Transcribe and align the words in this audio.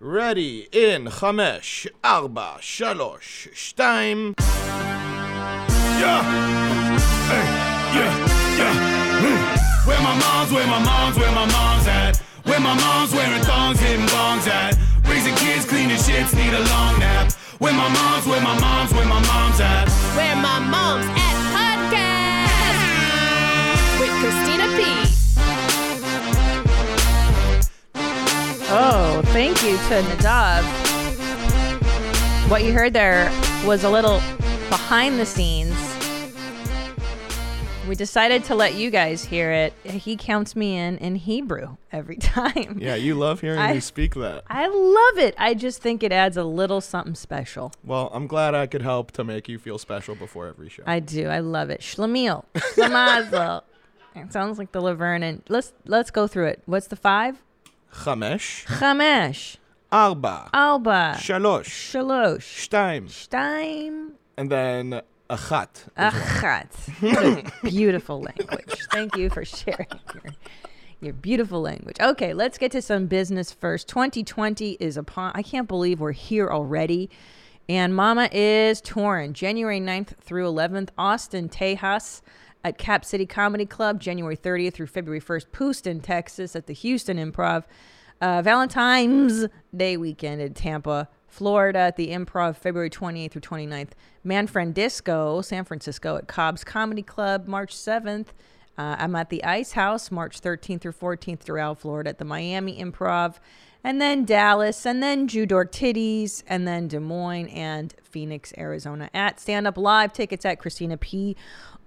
Ready 0.00 0.68
in 0.72 1.10
חמש, 1.10 1.88
ארבע, 2.04 2.52
שלוש, 2.60 3.48
שתיים. 3.54 4.32
Yeah. 5.98 6.22
Hey, 7.30 7.46
yeah, 7.96 8.12
yeah. 8.58 8.74
Mm. 9.22 9.86
Where 9.88 10.00
my 10.00 10.14
mom's, 10.22 10.52
where 10.52 10.68
my 10.68 10.78
mom's, 10.78 11.16
where 11.18 11.32
my 11.32 11.46
mom's 11.46 11.88
at. 11.88 12.16
Where 12.44 12.60
my 12.60 12.74
mom's 12.74 13.12
wearing 13.12 13.42
thongs, 13.42 13.80
hitting 13.80 14.06
bongs 14.06 14.46
at. 14.46 14.78
Raising 15.10 15.34
kids, 15.34 15.64
cleaning 15.64 15.96
shits, 16.06 16.32
need 16.32 16.54
a 16.54 16.62
long 16.72 16.94
nap. 17.00 17.32
Where 17.58 17.72
my 17.72 17.88
mom's, 17.88 18.24
where 18.24 18.40
my 18.40 18.56
mom's, 18.60 18.94
where 18.94 19.08
my 19.14 19.20
mom's 19.30 19.60
at. 19.60 19.88
Where 20.16 20.36
my 20.36 20.60
mom's 20.60 21.06
at 21.06 21.26
Oh, 28.70 29.22
thank 29.26 29.62
you 29.62 29.76
to 29.76 30.02
Nadav. 30.10 30.62
What 32.50 32.64
you 32.64 32.72
heard 32.72 32.92
there 32.92 33.30
was 33.66 33.84
a 33.84 33.90
little 33.90 34.18
behind 34.68 35.18
the 35.18 35.24
scenes. 35.26 35.74
We 37.88 37.94
decided 37.94 38.44
to 38.44 38.54
let 38.54 38.74
you 38.74 38.90
guys 38.90 39.24
hear 39.24 39.50
it. 39.50 39.72
He 39.84 40.16
counts 40.18 40.54
me 40.54 40.76
in 40.76 40.98
in 40.98 41.14
Hebrew 41.16 41.76
every 41.90 42.16
time. 42.20 42.76
Yeah, 42.78 42.94
you 42.96 43.14
love 43.14 43.40
hearing 43.40 43.58
I- 43.58 43.72
me 43.72 43.80
speak 43.80 44.14
that. 44.16 44.44
I 44.48 44.66
love 44.66 45.24
it. 45.24 45.34
I 45.38 45.54
just 45.54 45.80
think 45.80 46.02
it 46.02 46.12
adds 46.12 46.36
a 46.36 46.44
little 46.44 46.82
something 46.82 47.14
special. 47.14 47.72
Well, 47.82 48.10
I'm 48.12 48.26
glad 48.26 48.54
I 48.54 48.66
could 48.66 48.82
help 48.82 49.12
to 49.12 49.24
make 49.24 49.48
you 49.48 49.58
feel 49.58 49.78
special 49.78 50.14
before 50.14 50.46
every 50.46 50.68
show. 50.68 50.82
I 50.86 51.00
do. 51.00 51.28
I 51.28 51.38
love 51.38 51.70
it. 51.70 51.80
Shlemiel. 51.80 52.44
Shlemazel. 52.54 53.62
it 54.14 54.30
sounds 54.34 54.58
like 54.58 54.72
the 54.72 54.82
Laverne 54.82 55.22
and 55.22 55.42
let's 55.48 55.72
let's 55.86 56.10
go 56.10 56.26
through 56.26 56.48
it. 56.48 56.62
What's 56.66 56.88
the 56.88 56.96
five? 56.96 57.42
חמש, 57.97 58.65
Chamesh. 58.79 59.57
ארבע, 59.93 60.37
Alba. 60.53 61.17
שלוש, 61.17 61.95
Shalosh. 61.95 62.41
שתיים, 62.41 63.05
Stein. 63.07 64.11
and 64.37 64.49
then 64.49 64.93
אחת. 65.29 65.89
as 65.97 66.13
well. 66.13 66.21
Achat. 66.21 66.89
What 67.01 67.23
a 67.23 67.69
beautiful 67.69 68.21
language. 68.21 68.75
Thank 68.91 69.15
you 69.15 69.29
for 69.29 69.45
sharing 69.45 69.87
your, 70.13 70.33
your 71.01 71.13
beautiful 71.13 71.61
language. 71.61 71.97
Okay, 72.01 72.33
let's 72.33 72.57
get 72.57 72.71
to 72.71 72.81
some 72.81 73.05
business 73.07 73.51
first. 73.51 73.87
2020 73.87 74.71
is 74.79 74.97
upon. 74.97 75.31
I 75.35 75.41
can't 75.43 75.67
believe 75.67 75.99
we're 75.99 76.11
here 76.11 76.49
already. 76.49 77.09
And 77.69 77.95
Mama 77.95 78.27
is 78.31 78.81
touring 78.81 79.31
January 79.33 79.79
9th 79.79 80.17
through 80.19 80.45
11th, 80.51 80.89
Austin, 80.97 81.47
Tejas 81.47 82.21
at 82.68 82.78
Cap 82.78 83.04
City 83.04 83.26
Comedy 83.26 83.66
Club, 83.66 84.00
January 84.00 84.36
30th 84.36 84.74
through 84.74 84.86
February 84.86 85.20
1st, 85.20 85.46
Houston, 85.56 86.00
Texas 86.00 86.54
at 86.54 86.66
the 86.66 86.74
Houston 86.74 87.16
Improv. 87.16 87.64
Uh, 88.20 88.42
Valentine's 88.42 89.46
Day 89.74 89.96
weekend 89.96 90.40
in 90.40 90.52
Tampa, 90.52 91.08
Florida 91.26 91.78
at 91.78 91.96
the 91.96 92.08
Improv, 92.08 92.56
February 92.56 92.90
28th 92.90 93.32
through 93.32 93.40
29th. 93.40 93.90
Manfred 94.22 94.74
Disco, 94.74 95.40
San 95.40 95.64
Francisco 95.64 96.16
at 96.16 96.28
Cobb's 96.28 96.62
Comedy 96.62 97.02
Club, 97.02 97.46
March 97.46 97.74
7th. 97.74 98.28
Uh, 98.76 98.96
I'm 98.98 99.16
at 99.16 99.30
the 99.30 99.42
Ice 99.44 99.72
House, 99.72 100.10
March 100.10 100.40
13th 100.40 100.82
through 100.82 100.92
14th, 100.92 101.44
Doral, 101.44 101.76
Florida 101.76 102.10
at 102.10 102.18
the 102.18 102.24
Miami 102.24 102.78
Improv. 102.78 103.36
And 103.82 104.00
then 104.00 104.24
Dallas, 104.24 104.84
and 104.84 105.02
then 105.02 105.28
Judork 105.28 105.70
Titties, 105.70 106.42
and 106.46 106.66
then 106.66 106.88
Des 106.88 106.98
Moines 106.98 107.48
and 107.48 107.94
Phoenix, 108.02 108.52
Arizona 108.58 109.08
at 109.14 109.40
Stand 109.40 109.66
Up 109.66 109.78
Live. 109.78 110.12
Tickets 110.12 110.44
at 110.44 110.58
Christina 110.58 110.96
P 110.96 111.36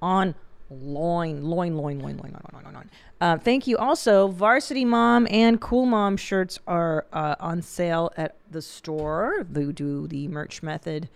on 0.02 0.36
loin, 0.72 1.44
loin, 1.44 1.76
loin, 1.76 2.00
loin, 2.00 2.18
loin, 2.18 2.32
loin, 2.32 2.44
loin, 2.54 2.64
loin, 2.64 2.74
loin. 2.74 2.90
Uh, 3.20 3.38
thank 3.38 3.68
you. 3.68 3.78
Also, 3.78 4.30
Varsity 4.30 4.86
Mom 4.86 5.28
and 5.30 5.60
Cool 5.60 5.86
Mom 5.86 6.18
shirts 6.18 6.58
are 6.66 7.06
uh, 7.14 7.36
on 7.40 7.62
sale 7.62 8.12
at 8.16 8.38
the 8.50 8.62
store. 8.62 9.46
They 9.50 9.66
do 9.66 10.08
the 10.08 10.28
merch 10.28 10.64
method 10.64 11.10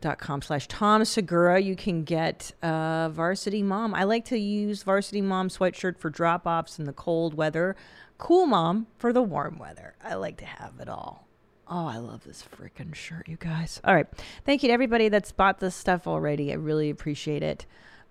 dot 0.00 0.18
com 0.18 0.40
slash 0.40 0.68
Tom 0.68 1.04
Segura. 1.04 1.60
You 1.60 1.74
can 1.74 2.04
get 2.04 2.52
uh, 2.62 3.08
Varsity 3.10 3.62
Mom. 3.62 3.94
I 3.94 4.04
like 4.04 4.24
to 4.26 4.38
use 4.38 4.82
Varsity 4.82 5.20
Mom 5.20 5.48
sweatshirt 5.48 5.98
for 5.98 6.08
drop 6.08 6.46
offs 6.46 6.78
in 6.78 6.84
the 6.84 6.92
cold 6.92 7.34
weather. 7.34 7.76
Cool 8.18 8.46
Mom 8.46 8.86
for 8.96 9.12
the 9.12 9.22
warm 9.22 9.58
weather. 9.58 9.94
I 10.02 10.14
like 10.14 10.36
to 10.38 10.46
have 10.46 10.74
it 10.80 10.88
all. 10.88 11.26
Oh, 11.68 11.86
I 11.86 11.98
love 11.98 12.24
this 12.24 12.44
freaking 12.44 12.94
shirt, 12.94 13.26
you 13.26 13.36
guys. 13.36 13.80
All 13.82 13.94
right. 13.94 14.06
Thank 14.44 14.62
you 14.62 14.68
to 14.68 14.72
everybody 14.72 15.08
that's 15.08 15.32
bought 15.32 15.58
this 15.58 15.74
stuff 15.74 16.06
already. 16.06 16.52
I 16.52 16.54
really 16.54 16.90
appreciate 16.90 17.42
it. 17.42 17.66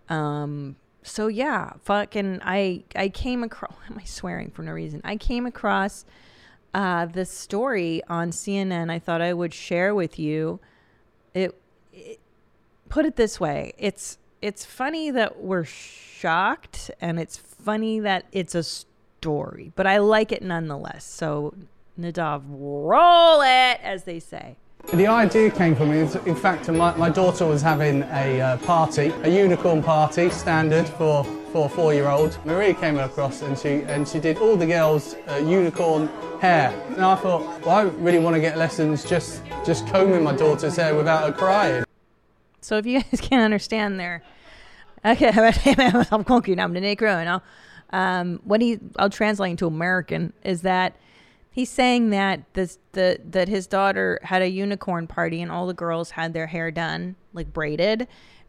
Um, 0.10 0.76
so 1.04 1.28
yeah, 1.28 1.74
fucking 1.84 2.42
I 2.44 2.84
I 2.96 3.10
came 3.10 3.44
across 3.44 3.74
am 3.90 3.98
I 4.00 4.04
swearing 4.04 4.52
for 4.52 4.64
no 4.64 4.72
reason? 4.72 5.02
I 5.04 5.18
came 5.18 5.46
across 5.46 6.06
uh 6.74 7.06
this 7.06 7.30
story 7.30 8.02
on 8.10 8.32
CNN 8.32 8.92
I 8.92 9.00
thought 9.00 9.22
I 9.22 9.34
would 9.34 9.54
share 9.54 9.94
with 9.96 10.20
you. 10.20 10.60
It, 11.34 11.60
it 11.94 12.20
put 12.90 13.06
it 13.06 13.16
this 13.16 13.40
way. 13.40 13.74
It's 13.78 14.18
it's 14.42 14.66
funny 14.66 15.12
that 15.12 15.42
we're 15.42 15.64
shocked 15.64 16.92
and 17.02 17.20
it's 17.20 17.38
funny 17.38 18.00
that 18.00 18.26
it's 18.32 18.56
a 18.56 18.64
story, 18.64 19.72
but 19.76 19.88
I 19.88 19.98
like 19.98 20.32
it 20.32 20.42
nonetheless. 20.42 21.06
So 21.06 21.54
Nadav, 22.00 22.44
roll 22.48 23.42
it, 23.42 23.80
as 23.82 24.04
they 24.04 24.20
say. 24.20 24.58
The 24.94 25.08
idea 25.08 25.50
came 25.50 25.76
from 25.76 25.90
me. 25.90 26.02
In 26.26 26.36
fact, 26.36 26.70
my, 26.70 26.96
my 26.96 27.10
daughter 27.10 27.48
was 27.48 27.62
having 27.62 28.04
a 28.04 28.40
uh, 28.40 28.58
party, 28.58 29.12
a 29.24 29.30
unicorn 29.30 29.82
party, 29.82 30.30
standard 30.30 30.88
for 30.88 31.24
for 31.52 31.66
a 31.66 31.70
four-year-old. 31.70 32.38
Maria 32.46 32.74
came 32.74 33.00
across 33.00 33.42
and 33.42 33.58
she 33.58 33.82
and 33.88 34.08
she 34.08 34.20
did 34.20 34.38
all 34.38 34.56
the 34.56 34.68
girls' 34.68 35.16
uh, 35.28 35.38
unicorn 35.38 36.08
hair. 36.40 36.70
And 36.90 37.04
I 37.04 37.16
thought, 37.16 37.42
well, 37.66 37.76
I 37.76 37.82
really 37.84 38.20
want 38.20 38.36
to 38.36 38.40
get 38.40 38.58
lessons 38.58 39.04
just 39.04 39.42
just 39.66 39.88
combing 39.88 40.24
my 40.24 40.36
daughter's 40.36 40.76
hair 40.76 40.94
without 40.94 41.26
her 41.26 41.32
crying. 41.32 41.84
So 42.62 42.78
if 42.78 42.86
you 42.86 43.02
guys 43.02 43.22
can't 43.22 43.42
understand 43.42 44.00
there, 44.00 44.24
okay, 45.04 45.30
I'm. 45.30 46.06
Um, 47.92 48.40
what 48.44 48.62
he 48.62 48.80
I'll 48.98 49.10
translate 49.10 49.52
into 49.52 49.68
American 49.68 50.34
is 50.44 50.62
that 50.62 50.96
he's 51.56 51.70
saying 51.70 52.10
that 52.10 52.42
this 52.54 52.78
the 52.92 53.18
that 53.30 53.48
his 53.48 53.66
daughter 53.66 54.20
had 54.24 54.42
a 54.42 54.50
unicorn 54.50 55.08
party 55.08 55.42
and 55.42 55.50
all 55.50 55.66
the 55.66 55.74
girls 55.74 56.12
had 56.12 56.34
their 56.34 56.48
hair 56.48 56.70
done 56.70 57.16
like 57.34 57.54
braided, 57.54 58.08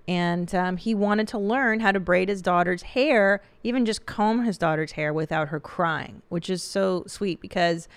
and 0.09 0.53
um, 0.55 0.77
he 0.77 0.93
wanted 0.93 1.29
to 1.29 1.39
learn 1.39 1.79
how 1.81 1.93
to 1.93 2.01
braid 2.01 2.29
his 2.29 2.43
daughter's 2.43 2.83
hair, 2.83 3.41
even 3.63 3.87
just 3.87 4.07
comb 4.07 4.45
his 4.45 4.59
daughter's 4.59 4.93
hair 4.93 5.13
without 5.13 5.49
her 5.49 5.61
crying, 5.61 6.21
which 6.29 6.51
is 6.51 6.63
so 6.63 7.05
sweet 7.07 7.41
because. 7.41 7.89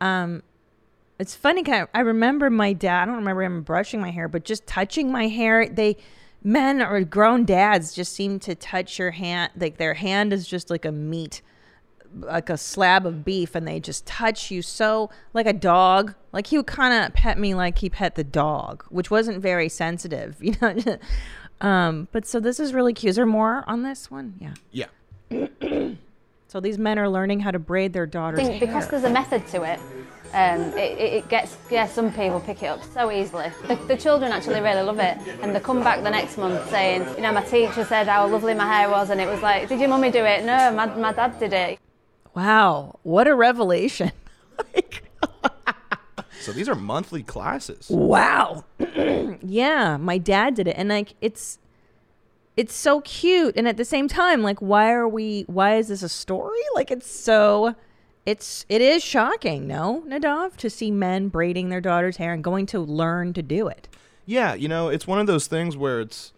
Um, 0.00 0.42
it's 1.16 1.36
funny 1.36 1.62
kind 1.62 1.86
i 1.94 2.00
remember 2.00 2.50
my 2.50 2.72
dad 2.72 3.02
i 3.02 3.04
don't 3.04 3.14
remember 3.14 3.44
him 3.44 3.62
brushing 3.62 4.00
my 4.00 4.10
hair 4.10 4.26
but 4.26 4.44
just 4.44 4.66
touching 4.66 5.12
my 5.12 5.28
hair 5.28 5.68
they 5.68 5.96
men 6.42 6.82
or 6.82 7.00
grown 7.04 7.44
dads 7.44 7.94
just 7.94 8.12
seem 8.12 8.40
to 8.40 8.52
touch 8.56 8.98
your 8.98 9.12
hand 9.12 9.52
like 9.56 9.76
their 9.76 9.94
hand 9.94 10.32
is 10.32 10.46
just 10.46 10.70
like 10.70 10.84
a 10.84 10.90
meat 10.90 11.40
like 12.20 12.48
a 12.50 12.56
slab 12.56 13.06
of 13.06 13.24
beef 13.24 13.54
and 13.54 13.66
they 13.66 13.80
just 13.80 14.06
touch 14.06 14.50
you 14.50 14.62
so 14.62 15.10
like 15.32 15.46
a 15.46 15.52
dog 15.52 16.14
like 16.32 16.46
he 16.46 16.56
would 16.56 16.66
kind 16.66 16.94
of 17.04 17.12
pet 17.14 17.38
me 17.38 17.54
like 17.54 17.78
he 17.78 17.90
pet 17.90 18.14
the 18.14 18.24
dog 18.24 18.84
which 18.88 19.10
wasn't 19.10 19.40
very 19.40 19.68
sensitive 19.68 20.36
you 20.40 20.54
know 20.62 20.98
um 21.60 22.08
but 22.12 22.26
so 22.26 22.38
this 22.40 22.60
is 22.60 22.72
really 22.72 22.92
cute 22.92 23.10
is 23.10 23.16
there 23.16 23.26
more 23.26 23.64
on 23.66 23.82
this 23.82 24.10
one 24.10 24.34
yeah 24.40 24.54
Yeah. 24.70 24.86
so 26.48 26.60
these 26.60 26.78
men 26.78 26.98
are 26.98 27.08
learning 27.08 27.40
how 27.40 27.50
to 27.50 27.58
braid 27.58 27.92
their 27.92 28.06
daughter's 28.06 28.40
think 28.46 28.60
because 28.60 28.88
there's 28.88 29.04
a 29.04 29.10
method 29.10 29.46
to 29.48 29.62
it, 29.62 29.80
um, 30.34 30.60
it, 30.78 30.98
it, 30.98 31.12
it 31.14 31.28
gets, 31.28 31.56
yeah, 31.70 31.86
some 31.86 32.12
people 32.12 32.40
pick 32.40 32.62
it 32.62 32.66
up 32.66 32.82
so 32.92 33.10
easily. 33.10 33.50
The, 33.66 33.76
the 33.86 33.96
children 33.96 34.32
actually 34.32 34.60
really 34.60 34.82
love 34.82 34.98
it, 34.98 35.16
and 35.42 35.54
they 35.54 35.60
come 35.60 35.82
back 35.82 36.02
the 36.02 36.10
next 36.10 36.36
month 36.38 36.68
saying, 36.70 37.06
you 37.16 37.22
know, 37.22 37.32
my 37.32 37.42
teacher 37.42 37.84
said 37.84 38.08
how 38.08 38.26
lovely 38.26 38.54
my 38.54 38.66
hair 38.66 38.90
was, 38.90 39.10
and 39.10 39.20
it 39.20 39.28
was 39.28 39.40
like, 39.42 39.68
did 39.68 39.78
your 39.80 39.88
mummy 39.88 40.10
do 40.10 40.24
it? 40.24 40.44
No, 40.44 40.72
my, 40.72 40.86
my 40.86 41.12
dad 41.12 41.38
did 41.38 41.52
it. 41.52 41.78
Wow 42.34 42.98
what 43.02 43.26
a 43.26 43.34
revelation 43.34 44.12
like 44.74 45.04
So 46.44 46.52
these 46.52 46.68
are 46.68 46.74
monthly 46.74 47.22
classes. 47.22 47.88
Wow. 47.88 48.66
yeah, 49.42 49.96
my 49.96 50.18
dad 50.18 50.54
did 50.54 50.68
it 50.68 50.76
and 50.76 50.90
like 50.90 51.14
it's 51.22 51.58
it's 52.54 52.74
so 52.74 53.00
cute 53.00 53.56
and 53.56 53.66
at 53.66 53.78
the 53.78 53.84
same 53.84 54.08
time 54.08 54.42
like 54.42 54.60
why 54.60 54.92
are 54.92 55.08
we 55.08 55.44
why 55.46 55.76
is 55.76 55.88
this 55.88 56.02
a 56.02 56.08
story? 56.08 56.60
Like 56.74 56.90
it's 56.90 57.10
so 57.10 57.74
it's 58.26 58.66
it 58.68 58.82
is 58.82 59.02
shocking, 59.02 59.66
no, 59.66 60.04
Nadav, 60.06 60.56
to 60.58 60.68
see 60.68 60.90
men 60.90 61.28
braiding 61.28 61.70
their 61.70 61.80
daughter's 61.80 62.18
hair 62.18 62.34
and 62.34 62.44
going 62.44 62.66
to 62.66 62.78
learn 62.78 63.32
to 63.32 63.42
do 63.42 63.66
it. 63.68 63.88
Yeah, 64.26 64.52
you 64.52 64.68
know, 64.68 64.88
it's 64.88 65.06
one 65.06 65.20
of 65.20 65.26
those 65.26 65.46
things 65.46 65.78
where 65.78 66.00
it's, 66.00 66.32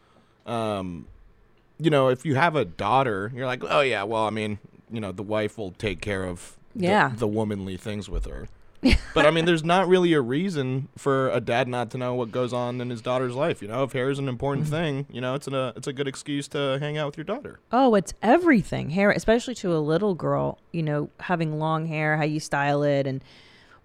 um, 0.46 1.06
you 1.78 1.90
know, 1.90 2.08
if 2.08 2.24
you 2.24 2.36
have 2.36 2.54
a 2.54 2.64
daughter, 2.64 3.32
you're 3.34 3.46
like, 3.46 3.62
oh 3.64 3.80
yeah, 3.80 4.04
well, 4.04 4.24
I 4.24 4.30
mean, 4.30 4.60
you 4.90 5.00
know, 5.00 5.12
the 5.12 5.22
wife 5.22 5.58
will 5.58 5.72
take 5.72 6.00
care 6.00 6.24
of 6.24 6.56
the, 6.74 6.84
Yeah. 6.86 7.12
the 7.16 7.26
womanly 7.28 7.76
things 7.76 8.08
with 8.08 8.26
her. 8.26 8.48
but 9.14 9.26
I 9.26 9.30
mean, 9.30 9.46
there's 9.46 9.64
not 9.64 9.88
really 9.88 10.12
a 10.12 10.20
reason 10.20 10.88
for 10.96 11.30
a 11.30 11.40
dad 11.40 11.66
not 11.66 11.90
to 11.90 11.98
know 11.98 12.14
what 12.14 12.30
goes 12.30 12.52
on 12.52 12.80
in 12.80 12.90
his 12.90 13.00
daughter's 13.00 13.34
life. 13.34 13.62
You 13.62 13.68
know, 13.68 13.82
if 13.82 13.92
hair 13.92 14.10
is 14.10 14.18
an 14.18 14.28
important 14.28 14.68
thing, 14.68 15.06
you 15.10 15.20
know, 15.20 15.34
it's 15.34 15.48
a 15.48 15.72
it's 15.76 15.86
a 15.88 15.92
good 15.92 16.06
excuse 16.06 16.46
to 16.48 16.76
hang 16.78 16.96
out 16.98 17.06
with 17.06 17.16
your 17.16 17.24
daughter. 17.24 17.58
Oh, 17.72 17.94
it's 17.94 18.12
everything. 18.22 18.90
Hair, 18.90 19.10
especially 19.12 19.54
to 19.56 19.74
a 19.74 19.78
little 19.80 20.14
girl, 20.14 20.58
you 20.72 20.82
know, 20.82 21.08
having 21.20 21.58
long 21.58 21.86
hair, 21.86 22.16
how 22.18 22.24
you 22.24 22.38
style 22.38 22.82
it 22.84 23.06
and 23.06 23.24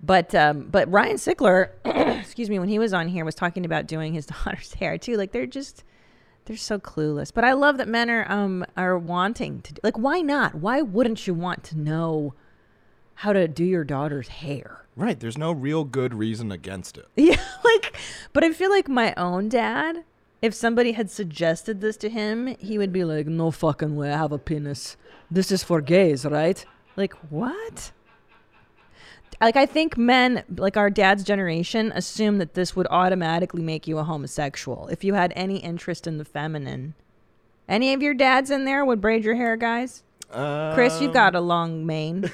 But 0.03 0.36
um, 0.36 0.68
but 0.69 0.92
Ryan 0.92 1.15
Sickler, 1.15 1.69
excuse 2.19 2.50
me, 2.50 2.59
when 2.59 2.69
he 2.69 2.77
was 2.77 2.94
on 2.94 3.07
here, 3.07 3.24
was 3.25 3.33
talking 3.36 3.65
about 3.65 3.88
doing 3.88 4.13
his 4.13 4.25
daughter's 4.45 4.74
hair 4.74 4.98
too. 4.98 5.15
Like 5.15 5.31
they're 5.31 5.45
just 5.48 5.83
they're 6.45 6.57
so 6.57 6.79
clueless. 6.79 7.31
But 7.33 7.43
I 7.43 7.53
love 7.53 7.77
that 7.77 7.88
men 7.88 8.09
are 8.09 8.29
um 8.31 8.65
are 8.75 8.97
wanting 8.97 9.61
to 9.61 9.73
like 9.83 9.97
why 9.97 10.21
not? 10.21 10.55
Why 10.55 10.81
wouldn't 10.81 11.27
you 11.27 11.33
want 11.33 11.63
to 11.65 11.79
know 11.79 12.33
how 13.15 13.33
to 13.33 13.47
do 13.47 13.63
your 13.63 13.83
daughter's 13.83 14.27
hair? 14.27 14.85
Right. 14.95 15.19
There's 15.19 15.38
no 15.38 15.51
real 15.51 15.83
good 15.83 16.13
reason 16.13 16.51
against 16.51 16.97
it. 16.97 17.07
Yeah, 17.15 17.41
like, 17.63 17.95
but 18.33 18.43
I 18.43 18.51
feel 18.51 18.69
like 18.69 18.89
my 18.89 19.13
own 19.15 19.47
dad, 19.47 20.03
if 20.41 20.53
somebody 20.53 20.91
had 20.93 21.09
suggested 21.09 21.81
this 21.81 21.97
to 21.97 22.09
him, 22.09 22.55
he 22.59 22.77
would 22.77 22.91
be 22.91 23.03
like, 23.03 23.27
no 23.27 23.51
fucking 23.51 23.95
way, 23.95 24.11
I 24.11 24.17
have 24.17 24.31
a 24.31 24.38
penis. 24.38 24.97
This 25.29 25.51
is 25.51 25.63
for 25.63 25.79
gays, 25.81 26.25
right? 26.25 26.63
Like, 26.97 27.13
what? 27.29 27.91
Like, 29.41 29.55
I 29.55 29.65
think 29.65 29.97
men, 29.97 30.43
like 30.55 30.77
our 30.77 30.91
dad's 30.91 31.23
generation, 31.23 31.91
assume 31.95 32.38
that 32.38 32.53
this 32.53 32.75
would 32.75 32.85
automatically 32.91 33.63
make 33.63 33.88
you 33.88 33.97
a 33.97 34.03
homosexual 34.03 34.88
if 34.88 35.03
you 35.03 35.15
had 35.15 35.33
any 35.35 35.57
interest 35.57 36.05
in 36.05 36.19
the 36.19 36.25
feminine. 36.25 36.93
Any 37.67 37.93
of 37.93 38.03
your 38.03 38.13
dads 38.13 38.51
in 38.51 38.65
there 38.65 38.85
would 38.85 39.01
braid 39.01 39.23
your 39.23 39.35
hair, 39.35 39.57
guys? 39.57 40.03
Chris, 40.31 41.01
you've 41.01 41.13
got 41.13 41.35
a 41.35 41.39
um. 41.39 41.47
long 41.47 41.85
mane. 41.85 42.31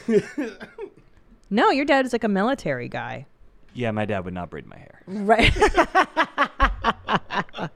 no, 1.50 1.72
your 1.72 1.86
dad 1.86 2.06
is 2.06 2.14
like 2.14 2.24
a 2.24 2.30
military 2.30 2.90
guy. 2.90 3.26
Yeah, 3.74 3.92
my 3.92 4.06
dad 4.06 4.26
would 4.26 4.34
not 4.34 4.50
braid 4.50 4.66
my 4.66 4.78
hair. 4.78 5.02
Right. 5.06 5.54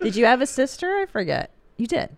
did 0.00 0.16
you 0.16 0.24
have 0.24 0.40
a 0.40 0.46
sister? 0.46 0.96
I 0.96 1.06
forget. 1.06 1.50
You 1.76 1.86
did. 1.86 2.16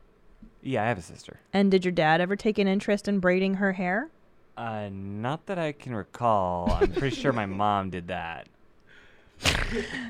Yeah, 0.63 0.85
I 0.85 0.87
have 0.87 0.99
a 0.99 1.03
sister. 1.03 1.41
And 1.53 1.71
did 1.71 1.85
your 1.85 1.93
dad 1.93 2.21
ever 2.21 2.37
take 2.37 2.59
an 2.59 2.69
interest 2.69 3.09
in 3.09 3.19
braiding 3.19 3.55
her 3.55 3.73
hair? 3.73 4.11
Uh, 4.57 4.89
not 4.91 5.47
that 5.47 5.59
I 5.59 5.73
can 5.73 5.95
recall. 5.95 6.71
I'm 6.73 6.93
pretty 6.93 7.15
sure 7.15 7.33
my 7.33 7.47
mom 7.47 7.91
did 7.91 8.09
that. 8.09 8.49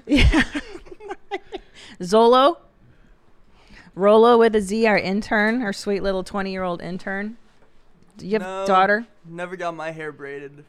yeah. 0.06 0.42
Zolo? 2.00 2.58
Rolo 3.94 4.38
with 4.38 4.54
a 4.54 4.60
Z, 4.60 4.86
our 4.86 4.98
intern, 4.98 5.62
our 5.62 5.72
sweet 5.72 6.02
little 6.02 6.22
20 6.22 6.52
year 6.52 6.62
old 6.62 6.80
intern. 6.82 7.36
Do 8.18 8.26
you 8.26 8.34
have 8.34 8.42
No. 8.42 8.62
a 8.64 8.66
daughter? 8.66 9.06
Never 9.24 9.56
got 9.56 9.74
my 9.74 9.90
hair 9.90 10.12
braided. 10.12 10.64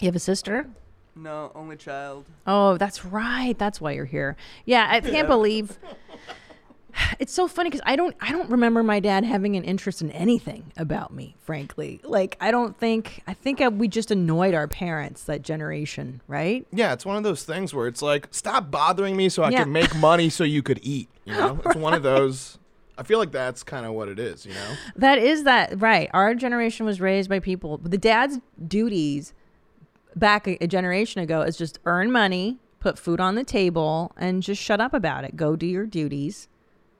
You 0.00 0.06
have 0.06 0.16
a 0.16 0.20
sister? 0.20 0.66
No, 1.14 1.50
only 1.54 1.76
child. 1.76 2.26
Oh, 2.46 2.76
that's 2.76 3.04
right. 3.04 3.58
That's 3.58 3.80
why 3.80 3.92
you're 3.92 4.04
here. 4.04 4.36
Yeah, 4.66 4.86
I 4.88 5.00
can't 5.00 5.26
believe. 5.28 5.78
It's 7.18 7.32
so 7.32 7.48
funny 7.48 7.70
because 7.70 7.82
I 7.86 7.96
don't 7.96 8.14
I 8.20 8.30
don't 8.32 8.50
remember 8.50 8.82
my 8.82 9.00
dad 9.00 9.24
having 9.24 9.56
an 9.56 9.64
interest 9.64 10.02
in 10.02 10.10
anything 10.10 10.72
about 10.76 11.12
me. 11.14 11.34
Frankly, 11.40 12.00
like 12.04 12.36
I 12.40 12.50
don't 12.50 12.76
think 12.78 13.22
I 13.26 13.32
think 13.34 13.60
uh 13.60 13.70
we 13.72 13.88
just 13.88 14.10
annoyed 14.10 14.54
our 14.54 14.68
parents 14.68 15.22
that 15.24 15.42
generation, 15.42 16.20
right? 16.26 16.66
Yeah, 16.72 16.92
it's 16.92 17.06
one 17.06 17.16
of 17.16 17.22
those 17.22 17.44
things 17.44 17.72
where 17.72 17.86
it's 17.86 18.02
like, 18.02 18.28
stop 18.32 18.70
bothering 18.70 19.16
me 19.16 19.28
so 19.28 19.42
I 19.42 19.50
Yeah. 19.50 19.62
can 19.62 19.72
make 19.72 19.94
money 19.96 20.28
so 20.28 20.44
you 20.44 20.62
could 20.62 20.80
eat. 20.82 21.08
You 21.24 21.34
know, 21.34 21.60
it's 21.66 21.76
one 21.76 21.94
of 21.94 22.02
those. 22.02 22.58
I 22.98 23.02
feel 23.02 23.18
like 23.18 23.32
that's 23.32 23.62
kind 23.62 23.84
of 23.86 23.92
what 23.92 24.08
it 24.08 24.18
is. 24.18 24.44
You 24.46 24.54
know, 24.54 24.74
That 24.96 25.18
is 25.18 25.44
that 25.44 25.80
right. 25.80 26.10
Our 26.12 26.34
generation 26.34 26.86
was 26.86 27.00
raised 27.00 27.28
by 27.28 27.40
people. 27.40 27.78
The 27.78 27.98
dad's 27.98 28.40
duties 28.66 29.32
back 30.14 30.46
a, 30.48 30.62
a 30.64 30.66
generation 30.66 31.20
ago 31.22 31.42
is 31.42 31.56
just 31.58 31.78
earn 31.84 32.10
money, 32.10 32.58
put 32.80 32.98
food 32.98 33.20
on 33.20 33.34
the 33.34 33.44
table, 33.44 34.12
and 34.16 34.42
just 34.42 34.62
shut 34.62 34.80
up 34.80 34.94
about 34.94 35.24
it. 35.24 35.36
Go 35.36 35.56
do 35.56 35.66
your 35.66 35.86
duties, 35.86 36.48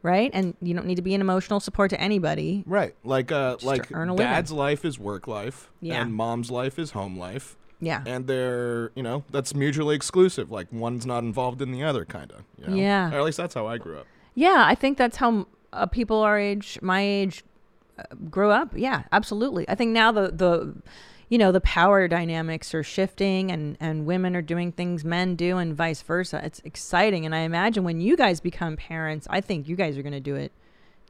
right? 0.06 0.30
And 0.32 0.54
you 0.62 0.72
don't 0.72 0.86
need 0.86 0.94
to 0.96 1.02
be 1.02 1.14
an 1.14 1.20
emotional 1.20 1.60
support 1.60 1.90
to 1.90 2.00
anybody. 2.00 2.62
right? 2.66 2.94
Like, 3.04 3.30
uh, 3.32 3.56
like 3.62 3.90
earn 3.92 4.08
a 4.08 4.14
living. 4.14 4.26
dad's 4.32 4.52
life 4.52 4.84
is 4.84 4.98
work 4.98 5.26
life, 5.26 5.70
Yeah. 5.80 6.00
and 6.00 6.14
mom's 6.14 6.50
life 6.50 6.78
is 6.78 6.92
home 6.92 7.18
life, 7.18 7.56
Yeah. 7.80 8.02
and 8.06 8.26
they're 8.26 8.92
you 8.94 9.02
know 9.02 9.24
that's 9.30 9.54
mutually 9.54 9.96
exclusive. 9.96 10.50
Like 10.50 10.68
one's 10.72 11.04
not 11.04 11.22
involved 11.24 11.60
in 11.60 11.72
the 11.72 11.82
other, 11.82 12.04
kind 12.04 12.30
of. 12.32 12.44
You 12.58 12.68
know? 12.68 12.76
Yeah. 12.76 13.12
Or 13.12 13.18
at 13.18 13.24
least 13.24 13.36
that's 13.38 13.54
how 13.54 13.66
I 13.66 13.76
grew 13.78 13.98
up. 13.98 14.06
Yeah, 14.34 14.62
I 14.66 14.74
think 14.74 14.96
that's 14.98 15.16
how 15.16 15.46
uh, 15.72 15.86
people 15.86 16.20
our 16.20 16.38
age, 16.38 16.78
my 16.82 17.00
age, 17.00 17.42
uh, 17.98 18.02
grew 18.30 18.50
up. 18.50 18.70
Yeah, 18.76 19.02
absolutely. 19.12 19.68
I 19.68 19.74
think 19.74 19.90
now 19.92 20.12
the 20.12 20.30
the 20.30 20.74
you 21.28 21.38
know 21.38 21.50
the 21.52 21.60
power 21.60 22.06
dynamics 22.08 22.72
are 22.74 22.82
shifting, 22.82 23.50
and 23.50 23.76
and 23.80 24.06
women 24.06 24.36
are 24.36 24.42
doing 24.42 24.72
things 24.72 25.04
men 25.04 25.34
do, 25.36 25.58
and 25.58 25.74
vice 25.74 26.02
versa. 26.02 26.40
It's 26.44 26.60
exciting, 26.64 27.26
and 27.26 27.34
I 27.34 27.40
imagine 27.40 27.84
when 27.84 28.00
you 28.00 28.16
guys 28.16 28.40
become 28.40 28.76
parents, 28.76 29.26
I 29.30 29.40
think 29.40 29.68
you 29.68 29.76
guys 29.76 29.96
are 29.98 30.02
going 30.02 30.12
to 30.12 30.20
do 30.20 30.36
it 30.36 30.52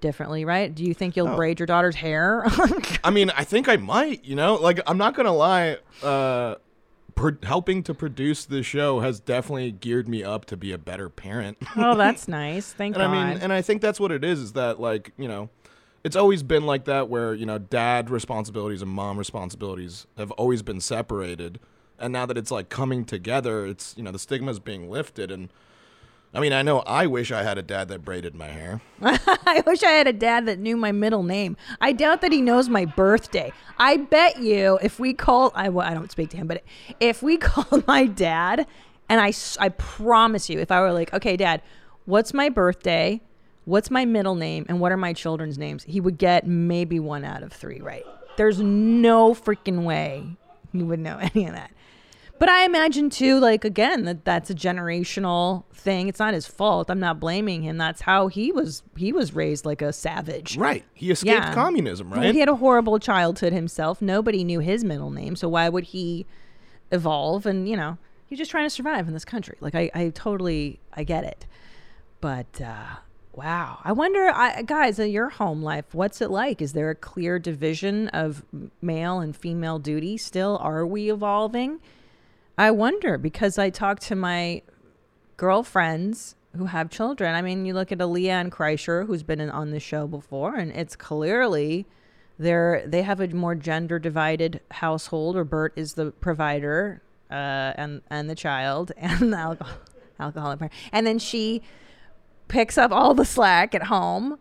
differently, 0.00 0.44
right? 0.44 0.74
Do 0.74 0.84
you 0.84 0.92
think 0.94 1.16
you'll 1.16 1.28
Oh. 1.28 1.36
braid 1.36 1.58
your 1.58 1.66
daughter's 1.66 1.96
hair? 1.96 2.44
I 3.04 3.10
mean, 3.10 3.30
I 3.30 3.44
think 3.44 3.68
I 3.68 3.76
might. 3.76 4.24
You 4.24 4.36
know, 4.36 4.54
like 4.54 4.80
I'm 4.86 4.98
not 4.98 5.14
gonna 5.14 5.32
lie. 5.34 5.78
Uh, 6.02 6.56
pro- 7.14 7.36
helping 7.42 7.82
to 7.84 7.94
produce 7.94 8.44
this 8.44 8.66
show 8.66 9.00
has 9.00 9.20
definitely 9.20 9.72
geared 9.72 10.06
me 10.08 10.22
up 10.22 10.44
to 10.46 10.56
be 10.56 10.72
a 10.72 10.78
better 10.78 11.08
parent. 11.08 11.56
oh, 11.76 11.94
that's 11.96 12.28
nice. 12.28 12.72
Thank 12.72 12.94
and 12.96 13.02
God. 13.02 13.10
I 13.16 13.30
mean, 13.34 13.42
and 13.42 13.52
I 13.52 13.62
think 13.62 13.80
that's 13.82 13.98
what 13.98 14.12
it 14.12 14.22
is. 14.24 14.38
Is 14.38 14.52
that 14.52 14.78
like 14.80 15.12
you 15.16 15.28
know, 15.28 15.48
it's 16.06 16.14
always 16.14 16.44
been 16.44 16.67
like 16.67 16.85
that 16.85 17.08
where 17.08 17.35
you 17.35 17.44
know, 17.44 17.58
dad 17.58 18.11
responsibilities 18.11 18.81
and 18.81 18.88
mom 18.88 19.19
responsibilities 19.19 20.06
have 20.17 20.31
always 20.32 20.62
been 20.62 20.81
separated, 20.81 21.58
and 21.99 22.12
now 22.12 22.25
that 22.26 22.38
it's 22.38 22.53
like 22.53 22.69
coming 22.69 23.05
together, 23.05 23.67
it's 23.67 23.93
you 23.97 24.05
know 24.05 24.12
the 24.12 24.19
stigma 24.19 24.53
is 24.53 24.61
being 24.61 24.88
lifted 24.88 25.31
and. 25.31 25.50
I 26.35 26.41
mean, 26.41 26.53
I 26.53 26.61
know 26.61 26.81
I 26.81 27.06
wish 27.06 27.32
I 27.32 27.44
had 27.44 27.56
a 27.56 27.62
dad 27.62 27.88
that 27.88 28.05
braided 28.05 28.35
my 28.35 28.49
hair. 28.49 28.82
I 29.00 29.62
wish 29.67 29.82
I 29.82 29.93
had 29.93 30.06
a 30.06 30.12
dad 30.12 30.44
that 30.47 30.58
knew 30.58 30.76
my 30.76 30.93
middle 30.93 31.23
name. 31.23 31.56
I 31.81 31.93
doubt 31.93 32.20
that 32.20 32.31
he 32.31 32.43
knows 32.43 32.69
my 32.69 32.85
birthday. 32.85 33.52
I 33.79 33.97
bet 33.97 34.43
you 34.43 34.79
if 34.82 34.99
we 34.99 35.14
call 35.14 35.50
i, 35.55 35.70
well, 35.70 35.87
I 35.87 35.94
don't 35.94 36.11
speak 36.11 36.29
to 36.31 36.37
him, 36.37 36.47
but 36.47 36.62
if 37.00 37.23
we 37.23 37.37
called 37.38 37.87
my 37.87 38.05
dad, 38.05 38.67
and 39.09 39.19
I, 39.19 39.32
I 39.59 39.70
promise 39.70 40.50
you, 40.50 40.59
if 40.59 40.70
I 40.70 40.81
were 40.81 40.93
like, 40.93 41.14
okay, 41.14 41.38
dad, 41.38 41.62
what's 42.05 42.35
my 42.35 42.50
birthday? 42.50 43.23
What's 43.66 43.90
my 43.90 44.04
middle 44.06 44.34
name? 44.36 44.64
And 44.68 44.80
what 44.80 44.90
are 44.92 44.96
my 44.96 45.12
children's 45.12 45.58
names? 45.58 45.84
He 45.84 46.00
would 46.00 46.16
get 46.16 46.46
maybe 46.46 46.98
one 46.98 47.24
out 47.24 47.42
of 47.42 47.52
three 47.52 47.80
right. 47.80 48.04
There's 48.38 48.60
no 48.60 49.34
freaking 49.34 49.84
way 49.84 50.36
he 50.72 50.82
would 50.82 51.00
know 51.00 51.18
any 51.34 51.46
of 51.46 51.52
that. 51.52 51.70
But 52.38 52.48
I 52.50 52.64
imagine 52.66 53.08
too, 53.08 53.40
like 53.40 53.64
again, 53.64 54.04
that 54.04 54.24
that's 54.26 54.50
a 54.50 54.54
generational 54.54 55.64
thing. 55.72 56.06
It's 56.08 56.18
not 56.18 56.34
his 56.34 56.46
fault. 56.46 56.90
I'm 56.90 57.00
not 57.00 57.18
blaming 57.18 57.62
him. 57.62 57.78
That's 57.78 58.02
how 58.02 58.28
he 58.28 58.52
was. 58.52 58.82
He 58.94 59.10
was 59.12 59.32
raised 59.34 59.64
like 59.64 59.80
a 59.80 59.90
savage. 59.92 60.56
Right. 60.58 60.84
He 60.92 61.10
escaped 61.10 61.34
Yeah. 61.34 61.54
communism, 61.54 62.12
right? 62.12 62.34
He 62.34 62.40
had 62.40 62.50
a 62.50 62.56
horrible 62.56 62.98
childhood 62.98 63.52
himself. 63.54 64.02
Nobody 64.02 64.44
knew 64.44 64.60
his 64.60 64.84
middle 64.84 65.10
name, 65.10 65.34
so 65.34 65.48
why 65.48 65.68
would 65.70 65.84
he 65.84 66.26
evolve? 66.92 67.46
And 67.46 67.66
you 67.68 67.76
know, 67.76 67.96
he's 68.26 68.38
just 68.38 68.50
trying 68.50 68.66
to 68.66 68.70
survive 68.70 69.08
in 69.08 69.14
this 69.14 69.24
country. 69.24 69.56
Like 69.60 69.74
I, 69.74 69.90
I 69.94 70.10
totally, 70.10 70.78
I 70.92 71.04
get 71.04 71.25
it. 71.25 71.46
But 72.20 72.61
uh, 72.61 72.96
wow, 73.37 73.81
I 73.85 73.93
wonder, 73.93 74.31
I, 74.35 74.62
guys, 74.62 74.99
in 74.99 75.11
your 75.11 75.28
home 75.28 75.62
life, 75.62 75.95
what's 75.95 76.23
it 76.23 76.31
like? 76.31 76.62
Is 76.62 76.73
there 76.73 76.88
a 76.88 76.95
clear 76.95 77.38
division 77.38 78.09
of 78.09 78.43
male 78.81 79.21
and 79.21 79.37
female 79.37 79.78
duty? 79.78 80.16
Still, 80.16 80.59
are 80.62 80.87
we 80.87 81.11
evolving? 81.11 81.81
I 82.57 82.71
wonder 82.71 83.19
because 83.19 83.59
I 83.59 83.69
talk 83.69 84.00
to 84.00 84.16
my 84.16 84.62
girlfriends 85.37 86.35
who 86.57 86.64
have 86.64 86.88
children. 86.88 87.35
I 87.35 87.43
mean, 87.43 87.66
you 87.66 87.75
look 87.75 87.93
at 87.93 87.99
Aaliyah 87.99 88.40
and 88.40 88.50
Kreischer, 88.50 89.07
who's 89.07 89.23
been 89.23 89.40
in, 89.40 89.50
on 89.50 89.71
the 89.71 89.81
show 89.81 90.07
before, 90.07 90.57
and 90.57 90.73
it's 90.73 90.97
clearly 90.97 91.87
they're 92.38 92.83
they 92.87 93.02
have 93.02 93.21
a 93.21 93.28
more 93.28 93.55
gender 93.55 93.99
divided 93.99 94.61
household. 94.71 95.35
Where 95.35 95.45
Bert 95.45 95.75
is 95.76 95.93
the 95.95 96.12
provider, 96.12 97.02
uh, 97.31 97.76
and 97.76 98.00
and 98.09 98.31
the 98.31 98.35
child, 98.35 98.93
and 98.97 99.35
the 99.35 99.37
alcohol, 99.37 99.78
alcoholic 100.19 100.59
parent, 100.59 100.73
and 100.93 101.07
then 101.07 101.19
she 101.19 101.61
picks 102.49 102.79
up 102.79 102.93
all 102.93 103.15
the 103.15 103.25
slack 103.25 103.75
at 103.75 103.85
home. 103.85 104.38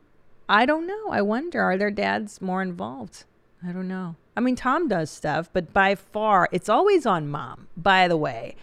I 0.48 0.66
don't 0.66 0.86
know. 0.86 1.10
I 1.10 1.22
wonder 1.22 1.62
are 1.62 1.78
their 1.78 1.92
dads 1.92 2.42
more 2.42 2.62
involved? 2.62 3.26
I 3.68 3.72
don't 3.72 3.88
know. 3.88 4.16
I 4.38 4.42
mean, 4.42 4.56
Tom 4.56 4.88
does 4.88 5.10
stuff, 5.10 5.50
but 5.52 5.74
by 5.74 5.96
far, 5.96 6.50
it's 6.52 6.70
always 6.70 7.06
on 7.06 7.28
mom, 7.28 7.68
by 7.76 8.08
the 8.08 8.18
way. 8.18 8.56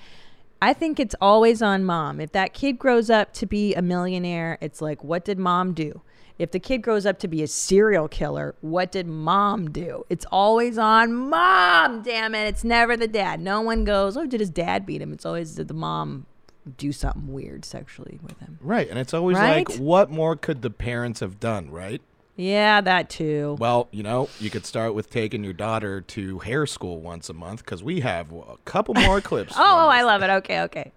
I 0.60 0.74
think 0.74 1.00
it's 1.00 1.16
always 1.20 1.60
on 1.60 1.84
mom. 1.84 2.20
If 2.20 2.32
that 2.32 2.54
kid 2.54 2.78
grows 2.78 3.10
up 3.10 3.32
to 3.34 3.46
be 3.46 3.74
a 3.74 3.82
millionaire, 3.82 4.58
it's 4.60 4.80
like, 4.80 5.02
what 5.02 5.24
did 5.24 5.38
mom 5.38 5.72
do? 5.72 6.02
If 6.38 6.50
the 6.50 6.60
kid 6.60 6.78
grows 6.78 7.04
up 7.04 7.18
to 7.20 7.28
be 7.28 7.42
a 7.42 7.46
serial 7.46 8.06
killer, 8.06 8.54
what 8.60 8.92
did 8.92 9.06
mom 9.06 9.70
do? 9.70 10.04
It's 10.08 10.26
always 10.30 10.78
on 10.78 11.12
mom, 11.14 12.02
damn 12.02 12.34
it. 12.34 12.46
It's 12.46 12.64
never 12.64 12.96
the 12.96 13.08
dad. 13.08 13.40
No 13.40 13.60
one 13.60 13.84
goes, 13.84 14.16
oh, 14.16 14.26
did 14.26 14.40
his 14.40 14.50
dad 14.50 14.86
beat 14.86 15.02
him? 15.02 15.12
It's 15.12 15.26
always 15.26 15.54
did 15.54 15.68
the 15.68 15.74
mom 15.74 16.26
do 16.76 16.92
something 16.92 17.32
weird 17.32 17.64
sexually 17.64 18.18
with 18.22 18.38
him. 18.38 18.58
right. 18.60 18.88
And 18.88 18.98
it's 18.98 19.12
always 19.12 19.36
Right? 19.36 19.68
like, 19.68 19.78
what 19.78 20.10
more 20.10 20.36
could 20.36 20.62
the 20.62 20.70
parents 20.70 21.20
have 21.20 21.40
done, 21.40 21.70
right? 21.70 22.00
Yeah, 22.36 22.80
that 22.80 23.10
too. 23.10 23.56
Well, 23.60 23.88
you 23.90 24.02
know, 24.02 24.28
you 24.40 24.48
could 24.48 24.64
start 24.64 24.94
with 24.94 25.10
taking 25.10 25.44
your 25.44 25.52
daughter 25.52 26.00
to 26.00 26.38
hair 26.38 26.66
school 26.66 27.00
once 27.00 27.28
a 27.28 27.34
month 27.34 27.64
because 27.64 27.82
we 27.82 28.00
have 28.00 28.32
a 28.32 28.56
couple 28.64 28.94
more 28.94 29.20
clips. 29.30 29.52
Oh, 29.56 29.60
oh, 29.62 29.88
I 29.88 30.02
love 30.02 30.22
it. 30.22 30.30
Okay, 30.30 30.60
okay. 30.62 30.92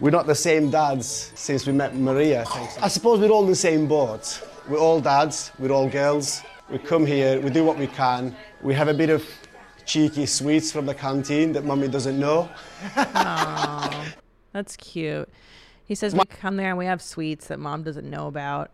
We're 0.00 0.10
not 0.10 0.26
the 0.26 0.34
same 0.34 0.70
dads 0.70 1.32
since 1.34 1.66
we 1.66 1.72
met 1.72 1.94
Maria. 1.96 2.44
I 2.80 2.88
suppose 2.88 3.20
we're 3.20 3.30
all 3.30 3.42
in 3.44 3.50
the 3.50 3.54
same 3.56 3.86
boat. 3.86 4.40
We're 4.68 4.78
all 4.78 5.00
dads, 5.00 5.50
we're 5.58 5.72
all 5.72 5.88
girls. 5.88 6.42
We 6.70 6.78
come 6.78 7.04
here, 7.04 7.40
we 7.40 7.50
do 7.50 7.64
what 7.64 7.76
we 7.76 7.86
can. 7.86 8.34
We 8.62 8.74
have 8.74 8.88
a 8.88 8.94
bit 8.94 9.10
of 9.10 9.24
cheeky 9.90 10.24
sweets 10.24 10.70
from 10.70 10.86
the 10.86 10.94
canteen 10.94 11.52
that 11.52 11.64
mummy 11.64 11.88
doesn't 11.88 12.16
know. 12.16 12.48
Aw, 12.96 14.06
that's 14.52 14.76
cute. 14.76 15.28
He 15.84 15.96
says 15.96 16.14
we 16.14 16.24
come 16.26 16.56
there 16.56 16.68
and 16.68 16.78
we 16.78 16.86
have 16.86 17.02
sweets 17.02 17.48
that 17.48 17.58
mom 17.58 17.82
doesn't 17.82 18.08
know 18.08 18.28
about. 18.28 18.70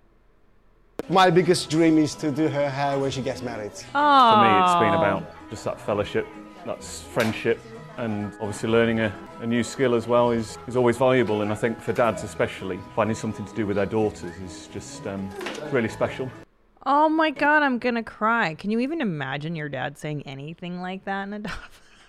My 1.09 1.31
biggest 1.31 1.71
dream 1.71 1.97
is 1.97 2.15
to 2.17 2.31
do 2.31 2.49
her 2.49 2.69
hair 2.69 2.99
when 2.99 3.11
she 3.11 3.23
gets 3.23 3.41
married. 3.41 3.73
For 3.73 4.37
me, 4.43 4.51
it's 4.61 4.75
been 4.75 4.93
about 4.93 5.33
just 5.49 5.65
that 5.65 5.81
fellowship, 5.81 6.27
that's 6.67 7.01
friendship, 7.01 7.61
and 7.97 8.35
obviously 8.35 8.69
learning 8.69 9.01
a, 9.01 9.11
a 9.41 9.47
new 9.47 9.63
skill 9.63 9.95
as 9.95 10.07
well 10.07 10.33
is, 10.33 10.59
is 10.67 10.77
always 10.77 10.99
valuable. 10.99 11.41
And 11.41 11.51
I 11.51 11.55
think 11.55 11.81
for 11.81 11.95
dads 11.95 12.25
especially, 12.25 12.79
finding 12.95 13.17
something 13.17 13.47
to 13.47 13.55
do 13.55 13.67
with 13.67 13.77
their 13.77 13.87
daughters 13.87 14.37
is 14.45 14.69
just 14.71 15.07
um, 15.07 15.31
really 15.73 15.89
special. 15.89 16.31
Oh 16.89 17.09
my 17.09 17.31
god, 17.31 17.65
I'm 17.65 17.81
gonna 17.81 18.05
cry. 18.05 18.55
Can 18.55 18.71
you 18.71 18.79
even 18.79 19.01
imagine 19.01 19.57
your 19.57 19.69
dad 19.69 19.99
saying 19.99 20.23
anything 20.23 20.81
like 20.81 21.05
that 21.05 21.25
in 21.25 21.33
a 21.33 21.39
dog? 21.41 21.53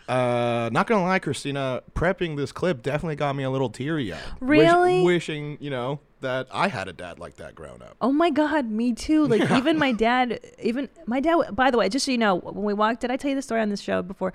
Uh, 0.08 0.70
not 0.72 0.86
gonna 0.86 1.04
lie, 1.04 1.18
Christina, 1.18 1.82
prepping 1.96 2.38
this 2.38 2.52
clip 2.52 2.84
definitely 2.84 3.16
got 3.16 3.36
me 3.36 3.44
a 3.44 3.50
little 3.50 3.72
teary 3.72 4.14
eyed. 4.14 4.20
Really? 4.40 5.02
wishing, 5.02 5.58
you 5.60 5.72
know, 5.72 6.00
that 6.22 6.48
I 6.52 6.68
had 6.68 6.88
a 6.88 6.94
dad 6.94 7.18
like 7.18 7.38
that 7.38 7.56
growing 7.56 7.82
up. 7.82 7.98
Oh 8.00 8.12
my 8.12 8.30
god, 8.30 8.70
me 8.70 8.94
too. 8.94 9.26
Like 9.26 9.50
even 9.58 9.80
my 9.80 9.92
dad, 9.92 10.40
even 10.62 10.90
my 11.08 11.20
dad. 11.20 11.56
By 11.56 11.72
the 11.72 11.78
way, 11.80 11.90
just 11.90 12.06
so 12.06 12.12
you 12.12 12.20
know, 12.20 12.36
when 12.36 12.64
we 12.64 12.74
walked, 12.76 13.02
did 13.02 13.10
I 13.10 13.18
tell 13.18 13.30
you 13.30 13.36
the 13.36 13.42
story 13.42 13.62
on 13.62 13.70
this 13.70 13.82
show 13.82 14.04
before? 14.04 14.32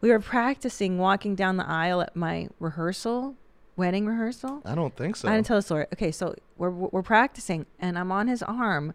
We 0.00 0.10
were 0.10 0.20
practicing 0.20 0.98
walking 0.98 1.34
down 1.34 1.56
the 1.56 1.66
aisle 1.66 2.00
at 2.02 2.14
my 2.14 2.48
rehearsal, 2.60 3.34
wedding 3.76 4.06
rehearsal. 4.06 4.62
I 4.64 4.76
don't 4.76 4.96
think 4.96 5.16
so. 5.16 5.28
I 5.28 5.34
didn't 5.34 5.46
tell 5.46 5.58
the 5.58 5.62
story. 5.62 5.86
Okay, 5.92 6.12
so 6.12 6.36
we're 6.56 6.70
we're 6.70 7.02
practicing, 7.02 7.66
and 7.80 7.98
I'm 7.98 8.12
on 8.12 8.28
his 8.28 8.42
arm, 8.44 8.94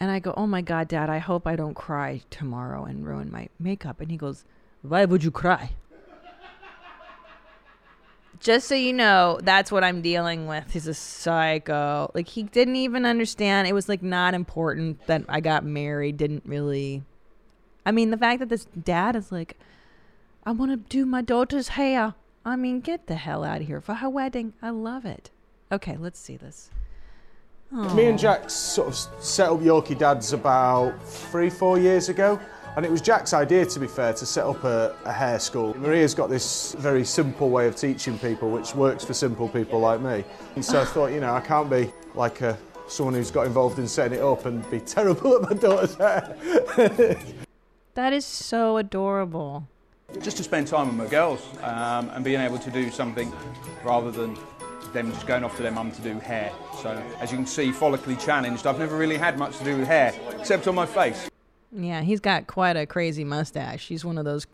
and 0.00 0.10
I 0.10 0.18
go, 0.18 0.34
"Oh 0.36 0.46
my 0.46 0.62
God, 0.62 0.88
Dad! 0.88 1.10
I 1.10 1.18
hope 1.18 1.46
I 1.46 1.54
don't 1.54 1.74
cry 1.74 2.22
tomorrow 2.30 2.84
and 2.84 3.06
ruin 3.06 3.30
my 3.30 3.48
makeup." 3.58 4.00
And 4.00 4.10
he 4.10 4.16
goes, 4.16 4.44
"Why 4.82 5.04
would 5.04 5.22
you 5.22 5.30
cry?" 5.30 5.72
Just 8.40 8.68
so 8.68 8.74
you 8.74 8.94
know, 8.94 9.38
that's 9.42 9.70
what 9.70 9.84
I'm 9.84 10.00
dealing 10.00 10.46
with. 10.46 10.72
He's 10.72 10.86
a 10.86 10.94
psycho. 10.94 12.10
Like 12.14 12.28
he 12.28 12.42
didn't 12.42 12.76
even 12.76 13.04
understand. 13.04 13.68
It 13.68 13.74
was 13.74 13.86
like 13.86 14.02
not 14.02 14.32
important 14.32 15.06
that 15.06 15.24
I 15.28 15.40
got 15.40 15.62
married. 15.62 16.16
Didn't 16.16 16.44
really. 16.46 17.02
I 17.84 17.92
mean, 17.92 18.10
the 18.10 18.16
fact 18.16 18.40
that 18.40 18.48
this 18.48 18.66
dad 18.82 19.14
is 19.14 19.30
like, 19.30 19.58
I 20.44 20.52
want 20.52 20.70
to 20.70 20.76
do 20.78 21.04
my 21.04 21.20
daughter's 21.20 21.68
hair. 21.68 22.14
I 22.44 22.56
mean, 22.56 22.80
get 22.80 23.06
the 23.06 23.16
hell 23.16 23.44
out 23.44 23.60
of 23.60 23.66
here 23.66 23.80
for 23.82 23.94
her 23.94 24.08
wedding. 24.08 24.54
I 24.62 24.70
love 24.70 25.04
it. 25.04 25.30
Okay, 25.70 25.98
let's 25.98 26.18
see 26.18 26.38
this. 26.38 26.70
Me 27.72 28.06
and 28.06 28.18
Jack 28.18 28.50
sort 28.50 28.88
of 28.88 28.96
set 29.22 29.48
up 29.48 29.60
Yorkie 29.60 29.96
Dads 29.96 30.32
about 30.32 31.00
three, 31.04 31.48
four 31.48 31.78
years 31.78 32.08
ago. 32.08 32.40
And 32.76 32.84
it 32.84 32.90
was 32.90 33.00
Jack's 33.00 33.32
idea, 33.32 33.64
to 33.66 33.80
be 33.80 33.86
fair, 33.86 34.12
to 34.12 34.26
set 34.26 34.44
up 34.44 34.64
a, 34.64 34.96
a 35.04 35.12
hair 35.12 35.38
school. 35.38 35.76
Maria's 35.76 36.14
got 36.14 36.30
this 36.30 36.74
very 36.78 37.04
simple 37.04 37.50
way 37.50 37.66
of 37.68 37.76
teaching 37.76 38.18
people, 38.18 38.50
which 38.50 38.74
works 38.74 39.04
for 39.04 39.14
simple 39.14 39.48
people 39.48 39.78
like 39.78 40.00
me. 40.00 40.24
And 40.56 40.64
so 40.64 40.80
I 40.80 40.84
thought, 40.94 41.12
you 41.12 41.20
know, 41.20 41.32
I 41.32 41.40
can't 41.40 41.70
be 41.70 41.92
like 42.14 42.40
a, 42.40 42.58
someone 42.88 43.14
who's 43.14 43.30
got 43.30 43.46
involved 43.46 43.78
in 43.78 43.86
setting 43.86 44.18
it 44.18 44.22
up 44.22 44.46
and 44.46 44.68
be 44.70 44.80
terrible 44.96 45.36
at 45.36 45.42
my 45.42 45.56
daughter's 45.56 45.94
hair. 45.94 47.16
That 47.94 48.12
is 48.12 48.24
so 48.24 48.76
adorable. 48.76 49.66
just 50.22 50.36
to 50.36 50.44
spend 50.44 50.68
time 50.68 50.86
with 50.86 50.96
my 50.96 51.06
girls 51.08 51.44
um, 51.60 52.08
and 52.10 52.24
being 52.24 52.40
able 52.40 52.58
to 52.58 52.70
do 52.70 52.88
something 52.88 53.32
rather 53.84 54.12
than 54.12 54.38
them 54.92 55.12
just 55.12 55.26
going 55.26 55.44
off 55.44 55.56
to 55.56 55.62
their 55.62 55.72
mum 55.72 55.92
to 55.92 56.02
do 56.02 56.18
hair. 56.18 56.52
So, 56.82 56.90
as 57.20 57.30
you 57.30 57.36
can 57.36 57.46
see, 57.46 57.70
follically 57.70 58.18
challenged, 58.18 58.66
I've 58.66 58.78
never 58.78 58.96
really 58.96 59.16
had 59.16 59.38
much 59.38 59.58
to 59.58 59.64
do 59.64 59.76
with 59.78 59.86
hair, 59.86 60.14
except 60.38 60.66
on 60.68 60.74
my 60.74 60.86
face. 60.86 61.30
Yeah, 61.72 62.02
he's 62.02 62.20
got 62.20 62.46
quite 62.46 62.76
a 62.76 62.86
crazy 62.86 63.24
mustache. 63.24 63.86
He's 63.86 64.04
one 64.04 64.18
of 64.18 64.24
those. 64.24 64.46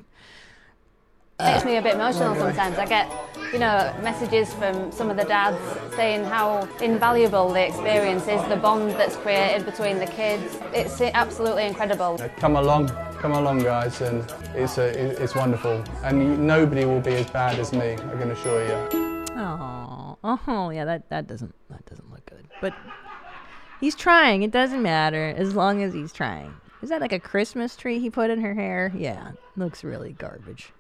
It 1.38 1.43
makes 1.45 1.64
me 1.64 1.76
a 1.76 1.83
bit 1.83 1.95
emotional 1.95 2.35
sometimes. 2.35 2.78
I 2.78 2.87
get, 2.87 3.11
you 3.52 3.59
know, 3.59 3.95
messages 4.02 4.55
from 4.55 4.90
some 4.90 5.11
of 5.11 5.19
the 5.19 5.25
dads 5.25 5.59
saying 5.95 6.25
how 6.25 6.66
invaluable 6.81 7.50
the 7.50 7.66
experience 7.66 8.26
is, 8.26 8.43
the 8.49 8.57
bond 8.57 8.93
that's 8.93 9.16
created 9.16 9.66
between 9.66 9.99
the 9.99 10.07
kids. 10.07 10.59
It's 10.73 10.99
absolutely 11.00 11.66
incredible. 11.66 12.19
Come 12.38 12.57
along, 12.57 12.88
come 13.19 13.33
along, 13.33 13.59
guys, 13.59 14.00
and 14.00 14.31
it's 14.55 14.78
a, 14.78 14.88
it's 15.23 15.35
wonderful. 15.35 15.85
And 16.02 16.47
nobody 16.47 16.87
will 16.87 17.00
be 17.00 17.14
as 17.14 17.31
bad 17.31 17.59
as 17.59 17.73
me. 17.73 17.93
I 17.93 17.97
can 17.97 18.31
assure 18.31 18.64
you. 18.66 19.15
Oh, 20.26 20.71
yeah. 20.71 20.85
That 20.85 21.09
that 21.11 21.26
doesn't 21.26 21.54
that 21.71 21.87
doesn't 21.87 22.11
look 22.11 22.26
good. 22.26 22.49
But 22.61 22.75
he's 23.80 23.95
trying. 23.95 24.42
It 24.42 24.50
doesn't 24.50 24.83
matter 24.83 25.35
as 25.37 25.54
long 25.54 25.83
as 25.83 25.95
he's 25.95 26.12
trying. 26.12 26.54
Is 26.83 26.90
that 26.90 27.00
like 27.00 27.12
a 27.12 27.18
Christmas 27.18 27.76
tree 27.76 27.99
he 27.99 28.11
put 28.11 28.30
in 28.30 28.40
her 28.40 28.54
hair? 28.54 28.92
Yeah, 28.95 29.33
looks 29.56 29.83
really 29.83 30.12
garbage. 30.12 30.73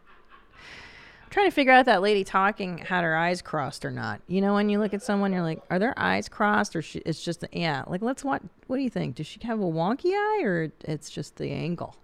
I'm 1.24 1.30
trying 1.30 1.46
to 1.46 1.54
figure 1.54 1.72
out 1.72 1.80
if 1.80 1.86
that 1.86 2.02
lady 2.02 2.22
talking 2.22 2.78
had 2.78 3.02
her 3.02 3.16
eyes 3.16 3.42
crossed 3.42 3.84
or 3.84 3.90
not. 3.90 4.20
You 4.28 4.40
know, 4.40 4.54
when 4.54 4.68
you 4.68 4.78
look 4.78 4.94
at 4.94 5.02
someone, 5.02 5.32
you're 5.32 5.42
like, 5.42 5.62
are 5.70 5.78
their 5.78 5.94
eyes 5.96 6.28
crossed 6.28 6.76
or 6.76 6.82
she, 6.82 7.00
it's 7.00 7.22
just 7.24 7.40
the, 7.40 7.48
yeah? 7.52 7.84
Like, 7.86 8.02
let's 8.02 8.22
what? 8.22 8.42
What 8.66 8.76
do 8.76 8.82
you 8.82 8.90
think? 8.90 9.16
Does 9.16 9.26
she 9.26 9.40
have 9.42 9.58
a 9.60 9.64
wonky 9.64 10.12
eye 10.12 10.42
or 10.44 10.72
it's 10.84 11.10
just 11.10 11.36
the 11.36 11.50
angle? 11.50 11.96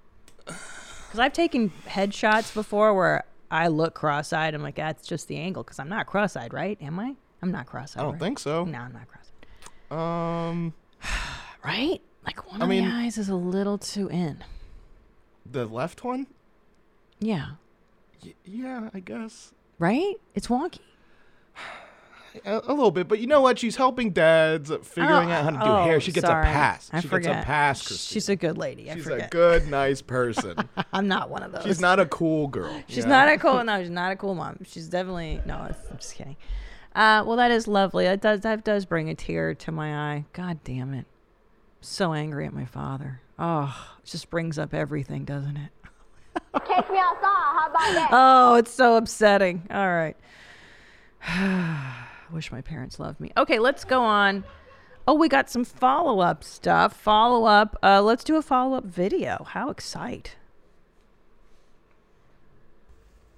Because 1.12 1.26
I've 1.26 1.34
taken 1.34 1.70
headshots 1.86 2.54
before 2.54 2.94
where 2.94 3.24
I 3.50 3.68
look 3.68 3.92
cross-eyed. 3.92 4.54
I'm 4.54 4.62
like, 4.62 4.76
that's 4.76 5.06
just 5.06 5.28
the 5.28 5.36
angle. 5.36 5.62
Because 5.62 5.78
I'm 5.78 5.90
not 5.90 6.06
cross-eyed, 6.06 6.54
right? 6.54 6.80
Am 6.80 6.98
I? 6.98 7.16
I'm 7.42 7.50
not 7.50 7.66
cross-eyed. 7.66 8.00
I 8.00 8.04
don't 8.04 8.18
think 8.18 8.38
so. 8.38 8.64
No, 8.64 8.78
I'm 8.78 8.92
not 8.92 9.06
cross-eyed. 9.08 9.98
Um, 9.98 10.74
right? 11.64 12.00
Like 12.24 12.48
one 12.50 12.62
I 12.62 12.64
of 12.64 12.70
mean- 12.70 12.84
the 12.88 12.94
eyes 12.94 13.18
is 13.18 13.28
a 13.28 13.34
little 13.34 13.78
too 13.78 14.08
in. 14.08 14.44
the 15.50 15.66
left 15.66 16.04
one? 16.04 16.26
Yeah. 17.18 17.52
Y- 18.24 18.34
yeah, 18.44 18.90
I 18.94 19.00
guess. 19.00 19.52
Right? 19.78 20.14
It's 20.34 20.46
wonky. 20.46 20.78
A, 22.46 22.62
a 22.66 22.72
little 22.72 22.90
bit, 22.90 23.08
but 23.08 23.18
you 23.18 23.26
know 23.26 23.42
what? 23.42 23.58
She's 23.58 23.76
helping 23.76 24.10
dads 24.10 24.72
figuring 24.84 25.30
out 25.30 25.44
how 25.44 25.50
to 25.50 25.56
do 25.58 25.62
Oh, 25.64 25.84
hair. 25.84 26.00
She 26.00 26.12
gets 26.12 26.26
sorry. 26.26 26.48
a 26.48 26.50
pass. 26.50 26.88
I 26.90 27.00
she 27.00 27.08
forget. 27.08 27.32
gets 27.34 27.42
a 27.42 27.46
pass, 27.46 27.86
Christine. 27.86 28.14
She's 28.14 28.28
a 28.30 28.36
good 28.36 28.56
lady. 28.56 28.90
I 28.90 28.94
She's 28.94 29.04
forget. 29.04 29.26
a 29.26 29.28
good, 29.30 29.68
nice 29.68 30.00
person. 30.16 30.56
I'm 30.94 31.08
not 31.08 31.28
one 31.28 31.42
of 31.42 31.52
those. 31.52 31.64
She's 31.64 31.78
not 31.80 32.00
a 32.00 32.06
cool 32.06 32.48
girl. 32.48 32.82
She's 32.88 33.04
know? 33.04 33.10
not 33.10 33.28
a 33.28 33.36
cool. 33.36 33.62
No, 33.64 33.78
she's 33.82 33.90
not 33.90 34.12
a 34.12 34.16
cool 34.16 34.34
mom. 34.34 34.56
She's 34.64 34.88
definitely 34.88 35.42
no. 35.44 35.56
I'm 35.56 35.74
just 35.98 36.14
kidding. 36.14 36.36
Uh, 36.94 37.24
well, 37.26 37.36
that 37.36 37.50
is 37.50 37.66
lovely. 37.66 38.04
That 38.04 38.20
does 38.20 38.40
that 38.40 38.64
does 38.64 38.84
bring 38.84 39.08
a 39.08 39.14
tear 39.14 39.54
to 39.54 39.72
my 39.72 40.12
eye. 40.14 40.24
God 40.32 40.62
damn 40.64 40.92
it! 40.92 41.06
So 41.80 42.12
angry 42.12 42.46
at 42.46 42.52
my 42.52 42.66
father. 42.66 43.20
Oh, 43.38 43.74
it 43.98 44.06
just 44.06 44.30
brings 44.30 44.58
up 44.58 44.74
everything, 44.74 45.24
doesn't 45.24 45.56
it? 45.56 45.70
Take 46.66 46.90
me 46.90 46.98
outside. 46.98 47.22
How 47.22 47.66
about 47.70 47.94
that? 47.94 48.08
Oh, 48.12 48.54
it's 48.56 48.70
so 48.70 48.96
upsetting. 48.96 49.66
All 49.70 49.88
right. 49.88 50.16
I 51.26 52.06
wish 52.32 52.52
my 52.52 52.60
parents 52.60 52.98
loved 53.00 53.20
me. 53.20 53.32
Okay, 53.36 53.58
let's 53.58 53.84
go 53.84 54.02
on. 54.02 54.44
Oh, 55.06 55.14
we 55.14 55.28
got 55.28 55.50
some 55.50 55.64
follow 55.64 56.20
up 56.20 56.44
stuff. 56.44 56.94
Follow 56.94 57.44
up. 57.46 57.76
Uh, 57.82 58.02
let's 58.02 58.22
do 58.22 58.36
a 58.36 58.42
follow 58.42 58.76
up 58.76 58.84
video. 58.84 59.44
How 59.48 59.70
excite! 59.70 60.36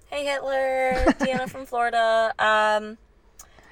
Hey 0.07 0.23
Hitler, 0.25 1.05
Deanna 1.19 1.49
from 1.49 1.65
Florida. 1.65 2.33
Um, 2.37 2.97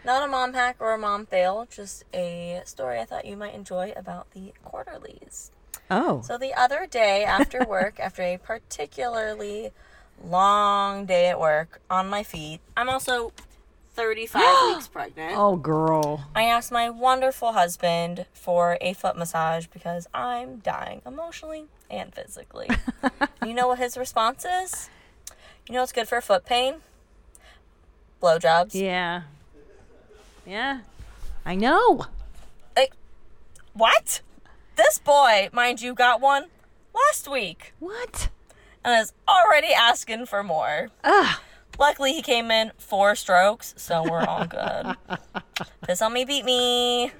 not 0.05 0.23
a 0.23 0.27
mom 0.27 0.53
hack 0.53 0.77
or 0.79 0.93
a 0.93 0.97
mom 0.97 1.25
fail, 1.25 1.67
just 1.69 2.03
a 2.13 2.61
story 2.65 2.99
I 2.99 3.05
thought 3.05 3.25
you 3.25 3.37
might 3.37 3.53
enjoy 3.53 3.93
about 3.95 4.31
the 4.31 4.53
quarterlies. 4.63 5.51
Oh. 5.89 6.21
So 6.21 6.37
the 6.37 6.53
other 6.53 6.85
day 6.85 7.23
after 7.23 7.63
work, 7.67 7.99
after 7.99 8.21
a 8.21 8.37
particularly 8.37 9.71
long 10.23 11.05
day 11.05 11.27
at 11.27 11.39
work 11.39 11.81
on 11.89 12.09
my 12.09 12.23
feet, 12.23 12.59
I'm 12.75 12.89
also 12.89 13.31
35 13.93 14.41
weeks 14.75 14.87
pregnant. 14.87 15.33
Oh, 15.37 15.55
girl. 15.55 16.25
I 16.35 16.43
asked 16.43 16.71
my 16.71 16.89
wonderful 16.89 17.53
husband 17.53 18.25
for 18.33 18.77
a 18.81 18.93
foot 18.93 19.17
massage 19.17 19.67
because 19.67 20.07
I'm 20.13 20.57
dying 20.57 21.01
emotionally 21.05 21.65
and 21.89 22.13
physically. 22.13 22.69
You 23.45 23.53
know 23.53 23.67
what 23.67 23.77
his 23.77 23.97
response 23.97 24.45
is? 24.45 24.89
You 25.67 25.75
know 25.75 25.81
what's 25.81 25.91
good 25.91 26.07
for 26.07 26.21
foot 26.21 26.45
pain? 26.45 26.75
Blowjobs. 28.21 28.73
Yeah. 28.73 29.23
Yeah. 30.45 30.79
I 31.45 31.55
know. 31.55 32.05
Like, 32.75 32.93
what? 33.73 34.21
This 34.75 34.97
boy, 34.99 35.49
mind 35.51 35.81
you, 35.81 35.93
got 35.93 36.21
one 36.21 36.45
last 36.93 37.29
week. 37.29 37.73
What? 37.79 38.29
And 38.83 39.01
is 39.01 39.13
already 39.27 39.73
asking 39.73 40.25
for 40.25 40.43
more. 40.43 40.89
Ugh. 41.03 41.37
Luckily, 41.79 42.13
he 42.13 42.21
came 42.21 42.51
in 42.51 42.71
four 42.77 43.15
strokes, 43.15 43.73
so 43.77 44.03
we're 44.03 44.23
all 44.23 44.45
good. 44.45 44.95
Piss 45.87 46.01
on 46.01 46.13
me, 46.13 46.23
beat 46.25 46.45
me. 46.45 47.11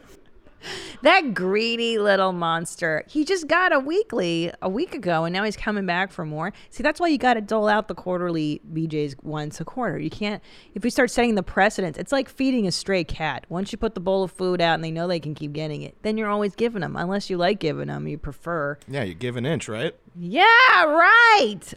That 1.02 1.34
greedy 1.34 1.98
little 1.98 2.32
monster. 2.32 3.04
He 3.08 3.26
just 3.26 3.48
got 3.48 3.74
a 3.74 3.80
weekly 3.80 4.52
a 4.62 4.70
week 4.70 4.94
ago, 4.96 5.26
and 5.26 5.34
now 5.34 5.44
he's 5.44 5.58
coming 5.58 5.86
back 5.86 6.12
for 6.12 6.26
more. 6.26 6.54
See, 6.70 6.84
that's 6.84 7.00
why 7.00 7.08
you 7.08 7.18
got 7.18 7.34
to 7.36 7.42
dole 7.42 7.68
out 7.68 7.88
the 7.88 7.96
quarterly 7.96 8.62
BJ's 8.72 9.16
once 9.22 9.60
a 9.60 9.66
quarter. 9.66 10.00
You 10.00 10.10
can't, 10.10 10.42
if 10.74 10.84
we 10.84 10.90
start 10.90 11.12
setting 11.12 11.36
the 11.36 11.44
precedence, 11.44 11.98
it's 11.98 12.12
like 12.12 12.30
feeding 12.30 12.68
a 12.68 12.72
stray 12.72 13.04
cat. 13.04 13.46
Once 13.50 13.72
you 13.72 13.78
put 13.78 13.96
the 13.96 14.02
bowl 14.02 14.24
of 14.24 14.32
food 14.32 14.62
out 14.62 14.76
and 14.76 14.84
they 14.84 14.92
know 14.92 15.08
they 15.08 15.20
can 15.20 15.36
keep 15.36 15.54
getting 15.54 15.82
it, 15.82 15.96
then 16.02 16.18
you're 16.18 16.30
always 16.30 16.56
giving 16.56 16.82
them, 16.82 16.96
unless 16.96 17.30
you 17.30 17.38
like 17.38 17.60
giving 17.60 17.88
them, 17.88 18.08
you 18.08 18.18
prefer. 18.18 18.78
Yeah, 18.88 19.04
you 19.04 19.14
give 19.14 19.38
an 19.38 19.46
inch, 19.46 19.68
right? 19.68 19.96
Yeah, 20.16 20.44
right. 20.86 21.74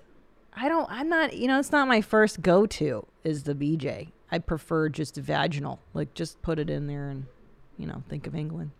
I 0.54 0.68
don't. 0.68 0.88
I'm 0.90 1.08
not. 1.08 1.36
You 1.36 1.48
know, 1.48 1.58
it's 1.58 1.72
not 1.72 1.86
my 1.86 2.00
first 2.00 2.40
go-to. 2.40 3.06
Is 3.24 3.42
the 3.42 3.54
BJ? 3.54 4.12
I 4.30 4.38
prefer 4.38 4.88
just 4.88 5.16
vaginal. 5.16 5.80
Like 5.94 6.14
just 6.14 6.40
put 6.42 6.58
it 6.58 6.70
in 6.70 6.86
there 6.86 7.08
and, 7.08 7.26
you 7.78 7.86
know, 7.86 8.02
think 8.08 8.26
of 8.26 8.34
England. 8.34 8.70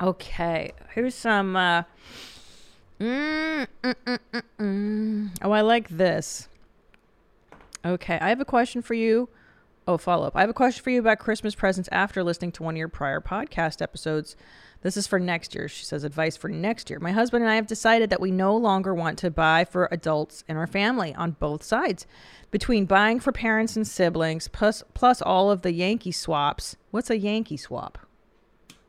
Okay, 0.00 0.72
here's 0.94 1.14
some. 1.14 1.56
Uh, 1.56 1.82
mm, 3.00 3.66
mm, 3.82 3.94
mm, 4.06 4.18
mm, 4.32 4.42
mm. 4.60 5.30
Oh, 5.42 5.50
I 5.50 5.60
like 5.62 5.88
this. 5.88 6.48
Okay, 7.84 8.18
I 8.20 8.28
have 8.28 8.40
a 8.40 8.44
question 8.44 8.82
for 8.82 8.94
you. 8.94 9.28
Oh, 9.88 9.96
follow 9.96 10.26
up. 10.26 10.36
I 10.36 10.42
have 10.42 10.50
a 10.50 10.54
question 10.54 10.84
for 10.84 10.90
you 10.90 11.00
about 11.00 11.18
Christmas 11.18 11.54
presents 11.54 11.88
after 11.90 12.22
listening 12.22 12.52
to 12.52 12.62
one 12.62 12.74
of 12.74 12.78
your 12.78 12.88
prior 12.88 13.22
podcast 13.22 13.80
episodes. 13.80 14.36
This 14.82 14.98
is 14.98 15.06
for 15.06 15.18
next 15.18 15.54
year. 15.54 15.66
She 15.66 15.82
says 15.82 16.04
advice 16.04 16.36
for 16.36 16.48
next 16.50 16.90
year. 16.90 17.00
My 17.00 17.12
husband 17.12 17.42
and 17.42 17.50
I 17.50 17.54
have 17.54 17.66
decided 17.66 18.10
that 18.10 18.20
we 18.20 18.30
no 18.30 18.54
longer 18.54 18.94
want 18.94 19.18
to 19.20 19.30
buy 19.30 19.64
for 19.64 19.88
adults 19.90 20.44
in 20.46 20.58
our 20.58 20.66
family 20.66 21.14
on 21.14 21.36
both 21.40 21.62
sides. 21.62 22.06
Between 22.50 22.84
buying 22.84 23.18
for 23.18 23.32
parents 23.32 23.76
and 23.76 23.88
siblings, 23.88 24.46
plus 24.48 24.84
plus 24.92 25.22
all 25.22 25.50
of 25.50 25.62
the 25.62 25.72
Yankee 25.72 26.12
swaps. 26.12 26.76
What's 26.90 27.08
a 27.08 27.16
Yankee 27.16 27.56
swap? 27.56 27.96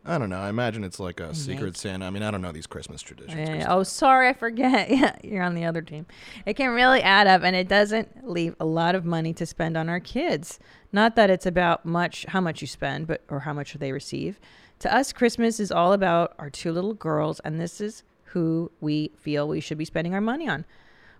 I 0.05 0.17
don't 0.17 0.29
know. 0.29 0.39
I 0.39 0.49
imagine 0.49 0.83
it's 0.83 0.99
like 0.99 1.19
a 1.19 1.35
secret 1.35 1.77
Santa. 1.77 2.05
I 2.05 2.09
mean, 2.09 2.23
I 2.23 2.31
don't 2.31 2.41
know 2.41 2.51
these 2.51 2.67
Christmas 2.67 3.01
traditions. 3.01 3.47
Yeah, 3.47 3.65
oh, 3.69 3.83
sorry, 3.83 4.27
I 4.29 4.33
forget. 4.33 4.89
Yeah, 4.99 5.15
you're 5.23 5.43
on 5.43 5.55
the 5.55 5.65
other 5.65 5.81
team. 5.81 6.07
It 6.45 6.55
can 6.55 6.71
really 6.71 7.01
add 7.01 7.27
up, 7.27 7.43
and 7.43 7.55
it 7.55 7.67
doesn't 7.67 8.27
leave 8.27 8.55
a 8.59 8.65
lot 8.65 8.95
of 8.95 9.05
money 9.05 9.33
to 9.33 9.45
spend 9.45 9.77
on 9.77 9.87
our 9.87 9.99
kids. 9.99 10.57
Not 10.91 11.15
that 11.15 11.29
it's 11.29 11.45
about 11.45 11.85
much 11.85 12.25
how 12.29 12.41
much 12.41 12.61
you 12.61 12.67
spend, 12.67 13.07
but 13.07 13.21
or 13.29 13.41
how 13.41 13.53
much 13.53 13.73
they 13.73 13.91
receive. 13.91 14.39
To 14.79 14.93
us, 14.93 15.13
Christmas 15.13 15.59
is 15.59 15.71
all 15.71 15.93
about 15.93 16.33
our 16.39 16.49
two 16.49 16.71
little 16.71 16.93
girls, 16.93 17.39
and 17.41 17.59
this 17.59 17.81
is 17.81 18.03
who 18.25 18.71
we 18.79 19.11
feel 19.17 19.47
we 19.47 19.59
should 19.59 19.77
be 19.77 19.85
spending 19.85 20.13
our 20.13 20.21
money 20.21 20.47
on. 20.47 20.65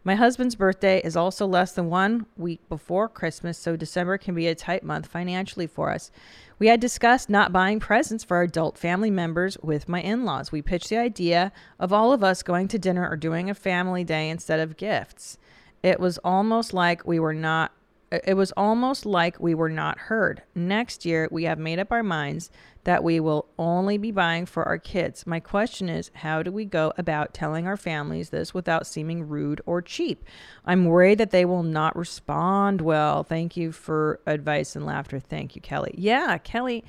My 0.04 0.16
husband's 0.16 0.56
birthday 0.56 1.02
is 1.04 1.18
also 1.18 1.46
less 1.46 1.74
than 1.74 1.90
one 1.90 2.26
week 2.38 2.62
before 2.70 3.10
Christmas, 3.10 3.58
so 3.58 3.76
December 3.76 4.18
can 4.18 4.34
be 4.34 4.48
a 4.48 4.56
tight 4.56 4.82
month 4.82 5.08
financially 5.08 5.68
for 5.68 5.92
us. 5.92 6.10
We 6.58 6.68
had 6.68 6.80
discussed 6.80 7.30
not 7.30 7.52
buying 7.52 7.82
presents 7.82 8.24
for 8.24 8.38
our 8.38 8.44
adult 8.44 8.78
family 8.78 9.12
members 9.12 9.58
with 9.62 9.90
my 9.90 10.02
in 10.02 10.24
laws. 10.24 10.54
We 10.54 10.62
pitched 10.62 10.90
the 10.90 10.98
idea 10.98 11.52
of 11.80 11.92
all 11.92 12.14
of 12.14 12.24
us 12.24 12.44
going 12.44 12.70
to 12.70 12.80
dinner 12.80 13.08
or 13.10 13.18
doing 13.18 13.50
a 13.50 13.54
family 13.54 14.06
day 14.06 14.30
instead 14.30 14.62
of 14.62 14.78
gifts. 14.78 15.38
It 15.84 16.00
was 16.00 16.18
almost 16.20 16.74
like 16.74 17.06
we 17.06 17.20
were 17.20 17.34
not 17.34 17.74
Uh, 18.12 18.20
it 18.24 18.34
was 18.36 18.52
almost 18.54 19.06
like 19.06 19.40
we 19.40 19.54
were 19.54 19.70
not 19.70 19.98
heard. 19.98 20.42
Next 20.56 21.06
year, 21.06 21.28
we 21.32 21.44
have 21.44 21.60
made 21.60 21.80
up 21.80 21.92
our 21.92 22.04
minds 22.04 22.50
that 22.86 23.04
we 23.04 23.20
will 23.20 23.48
only 23.58 23.98
be 23.98 24.12
buying 24.12 24.46
for 24.46 24.64
our 24.64 24.78
kids. 24.78 25.28
My 25.28 25.40
question 25.40 25.90
is, 25.90 26.12
how 26.16 26.42
do 26.42 26.52
we 26.52 26.66
go 26.66 26.94
about 26.98 27.34
telling 27.34 27.68
our 27.68 27.78
families 27.78 28.30
this 28.30 28.54
without 28.54 28.88
seeming 28.88 29.28
rude 29.28 29.62
or 29.66 29.82
cheap? 29.82 30.24
I'm 30.66 30.86
worried 30.86 31.18
that 31.18 31.32
they 31.32 31.46
will 31.46 31.64
not 31.64 31.96
respond 31.96 32.82
well. 32.82 33.24
Thank 33.24 33.58
you 33.58 33.72
for 33.72 34.20
advice 34.26 34.76
and 34.76 34.86
laughter. 34.86 35.20
Thank 35.20 35.56
you, 35.56 35.62
Kelly. 35.62 35.94
Yeah, 35.98 36.38
Kelly. 36.38 36.84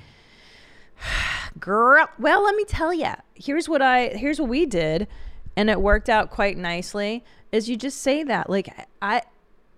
Girl, 1.59 2.07
well, 2.17 2.43
let 2.43 2.55
me 2.55 2.63
tell 2.63 2.93
you. 2.93 3.13
Here's 3.35 3.67
what 3.67 3.81
I 3.81 4.09
here's 4.09 4.39
what 4.39 4.49
we 4.49 4.65
did 4.65 5.07
and 5.55 5.69
it 5.69 5.81
worked 5.81 6.09
out 6.09 6.29
quite 6.29 6.57
nicely. 6.57 7.23
Is 7.51 7.69
you 7.69 7.75
just 7.75 8.01
say 8.01 8.23
that 8.23 8.49
like 8.49 8.69
I 9.01 9.21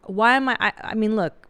why 0.05 0.35
am 0.35 0.49
I, 0.49 0.57
I 0.59 0.73
I 0.81 0.93
mean 0.95 1.15
look 1.15 1.43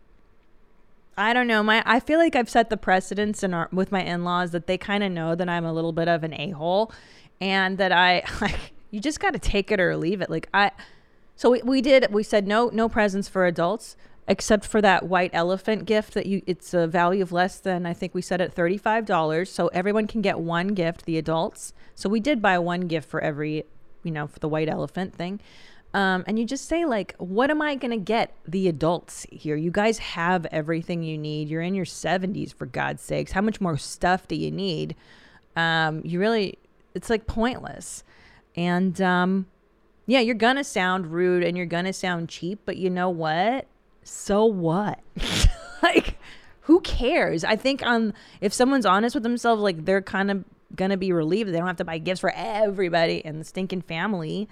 I 1.17 1.33
don't 1.33 1.48
know. 1.48 1.62
My 1.62 1.83
I 1.86 2.00
feel 2.00 2.19
like 2.19 2.36
I've 2.36 2.50
set 2.50 2.69
the 2.69 2.77
precedence 2.77 3.43
in 3.43 3.53
our 3.53 3.69
with 3.72 3.91
my 3.91 4.01
in-laws 4.01 4.51
that 4.51 4.67
they 4.67 4.77
kind 4.77 5.03
of 5.03 5.12
know 5.12 5.36
that 5.36 5.48
I'm 5.48 5.65
a 5.65 5.74
little 5.74 5.93
bit 5.93 6.07
of 6.07 6.24
an 6.24 6.33
a-hole 6.33 6.91
and 7.39 7.77
that 7.77 7.91
I 7.91 8.24
like 8.41 8.74
you 8.89 9.00
just 9.00 9.19
got 9.19 9.33
to 9.33 9.39
take 9.39 9.72
it 9.72 9.79
or 9.79 9.95
leave 9.95 10.22
it. 10.22 10.29
Like 10.29 10.50
I 10.53 10.72
so 11.36 11.51
we, 11.51 11.62
we 11.62 11.81
did 11.81 12.12
we 12.12 12.24
said 12.24 12.48
no 12.48 12.69
no 12.74 12.89
presents 12.89 13.27
for 13.27 13.45
adults 13.45 13.95
except 14.27 14.65
for 14.65 14.81
that 14.81 15.03
white 15.03 15.31
elephant 15.33 15.86
gift 15.86 16.13
that 16.13 16.25
you 16.25 16.41
it's 16.48 16.74
a 16.74 16.88
value 16.88 17.22
of 17.22 17.31
less 17.31 17.60
than 17.60 17.86
I 17.86 17.93
think 17.93 18.15
we 18.15 18.22
said 18.22 18.41
at 18.41 18.55
$35 18.55 19.48
so 19.48 19.68
everyone 19.68 20.07
can 20.07 20.22
get 20.22 20.39
one 20.39 20.70
gift 20.70 21.05
the 21.05 21.18
adults. 21.18 21.74
So 21.94 22.09
we 22.09 22.20
did 22.20 22.42
buy 22.42 22.57
one 22.57 22.81
gift 22.81 23.07
for 23.07 23.22
every 23.22 23.66
you 24.03 24.11
know 24.11 24.25
for 24.25 24.39
the 24.39 24.50
white 24.50 24.70
elephant 24.70 25.13
thing. 25.13 25.42
Um, 25.94 26.24
and 26.25 26.40
you 26.40 26.46
just 26.46 26.68
say 26.68 26.86
like 26.86 27.14
what 27.20 27.51
am 27.51 27.62
i 27.62 27.75
to 27.92 27.98
get 27.98 28.36
the 28.48 28.68
adults 28.68 29.27
here? 29.32 29.56
You 29.56 29.72
guys 29.72 30.00
have 30.00 30.46
everything 30.48 31.03
you 31.03 31.18
need. 31.18 31.50
You're 31.50 31.62
in 31.62 31.75
your 31.75 31.86
70s 31.86 32.53
for 32.53 32.66
god's 32.66 33.01
sakes. 33.03 33.32
How 33.32 33.42
much 33.42 33.62
more 33.62 33.77
stuff 33.77 34.27
do 34.27 34.36
you 34.36 34.51
need? 34.51 34.96
Um, 35.56 36.01
you 36.03 36.20
really 36.20 36.58
it's 36.96 37.10
like 37.10 37.27
pointless. 37.27 38.03
And 38.56 39.00
um, 39.01 39.48
yeah 40.06 40.20
you're 40.20 40.36
to 40.56 40.64
sound 40.64 41.08
rude 41.08 41.44
and 41.44 41.56
you're 41.56 41.66
to 41.86 41.94
sound 41.94 42.29
cheap 42.29 42.62
but 42.66 42.77
you 42.77 42.90
know 42.90 43.10
what? 43.10 43.68
So 44.03 44.46
what? 44.46 45.00
Like 45.84 46.18
who 46.62 46.79
cares? 46.79 47.44
I 47.44 47.58
think 47.58 47.86
on 47.86 48.14
if 48.40 48.53
someone's 48.53 48.86
honest 48.86 49.16
with 49.16 49.24
themselves 49.24 49.62
like 49.62 49.84
they're 49.84 50.01
kind 50.01 50.32
of 50.32 50.46
gonna 50.77 50.96
be 50.96 51.12
relieved 51.12 51.51
they 51.51 51.58
don't 51.58 51.68
have 51.68 51.75
to 51.75 51.84
buy 51.84 51.98
gifts 51.98 52.22
for 52.22 52.32
everybody 52.34 53.18
in 53.18 53.38
the 53.38 53.44
stinking 53.44 53.82
family 53.82 54.48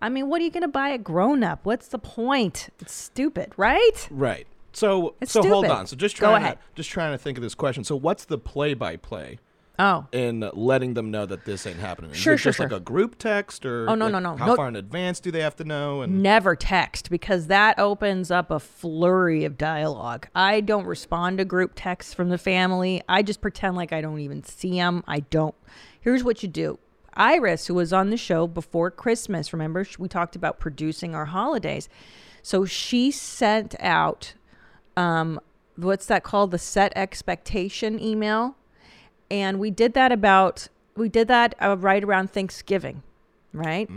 I 0.00 0.08
mean, 0.08 0.28
what 0.28 0.40
are 0.40 0.44
you 0.44 0.50
going 0.50 0.62
to 0.62 0.68
buy 0.68 0.90
a 0.90 0.98
grown 0.98 1.42
up? 1.42 1.60
What's 1.64 1.88
the 1.88 1.98
point? 1.98 2.68
It's 2.80 2.92
stupid, 2.92 3.52
right? 3.56 4.08
Right. 4.10 4.46
So 4.72 5.14
It's 5.20 5.32
so 5.32 5.42
hold 5.42 5.66
on. 5.66 5.86
So 5.86 5.96
just 5.96 6.16
trying 6.16 6.42
to 6.42 6.58
just 6.74 6.90
trying 6.90 7.12
to 7.12 7.18
think 7.18 7.38
of 7.38 7.42
this 7.42 7.54
question. 7.54 7.84
So 7.84 7.96
what's 7.96 8.24
the 8.24 8.38
play 8.38 8.74
by 8.74 8.96
play? 8.96 9.38
Oh. 9.80 10.06
In 10.10 10.48
letting 10.54 10.94
them 10.94 11.12
know 11.12 11.24
that 11.24 11.44
this 11.44 11.64
ain't 11.64 11.78
happening. 11.78 12.10
Is 12.10 12.16
Sure, 12.16 12.34
it 12.34 12.38
sure, 12.38 12.50
just 12.50 12.58
like 12.58 12.72
a 12.72 12.80
group 12.80 13.16
text 13.16 13.64
or 13.64 13.88
Oh, 13.88 13.94
no, 13.94 14.06
like, 14.06 14.12
no, 14.12 14.18
no. 14.18 14.36
How 14.36 14.46
No- 14.46 14.56
far 14.56 14.66
in 14.68 14.74
advance 14.74 15.20
do 15.20 15.30
they 15.30 15.40
have 15.40 15.54
to 15.56 15.64
know? 15.64 16.02
And 16.02 16.20
Never 16.20 16.56
text 16.56 17.10
because 17.10 17.46
that 17.46 17.78
opens 17.78 18.32
up 18.32 18.50
a 18.50 18.58
flurry 18.58 19.44
of 19.44 19.56
dialogue. 19.56 20.26
I 20.34 20.60
don't 20.62 20.84
respond 20.84 21.38
to 21.38 21.44
group 21.44 21.72
texts 21.76 22.12
from 22.12 22.28
the 22.28 22.38
family. 22.38 23.02
I 23.08 23.22
just 23.22 23.40
pretend 23.40 23.76
like 23.76 23.92
I 23.92 24.00
don't 24.00 24.18
even 24.18 24.42
see 24.42 24.72
them. 24.72 25.04
I 25.06 25.20
don't. 25.20 25.54
Here's 26.00 26.24
what 26.24 26.42
you 26.42 26.48
do. 26.48 26.78
Iris, 27.18 27.66
who 27.66 27.74
was 27.74 27.92
on 27.92 28.10
the 28.10 28.16
show 28.16 28.46
before 28.46 28.90
Christmas, 28.90 29.52
remember 29.52 29.84
we 29.98 30.08
talked 30.08 30.36
about 30.36 30.58
producing 30.58 31.14
our 31.14 31.26
holidays. 31.26 31.88
So 32.42 32.64
she 32.64 33.10
sent 33.10 33.74
out 33.80 34.34
um 34.96 35.40
what's 35.76 36.06
that 36.06 36.22
called 36.24 36.50
the 36.50 36.58
set 36.58 36.92
expectation 36.96 38.00
email 38.02 38.56
and 39.30 39.58
we 39.60 39.70
did 39.70 39.94
that 39.94 40.10
about 40.12 40.68
we 40.96 41.08
did 41.08 41.28
that 41.28 41.54
uh, 41.62 41.76
right 41.76 42.02
around 42.02 42.32
Thanksgiving, 42.32 43.02
right? 43.52 43.88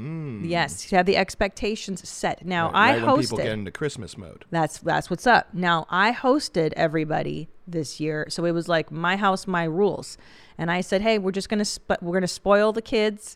Yes, 0.44 0.92
you 0.92 0.98
have 0.98 1.08
the 1.08 1.18
expectations 1.18 2.08
set. 2.08 2.46
Now 2.46 2.70
Mm. 2.70 2.74
Right- 2.74 2.80
I 2.80 2.98
right 2.98 3.06
when 3.06 3.22
people 3.22 3.38
get 3.38 3.48
into 3.48 3.72
Christmas 3.72 4.18
mode. 4.18 4.46
That's 4.52 4.78
that's 4.80 5.10
what's 5.10 5.26
up. 5.26 5.48
Now 5.54 5.86
I 5.90 6.12
hosted 6.12 6.74
everybody 6.76 7.50
this 7.68 8.00
year, 8.00 8.26
so 8.30 8.46
it 8.46 8.52
was 8.52 8.68
like 8.68 8.92
my 8.92 9.16
house, 9.16 9.48
my 9.48 9.64
rules, 9.64 10.18
and 10.62 10.70
I 10.70 10.82
said, 10.82 11.02
hey, 11.02 11.18
we're 11.18 11.32
just 11.32 11.50
gonna 11.50 11.66
sp- 11.66 11.98
we're 12.04 12.14
gonna 12.14 12.28
spoil 12.28 12.72
the 12.72 12.84
kids, 12.84 13.36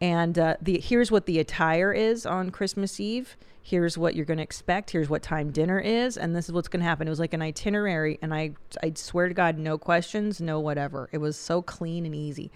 and 0.00 0.38
uh, 0.38 0.56
the 0.58 0.80
here's 0.80 1.10
what 1.10 1.26
the 1.26 1.38
attire 1.38 1.92
is 1.92 2.24
on 2.24 2.48
Christmas 2.48 2.98
Eve. 2.98 3.36
Here's 3.60 3.98
what 3.98 4.16
you're 4.16 4.24
gonna 4.24 4.40
expect. 4.40 4.90
Here's 4.90 5.10
what 5.10 5.22
time 5.22 5.50
dinner 5.50 5.78
is, 5.78 6.16
and 6.16 6.34
this 6.34 6.46
is 6.46 6.52
what's 6.52 6.68
gonna 6.68 6.84
happen. 6.84 7.06
It 7.06 7.10
was 7.10 7.20
like 7.20 7.34
an 7.34 7.42
itinerary, 7.42 8.18
and 8.22 8.32
I 8.32 8.52
I 8.82 8.94
swear 8.94 9.28
to 9.28 9.34
God, 9.34 9.58
no 9.58 9.76
questions, 9.76 10.40
no 10.40 10.60
whatever. 10.60 11.10
It 11.12 11.18
was 11.18 11.36
so 11.36 11.60
clean 11.60 12.06
and 12.06 12.14
easy. 12.14 12.50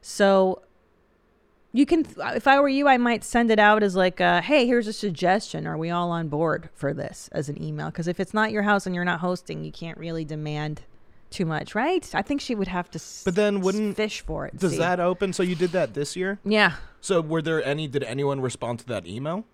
So 0.00 0.62
you 1.72 1.86
can 1.86 2.04
if 2.34 2.48
i 2.48 2.58
were 2.58 2.68
you 2.68 2.88
i 2.88 2.96
might 2.96 3.22
send 3.22 3.48
it 3.48 3.60
out 3.60 3.84
as 3.84 3.94
like 3.94 4.20
uh, 4.20 4.42
hey 4.42 4.66
here's 4.66 4.88
a 4.88 4.92
suggestion 4.92 5.68
are 5.68 5.78
we 5.78 5.88
all 5.88 6.10
on 6.10 6.26
board 6.26 6.68
for 6.74 6.92
this 6.92 7.28
as 7.30 7.48
an 7.48 7.62
email 7.62 7.86
because 7.86 8.08
if 8.08 8.18
it's 8.18 8.34
not 8.34 8.50
your 8.50 8.64
house 8.64 8.86
and 8.86 8.94
you're 8.96 9.04
not 9.04 9.20
hosting 9.20 9.62
you 9.62 9.70
can't 9.70 9.96
really 9.96 10.24
demand 10.24 10.82
too 11.30 11.46
much 11.46 11.74
right 11.74 12.10
i 12.14 12.22
think 12.22 12.40
she 12.40 12.54
would 12.54 12.68
have 12.68 12.90
to 12.90 13.00
But 13.24 13.34
then 13.36 13.60
wouldn't 13.60 13.96
fish 13.96 14.20
for 14.20 14.46
it 14.46 14.56
Does 14.58 14.72
see. 14.72 14.78
that 14.78 14.98
open? 15.00 15.32
So 15.32 15.42
you 15.42 15.54
did 15.54 15.70
that 15.72 15.94
this 15.94 16.16
year? 16.16 16.38
Yeah. 16.44 16.72
So 17.00 17.20
were 17.20 17.40
there 17.40 17.64
any? 17.64 17.86
Did 17.88 18.02
anyone 18.02 18.40
respond 18.40 18.80
to 18.80 18.86
that 18.86 19.06
email? 19.06 19.44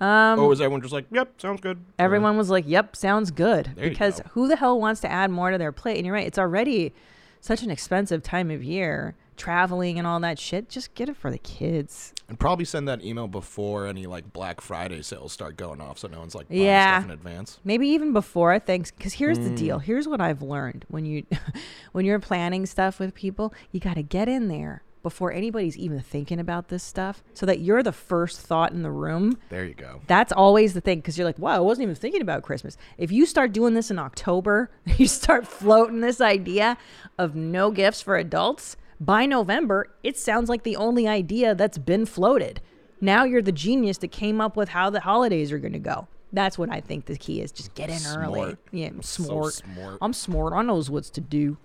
um 0.00 0.38
or 0.38 0.46
was 0.48 0.60
everyone 0.60 0.80
just 0.80 0.92
like, 0.94 1.06
"Yep, 1.10 1.40
sounds 1.40 1.60
good"? 1.60 1.78
everyone 1.98 2.36
was 2.38 2.48
like 2.48 2.64
yep 2.66 2.96
sounds 2.96 3.30
good 3.30 3.72
There 3.76 3.88
because 3.88 4.20
go. 4.20 4.28
who 4.32 4.48
the 4.48 4.56
hell 4.56 4.80
wants 4.80 5.00
to 5.02 5.10
add 5.10 5.30
more 5.30 5.50
to 5.50 5.58
their 5.58 5.72
plate 5.72 5.96
and 5.98 6.06
you're 6.06 6.14
right 6.14 6.26
it's 6.26 6.38
already 6.38 6.94
such 7.40 7.62
an 7.62 7.70
expensive 7.70 8.22
time 8.22 8.50
of 8.50 8.62
year 8.64 9.14
traveling 9.40 9.98
and 9.98 10.06
all 10.06 10.20
that 10.20 10.38
shit 10.38 10.68
just 10.68 10.94
get 10.94 11.08
it 11.08 11.16
for 11.16 11.30
the 11.30 11.38
kids 11.38 12.12
And 12.28 12.38
probably 12.38 12.64
send 12.64 12.86
that 12.88 13.02
email 13.02 13.26
before 13.26 13.86
any 13.86 14.06
like 14.06 14.32
Black 14.32 14.60
Friday 14.60 15.02
sales 15.02 15.32
start 15.32 15.56
going 15.56 15.80
off, 15.80 15.98
so 15.98 16.06
no 16.08 16.18
one's 16.20 16.34
like 16.34 16.48
buying 16.48 16.60
yeah 16.62 16.98
stuff 16.98 17.04
in 17.10 17.10
advance. 17.14 17.58
maybe 17.64 17.88
even 17.88 18.12
before 18.12 18.58
thanks 18.58 18.90
because 18.90 19.14
here's 19.14 19.38
the 19.38 19.50
deal 19.50 19.78
Mm. 19.78 19.82
here's 19.82 20.06
what 20.08 20.20
i've 20.20 20.42
learned 20.42 20.84
when 20.88 21.04
you 21.04 21.24
when 21.92 22.04
you're 22.04 22.18
planning 22.20 22.66
stuff 22.66 22.98
with 23.00 23.14
people 23.14 23.52
you 23.72 23.80
got 23.80 23.94
to 23.94 24.02
get 24.02 24.28
in 24.28 24.48
there 24.48 24.82
before 25.02 25.32
anybody's 25.32 25.78
even 25.78 25.98
thinking 26.00 26.38
about 26.38 26.68
this 26.68 26.82
stuff 26.82 27.22
so 27.32 27.46
that 27.46 27.60
you're 27.60 27.82
the 27.82 27.90
first 27.92 28.38
thought 28.38 28.70
in 28.72 28.82
the 28.82 28.90
room 28.90 29.38
There 29.48 29.64
you 29.64 29.72
go. 29.72 30.02
that's 30.06 30.30
always 30.32 30.74
the 30.74 30.82
thing 30.82 30.98
because 30.98 31.16
you're 31.16 31.26
like 31.26 31.38
wow 31.38 31.56
i 31.56 31.60
wasn't 31.60 31.84
even 31.84 31.94
thinking 31.94 32.20
about 32.20 32.42
christmas 32.42 32.76
if 32.98 33.10
you 33.10 33.24
start 33.24 33.52
doing 33.52 33.72
this 33.74 33.90
in 33.90 33.98
october 33.98 34.70
you 34.98 35.06
start 35.06 35.46
floating 35.46 36.00
this 36.00 36.20
idea 36.20 36.76
of 37.16 37.34
no 37.34 37.70
gifts 37.70 38.02
for 38.02 38.16
adults 38.18 38.76
by 39.00 39.24
november 39.26 39.88
it 40.02 40.16
sounds 40.18 40.48
like 40.48 40.62
the 40.62 40.76
only 40.76 41.08
idea 41.08 41.54
that's 41.54 41.78
been 41.78 42.04
floated 42.06 42.60
Now 43.00 43.24
you're 43.24 43.40
the 43.42 43.50
genius 43.52 43.98
that 43.98 44.12
came 44.12 44.40
up 44.42 44.56
with 44.56 44.68
how 44.68 44.90
the 44.90 45.00
holidays 45.00 45.50
are 45.52 45.58
going 45.58 45.72
to 45.72 45.78
go. 45.78 46.06
That's 46.34 46.58
what 46.58 46.70
I 46.70 46.80
think 46.82 47.06
the 47.06 47.16
key 47.16 47.40
is. 47.40 47.50
Just 47.50 47.74
get 47.74 47.88
in 47.88 47.98
early. 48.14 48.40
Smart. 48.40 48.58
Yeah, 48.72 48.86
I'm 48.88 49.02
So 49.02 49.24
smart. 49.24 49.52
smart. 49.54 49.98
I'm 50.02 50.12
smart. 50.12 50.52
I 50.52 50.62
knows 50.62 50.90
what's 50.90 51.08
to 51.10 51.20
do. 51.22 51.56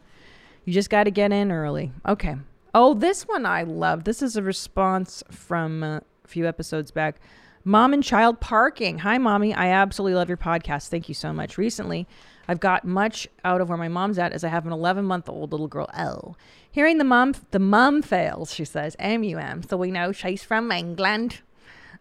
You 0.63 0.71
just 0.73 0.89
got 0.89 1.03
to 1.03 1.11
get 1.11 1.33
in 1.33 1.51
early. 1.51 1.91
Okay. 2.07 2.37
Oh, 2.73 2.93
this 2.93 3.23
one 3.27 3.45
I 3.45 3.63
love. 3.63 4.05
This 4.05 4.21
is 4.21 4.37
a 4.37 4.41
response 4.41 5.23
from 5.29 5.83
uh, 5.83 5.97
a 6.23 6.27
few 6.27 6.47
episodes 6.47 6.89
back. 6.89 7.19
Mom 7.65 7.93
and 7.93 8.01
child 8.03 8.39
parking. 8.39 8.99
Hi, 8.99 9.17
mommy. 9.17 9.53
I 9.53 9.67
absolutely 9.69 10.15
love 10.15 10.29
your 10.29 10.37
podcast. 10.37 10.87
Thank 10.87 11.09
you 11.09 11.15
so 11.15 11.33
much. 11.33 11.57
Recently, 11.57 12.07
I've 12.47 12.59
got 12.59 12.85
much 12.85 13.27
out 13.43 13.61
of 13.61 13.69
where 13.69 13.77
my 13.77 13.87
mom's 13.87 14.19
at, 14.19 14.33
as 14.33 14.43
I 14.43 14.49
have 14.49 14.65
an 14.65 14.73
11 14.73 15.05
month 15.05 15.29
old 15.29 15.51
little 15.51 15.67
girl. 15.67 15.89
Oh, 15.97 16.35
hearing 16.71 16.97
the 16.97 17.03
mom, 17.03 17.35
the 17.51 17.59
mom 17.59 18.01
fails. 18.01 18.53
She 18.53 18.65
says, 18.65 18.95
"M-U-M." 18.99 19.63
So 19.63 19.77
we 19.77 19.91
know 19.91 20.11
she's 20.11 20.43
from 20.43 20.71
England 20.71 21.41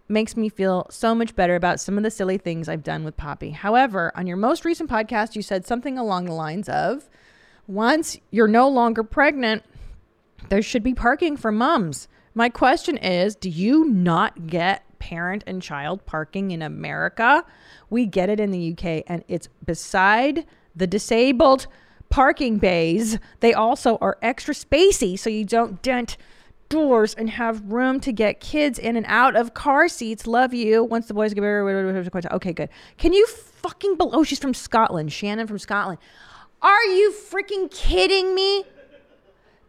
makes 0.09 0.37
me 0.37 0.49
feel 0.49 0.87
so 0.91 1.15
much 1.15 1.35
better 1.35 1.55
about 1.55 1.81
some 1.81 1.97
of 1.97 2.05
the 2.05 2.11
silly 2.11 2.39
things 2.39 2.69
I've 2.69 2.83
done 2.83 3.05
with 3.05 3.17
Poppy. 3.17 3.51
However, 3.51 4.13
on 4.15 4.27
your 4.27 4.37
most 4.37 4.65
recent 4.65 4.91
podcast, 4.91 5.35
you 5.35 5.43
said 5.43 5.67
something 5.67 5.99
along 5.99 6.27
the 6.27 6.33
lines 6.33 6.69
of 6.69 7.09
once 7.67 8.19
you're 8.31 8.49
no 8.49 8.69
longer 8.69 9.03
pregnant, 9.03 9.65
there 10.51 10.63
should 10.63 10.83
be 10.83 10.95
parking 10.95 11.37
for 11.37 11.51
mums. 11.51 12.09
My 12.35 12.49
question 12.49 12.99
is 12.99 13.35
do 13.35 13.49
you 13.49 13.87
not 13.87 14.47
get 14.47 14.83
parent 15.05 15.45
and 15.47 15.61
child 15.61 16.07
parking 16.07 16.51
in 16.51 16.63
America? 16.63 17.45
We 17.91 18.07
get 18.07 18.31
it 18.31 18.41
in 18.41 18.51
the 18.51 18.73
UK, 18.73 19.05
and 19.07 19.23
it's 19.29 19.49
beside 19.67 20.47
the 20.75 20.87
disabled 20.87 21.67
parking 22.09 22.57
bays. 22.57 23.19
They 23.41 23.53
also 23.53 23.99
are 24.01 24.17
extra 24.23 24.55
spacey 24.55 25.19
so 25.19 25.29
you 25.29 25.45
don't 25.45 25.83
dent 25.83 26.17
doors 26.71 27.13
and 27.13 27.29
have 27.29 27.71
room 27.71 28.01
to 28.01 28.13
get 28.13 28.41
kids 28.41 28.79
in 28.79 28.97
and 28.97 29.05
out 29.07 29.37
of 29.37 29.53
car 29.53 29.89
seats. 29.89 30.27
Love 30.27 30.55
you. 30.55 30.83
Once 30.83 31.07
the 31.07 31.15
boys 31.15 31.35
get 31.35 31.45
okay, 31.45 32.53
good. 32.55 32.71
Can 32.97 33.13
you 33.13 33.27
fucking? 33.27 33.97
Bel- 33.97 34.11
oh, 34.15 34.25
she's 34.25 34.39
from 34.39 34.55
Scotland. 34.55 35.13
Shannon 35.13 35.47
from 35.47 35.59
Scotland. 35.59 35.99
Are 36.63 36.85
you 36.85 37.13
freaking 37.13 37.71
kidding 37.71 38.35
me? 38.35 38.65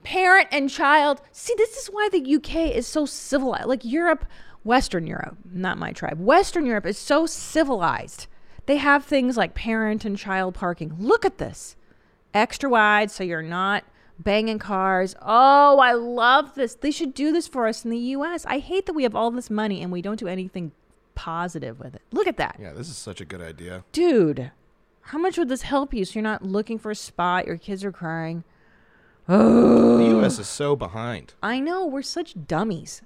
Parent 0.04 0.48
and 0.52 0.70
child. 0.70 1.20
See, 1.34 1.54
this 1.58 1.76
is 1.76 1.88
why 1.88 2.08
the 2.10 2.36
UK 2.36 2.74
is 2.74 2.88
so 2.88 3.06
civilized. 3.06 3.66
Like 3.66 3.84
Europe, 3.84 4.26
Western 4.66 5.06
Europe, 5.06 5.38
not 5.54 5.78
my 5.78 5.92
tribe. 5.92 6.20
Western 6.20 6.66
Europe 6.66 6.88
is 6.88 6.98
so 6.98 7.28
civilized. 7.28 8.26
They 8.66 8.78
have 8.78 9.06
things 9.06 9.38
like 9.38 9.54
parent 9.54 10.04
and 10.04 10.18
child 10.18 10.56
parking. 10.56 10.96
Look 10.98 11.24
at 11.24 11.38
this. 11.38 11.76
Extra 12.34 12.70
wide 12.70 13.12
so 13.12 13.24
you're 13.24 13.44
not 13.44 13.84
banging 14.18 14.58
cars. 14.58 15.16
Oh, 15.22 15.78
I 15.78 15.94
love 15.94 16.56
this. 16.56 16.74
They 16.74 16.90
should 16.90 17.14
do 17.14 17.32
this 17.32 17.48
for 17.48 17.68
us 17.68 17.86
in 17.86 17.92
the 17.92 17.98
US. 17.98 18.44
I 18.48 18.58
hate 18.58 18.88
that 18.88 18.94
we 18.94 19.04
have 19.04 19.16
all 19.16 19.30
this 19.30 19.52
money 19.52 19.84
and 19.84 19.92
we 19.92 20.02
don't 20.02 20.20
do 20.20 20.28
anything 20.28 20.72
positive 21.14 21.80
with 21.80 21.94
it. 21.94 22.02
Look 22.12 22.28
at 22.28 22.38
that. 22.38 22.58
Yeah, 22.60 22.74
this 22.74 22.90
is 22.90 22.98
such 22.98 23.22
a 23.22 23.26
good 23.26 23.42
idea. 23.42 23.84
Dude, 23.92 24.52
how 25.02 25.20
much 25.20 25.38
would 25.38 25.50
this 25.50 25.62
help 25.62 25.94
you 25.94 26.06
so 26.06 26.14
you're 26.16 26.24
not 26.24 26.44
looking 26.44 26.80
for 26.80 26.90
a 26.90 26.96
spot, 26.96 27.46
your 27.46 27.58
kids 27.58 27.84
are 27.84 27.92
crying? 27.92 28.44
Oh. 29.30 29.98
The 29.98 30.06
U.S. 30.18 30.40
is 30.40 30.48
so 30.48 30.76
behind. 30.76 31.36
I 31.44 31.60
know, 31.60 31.86
we're 31.86 32.02
such 32.02 32.34
dummies. 32.48 33.04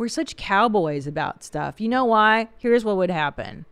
We're 0.00 0.08
such 0.08 0.36
cowboys 0.36 1.06
about 1.06 1.44
stuff. 1.44 1.78
You 1.78 1.90
know 1.90 2.06
why? 2.06 2.48
Here's 2.56 2.86
what 2.86 2.96
would 2.96 3.10
happen. 3.10 3.66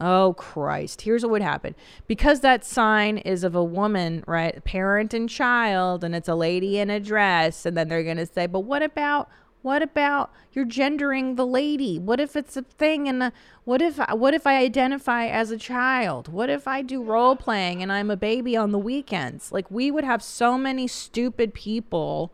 Oh 0.00 0.36
Christ. 0.38 1.02
Here's 1.02 1.24
what 1.24 1.32
would 1.32 1.42
happen. 1.42 1.74
Because 2.06 2.42
that 2.42 2.64
sign 2.64 3.18
is 3.18 3.42
of 3.42 3.56
a 3.56 3.64
woman, 3.64 4.22
right? 4.24 4.62
Parent 4.62 5.12
and 5.12 5.28
child, 5.28 6.04
and 6.04 6.14
it's 6.14 6.28
a 6.28 6.36
lady 6.36 6.78
in 6.78 6.90
a 6.90 7.00
dress, 7.00 7.66
and 7.66 7.76
then 7.76 7.88
they're 7.88 8.04
gonna 8.04 8.24
say, 8.24 8.46
But 8.46 8.60
what 8.60 8.84
about 8.84 9.28
what 9.62 9.82
about 9.82 10.30
you're 10.52 10.64
gendering 10.64 11.34
the 11.34 11.44
lady? 11.44 11.98
What 11.98 12.20
if 12.20 12.36
it's 12.36 12.56
a 12.56 12.62
thing 12.62 13.08
and 13.08 13.20
uh, 13.20 13.30
what 13.64 13.82
if 13.82 13.98
what 14.12 14.32
if 14.32 14.46
I 14.46 14.58
identify 14.58 15.26
as 15.26 15.50
a 15.50 15.58
child? 15.58 16.28
What 16.28 16.50
if 16.50 16.68
I 16.68 16.82
do 16.82 17.02
role 17.02 17.34
playing 17.34 17.82
and 17.82 17.90
I'm 17.90 18.12
a 18.12 18.16
baby 18.16 18.56
on 18.56 18.70
the 18.70 18.78
weekends? 18.78 19.50
Like 19.50 19.68
we 19.72 19.90
would 19.90 20.04
have 20.04 20.22
so 20.22 20.56
many 20.56 20.86
stupid 20.86 21.52
people 21.52 22.30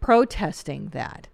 protesting 0.00 0.88
that. 0.88 1.28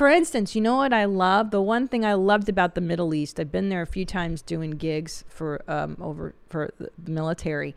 For 0.00 0.08
instance, 0.08 0.54
you 0.54 0.62
know 0.62 0.76
what 0.76 0.94
I 0.94 1.04
love? 1.04 1.50
The 1.50 1.60
one 1.60 1.86
thing 1.86 2.06
I 2.06 2.14
loved 2.14 2.48
about 2.48 2.74
the 2.74 2.80
Middle 2.80 3.12
East. 3.12 3.38
I've 3.38 3.52
been 3.52 3.68
there 3.68 3.82
a 3.82 3.86
few 3.86 4.06
times 4.06 4.40
doing 4.40 4.70
gigs 4.70 5.24
for 5.28 5.60
um, 5.68 5.98
over 6.00 6.34
for 6.48 6.72
the 6.78 6.90
military. 7.10 7.76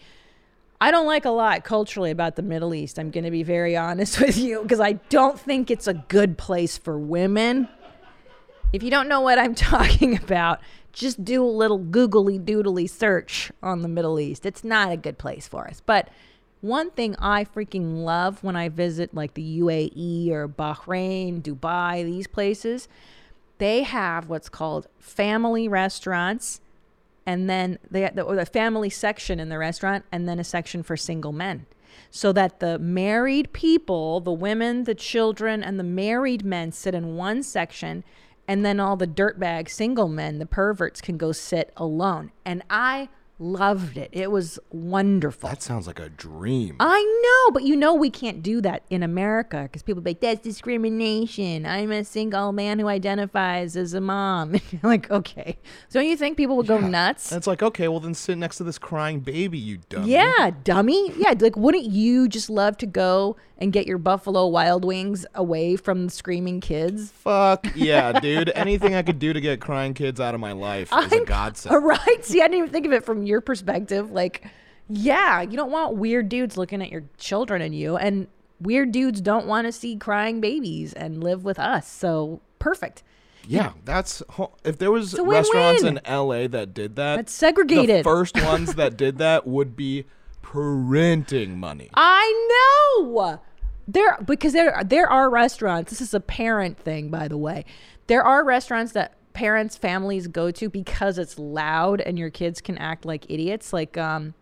I 0.79 0.89
don't 0.89 1.05
like 1.05 1.25
a 1.25 1.31
lot 1.31 1.65
culturally 1.65 2.11
about 2.11 2.37
the 2.37 2.41
Middle 2.41 2.73
East. 2.73 2.97
I'm 2.97 3.11
going 3.11 3.25
to 3.25 3.29
be 3.29 3.43
very 3.43 3.75
honest 3.89 4.21
with 4.21 4.37
you 4.37 4.61
because 4.61 4.79
I 4.79 4.93
don't 4.93 5.37
think 5.37 5.69
it's 5.69 5.85
a 5.85 5.95
good 5.95 6.37
place 6.37 6.77
for 6.77 6.97
women. 6.97 7.67
If 8.71 8.83
you 8.83 8.89
don't 8.89 9.09
know 9.09 9.19
what 9.19 9.37
I'm 9.37 9.53
talking 9.73 10.15
about, 10.15 10.61
just 10.93 11.25
do 11.25 11.43
a 11.43 11.45
little 11.45 11.77
googly 11.77 12.39
doodly 12.39 12.89
search 12.89 13.51
on 13.61 13.81
the 13.81 13.89
Middle 13.89 14.17
East. 14.17 14.45
It's 14.45 14.63
not 14.63 14.93
a 14.93 14.95
good 14.95 15.17
place 15.17 15.45
for 15.45 15.67
us. 15.67 15.81
But 15.85 16.07
one 16.63 16.91
thing 16.91 17.13
I 17.19 17.43
freaking 17.43 18.05
love 18.05 18.41
when 18.41 18.55
I 18.55 18.69
visit 18.69 19.13
like 19.13 19.33
the 19.33 19.59
UAE 19.59 20.31
or 20.31 20.47
Bahrain, 20.47 21.41
Dubai, 21.41 22.05
these 22.05 22.25
places, 22.25 22.87
they 23.57 23.83
have 23.83 24.29
what's 24.29 24.47
called 24.47 24.87
family 24.97 25.67
restaurants 25.67 26.61
and 27.25 27.49
then 27.49 27.79
they 27.91 28.09
the, 28.15 28.21
or 28.21 28.37
the 28.37 28.45
family 28.45 28.89
section 28.89 29.41
in 29.41 29.49
the 29.49 29.57
restaurant 29.57 30.05
and 30.09 30.25
then 30.27 30.39
a 30.39 30.43
section 30.45 30.83
for 30.83 30.95
single 30.95 31.33
men. 31.33 31.65
So 32.09 32.31
that 32.31 32.61
the 32.61 32.79
married 32.79 33.51
people 33.51 34.21
the 34.21 34.31
women 34.31 34.85
the 34.85 34.95
children 34.95 35.61
and 35.61 35.77
the 35.77 35.83
married 35.83 36.45
men 36.45 36.71
sit 36.71 36.95
in 36.95 37.17
one 37.17 37.43
section 37.43 38.05
and 38.47 38.65
then 38.65 38.79
all 38.79 38.95
the 38.95 39.05
dirtbag 39.05 39.69
single 39.69 40.07
men 40.07 40.39
the 40.39 40.45
perverts 40.45 41.01
can 41.01 41.17
go 41.17 41.33
sit 41.33 41.73
alone. 41.75 42.31
And 42.45 42.63
i 42.69 43.09
loved 43.39 43.97
it 43.97 44.09
it 44.11 44.31
was 44.31 44.59
wonderful 44.69 45.49
That 45.49 45.61
sounds 45.61 45.87
like 45.87 45.99
a 45.99 46.09
dream. 46.09 46.75
I 46.79 47.01
know, 47.47 47.51
but 47.51 47.63
you 47.63 47.75
know 47.75 47.93
we 47.93 48.09
can't 48.09 48.43
do 48.43 48.61
that 48.61 48.83
in 48.89 49.03
America 49.03 49.63
because 49.63 49.81
people 49.83 50.01
be 50.01 50.11
like, 50.11 50.21
that's 50.21 50.41
discrimination. 50.41 51.65
I'm 51.65 51.91
a 51.91 52.03
single 52.03 52.51
man 52.51 52.79
who 52.79 52.87
identifies 52.87 53.75
as 53.75 53.93
a 53.93 54.01
mom. 54.01 54.55
Like, 54.83 55.09
okay. 55.09 55.57
So 55.87 55.99
don't 55.99 56.09
you 56.09 56.17
think 56.17 56.35
people 56.35 56.57
would 56.57 56.67
go 56.67 56.77
nuts? 56.79 57.31
And 57.31 57.37
it's 57.37 57.47
like, 57.47 57.63
okay, 57.63 57.87
well 57.87 57.99
then 57.99 58.13
sit 58.13 58.37
next 58.37 58.57
to 58.57 58.63
this 58.63 58.77
crying 58.77 59.21
baby, 59.21 59.57
you 59.57 59.79
dummy. 59.89 60.11
Yeah, 60.11 60.51
dummy. 60.63 61.11
Yeah, 61.17 61.33
like 61.39 61.55
wouldn't 61.55 61.85
you 61.85 62.27
just 62.27 62.49
love 62.49 62.77
to 62.77 62.85
go 62.85 63.37
and 63.57 63.71
get 63.71 63.87
your 63.87 63.97
Buffalo 63.97 64.47
Wild 64.47 64.83
Wings 64.83 65.25
away 65.35 65.75
from 65.77 66.05
the 66.05 66.11
screaming 66.11 66.59
kids? 66.59 67.11
Fuck 67.11 67.67
yeah, 67.75 68.19
dude. 68.19 68.51
Anything 68.55 68.93
I 68.95 69.03
could 69.03 69.19
do 69.19 69.31
to 69.31 69.39
get 69.39 69.61
crying 69.61 69.93
kids 69.93 70.19
out 70.19 70.33
of 70.35 70.41
my 70.41 70.51
life 70.51 70.91
is 70.91 71.11
a 71.11 71.23
godsend. 71.23 71.73
All 71.75 71.81
right. 71.97 72.17
See, 72.21 72.41
I 72.41 72.45
didn't 72.45 72.57
even 72.57 72.69
think 72.71 72.85
of 72.85 72.93
it 72.93 73.05
from 73.05 73.23
your 73.23 73.32
perspective. 73.41 74.11
Like, 74.11 74.45
yeah, 74.89 75.41
you 75.41 75.55
don't 75.57 75.71
want 75.71 75.95
weird 75.95 76.29
dudes 76.29 76.57
looking 76.57 76.81
at 76.81 76.91
your 76.91 77.03
children 77.17 77.61
and 77.61 77.75
you, 77.75 77.97
and 77.97 78.27
weird 78.59 78.91
dudes 78.91 79.21
don't 79.21 79.45
want 79.45 79.67
to 79.67 79.71
see 79.71 79.95
crying 79.95 80.41
babies 80.41 80.93
and 80.93 81.23
live 81.23 81.43
with 81.43 81.59
us. 81.59 81.87
So 81.89 82.41
perfect. 82.59 83.03
Yeah, 83.47 83.73
that's 83.83 84.23
if 84.63 84.77
there 84.77 84.91
was 84.91 85.19
restaurants 85.19 85.83
in. 85.83 85.99
LA 86.07 86.47
that 86.47 86.73
did 86.73 86.95
that. 86.95 87.17
That's 87.17 87.33
segregated. 87.33 87.99
The 87.99 88.03
first 88.03 88.41
ones 88.41 88.75
that 88.75 88.95
did 88.95 89.17
that 89.17 89.45
would 89.45 89.75
be 89.75 90.05
printing 90.41 91.59
money. 91.59 91.89
I 91.93 92.97
know. 92.97 93.41
There 93.85 94.17
because 94.25 94.53
there 94.53 94.81
there 94.85 95.09
are 95.09 95.29
restaurants. 95.29 95.89
This 95.89 95.99
is 95.99 96.13
a 96.13 96.21
parent 96.21 96.77
thing, 96.77 97.09
by 97.09 97.27
the 97.27 97.37
way. 97.37 97.65
There 98.07 98.23
are 98.23 98.45
restaurants 98.45 98.93
that 98.93 99.15
parents, 99.33 99.75
families 99.75 100.27
go 100.27 100.51
to 100.51 100.69
because 100.69 101.17
it's 101.17 101.37
loud 101.37 102.01
and 102.01 102.17
your 102.17 102.29
kids 102.29 102.61
can 102.61 102.77
act 102.77 103.05
like 103.05 103.25
idiots. 103.29 103.73
Like 103.73 103.97
um, 103.97 104.33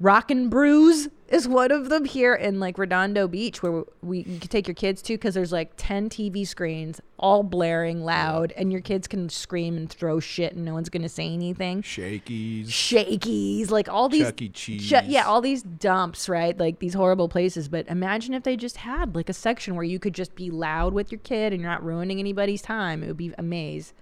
and 0.00 0.50
Brews 0.50 1.08
is 1.28 1.48
one 1.48 1.70
of 1.70 1.88
them 1.88 2.04
here 2.04 2.34
in 2.34 2.60
like 2.60 2.78
Redondo 2.78 3.26
Beach, 3.26 3.62
where 3.62 3.84
we 4.02 4.18
you 4.18 4.38
can 4.38 4.48
take 4.48 4.66
your 4.68 4.74
kids 4.74 5.00
to 5.02 5.14
because 5.14 5.34
there's 5.34 5.52
like 5.52 5.72
ten 5.76 6.08
TV 6.08 6.46
screens 6.46 7.00
all 7.18 7.42
blaring 7.42 8.04
loud, 8.04 8.52
and 8.56 8.70
your 8.70 8.80
kids 8.80 9.08
can 9.08 9.28
scream 9.28 9.76
and 9.76 9.88
throw 9.90 10.20
shit, 10.20 10.54
and 10.54 10.64
no 10.64 10.74
one's 10.74 10.88
gonna 10.88 11.08
say 11.08 11.28
anything. 11.28 11.82
Shakey's. 11.82 12.70
Shakey's, 12.70 13.70
like 13.70 13.88
all 13.88 14.08
these 14.08 14.26
Chuck 14.26 14.42
E. 14.42 14.48
Cheese. 14.48 14.88
Chu- 14.88 15.06
yeah, 15.06 15.24
all 15.24 15.40
these 15.40 15.62
dumps, 15.62 16.28
right? 16.28 16.56
Like 16.58 16.80
these 16.80 16.94
horrible 16.94 17.28
places. 17.28 17.68
But 17.68 17.88
imagine 17.88 18.34
if 18.34 18.42
they 18.42 18.56
just 18.56 18.78
had 18.78 19.14
like 19.14 19.28
a 19.28 19.34
section 19.34 19.74
where 19.74 19.84
you 19.84 19.98
could 19.98 20.14
just 20.14 20.34
be 20.34 20.50
loud 20.50 20.92
with 20.92 21.10
your 21.10 21.20
kid 21.20 21.52
and 21.52 21.62
you're 21.62 21.70
not 21.70 21.84
ruining 21.84 22.18
anybody's 22.18 22.62
time. 22.62 23.02
It 23.02 23.08
would 23.08 23.16
be 23.16 23.32
amazing. 23.38 23.94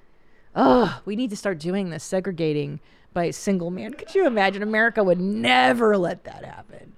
Oh, 0.55 1.01
we 1.05 1.17
need 1.17 1.31
to 1.31 1.37
start 1.37 1.59
doing 1.59 1.91
this, 1.91 2.05
segregating 2.05 2.81
by 3.15 3.31
single 3.31 3.71
man. 3.71 3.95
Could 3.95 4.15
you 4.15 4.27
imagine? 4.27 4.63
America 4.63 5.03
would 5.03 5.21
never 5.21 5.97
let 5.97 6.25
that 6.25 6.45
happen. 6.45 6.93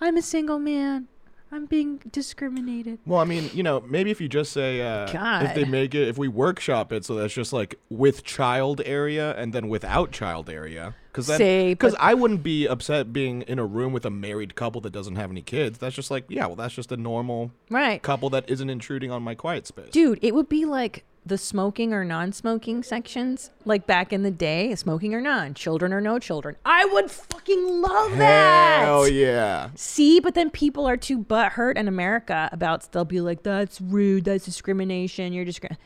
I'm 0.00 0.16
a 0.16 0.22
single 0.22 0.58
man. 0.58 1.08
I'm 1.50 1.64
being 1.64 1.98
discriminated. 2.12 2.98
Well, 3.06 3.20
I 3.20 3.24
mean, 3.24 3.48
you 3.54 3.62
know, 3.62 3.80
maybe 3.80 4.10
if 4.10 4.20
you 4.20 4.28
just 4.28 4.52
say 4.52 4.82
uh, 4.82 5.42
if 5.42 5.54
they 5.54 5.64
make 5.64 5.94
it, 5.94 6.06
if 6.06 6.18
we 6.18 6.28
workshop 6.28 6.92
it, 6.92 7.06
so 7.06 7.14
that's 7.14 7.32
just 7.32 7.54
like 7.54 7.76
with 7.88 8.22
child 8.22 8.82
area 8.84 9.34
and 9.34 9.54
then 9.54 9.68
without 9.68 10.12
child 10.12 10.50
area, 10.50 10.94
because 11.10 11.26
because 11.38 11.96
I 11.98 12.12
wouldn't 12.12 12.42
be 12.42 12.66
upset 12.66 13.14
being 13.14 13.42
in 13.42 13.58
a 13.58 13.64
room 13.64 13.94
with 13.94 14.04
a 14.04 14.10
married 14.10 14.56
couple 14.56 14.82
that 14.82 14.90
doesn't 14.90 15.16
have 15.16 15.30
any 15.30 15.40
kids. 15.40 15.78
That's 15.78 15.96
just 15.96 16.10
like, 16.10 16.26
yeah, 16.28 16.44
well, 16.46 16.56
that's 16.56 16.74
just 16.74 16.92
a 16.92 16.98
normal 16.98 17.50
Right. 17.70 18.02
couple 18.02 18.28
that 18.30 18.44
isn't 18.50 18.68
intruding 18.68 19.10
on 19.10 19.22
my 19.22 19.34
quiet 19.34 19.66
space. 19.66 19.90
Dude, 19.90 20.18
it 20.20 20.34
would 20.34 20.50
be 20.50 20.66
like 20.66 21.04
the 21.28 21.38
smoking 21.38 21.92
or 21.92 22.04
non-smoking 22.04 22.82
sections, 22.82 23.50
like 23.64 23.86
back 23.86 24.12
in 24.12 24.22
the 24.22 24.30
day, 24.30 24.74
smoking 24.74 25.14
or 25.14 25.20
non, 25.20 25.54
children 25.54 25.92
or 25.92 26.00
no 26.00 26.18
children. 26.18 26.56
I 26.64 26.84
would 26.84 27.10
fucking 27.10 27.80
love 27.80 28.16
that. 28.18 28.84
Hell 28.84 29.08
yeah. 29.08 29.70
See, 29.74 30.20
but 30.20 30.34
then 30.34 30.50
people 30.50 30.86
are 30.86 30.96
too 30.96 31.18
butthurt 31.18 31.76
in 31.76 31.88
America 31.88 32.48
about. 32.52 32.90
They'll 32.92 33.04
be 33.04 33.20
like, 33.20 33.42
"That's 33.42 33.80
rude. 33.80 34.24
That's 34.24 34.44
discrimination. 34.44 35.32
You're 35.32 35.44
discri." 35.44 35.76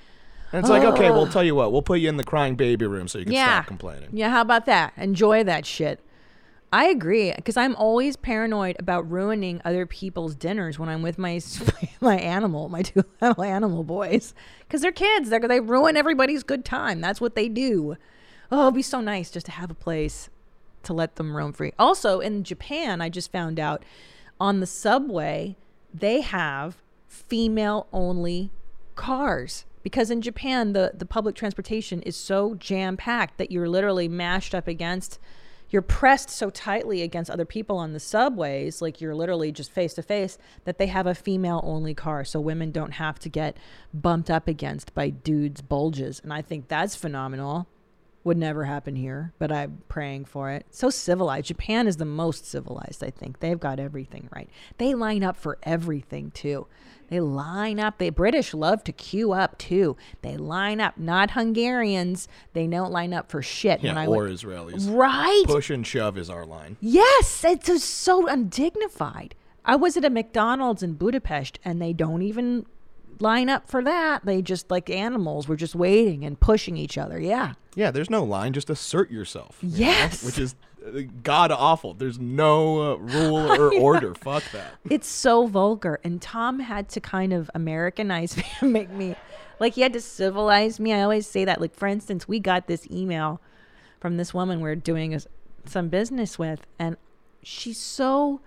And 0.53 0.61
it's 0.61 0.69
like, 0.69 0.85
okay, 0.85 1.11
we'll 1.11 1.29
tell 1.29 1.43
you 1.43 1.55
what, 1.55 1.73
we'll 1.73 1.81
put 1.81 2.01
you 2.01 2.11
in 2.11 2.19
the 2.19 2.25
crying 2.25 2.57
baby 2.57 2.87
room 2.87 3.09
so 3.09 3.19
you 3.19 3.25
can 3.25 3.33
yeah. 3.33 3.61
stop 3.61 3.67
complaining. 3.67 4.11
Yeah, 4.13 4.29
how 4.29 4.43
about 4.43 4.67
that? 4.67 4.93
Enjoy 4.99 5.43
that 5.45 5.65
shit. 5.65 6.01
I 6.73 6.87
agree 6.87 7.33
because 7.37 7.59
I'm 7.59 7.77
always 7.77 8.17
paranoid 8.17 8.77
about 8.79 9.09
ruining 9.11 9.61
other 9.63 9.85
people's 9.85 10.35
dinners 10.35 10.79
when 10.79 10.89
I'm 10.89 11.03
with 11.03 11.19
my 11.19 11.39
my 12.01 12.17
animal, 12.17 12.71
my 12.71 12.81
two 12.83 13.05
little 13.21 13.45
animal 13.45 13.85
boys, 13.85 14.35
because 14.61 14.81
they're 14.81 14.91
kids. 14.91 15.29
They 15.29 15.39
they 15.39 15.61
ruin 15.61 15.99
everybody's 15.99 16.43
good 16.43 16.65
time. 16.65 17.03
That's 17.03 17.21
what 17.21 17.35
they 17.35 17.49
do. 17.51 17.97
Oh, 18.51 18.63
it'd 18.63 18.75
be 18.75 18.83
so 18.83 19.03
nice 19.03 19.31
just 19.31 19.47
to 19.47 19.53
have 19.53 19.71
a 19.71 19.75
place 19.75 20.31
to 20.85 20.95
let 20.95 21.17
them 21.17 21.37
roam 21.37 21.53
free. 21.53 21.73
Also, 21.79 22.21
in 22.21 22.43
Japan, 22.43 23.01
I 23.01 23.09
just 23.09 23.31
found 23.31 23.61
out 23.61 23.85
on 24.41 24.61
the 24.61 24.67
subway 24.67 25.57
they 25.93 26.23
have 26.23 26.83
female 27.07 27.87
only 27.93 28.51
cars 28.95 29.67
because 29.83 30.11
in 30.11 30.23
Japan 30.23 30.73
the 30.73 30.93
the 30.95 31.05
public 31.05 31.35
transportation 31.35 32.01
is 32.01 32.17
so 32.17 32.55
jam 32.55 32.97
packed 32.97 33.37
that 33.37 33.51
you're 33.51 33.69
literally 33.69 34.09
mashed 34.09 34.55
up 34.55 34.67
against 34.67 35.19
you're 35.73 35.83
pressed 35.83 36.29
so 36.29 36.51
tightly 36.51 37.03
against 37.03 37.31
other 37.31 37.47
people 37.47 37.79
on 37.79 37.93
the 37.93 38.01
subways 38.01 38.83
like 38.83 39.01
you're 39.01 39.15
literally 39.15 39.51
just 39.51 39.71
face 39.71 39.95
to 39.95 40.03
face 40.03 40.39
that 40.65 40.79
they 40.79 40.87
have 40.87 41.07
a 41.07 41.15
female 41.15 41.61
only 41.65 41.95
car 41.95 42.25
so 42.25 42.39
women 42.39 42.71
don't 42.71 42.93
have 42.93 43.19
to 43.19 43.29
get 43.29 43.57
bumped 43.93 44.31
up 44.31 44.47
against 44.47 44.95
by 44.95 45.09
dudes 45.09 45.63
bulges 45.63 46.21
and 46.23 46.33
I 46.33 46.43
think 46.43 46.69
that's 46.69 46.95
phenomenal 46.95 47.67
would 48.25 48.37
never 48.37 48.65
happen 48.65 48.95
here, 48.95 49.33
but 49.39 49.51
I'm 49.51 49.83
praying 49.89 50.27
for 50.27 50.51
it. 50.51 50.67
So 50.71 50.91
civilized. 50.91 51.47
Japan 51.47 51.87
is 51.89 51.97
the 51.97 52.05
most 52.05 52.47
civilized, 52.47 53.03
I 53.03 53.11
think. 53.11 53.41
They've 53.41 53.59
got 53.59 53.81
everything 53.81 54.29
right. 54.35 54.49
They 54.79 54.95
line 54.95 55.25
up 55.25 55.37
for 55.37 55.59
everything 55.65 56.31
too. 56.31 56.67
They 57.09 57.21
line 57.21 57.79
up. 57.81 57.99
The 57.99 58.11
British 58.11 58.55
love 58.55 58.85
to 58.85 58.93
queue 58.93 59.33
up 59.33 59.59
too. 59.59 59.97
They 60.23 60.37
line 60.37 60.81
up, 60.81 60.97
not 60.97 61.33
Hungarians. 61.33 62.29
They 62.53 62.67
don't 62.67 62.93
line 62.93 63.13
up 63.13 63.31
for 63.31 63.43
shit. 63.43 63.83
Yeah, 63.83 63.91
when 63.91 63.99
I 63.99 64.07
or 64.07 64.25
went- 64.25 64.33
Israelis. 64.33 64.89
Right. 64.97 65.45
Push 65.47 65.71
and 65.71 65.87
shove 65.87 66.17
is 66.17 66.31
our 66.31 66.47
line. 66.47 66.77
Yes, 66.81 67.45
it's 67.45 67.67
just 67.67 67.89
so 67.91 68.27
undignified. 68.29 69.35
I 69.65 69.77
was 69.77 69.97
at 69.97 70.05
a 70.05 70.11
McDonald's 70.11 70.83
in 70.83 70.95
Budapest 70.95 71.59
and 71.65 71.83
they 71.83 71.93
don't 71.93 72.23
even 72.23 72.67
line 73.21 73.49
up 73.49 73.69
for 73.69 73.83
that. 73.85 74.25
They 74.25 74.41
just 74.43 74.71
like 74.71 74.89
animals 74.89 75.47
were 75.49 75.57
just 75.57 75.75
waiting 75.75 76.25
and 76.25 76.39
pushing 76.41 76.77
each 76.77 76.97
other. 76.97 77.21
Yeah. 77.21 77.55
Yeah, 77.75 77.91
there's 77.91 78.11
no 78.11 78.23
line. 78.25 78.53
Just 78.53 78.69
assert 78.71 79.11
yourself. 79.11 79.59
you 79.63 79.69
know, 79.71 79.77
Yes. 79.79 80.25
which 80.25 80.39
is 80.39 80.55
uh, 80.87 81.01
god 81.23 81.51
awful. 81.51 81.95
There's 81.95 82.19
no 82.19 82.93
uh, 82.93 82.97
rule 82.97 83.37
or 83.61 83.73
order. 83.75 84.15
Fuck 84.15 84.45
that. 84.53 84.75
It's 84.91 85.09
so 85.09 85.47
vulgar. 85.47 85.99
And 86.05 86.21
Tom 86.21 86.61
had 86.61 86.89
to 86.91 87.01
kind 87.01 87.33
of 87.33 87.51
Americanize 87.55 88.37
me 88.37 88.45
and 88.61 88.73
make 88.73 88.91
me 88.91 89.17
like 89.59 89.75
he 89.75 89.81
had 89.81 89.93
to 89.95 90.01
civilize 90.01 90.79
me. 90.81 90.93
I 90.93 91.03
always 91.03 91.27
say 91.27 91.45
that. 91.45 91.61
Like, 91.61 91.75
for 91.75 91.87
instance, 91.87 92.27
we 92.29 92.41
got 92.41 92.67
this 92.67 92.87
email 92.91 93.41
from 94.01 94.17
this 94.17 94.35
woman 94.35 94.61
we're 94.61 94.75
doing 94.77 95.15
a, 95.15 95.21
some 95.65 95.89
business 95.89 96.39
with, 96.39 96.67
and 96.79 96.97
she's 97.43 97.79
so 97.79 98.41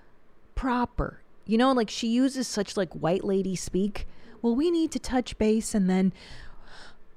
proper. 0.53 1.21
You 1.45 1.57
know, 1.57 1.71
like 1.71 1.89
she 1.89 2.07
uses 2.09 2.47
such 2.47 2.75
like 2.75 2.91
white 2.93 3.23
lady 3.23 3.55
speak. 3.55 4.05
Well, 4.41 4.55
we 4.55 4.69
need 4.69 4.91
to 4.91 4.99
touch 4.99 5.38
base 5.38 5.73
and 5.73 5.89
then 5.89 6.13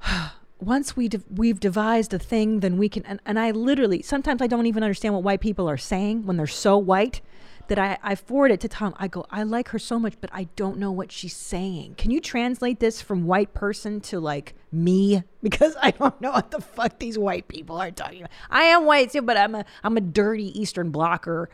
once 0.61 0.97
we 0.97 1.09
de- 1.09 1.23
we've 1.33 1.61
devised 1.61 2.13
a 2.13 2.19
thing, 2.19 2.61
then 2.61 2.79
we 2.79 2.89
can. 2.89 3.05
And, 3.07 3.21
and 3.25 3.39
I 3.39 3.51
literally 3.51 4.03
sometimes 4.03 4.43
I 4.43 4.47
don't 4.47 4.67
even 4.67 4.83
understand 4.83 5.15
what 5.15 5.23
white 5.23 5.41
people 5.41 5.69
are 5.69 5.77
saying 5.77 6.27
when 6.27 6.37
they're 6.37 6.47
so 6.47 6.77
white 6.77 7.21
that 7.69 7.79
I, 7.79 7.99
I 8.03 8.15
forward 8.15 8.51
it 8.51 8.61
to 8.61 8.69
Tom. 8.69 8.95
I 8.99 9.09
go, 9.09 9.27
I 9.31 9.43
like 9.43 9.69
her 9.69 9.79
so 9.79 9.99
much, 9.99 10.15
but 10.21 10.31
I 10.33 10.45
don't 10.57 10.79
know 10.79 10.91
what 10.91 11.13
she's 11.13 11.37
saying. 11.37 11.95
Can 11.97 12.11
you 12.11 12.21
translate 12.21 12.81
this 12.81 13.01
from 13.01 13.27
white 13.27 13.55
person 13.55 14.01
to 14.03 14.21
like 14.21 14.55
me? 14.73 15.23
Because 15.41 15.77
I 15.81 15.93
don't 15.93 16.21
know 16.21 16.33
what 16.33 16.51
the 16.51 16.61
fuck 16.61 16.99
these 16.99 17.17
white 17.17 17.47
people 17.47 17.81
are 17.81 17.93
talking 17.93 18.23
about. 18.23 18.33
I 18.51 18.65
am 18.65 18.87
white 18.87 19.13
too, 19.13 19.23
but 19.23 19.37
I'm 19.37 19.55
a 19.55 19.65
I'm 19.85 19.97
a 19.97 20.01
dirty 20.01 20.61
Eastern 20.61 20.91
blocker. 20.91 21.49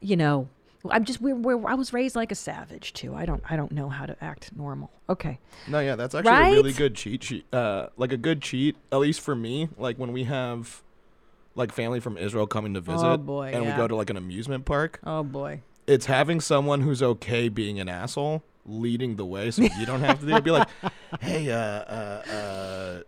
You 0.00 0.16
know, 0.16 0.50
I'm 0.90 1.04
just 1.04 1.20
we're, 1.20 1.34
we're 1.34 1.66
I 1.66 1.74
was 1.74 1.92
raised 1.92 2.16
like 2.16 2.32
a 2.32 2.34
savage 2.34 2.92
too. 2.92 3.14
I 3.14 3.24
don't 3.24 3.42
I 3.48 3.56
don't 3.56 3.72
know 3.72 3.88
how 3.88 4.06
to 4.06 4.16
act 4.22 4.50
normal. 4.56 4.90
Okay. 5.08 5.38
No, 5.68 5.80
yeah, 5.80 5.96
that's 5.96 6.14
actually 6.14 6.32
a 6.32 6.52
really 6.52 6.72
good 6.72 6.94
cheat 6.94 7.22
sheet. 7.22 7.46
Uh, 7.52 7.86
like 7.96 8.12
a 8.12 8.16
good 8.16 8.42
cheat, 8.42 8.76
at 8.90 8.98
least 8.98 9.20
for 9.20 9.34
me. 9.36 9.68
Like 9.78 9.98
when 9.98 10.12
we 10.12 10.24
have 10.24 10.82
like 11.54 11.72
family 11.72 12.00
from 12.00 12.18
Israel 12.18 12.46
coming 12.46 12.74
to 12.74 12.80
visit, 12.80 13.06
Oh, 13.06 13.16
boy, 13.16 13.50
and 13.52 13.64
yeah. 13.64 13.72
we 13.72 13.76
go 13.76 13.88
to 13.88 13.96
like 13.96 14.10
an 14.10 14.16
amusement 14.16 14.64
park. 14.64 15.00
Oh 15.04 15.22
boy. 15.22 15.62
It's 15.86 16.06
having 16.06 16.40
someone 16.40 16.80
who's 16.80 17.02
okay 17.02 17.48
being 17.48 17.78
an 17.78 17.88
asshole 17.88 18.42
leading 18.64 19.14
the 19.16 19.24
way, 19.24 19.50
so 19.52 19.62
you 19.62 19.86
don't 19.86 20.00
have 20.00 20.18
to. 20.20 20.40
Be 20.42 20.50
like, 20.50 20.68
hey, 21.20 21.50
uh, 21.50 21.56
uh, 21.56 22.22
uh, 22.28 23.00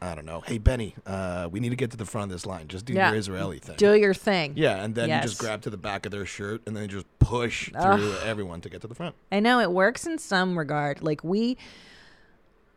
I 0.00 0.14
don't 0.14 0.24
know. 0.26 0.40
Hey, 0.40 0.58
Benny, 0.58 0.94
uh, 1.06 1.48
we 1.50 1.60
need 1.60 1.70
to 1.70 1.76
get 1.76 1.90
to 1.90 1.96
the 1.96 2.04
front 2.04 2.30
of 2.30 2.36
this 2.36 2.46
line. 2.46 2.68
Just 2.68 2.84
do 2.84 2.92
Yeah. 2.92 3.10
your 3.10 3.18
Israeli 3.18 3.58
thing. 3.58 3.76
Do 3.76 3.94
your 3.94 4.14
thing. 4.14 4.52
Yeah, 4.56 4.82
and 4.82 4.94
then 4.94 5.08
you 5.10 5.20
just 5.20 5.38
grab 5.38 5.62
to 5.62 5.70
the 5.70 5.76
back 5.76 6.06
of 6.06 6.12
their 6.12 6.26
shirt 6.26 6.62
and 6.66 6.76
then 6.76 6.84
you 6.84 6.88
just 6.88 7.06
push 7.18 7.70
through 7.72 7.80
Ugh. 8.12 8.22
everyone 8.24 8.60
to 8.62 8.68
get 8.68 8.80
to 8.82 8.86
the 8.86 8.94
front. 8.94 9.14
I 9.32 9.40
know 9.40 9.60
it 9.60 9.72
works 9.72 10.06
in 10.06 10.18
some 10.18 10.58
regard. 10.58 11.02
Like 11.02 11.24
we 11.24 11.56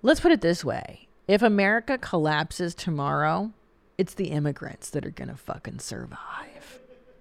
let's 0.02 0.20
put 0.20 0.32
it 0.32 0.42
this 0.42 0.64
way. 0.66 1.08
If 1.28 1.42
America 1.42 1.98
collapses 1.98 2.74
tomorrow, 2.76 3.52
it's 3.98 4.14
the 4.16 4.30
immigrants 4.30 4.90
that 4.90 5.06
are 5.06 5.12
gonna 5.12 5.38
fucking 5.38 5.80
survive. 5.80 6.80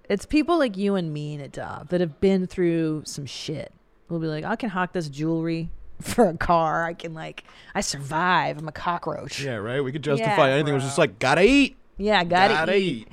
It's 0.08 0.26
people 0.26 0.58
like 0.58 0.76
you 0.76 0.96
and 0.96 1.12
me, 1.12 1.38
Nadav, 1.38 1.90
that 1.90 2.00
have 2.00 2.20
been 2.20 2.46
through 2.46 3.02
some 3.04 3.26
shit. 3.26 3.72
We'll 4.08 4.18
be 4.18 4.26
like, 4.26 4.44
I 4.44 4.56
can 4.56 4.70
hawk 4.70 4.92
this 4.92 5.08
jewelry 5.08 5.70
for 6.00 6.28
a 6.28 6.36
car. 6.36 6.84
I 6.84 6.94
can 6.94 7.14
like 7.14 7.44
I 7.74 7.80
survive. 7.80 8.58
I'm 8.58 8.68
a 8.68 8.72
cockroach. 8.72 9.40
Yeah, 9.40 9.56
right? 9.56 9.82
We 9.82 9.92
could 9.92 10.02
justify 10.02 10.48
Yeah, 10.48 10.54
anything. 10.54 10.72
It 10.72 10.76
was 10.76 10.84
just 10.84 10.98
like, 10.98 11.18
gotta 11.18 11.42
eat. 11.42 11.76
Yeah, 11.96 12.24
gotta, 12.24 12.54
Gotta 12.54 12.76
eat. 12.76 13.08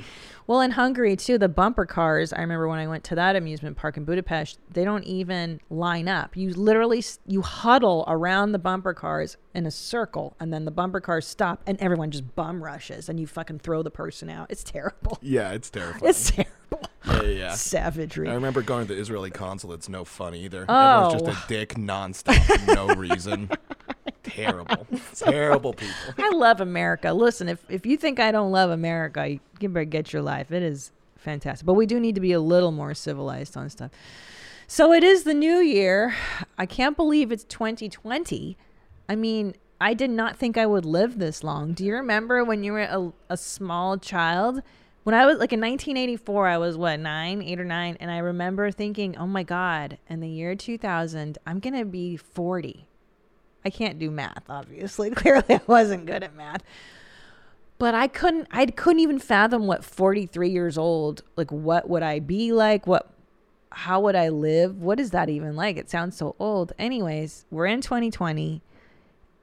Well, 0.48 0.62
in 0.62 0.72
Hungary 0.72 1.18
too, 1.18 1.38
the 1.38 1.50
bumper 1.50 1.86
cars. 1.86 2.32
I 2.32 2.40
remember 2.40 2.70
when 2.70 2.80
I 2.80 2.88
went 2.88 3.04
to 3.06 3.16
that 3.16 3.36
amusement 3.36 3.76
park 3.76 3.98
in 3.98 4.06
Budapest. 4.06 4.60
They 4.72 4.86
don't 4.86 5.04
even 5.04 5.60
line 5.70 6.08
up. 6.08 6.38
You 6.38 6.54
literally 6.54 7.04
you 7.26 7.42
huddle 7.42 8.06
around 8.08 8.54
the 8.54 8.60
bumper 8.60 8.94
cars 8.94 9.36
in 9.54 9.66
a 9.66 9.72
circle, 9.72 10.38
and 10.40 10.54
then 10.54 10.64
the 10.64 10.72
bumper 10.72 11.02
cars 11.02 11.28
stop, 11.28 11.62
and 11.68 11.78
everyone 11.82 12.12
just 12.12 12.34
bum 12.36 12.64
rushes, 12.64 13.10
and 13.10 13.20
you 13.20 13.28
fucking 13.28 13.60
throw 13.60 13.84
the 13.84 13.92
person 13.92 14.30
out. 14.30 14.48
It's 14.50 14.64
terrible. 14.64 15.18
Yeah, 15.22 15.52
it's 15.52 15.70
terrifying. 15.70 16.10
It's 16.10 16.32
terrible. 16.32 16.54
Yeah, 17.06 17.22
yeah, 17.24 17.28
yeah. 17.30 17.54
Savagery. 17.56 18.30
I 18.30 18.34
remember 18.34 18.62
going 18.62 18.88
to 18.88 18.94
the 18.94 19.00
Israeli 19.00 19.32
consulate. 19.32 19.80
It's 19.80 19.90
no 19.90 20.06
fun 20.06 20.34
either. 20.36 20.66
Everyone's 20.70 21.14
just 21.22 21.26
Oh. 21.26 21.30
a 21.32 21.48
dick 21.50 21.74
nonstop 21.76 22.36
for 22.68 22.74
no 22.76 22.88
reason. 22.96 23.50
Terrible. 24.28 24.88
Terrible 25.16 25.74
people. 25.74 25.96
I 26.18 26.30
love 26.32 26.62
America. 26.62 27.14
Listen, 27.14 27.50
if 27.50 27.64
if 27.70 27.86
you 27.86 27.98
think 27.98 28.20
I 28.20 28.32
don't 28.32 28.52
love 28.52 28.70
America, 28.70 29.28
you 29.28 29.40
you 29.60 29.70
better 29.70 29.86
get 29.86 30.14
your 30.14 30.22
life. 30.22 30.52
It 30.52 30.64
is 30.64 30.92
fantastic. 31.18 31.66
But 31.66 31.74
we 31.74 31.86
do 31.86 32.00
need 32.00 32.16
to 32.16 32.22
be 32.22 32.32
a 32.32 32.40
little 32.40 32.72
more 32.72 32.94
civilized 32.94 33.58
on 33.58 33.70
stuff. 33.70 33.92
So 34.68 34.92
it 34.92 35.04
is 35.04 35.24
the 35.24 35.34
new 35.34 35.60
year. 35.60 36.16
I 36.58 36.66
can't 36.66 36.98
believe 36.98 37.32
it's 37.32 37.46
2020. 37.46 38.58
I 39.08 39.16
mean, 39.16 39.56
I 39.80 39.94
did 39.94 40.10
not 40.10 40.36
think 40.36 40.58
I 40.58 40.66
would 40.66 40.86
live 40.86 41.20
this 41.20 41.44
long. 41.44 41.74
Do 41.74 41.86
you 41.86 41.94
remember 41.94 42.44
when 42.44 42.64
you 42.64 42.74
were 42.74 42.82
a, 42.82 43.14
a 43.30 43.38
small 43.38 43.98
child? 43.98 44.62
When 45.04 45.16
I 45.16 45.26
was 45.26 45.38
like 45.38 45.54
in 45.54 45.62
1984, 45.62 46.48
I 46.48 46.58
was 46.58 46.76
what, 46.76 47.00
nine, 47.00 47.42
eight 47.42 47.62
or 47.62 47.66
nine? 47.66 47.96
And 48.02 48.12
I 48.12 48.18
remember 48.18 48.72
thinking, 48.72 49.16
oh 49.16 49.28
my 49.28 49.44
God, 49.44 50.00
in 50.10 50.20
the 50.20 50.28
year 50.28 50.54
2000, 50.56 51.38
I'm 51.46 51.60
going 51.60 51.76
to 51.76 51.86
be 51.86 52.18
40. 52.18 52.88
I 53.68 53.70
can't 53.70 54.00
do 54.00 54.10
math, 54.10 54.50
obviously. 54.50 55.10
Clearly, 55.22 55.56
I 55.56 55.62
wasn't 55.68 56.06
good 56.06 56.24
at 56.24 56.34
math. 56.34 56.64
But 57.78 57.94
I 57.96 58.08
couldn't 58.08 58.48
I 58.50 58.66
couldn't 58.66 59.02
even 59.02 59.20
fathom 59.20 59.68
what 59.68 59.84
43 59.84 60.50
years 60.50 60.78
old, 60.78 61.22
like 61.36 61.52
what 61.52 61.90
would 61.90 62.02
I 62.02 62.20
be 62.20 62.54
like? 62.54 62.88
What 62.88 63.10
how 63.70 64.00
would 64.00 64.16
I 64.16 64.30
live? 64.30 64.82
What 64.82 65.02
is 65.02 65.12
that 65.12 65.28
even 65.28 65.58
like? 65.58 65.76
It 65.76 65.90
sounds 65.90 66.16
so 66.16 66.36
old. 66.40 66.72
Anyways, 66.80 67.46
we're 67.52 67.66
in 67.66 67.82
2020 67.82 68.62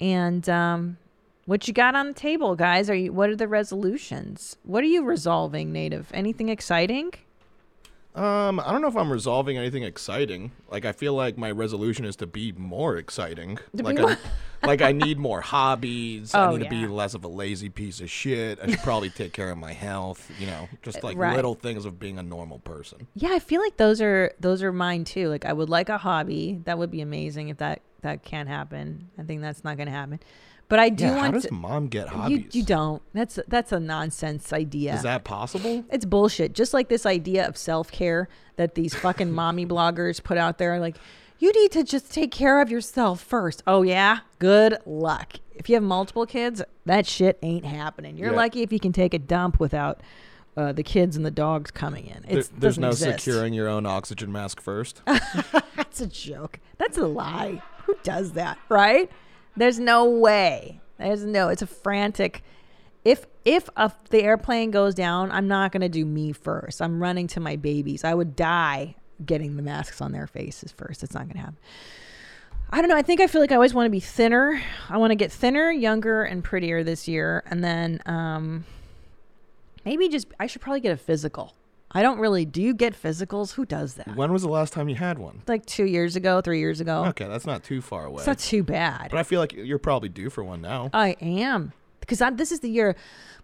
and 0.00 0.48
um 0.48 0.96
what 1.44 1.68
you 1.68 1.74
got 1.74 1.94
on 1.94 2.08
the 2.08 2.14
table, 2.14 2.56
guys? 2.56 2.88
Are 2.88 2.94
you 2.94 3.12
what 3.12 3.28
are 3.28 3.36
the 3.36 3.46
resolutions? 3.46 4.56
What 4.62 4.82
are 4.82 4.88
you 4.88 5.04
resolving, 5.04 5.70
Nadav? 5.70 6.06
Anything 6.14 6.48
exciting? 6.48 7.12
Um, 8.14 8.60
I 8.60 8.70
don't 8.70 8.80
know 8.80 8.86
if 8.88 8.96
I'm 8.96 9.10
resolving 9.10 9.58
anything 9.58 9.82
exciting. 9.82 10.52
Like 10.70 10.84
I 10.84 10.92
feel 10.92 11.14
like 11.14 11.36
my 11.36 11.50
resolution 11.50 12.04
is 12.04 12.14
to 12.16 12.26
be 12.28 12.52
more 12.52 12.96
exciting. 12.96 13.58
To 13.76 13.82
like 13.82 13.96
be 13.96 14.02
I, 14.02 14.06
more- 14.06 14.18
like 14.62 14.82
I 14.82 14.92
need 14.92 15.18
more 15.18 15.40
hobbies. 15.40 16.32
Oh, 16.32 16.40
I 16.54 16.56
need 16.56 16.62
to 16.64 16.70
be 16.70 16.86
less 16.86 17.14
of 17.14 17.24
a 17.24 17.28
lazy 17.28 17.70
piece 17.70 18.00
of 18.00 18.08
shit. 18.08 18.60
I 18.62 18.68
should 18.70 18.78
probably 18.80 19.10
take 19.10 19.32
care 19.32 19.50
of 19.50 19.58
my 19.58 19.72
health, 19.72 20.30
you 20.38 20.46
know, 20.46 20.68
just 20.82 21.02
like 21.02 21.16
Right. 21.18 21.34
little 21.34 21.54
things 21.56 21.84
of 21.84 21.98
being 21.98 22.18
a 22.18 22.22
normal 22.22 22.60
person. 22.60 23.08
Yeah, 23.14 23.30
I 23.32 23.40
feel 23.40 23.60
like 23.60 23.78
those 23.78 24.00
are 24.00 24.32
those 24.38 24.62
are 24.62 24.72
mine 24.72 25.02
too. 25.04 25.28
Like 25.28 25.44
I 25.44 25.52
would 25.52 25.68
like 25.68 25.88
a 25.88 25.98
hobby. 25.98 26.60
That 26.66 26.78
would 26.78 26.92
be 26.92 27.00
amazing 27.00 27.48
if 27.48 27.56
that 27.58 27.80
that 28.02 28.22
can't 28.22 28.48
happen. 28.48 29.08
I 29.18 29.22
think 29.24 29.40
that's 29.40 29.64
not 29.64 29.76
going 29.76 29.86
to 29.86 29.92
happen. 29.92 30.20
But 30.68 30.78
I 30.78 30.88
do 30.88 31.04
Yeah, 31.04 31.10
how 31.14 31.16
want 31.22 31.34
does 31.34 31.46
to, 31.46 31.52
mom 31.54 31.88
get 31.88 32.06
you, 32.06 32.12
hobbies? 32.12 32.54
you 32.54 32.62
don't. 32.64 33.02
That's 33.12 33.38
that's 33.48 33.70
a 33.72 33.78
nonsense 33.80 34.52
idea. 34.52 34.94
Is 34.94 35.02
that 35.02 35.22
possible? 35.24 35.84
It's 35.90 36.04
bullshit. 36.04 36.54
Just 36.54 36.72
like 36.74 36.88
this 36.88 37.04
idea 37.06 37.46
of 37.46 37.56
self 37.56 37.92
care 37.92 38.28
that 38.56 38.74
these 38.74 38.94
fucking 38.94 39.30
mommy 39.40 39.66
bloggers 39.66 40.22
put 40.22 40.38
out 40.38 40.58
there. 40.58 40.80
Like, 40.80 40.96
you 41.38 41.52
need 41.52 41.70
to 41.72 41.84
just 41.84 42.12
take 42.12 42.30
care 42.30 42.60
of 42.62 42.70
yourself 42.70 43.20
first. 43.20 43.62
Oh, 43.66 43.82
yeah? 43.82 44.20
Good 44.38 44.78
luck. 44.86 45.34
If 45.54 45.68
you 45.68 45.74
have 45.74 45.82
multiple 45.84 46.24
kids, 46.26 46.62
that 46.86 47.06
shit 47.06 47.38
ain't 47.42 47.64
happening. 47.66 48.16
You're 48.16 48.30
Yeah. 48.30 48.36
lucky 48.36 48.62
if 48.62 48.72
you 48.72 48.80
can 48.80 48.92
take 48.92 49.12
a 49.14 49.18
dump 49.18 49.60
without 49.60 50.00
uh, 50.56 50.72
the 50.72 50.82
kids 50.84 51.16
and 51.16 51.26
the 51.26 51.30
dogs 51.32 51.70
coming 51.72 52.06
in. 52.06 52.22
There- 52.28 52.44
there's 52.56 52.78
no 52.78 52.88
exist. 52.90 53.24
securing 53.24 53.52
your 53.54 53.68
own 53.68 53.84
oxygen 53.86 54.30
mask 54.32 54.60
first. 54.60 55.02
That's 55.76 56.00
a 56.00 56.06
joke. 56.06 56.60
That's 56.78 56.96
a 56.96 57.06
lie. 57.06 57.60
Who 57.86 57.96
does 58.04 58.32
that, 58.32 58.56
right? 58.68 59.10
There's 59.56 59.78
no 59.78 60.04
way. 60.04 60.80
There's 60.98 61.24
no. 61.24 61.48
It's 61.48 61.62
a 61.62 61.66
frantic. 61.66 62.42
If 63.04 63.26
if 63.44 63.68
a, 63.76 63.92
the 64.10 64.22
airplane 64.22 64.70
goes 64.70 64.94
down, 64.94 65.30
I'm 65.30 65.48
not 65.48 65.72
gonna 65.72 65.88
do 65.88 66.04
me 66.04 66.32
first. 66.32 66.80
I'm 66.80 67.02
running 67.02 67.26
to 67.28 67.40
my 67.40 67.56
babies. 67.56 68.04
I 68.04 68.14
would 68.14 68.36
die 68.36 68.96
getting 69.24 69.56
the 69.56 69.62
masks 69.62 70.00
on 70.00 70.12
their 70.12 70.26
faces 70.26 70.72
first. 70.72 71.02
It's 71.02 71.14
not 71.14 71.28
gonna 71.28 71.40
happen. 71.40 71.58
I 72.70 72.80
don't 72.80 72.88
know. 72.88 72.96
I 72.96 73.02
think 73.02 73.20
I 73.20 73.26
feel 73.26 73.40
like 73.40 73.52
I 73.52 73.56
always 73.56 73.74
want 73.74 73.86
to 73.86 73.90
be 73.90 74.00
thinner. 74.00 74.60
I 74.88 74.96
want 74.96 75.10
to 75.10 75.16
get 75.16 75.30
thinner, 75.30 75.70
younger, 75.70 76.24
and 76.24 76.42
prettier 76.42 76.82
this 76.82 77.06
year, 77.06 77.44
and 77.46 77.62
then 77.62 78.00
um, 78.06 78.64
maybe 79.84 80.08
just 80.08 80.26
I 80.40 80.46
should 80.46 80.60
probably 80.60 80.80
get 80.80 80.92
a 80.92 80.96
physical. 80.96 81.54
I 81.94 82.02
don't 82.02 82.18
really. 82.18 82.44
Do 82.44 82.60
you 82.60 82.74
get 82.74 83.00
physicals? 83.00 83.52
Who 83.52 83.64
does 83.64 83.94
that? 83.94 84.16
when 84.16 84.32
was 84.32 84.42
the 84.42 84.48
last 84.48 84.72
time 84.72 84.88
you 84.88 84.96
had 84.96 85.18
one? 85.18 85.42
Like 85.46 85.64
two 85.64 85.84
years 85.84 86.16
ago, 86.16 86.40
three 86.40 86.58
years 86.58 86.80
ago. 86.80 87.04
Okay, 87.06 87.26
that's 87.26 87.46
not 87.46 87.62
too 87.62 87.80
far 87.80 88.04
away. 88.04 88.18
It's 88.18 88.26
not 88.26 88.38
too 88.38 88.64
bad. 88.64 89.10
But 89.10 89.18
I 89.18 89.22
feel 89.22 89.40
like 89.40 89.52
you're 89.52 89.78
probably 89.78 90.08
due 90.08 90.28
for 90.28 90.42
one 90.42 90.60
now. 90.60 90.90
I 90.92 91.16
am 91.20 91.72
because 92.00 92.22
this 92.36 92.52
is 92.52 92.60
the 92.60 92.68
year. 92.68 92.96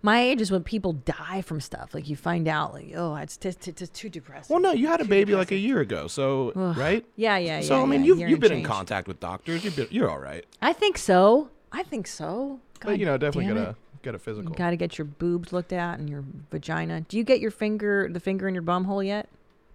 My 0.02 0.20
age 0.20 0.40
is 0.40 0.50
when 0.50 0.64
people 0.64 0.94
die 0.94 1.42
from 1.42 1.60
stuff. 1.60 1.94
Like 1.94 2.08
you 2.08 2.16
find 2.16 2.48
out, 2.48 2.72
like 2.72 2.92
oh, 2.96 3.14
it's 3.16 3.36
just, 3.36 3.60
too 3.94 4.08
depressing. 4.08 4.52
Well, 4.52 4.62
no, 4.62 4.72
you 4.72 4.86
had 4.86 5.00
a 5.00 5.04
baby 5.04 5.34
like 5.34 5.50
a 5.50 5.56
year 5.56 5.80
ago, 5.80 6.08
so 6.08 6.52
Ugh. 6.56 6.76
right? 6.76 7.04
Yeah, 7.16 7.36
yeah, 7.36 7.60
So 7.60 7.76
yeah, 7.76 7.82
I 7.82 7.86
mean, 7.86 8.00
yeah, 8.00 8.06
you've 8.06 8.30
you've 8.30 8.40
been 8.40 8.52
in 8.52 8.64
contact 8.64 9.08
with 9.08 9.20
doctors. 9.20 9.64
You've 9.64 9.76
been, 9.76 9.88
you're 9.90 10.10
all 10.10 10.18
right. 10.18 10.44
I 10.62 10.72
think 10.72 10.98
so. 10.98 11.50
I 11.72 11.82
think 11.82 12.06
so. 12.06 12.60
but 12.80 12.98
you 12.98 13.06
know, 13.06 13.16
definitely 13.18 13.52
it. 13.60 13.76
Get 14.02 14.14
a 14.14 14.18
physical. 14.18 14.52
Got 14.54 14.70
to 14.70 14.76
get 14.76 14.98
your 14.98 15.04
boobs 15.04 15.52
looked 15.52 15.72
at 15.72 15.98
and 15.98 16.08
your 16.08 16.24
vagina. 16.50 17.02
Do 17.02 17.16
you 17.16 17.24
get 17.24 17.40
your 17.40 17.50
finger, 17.50 18.08
the 18.10 18.20
finger 18.20 18.48
in 18.48 18.54
your 18.54 18.62
bum 18.62 18.84
hole 18.84 19.02
yet? 19.02 19.28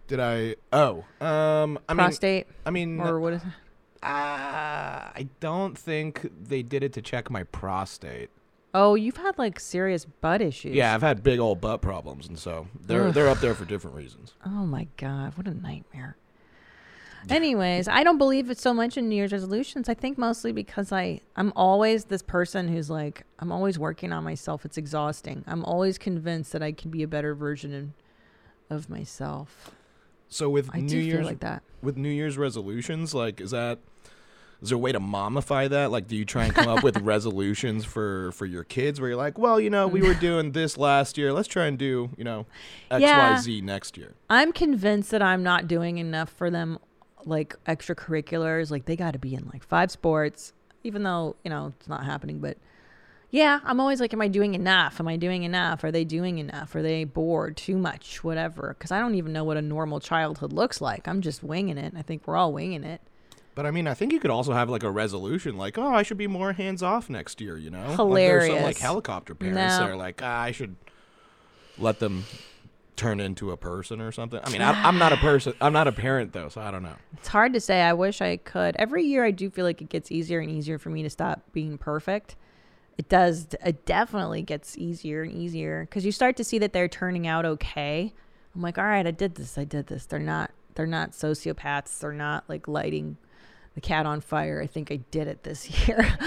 Did 0.08 0.20
I? 0.20 0.56
Oh, 0.72 1.04
um, 1.20 1.80
I 1.90 1.94
mean, 1.94 1.98
Prostate. 1.98 2.48
I 2.66 2.70
mean, 2.70 3.00
or 3.00 3.20
what 3.20 3.34
is? 3.34 3.42
it? 3.42 3.48
Uh, 4.04 5.10
I 5.16 5.28
don't 5.40 5.76
think 5.76 6.30
they 6.48 6.62
did 6.62 6.84
it 6.84 6.94
to 6.94 7.02
check 7.02 7.32
my 7.32 7.44
prostate. 7.44 8.30
Oh, 8.76 8.94
you've 8.96 9.18
had 9.18 9.38
like 9.38 9.60
serious 9.60 10.06
butt 10.06 10.42
issues. 10.42 10.76
Yeah, 10.76 10.94
I've 10.94 11.02
had 11.02 11.24
big 11.24 11.40
old 11.40 11.60
butt 11.62 11.82
problems, 11.82 12.28
and 12.28 12.38
so 12.38 12.68
they're 12.80 13.08
Ugh. 13.08 13.14
they're 13.14 13.30
up 13.30 13.40
there 13.40 13.56
for 13.56 13.66
different 13.66 13.96
reasons. 13.96 14.34
Oh 14.46 14.66
my 14.66 14.88
god, 14.98 15.36
what 15.38 15.48
a 15.48 15.54
nightmare. 15.54 16.18
Anyways, 17.30 17.88
I 17.88 18.04
don't 18.04 18.18
believe 18.18 18.50
it 18.50 18.60
so 18.60 18.74
much 18.74 18.98
in 18.98 19.10
New 19.10 19.16
Year's 19.16 19.32
resolutions. 19.32 19.90
I 19.90 19.94
think 19.94 20.18
mostly 20.18 20.52
because 20.52 20.92
I 20.92 21.22
I'm 21.36 21.52
always 21.56 22.06
this 22.06 22.22
person 22.22 22.68
who's 22.68 22.90
like 22.90 23.24
I'm 23.40 23.52
always 23.52 23.80
working 23.80 24.12
on 24.14 24.24
myself. 24.24 24.66
It's 24.66 24.78
exhausting. 24.78 25.44
I'm 25.48 25.64
always 25.66 25.98
convinced 25.98 26.52
that 26.54 26.62
I 26.64 26.72
can 26.72 26.92
be 26.92 27.04
a 27.04 27.08
better 27.08 27.34
version 27.36 27.94
of, 28.70 28.90
myself. 28.90 29.72
So 30.28 30.50
with 30.50 30.70
I 30.74 30.80
New 30.80 30.98
Year's 31.00 31.26
like 31.26 31.40
that. 31.42 31.62
with 31.82 31.98
New 31.98 32.10
Year's 32.10 32.38
resolutions, 32.38 33.14
like 33.14 33.40
is 33.40 33.52
that 33.52 33.80
is 34.62 34.70
there 34.70 34.78
a 34.78 34.80
way 34.80 34.92
to 34.92 35.00
momify 35.00 35.70
that? 35.70 35.92
Like, 35.92 36.08
do 36.08 36.16
you 36.16 36.26
try 36.26 36.46
and 36.46 36.56
come 36.56 36.68
up 36.68 36.84
with 36.84 36.98
resolutions 37.02 37.86
for 37.86 38.32
for 38.32 38.46
your 38.46 38.64
kids 38.64 39.00
where 39.00 39.10
you're 39.10 39.18
like, 39.18 39.38
well, 39.38 39.60
you 39.60 39.70
know, 39.70 39.88
we 39.88 40.02
were 40.02 40.14
doing 40.30 40.52
this 40.54 40.78
last 40.78 41.18
year. 41.18 41.32
Let's 41.34 41.48
try 41.48 41.66
and 41.66 41.78
do 41.78 42.10
you 42.18 42.24
know 42.24 42.46
X 42.90 43.02
Y 43.02 43.08
Yeah. 43.08 43.38
Z 43.40 43.62
next 43.62 43.98
year. 43.98 44.14
I'm 44.30 44.52
convinced 44.52 45.12
that 45.12 45.22
I'm 45.22 45.44
not 45.44 45.68
doing 45.68 45.98
enough 45.98 46.30
for 46.30 46.50
them 46.50 46.80
like 47.26 47.56
extracurriculars. 47.66 48.72
Like 48.72 48.86
they 48.86 48.96
got 48.96 49.12
to 49.12 49.20
be 49.20 49.34
in 49.34 49.50
like 49.52 49.64
five 49.64 49.92
sports, 49.92 50.54
even 50.84 51.04
though, 51.04 51.36
you 51.44 51.50
know, 51.50 51.74
it's 51.78 51.88
not 51.88 52.06
happening, 52.06 52.40
but 52.40 52.58
yeah, 53.32 53.60
I'm 53.66 53.80
always 53.80 54.00
like, 54.00 54.14
am 54.14 54.22
I 54.22 54.28
doing 54.30 54.54
enough? 54.54 55.00
Am 55.00 55.08
I 55.08 55.18
doing 55.18 55.44
enough? 55.44 55.84
Are 55.84 55.92
they 55.92 56.06
doing 56.06 56.38
enough? 56.38 56.74
Are 56.76 56.82
they 56.82 57.04
bored 57.04 57.58
too 57.58 57.78
much? 57.78 58.24
Whatever. 58.24 58.76
Because 58.78 58.92
I 58.92 59.00
don't 59.00 59.16
even 59.16 59.34
know 59.34 59.44
what 59.44 59.58
a 59.58 59.62
normal 59.62 60.00
childhood 60.00 60.54
looks 60.54 60.80
like. 60.80 61.08
I'm 61.08 61.22
just 61.22 61.44
winging 61.44 61.78
it. 61.78 61.94
I 61.98 62.02
think 62.02 62.26
we're 62.26 62.38
all 62.38 62.54
winging 62.54 62.84
it. 62.84 63.02
But 63.54 63.66
I 63.66 63.72
mean, 63.72 63.88
I 63.88 63.94
think 63.94 64.12
you 64.14 64.20
could 64.20 64.32
also 64.32 64.54
have 64.54 64.70
like 64.70 64.84
a 64.84 64.92
resolution, 64.92 65.58
like, 65.58 65.78
oh, 65.78 65.94
I 65.94 66.04
should 66.04 66.18
be 66.18 66.28
more 66.28 66.54
hands 66.54 66.84
off 66.84 67.10
next 67.10 67.42
year. 67.42 67.58
You 67.58 67.72
know, 67.72 67.80
Like, 67.80 67.88
there's 67.88 67.98
some 67.98 68.08
Hilarious. 68.10 68.64
like 68.64 68.78
helicopter 68.78 69.34
parents 69.34 69.78
that 69.78 69.90
are 69.90 69.96
like, 69.96 70.22
ah, 70.24 70.42
I 70.42 70.52
should 70.52 70.76
let 71.78 72.00
them 72.00 72.26
turn 72.96 73.20
into 73.20 73.52
a 73.52 73.58
person 73.58 74.02
or 74.02 74.12
something. 74.12 74.40
I 74.44 74.50
mean, 74.50 74.62
I, 74.62 74.72
I'm 74.84 74.98
not 74.98 75.14
a 75.14 75.18
person. 75.18 75.54
I'm 75.62 75.74
not 75.74 75.88
a 75.88 75.92
parent 75.92 76.34
though, 76.34 76.50
so 76.50 76.62
I 76.62 76.72
don't 76.72 76.84
know. 76.84 76.96
It's 77.14 77.28
hard 77.28 77.54
to 77.54 77.60
say. 77.60 77.82
I 77.82 77.94
wish 77.94 78.22
I 78.22 78.38
could. 78.38 78.76
Every 78.78 79.04
year, 79.04 79.26
I 79.26 79.32
do 79.32 79.50
feel 79.50 79.66
like 79.66 79.82
it 79.82 79.90
gets 79.90 80.12
easier 80.12 80.40
and 80.40 80.50
easier 80.50 80.78
for 80.78 80.90
me 80.90 81.04
to 81.04 81.10
stop 81.10 81.42
being 81.52 81.78
perfect. 81.78 82.36
It 82.98 83.10
does. 83.10 83.48
It 83.66 83.86
definitely 83.86 84.42
gets 84.42 84.78
easier 84.78 85.24
and 85.24 85.32
easier 85.32 85.82
because 85.82 86.06
you 86.06 86.12
start 86.12 86.38
to 86.38 86.44
see 86.44 86.60
that 86.60 86.74
they're 86.74 86.88
turning 86.88 87.28
out 87.28 87.46
okay. 87.46 88.14
I'm 88.54 88.62
like, 88.62 88.78
all 88.78 88.86
right, 88.86 89.06
I 89.06 89.12
did 89.12 89.36
this. 89.36 89.58
I 89.58 89.66
did 89.66 89.88
this. 89.88 90.06
They're 90.06 90.20
not. 90.20 90.52
They're 90.76 90.88
not 90.88 91.12
sociopaths. 91.12 92.00
They're 92.00 92.14
not 92.14 92.46
like 92.48 92.68
lighting 92.68 93.18
the 93.76 93.82
cat 93.82 94.06
on 94.06 94.22
fire. 94.22 94.62
I 94.62 94.68
think 94.68 94.92
I 94.92 94.98
did 95.12 95.28
it 95.28 95.44
this 95.44 95.88
year. 95.88 96.18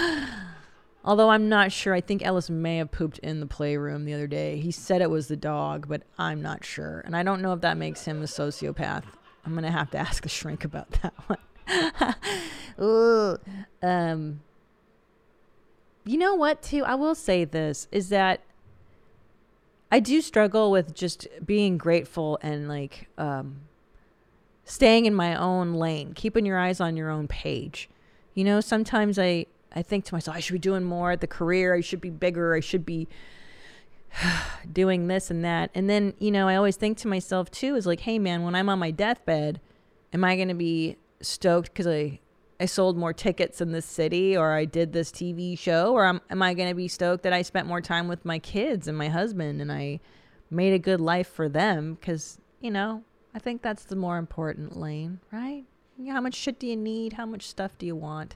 Although 1.03 1.29
I'm 1.29 1.47
not 1.47 1.71
sure. 1.71 1.93
I 1.93 2.01
think 2.01 2.25
Ellis 2.25 2.49
may 2.49 2.77
have 2.77 2.91
pooped 2.91 3.19
in 3.19 3.39
the 3.39 3.45
playroom 3.45 4.05
the 4.05 4.13
other 4.13 4.27
day. 4.27 4.59
He 4.59 4.71
said 4.71 5.01
it 5.01 5.09
was 5.09 5.27
the 5.27 5.37
dog, 5.37 5.87
but 5.87 6.03
I'm 6.17 6.41
not 6.41 6.65
sure. 6.65 7.01
And 7.05 7.15
I 7.15 7.23
don't 7.23 7.41
know 7.41 7.53
if 7.53 7.61
that 7.61 7.77
makes 7.77 8.05
him 8.05 8.21
a 8.21 8.25
sociopath. 8.25 9.03
I'm 9.45 9.53
going 9.53 9.63
to 9.63 9.71
have 9.71 9.91
to 9.91 9.97
ask 10.07 10.23
the 10.23 10.29
shrink 10.29 10.65
about 10.65 10.91
that 11.01 11.13
one. 11.27 12.15
Ooh. 12.81 13.37
Um, 13.81 14.41
you 16.05 16.17
know 16.17 16.35
what, 16.35 16.61
too? 16.61 16.83
I 16.83 16.95
will 16.95 17.15
say 17.15 17.45
this 17.45 17.87
is 17.91 18.09
that 18.09 18.41
I 19.91 19.99
do 19.99 20.21
struggle 20.21 20.69
with 20.71 20.93
just 20.93 21.27
being 21.45 21.77
grateful 21.77 22.37
and 22.41 22.67
like 22.67 23.07
um, 23.17 23.61
staying 24.63 25.05
in 25.05 25.15
my 25.15 25.35
own 25.35 25.73
lane, 25.73 26.13
keeping 26.13 26.45
your 26.45 26.59
eyes 26.59 26.79
on 26.79 26.95
your 26.95 27.09
own 27.09 27.27
page. 27.27 27.89
You 28.35 28.43
know, 28.43 28.61
sometimes 28.61 29.17
I, 29.17 29.47
I 29.73 29.81
think 29.81 30.05
to 30.05 30.15
myself, 30.15 30.35
I 30.35 30.39
should 30.39 30.53
be 30.53 30.59
doing 30.59 30.83
more 30.83 31.11
at 31.11 31.21
the 31.21 31.27
career. 31.27 31.75
I 31.75 31.81
should 31.81 32.01
be 32.01 32.09
bigger. 32.09 32.55
I 32.55 32.59
should 32.59 32.85
be 32.85 33.07
doing 34.71 35.07
this 35.07 35.29
and 35.29 35.43
that. 35.45 35.71
And 35.75 35.89
then, 35.89 36.13
you 36.19 36.31
know, 36.31 36.47
I 36.47 36.55
always 36.55 36.75
think 36.75 36.97
to 36.99 37.07
myself 37.07 37.51
too, 37.51 37.75
is 37.75 37.85
like, 37.85 38.01
hey 38.01 38.19
man, 38.19 38.43
when 38.43 38.55
I'm 38.55 38.69
on 38.69 38.79
my 38.79 38.91
deathbed, 38.91 39.59
am 40.13 40.23
I 40.23 40.35
going 40.35 40.47
to 40.47 40.55
be 40.55 40.97
stoked 41.21 41.73
because 41.73 41.87
I, 41.87 42.19
I 42.59 42.65
sold 42.65 42.97
more 42.97 43.13
tickets 43.13 43.61
in 43.61 43.71
this 43.71 43.85
city 43.85 44.35
or 44.35 44.53
I 44.53 44.65
did 44.65 44.93
this 44.93 45.11
TV 45.11 45.57
show? 45.57 45.93
Or 45.93 46.05
am, 46.05 46.21
am 46.29 46.41
I 46.41 46.53
going 46.53 46.69
to 46.69 46.75
be 46.75 46.87
stoked 46.87 47.23
that 47.23 47.33
I 47.33 47.41
spent 47.41 47.67
more 47.67 47.81
time 47.81 48.07
with 48.07 48.25
my 48.25 48.39
kids 48.39 48.87
and 48.87 48.97
my 48.97 49.09
husband 49.09 49.61
and 49.61 49.71
I 49.71 49.99
made 50.49 50.73
a 50.73 50.79
good 50.79 51.01
life 51.01 51.27
for 51.27 51.47
them? 51.47 51.95
Because, 51.99 52.39
you 52.59 52.71
know, 52.71 53.03
I 53.33 53.39
think 53.39 53.61
that's 53.61 53.83
the 53.83 53.95
more 53.95 54.17
important 54.17 54.75
lane, 54.75 55.19
right? 55.31 55.63
How 56.07 56.21
much 56.21 56.35
shit 56.35 56.59
do 56.59 56.67
you 56.67 56.77
need? 56.77 57.13
How 57.13 57.25
much 57.25 57.45
stuff 57.47 57.77
do 57.77 57.85
you 57.85 57.95
want? 57.95 58.35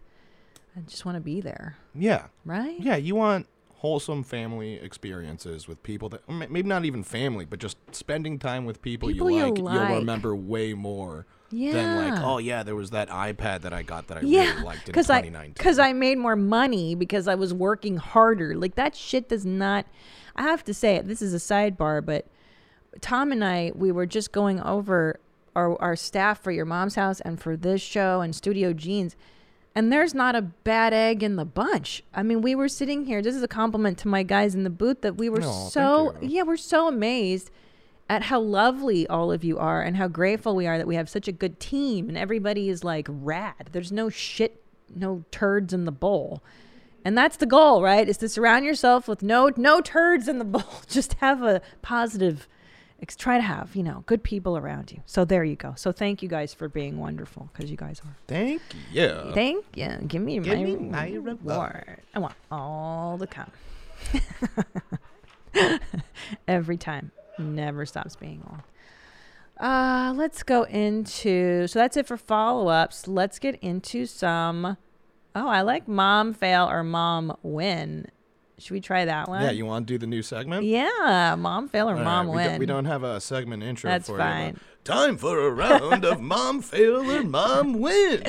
I 0.76 0.82
just 0.82 1.06
want 1.06 1.16
to 1.16 1.22
be 1.22 1.42
there. 1.42 1.78
Yeah. 1.94 2.28
Right? 2.46 2.80
Yeah, 2.80 2.96
you 2.96 3.16
want 3.16 3.48
wholesome 3.76 4.24
family 4.24 4.76
experiences 4.76 5.68
with 5.68 5.84
people 5.84 6.08
that 6.10 6.28
maybe 6.30 6.64
not 6.64 6.86
even 6.86 7.04
family, 7.04 7.44
but 7.44 7.60
just 7.60 7.78
spending 7.92 8.40
time 8.40 8.66
with 8.66 8.82
people, 8.82 9.10
People 9.10 9.30
you 9.30 9.38
you 9.38 9.44
like. 9.48 9.58
like. 9.60 9.90
You'll 9.90 9.98
remember 10.00 10.36
way 10.36 10.74
more 10.74 11.26
than 11.52 12.10
like, 12.12 12.24
oh 12.24 12.38
yeah, 12.38 12.64
there 12.64 12.76
was 12.76 12.92
that 12.92 13.10
iPad 13.10 13.62
that 13.62 13.74
I 13.74 13.84
got 13.84 14.08
that 14.08 14.18
I 14.18 14.22
yeah, 14.22 14.52
really 14.52 14.64
liked 14.64 14.82
in 14.82 14.86
because 14.88 15.10
I 15.10 15.20
2019. 15.20 15.54
because 15.54 15.80
I 15.80 15.94
made 15.94 16.18
more 16.18 16.36
money 16.36 16.96
because 16.96 17.28
I 17.28 17.36
was 17.36 17.54
working 17.54 17.98
harder. 17.98 18.56
Like 18.56 18.76
that 18.76 18.96
shit 18.96 19.30
does 19.30 19.46
not. 19.46 19.86
I 20.36 20.44
have 20.44 20.64
to 20.64 20.74
say 20.74 20.96
it. 20.96 21.08
This 21.08 21.22
is 21.22 21.34
a 21.34 21.38
sidebar, 21.38 22.04
but 22.04 22.26
Tom 23.02 23.32
and 23.32 23.44
I 23.44 23.72
we 23.76 23.92
were 23.92 24.06
just 24.06 24.32
going 24.32 24.60
over 24.62 25.20
our 25.56 25.80
our 25.82 25.96
staff 25.96 26.42
for 26.42 26.52
your 26.52 26.66
mom's 26.66 26.96
house 26.96 27.20
and 27.22 27.40
for 27.40 27.56
this 27.56 27.82
show 27.82 28.22
and 28.22 28.36
Studio 28.36 28.74
Jeans. 28.74 29.16
And 29.76 29.92
there's 29.92 30.14
not 30.14 30.36
a 30.36 30.42
bad 30.42 30.94
egg 30.94 31.24
in 31.24 31.36
the 31.36 31.46
bunch. 31.46 32.04
I 32.14 32.22
mean, 32.22 32.42
we 32.42 32.54
were 32.54 32.68
sitting 32.68 33.06
here. 33.06 33.22
This 33.22 33.36
is 33.36 33.42
a 33.42 33.48
compliment 33.48 33.98
to 34.00 34.08
my 34.08 34.22
guys 34.22 34.54
in 34.54 34.64
the 34.64 34.70
booth 34.70 35.02
that 35.02 35.18
we 35.18 35.30
were 35.30 35.40
oh, 35.42 35.52
thank 35.52 35.72
so 35.72 36.16
yeah, 36.22 36.44
we're 36.44 36.58
so 36.58 36.88
amazed 36.88 37.50
at 38.10 38.24
how 38.24 38.40
lovely 38.40 39.08
all 39.08 39.32
of 39.32 39.44
you 39.44 39.58
are 39.58 39.82
and 39.82 39.98
how 39.98 40.08
grateful 40.08 40.56
we 40.56 40.68
are 40.68 40.78
that 40.78 40.86
we 40.86 40.96
have 40.96 41.10
such 41.10 41.28
a 41.28 41.32
good 41.32 41.60
team 41.60 42.10
and 42.10 42.18
everybody 42.18 42.70
is 42.70 42.84
like 42.84 43.08
rad. 43.10 43.70
There's 43.72 43.92
no 43.92 44.10
shit, 44.10 44.62
no 44.94 45.24
turds 45.32 45.74
in 45.74 45.86
the 45.86 45.92
bowl. 45.92 46.44
And 47.06 47.18
that's 47.18 47.38
the 47.38 47.46
goal, 47.46 47.82
right? 47.82 48.08
Is 48.08 48.18
to 48.18 48.30
surround 48.30 48.66
yourself 48.66 49.08
with 49.08 49.24
no 49.24 49.52
no 49.58 49.82
turds 49.82 50.28
in 50.28 50.38
the 50.38 50.46
bowl. 50.46 50.64
Just 50.88 51.14
have 51.14 51.42
a 51.42 51.62
positive 51.82 52.48
ex- 53.04 53.16
try 53.16 53.38
to 53.38 53.44
have 53.44 53.76
you 53.76 53.84
know 53.84 54.04
good 54.08 54.24
people 54.24 54.58
around 54.58 54.92
you. 54.92 55.02
So 55.06 55.24
there 55.26 55.44
you 55.44 55.56
go. 55.56 55.74
So 55.76 55.92
thank 55.92 56.24
you 56.24 56.30
guys 56.30 56.54
for 56.54 56.68
being 56.68 56.98
wonderful 56.98 57.50
because 57.54 57.70
you 57.70 57.78
guys 57.78 58.02
are. 58.04 58.16
Thank 58.28 58.62
you. 58.92 59.32
Thank 59.36 59.66
you. 59.76 59.90
Give 60.08 60.22
me 60.22 60.40
Give 60.40 60.58
my 60.58 60.64
me 60.64 60.76
my 60.78 61.10
reward. 61.12 62.02
I 62.16 62.20
want 62.20 62.34
all 62.52 63.18
the 63.18 63.28
come. 63.28 63.52
Every 66.48 66.78
time. 66.78 67.12
Never 67.38 67.86
stops 67.86 68.16
being 68.16 68.42
all. 68.48 68.64
Uh, 69.60 70.14
let's 70.14 70.44
go 70.44 70.64
into. 70.64 71.68
So 71.68 71.80
that's 71.80 71.98
it 71.98 72.08
for 72.08 72.18
follow 72.18 72.68
ups. 72.70 73.08
Let's 73.08 73.38
get 73.40 73.56
into 73.62 74.06
some. 74.06 74.78
Oh, 75.36 75.48
I 75.48 75.62
like 75.62 75.88
mom 75.88 76.34
fail 76.34 76.70
or 76.70 76.84
mom 76.84 77.36
win. 77.42 78.08
Should 78.60 78.72
we 78.72 78.82
try 78.82 79.06
that 79.06 79.28
one? 79.28 79.42
Yeah, 79.42 79.52
you 79.52 79.66
want 79.66 79.88
to 79.88 79.94
do 79.94 79.98
the 79.98 80.08
new 80.08 80.22
segment? 80.22 80.66
Yeah, 80.66 81.36
mom 81.38 81.68
fail 81.70 81.90
or 81.90 81.94
All 81.94 81.98
right, 81.98 82.04
mom 82.04 82.28
we 82.28 82.36
win. 82.36 82.50
Don't, 82.52 82.60
we 82.60 82.66
don't 82.66 82.86
have 82.86 83.04
a 83.04 83.20
segment 83.20 83.64
intro 83.64 83.90
That's 83.90 84.08
for 84.08 84.18
fine. 84.18 84.54
you. 84.54 84.60
Time 84.84 85.18
for 85.18 85.40
a 85.40 85.50
round 85.50 86.06
of 86.06 86.22
mom 86.34 86.62
fail 86.62 87.10
or 87.10 87.24
mom 87.24 87.80
win. 87.80 88.24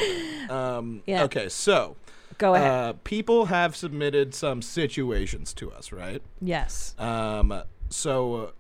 Um, 0.49 1.03
Yeah. 1.07 1.25
Okay, 1.25 1.49
so 1.49 1.97
Go 2.39 2.55
ahead. 2.55 2.71
Uh, 2.71 2.93
people 3.05 3.47
have 3.47 3.77
submitted 3.77 4.35
some 4.35 4.61
situations 4.63 5.53
to 5.55 5.71
us, 5.73 5.93
right? 5.93 6.23
Yes. 6.41 6.95
Um, 6.99 7.63
so 7.91 8.35
uh, 8.35 8.51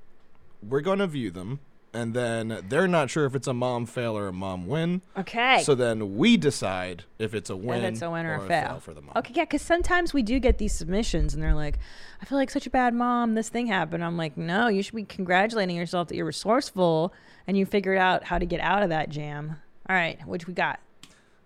we're 0.62 0.80
going 0.80 0.98
to 1.00 1.06
view 1.06 1.30
them, 1.30 1.60
and 1.94 2.12
then 2.12 2.64
they're 2.68 2.88
not 2.88 3.08
sure 3.08 3.24
if 3.24 3.34
it's 3.34 3.46
a 3.46 3.54
mom 3.54 3.86
fail 3.86 4.18
or 4.18 4.28
a 4.28 4.32
mom 4.32 4.66
win. 4.66 5.00
Okay. 5.16 5.62
So 5.62 5.74
then 5.74 6.16
we 6.16 6.36
decide 6.36 7.04
if 7.18 7.34
it's 7.34 7.48
a 7.48 7.56
win, 7.56 7.84
if 7.84 7.92
it's 7.92 8.02
a 8.02 8.10
win 8.10 8.26
or, 8.26 8.40
or 8.40 8.44
a 8.44 8.48
fail. 8.48 8.80
for 8.80 8.92
the 8.92 9.00
mom. 9.00 9.12
Okay, 9.16 9.32
yeah, 9.36 9.44
because 9.44 9.62
sometimes 9.62 10.12
we 10.12 10.22
do 10.22 10.40
get 10.40 10.58
these 10.58 10.72
submissions 10.72 11.32
and 11.32 11.42
they're 11.42 11.54
like, 11.54 11.78
I 12.20 12.24
feel 12.24 12.36
like 12.36 12.50
such 12.50 12.66
a 12.66 12.70
bad 12.70 12.94
mom. 12.94 13.34
This 13.34 13.48
thing 13.48 13.68
happened. 13.68 14.04
I'm 14.04 14.16
like, 14.16 14.36
no, 14.36 14.66
you 14.68 14.82
should 14.82 14.96
be 14.96 15.04
congratulating 15.04 15.76
yourself 15.76 16.08
that 16.08 16.16
you're 16.16 16.26
resourceful 16.26 17.14
and 17.46 17.56
you 17.56 17.64
figured 17.64 17.98
out 17.98 18.24
how 18.24 18.38
to 18.38 18.46
get 18.46 18.60
out 18.60 18.82
of 18.82 18.88
that 18.88 19.08
jam. 19.08 19.56
All 19.88 19.94
right, 19.94 20.18
which 20.26 20.46
we 20.48 20.54
got? 20.54 20.80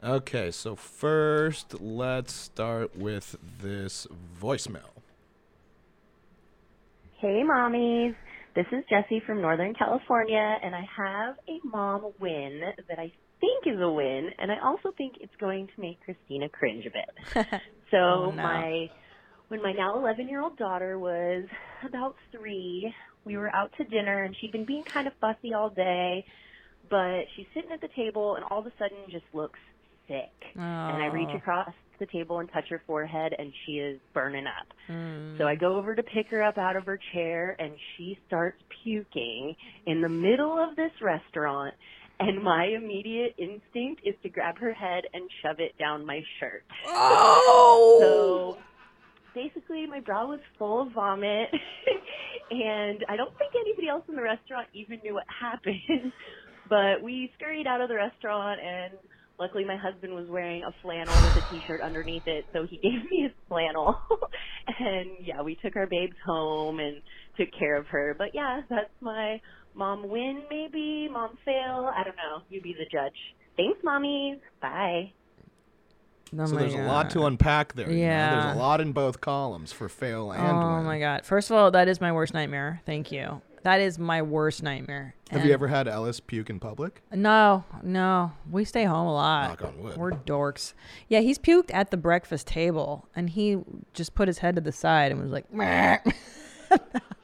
Okay, 0.03 0.51
so 0.51 0.77
first 0.77 1.81
let's 1.81 2.33
start 2.33 2.97
with 2.97 3.37
this 3.61 4.07
voicemail. 4.41 4.91
Hey, 7.17 7.43
mommies. 7.45 8.15
This 8.59 8.67
is 8.73 8.85
Jessie 8.91 9.23
from 9.25 9.41
Northern 9.41 9.73
California, 9.73 10.57
and 10.65 10.75
I 10.75 10.83
have 10.97 11.37
a 11.49 11.61
mom 11.65 12.11
win 12.19 12.61
that 12.89 12.99
I 12.99 13.13
think 13.39 13.67
is 13.73 13.81
a 13.81 13.89
win, 13.89 14.31
and 14.37 14.51
I 14.51 14.57
also 14.65 14.91
think 14.99 15.15
it's 15.21 15.33
going 15.39 15.69
to 15.69 15.81
make 15.81 16.01
Christina 16.01 16.49
cringe 16.49 16.85
a 16.85 16.91
bit. 16.91 17.47
so 17.93 17.97
Oh, 17.97 18.33
no. 18.35 18.43
my 18.43 18.91
when 19.47 19.63
my 19.63 19.71
now 19.73 19.97
11 19.97 20.29
year 20.29 20.43
old 20.43 20.57
daughter 20.59 20.99
was 20.99 21.45
about 21.87 22.17
three, 22.33 22.93
we 23.25 23.37
were 23.37 23.55
out 23.55 23.71
to 23.79 23.85
dinner, 23.85 24.25
and 24.25 24.35
she'd 24.41 24.51
been 24.51 24.65
being 24.67 24.83
kind 24.83 25.07
of 25.07 25.13
fussy 25.21 25.55
all 25.55 25.71
day, 25.71 26.27
but 26.91 27.27
she's 27.37 27.47
sitting 27.55 27.71
at 27.71 27.81
the 27.81 27.89
table, 27.95 28.35
and 28.35 28.45
all 28.51 28.59
of 28.59 28.67
a 28.67 28.73
sudden 28.77 28.99
just 29.09 29.25
looks 29.33 29.61
sick. 30.09 30.33
And 30.57 31.01
I 31.01 31.07
reach 31.07 31.31
Oh. 31.33 31.37
across 31.37 31.73
the 31.99 32.07
table 32.07 32.41
and 32.41 32.51
touch 32.53 32.65
her 32.71 32.83
forehead, 32.87 33.35
and 33.39 33.53
she 33.65 33.73
is 33.73 34.01
burning 34.15 34.47
up. 34.47 34.67
Mm. 34.91 35.39
So 35.39 35.45
I 35.45 35.55
go 35.55 35.77
over 35.77 35.95
to 35.95 36.03
pick 36.03 36.29
her 36.31 36.43
up 36.43 36.59
out 36.59 36.77
of 36.77 36.87
her 36.87 36.99
chair 37.13 37.57
and 37.59 37.73
she 37.97 38.19
starts 38.27 38.59
puking 38.83 39.55
in 39.87 40.01
the 40.01 40.09
middle 40.09 40.59
of 40.59 40.77
this 40.77 40.93
restaurant. 41.03 41.75
And 42.21 42.43
my 42.43 42.65
immediate 42.65 43.37
instinct 43.39 44.03
is 44.05 44.15
to 44.25 44.29
grab 44.29 44.59
her 44.59 44.73
head 44.73 45.05
and 45.15 45.31
shove 45.43 45.61
it 45.61 45.79
down 45.79 46.05
my 46.05 46.21
shirt. 46.41 46.65
Oh! 46.89 47.99
So 48.01 48.59
basically, 49.35 49.87
my 49.87 50.01
bra 50.01 50.27
was 50.27 50.41
full 50.59 50.83
of 50.83 50.93
vomit. 50.93 51.49
and 52.51 53.05
I 53.09 53.17
don't 53.17 53.37
think 53.39 53.53
anybody 53.55 53.89
else 53.89 54.03
in 54.09 54.17
the 54.17 54.23
restaurant 54.23 54.67
even 54.75 54.99
knew 55.05 55.15
what 55.15 55.27
happened. 55.41 56.13
But 56.69 57.03
we 57.03 57.33
scurried 57.39 57.67
out 57.67 57.81
of 57.81 57.89
the 57.89 57.95
restaurant 57.95 58.61
and 58.61 58.93
Luckily, 59.39 59.65
my 59.65 59.77
husband 59.77 60.15
was 60.15 60.27
wearing 60.29 60.63
a 60.65 60.75
flannel 60.83 61.15
with 61.15 61.37
a 61.45 61.51
t-shirt 61.53 61.81
underneath 61.81 62.27
it, 62.27 62.45
so 62.53 62.67
he 62.69 62.77
gave 62.83 63.09
me 63.11 63.23
his 63.23 63.33
flannel. 63.49 63.97
and 64.81 65.11
yeah, 65.25 65.43
we 65.43 65.55
took 65.57 65.77
our 65.77 65.87
babes 65.87 66.17
home 66.27 66.81
and 66.81 67.01
took 67.37 67.49
care 67.57 67.77
of 67.77 67.87
her. 67.87 68.15
But 68.19 68.29
yeah, 68.35 68.63
that's 68.69 68.91
my 69.01 69.41
mom 69.75 70.09
win, 70.09 70.43
maybe 70.51 71.09
mom 71.11 71.39
fail. 71.45 71.91
I 71.95 72.03
don't 72.03 72.17
know. 72.17 72.43
You 72.51 72.61
be 72.61 72.75
the 72.75 72.87
judge. 72.91 73.15
Thanks, 73.57 73.79
mommies. 73.85 74.41
Bye. 74.61 75.13
Oh 76.39 76.45
so 76.45 76.55
my 76.57 76.61
there's 76.63 76.75
a 76.75 76.79
lot 76.79 77.09
to 77.11 77.25
unpack 77.25 77.73
there. 77.75 77.89
you 77.91 77.97
know? 77.97 78.03
Yeah. 78.03 78.43
There's 78.43 78.57
a 78.57 78.59
lot 78.59 78.81
in 78.83 78.93
both 78.93 79.21
columns 79.21 79.73
for 79.73 79.89
fail 79.89 80.31
and 80.33 80.43
Oh 80.47 80.77
win. 80.77 80.85
my 80.85 80.99
god! 80.99 81.25
First 81.25 81.51
of 81.51 81.57
all, 81.57 81.71
that 81.71 81.89
is 81.89 82.01
my 82.03 82.13
worst 82.13 82.35
nightmare. 82.35 82.83
Thank 82.85 83.11
you. 83.13 83.41
That 83.65 83.81
is 83.81 83.99
my 83.99 84.23
worst 84.23 84.63
nightmare. 84.63 85.15
Have 85.31 85.41
And- 85.41 85.49
you 85.49 85.55
ever 85.55 85.69
had 85.69 85.89
Ellis 85.89 86.21
puke 86.21 86.49
in 86.49 86.59
public? 86.61 87.03
No, 87.13 87.65
no. 87.83 88.33
We 88.51 88.65
stay 88.65 88.85
home 88.85 89.07
a 89.07 89.13
lot. 89.13 89.49
Knock 89.61 89.65
on 89.69 89.79
wood. 89.83 89.97
We're 89.97 90.13
dorks. 90.13 90.73
Yeah, 91.09 91.21
he's 91.21 91.39
puked 91.39 91.71
at 91.75 91.91
the 91.91 91.97
breakfast 91.97 92.47
table, 92.47 93.09
and 93.17 93.31
he 93.31 93.59
just 93.95 94.15
put 94.15 94.29
his 94.29 94.39
head 94.39 94.55
to 94.55 94.61
the 94.61 94.73
side 94.73 95.13
and 95.13 95.21
was 95.21 95.31
like, 95.31 95.45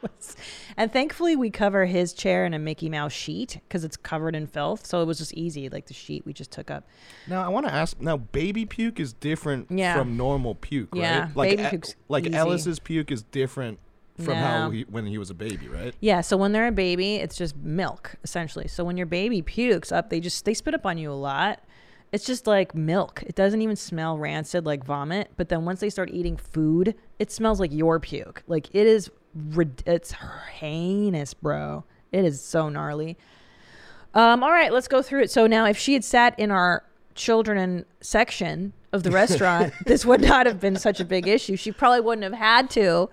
was- 0.03 0.37
and 0.77 0.93
thankfully 0.93 1.37
we 1.37 1.51
cover 1.51 1.85
his 1.87 2.13
chair 2.13 2.45
in 2.47 2.55
a 2.55 2.59
Mickey 2.59 2.89
Mouse 2.89 3.13
sheet 3.13 3.61
because 3.69 3.85
it's 3.85 3.97
covered 3.97 4.35
in 4.35 4.47
filth, 4.47 4.87
so 4.87 5.03
it 5.03 5.05
was 5.07 5.19
just 5.19 5.35
easy. 5.35 5.69
Like 5.69 5.87
the 5.87 5.95
sheet 5.95 6.25
we 6.27 6.33
just 6.33 6.51
took 6.51 6.71
up. 6.71 6.87
Now 7.29 7.45
I 7.45 7.49
want 7.49 7.67
to 7.67 7.73
ask. 7.73 8.01
Now 8.01 8.17
baby 8.17 8.65
puke 8.67 8.99
is 9.01 9.13
different 9.13 9.71
Yeah. 9.71 9.97
from 9.97 10.17
normal 10.17 10.55
puke, 10.55 10.95
right? 10.95 11.03
Yeah, 11.03 11.29
like 11.35 11.51
baby 11.51 11.63
E- 11.65 11.71
puke's 11.71 11.95
like 12.09 12.27
easy. 12.27 12.35
Ellis's 12.35 12.79
puke 12.79 13.11
is 13.13 13.23
different 13.23 13.79
from 14.23 14.35
how 14.35 14.71
he 14.71 14.83
when 14.89 15.07
he 15.07 15.19
was 15.19 15.31
a 15.31 15.35
baby, 15.35 15.69
right? 15.69 15.95
Yeah, 16.01 16.21
so 16.21 16.37
when 16.37 16.53
they're 16.53 16.69
a 16.69 16.73
baby, 16.73 17.17
it's 17.17 17.37
just 17.37 17.57
milk 17.57 18.15
essentially. 18.23 18.69
So 18.69 18.85
when 18.85 18.97
your 18.97 19.07
baby 19.07 19.43
pukes 19.43 19.91
up, 19.91 20.11
they 20.11 20.21
just 20.21 20.45
they 20.45 20.55
spit 20.55 20.75
up 20.75 20.87
on 20.87 20.99
you 20.99 21.11
a 21.11 21.15
lot. 21.15 21.61
It's 22.13 22.25
just 22.25 22.47
like 22.47 22.77
milk. 22.77 23.25
It 23.27 23.35
doesn't 23.35 23.61
even 23.61 23.75
smell 23.75 24.17
rancid 24.17 24.65
like 24.65 24.85
vomit, 24.85 25.33
but 25.37 25.49
then 25.49 25.65
once 25.65 25.81
they 25.81 25.91
start 25.91 26.11
eating 26.13 26.37
food, 26.37 26.95
it 27.19 27.33
smells 27.33 27.59
like 27.59 27.73
your 27.73 27.99
puke. 27.99 28.45
Like 28.47 28.73
it 28.73 28.87
is 28.87 29.11
it's 29.85 30.13
heinous, 30.61 31.35
bro. 31.35 31.85
It 32.13 32.25
is 32.25 32.41
so 32.41 32.69
gnarly. 32.69 33.19
Um 34.15 34.45
all 34.45 34.53
right, 34.53 34.73
let's 34.73 34.87
go 34.87 35.03
through 35.03 35.23
it. 35.23 35.31
So 35.33 35.49
now 35.49 35.67
if 35.67 35.77
she 35.77 35.95
had 35.95 36.05
sat 36.05 36.39
in 36.39 36.53
our 36.53 36.85
children 37.17 37.85
section 38.01 38.75
of 38.93 39.03
the 39.03 39.11
restaurant, 39.11 39.73
this 39.87 40.05
would 40.05 40.21
not 40.21 40.47
have 40.47 40.61
been 40.61 40.77
such 40.77 41.01
a 41.01 41.05
big 41.05 41.27
issue. 41.27 41.57
She 41.57 41.73
probably 41.73 42.01
wouldn't 42.01 42.23
have 42.23 42.33
had 42.33 42.71
to 42.71 43.11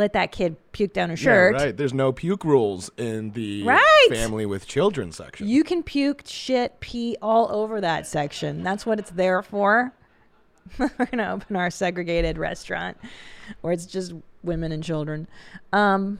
let 0.00 0.14
that 0.14 0.32
kid 0.32 0.56
puke 0.72 0.92
down 0.92 1.10
her 1.10 1.16
shirt. 1.16 1.54
Yeah, 1.56 1.62
right. 1.66 1.76
There's 1.76 1.94
no 1.94 2.10
puke 2.12 2.42
rules 2.44 2.90
in 2.96 3.30
the 3.32 3.62
Right. 3.62 4.06
family 4.10 4.46
with 4.46 4.66
children 4.66 5.12
section. 5.12 5.46
You 5.46 5.62
can 5.62 5.82
puke, 5.84 6.22
shit, 6.26 6.80
pee 6.80 7.16
all 7.22 7.48
over 7.52 7.80
that 7.80 8.06
section. 8.06 8.62
That's 8.64 8.84
what 8.84 8.98
it's 8.98 9.10
there 9.10 9.42
for. 9.42 9.92
We're 10.78 10.88
gonna 11.10 11.32
open 11.34 11.54
our 11.56 11.70
segregated 11.70 12.38
restaurant, 12.38 12.96
where 13.60 13.72
it's 13.72 13.86
just 13.86 14.12
women 14.42 14.72
and 14.72 14.82
children. 14.82 15.28
Um, 15.72 16.18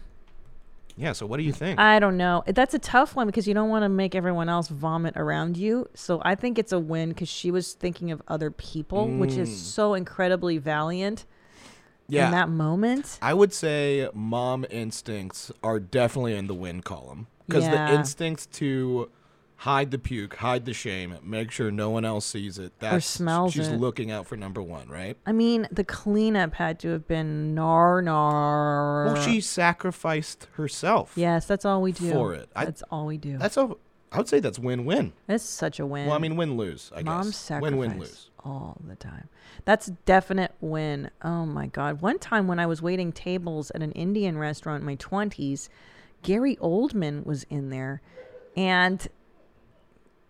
Yeah. 0.97 1.13
So 1.13 1.25
what 1.25 1.39
do 1.39 1.43
you 1.45 1.53
think? 1.53 1.79
I 1.81 1.99
don't 1.99 2.17
know. 2.19 2.43
That's 2.47 2.75
a 2.75 2.79
tough 2.79 3.17
one 3.17 3.27
because 3.27 3.49
you 3.49 3.55
don't 3.55 3.71
want 3.71 3.85
to 3.85 3.89
make 3.89 4.15
everyone 4.15 4.49
else 4.51 4.69
vomit 4.69 5.17
around 5.17 5.57
you. 5.57 5.89
So 5.95 6.21
I 6.25 6.35
think 6.35 6.59
it's 6.59 6.73
a 6.73 6.79
win 6.79 7.11
because 7.11 7.29
she 7.29 7.51
was 7.51 7.73
thinking 7.73 8.11
of 8.11 8.21
other 8.29 8.51
people, 8.51 9.09
which 9.09 9.35
is 9.37 9.49
Mm. 9.49 9.55
so 9.55 9.95
incredibly 9.95 10.59
valiant. 10.59 11.25
Yeah. 12.11 12.27
In 12.27 12.33
that 12.33 12.49
moment. 12.49 13.19
I 13.23 13.35
would 13.35 13.53
say 13.53 14.09
mom 14.15 14.65
instincts 14.71 15.51
are 15.63 15.79
definitely 15.81 16.35
in 16.37 16.47
the 16.47 16.55
win 16.55 16.83
column 16.83 17.27
because 17.47 17.65
Yeah. 17.65 17.89
the 17.89 17.95
instincts 17.99 18.47
to 18.47 19.11
hide 19.57 19.91
the 19.91 19.99
puke, 19.99 20.37
hide 20.37 20.65
the 20.65 20.73
shame, 20.73 21.15
make 21.23 21.51
sure 21.51 21.71
no 21.71 21.91
one 21.91 22.03
else 22.05 22.25
sees 22.25 22.59
it. 22.59 22.73
That's 22.79 23.05
smells 23.05 23.53
she's 23.53 23.69
it. 23.69 23.77
looking 23.79 24.11
out 24.11 24.27
for 24.27 24.35
number 24.37 24.63
one, 24.63 24.89
right? 24.89 25.19
I 25.27 25.33
mean, 25.33 25.69
the 25.71 25.85
cleanup 25.85 26.55
had 26.55 26.79
to 26.81 26.89
have 26.91 27.07
been 27.07 27.55
nar 27.55 28.01
nar. 28.01 29.07
Well, 29.13 29.23
she 29.23 29.41
sacrificed 29.43 30.49
herself. 30.55 31.13
Yes, 31.15 31.45
that's 31.47 31.65
all 31.67 31.83
we 31.83 31.93
do. 31.93 32.11
for 32.11 32.35
it. 32.35 32.49
I- 32.57 32.65
That's 32.65 32.83
all 32.91 33.07
we 33.07 33.19
do. 33.19 33.37
That's 33.39 33.57
a. 33.59 33.71
I 34.13 34.17
would 34.19 34.29
say 34.29 34.41
that's 34.41 34.59
win-win. 34.59 35.13
That's 35.29 35.45
such 35.45 35.79
a 35.79 35.87
win. 35.87 36.07
Well, 36.07 36.17
I 36.17 36.19
mean, 36.19 36.35
win 36.37 36.57
lose. 36.57 36.91
I 36.97 37.03
Mom 37.03 37.27
guess. 37.27 37.37
sacrifice 37.37 37.71
Win 37.71 37.77
win 37.91 38.01
lose. 38.01 38.30
All 38.45 38.79
the 38.87 38.97
time. 38.97 39.29
That's 39.65 39.87
definite 40.07 40.53
win. 40.61 41.11
Oh 41.23 41.47
my 41.47 41.67
god! 41.67 42.01
One 42.01 42.19
time 42.19 42.47
when 42.47 42.59
I 42.59 42.67
was 42.67 42.83
waiting 42.83 43.13
tables 43.13 43.71
at 43.75 43.83
an 43.83 43.93
Indian 43.93 44.39
restaurant 44.39 44.81
in 44.81 44.87
my 44.87 44.95
twenties, 44.97 45.69
Gary 46.23 46.57
Oldman 46.57 47.25
was 47.25 47.45
in 47.45 47.71
there, 47.71 48.03
and 48.57 49.07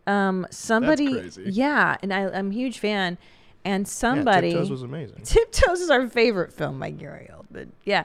um 0.07 0.47
somebody 0.51 1.31
yeah, 1.45 1.97
and 2.03 2.13
I, 2.13 2.29
I'm 2.29 2.51
a 2.51 2.55
huge 2.55 2.79
fan. 2.79 3.19
And 3.63 3.87
somebody 3.87 4.53
Tiptoes 4.53 4.71
was 4.71 4.83
amazing. 4.83 5.21
Tiptoes 5.25 5.81
is 5.81 5.91
our 5.91 6.09
favorite 6.09 6.53
film 6.53 6.81
by 6.81 6.91
Gary 6.91 7.29
Oldman. 7.31 7.73
Yeah, 7.85 8.05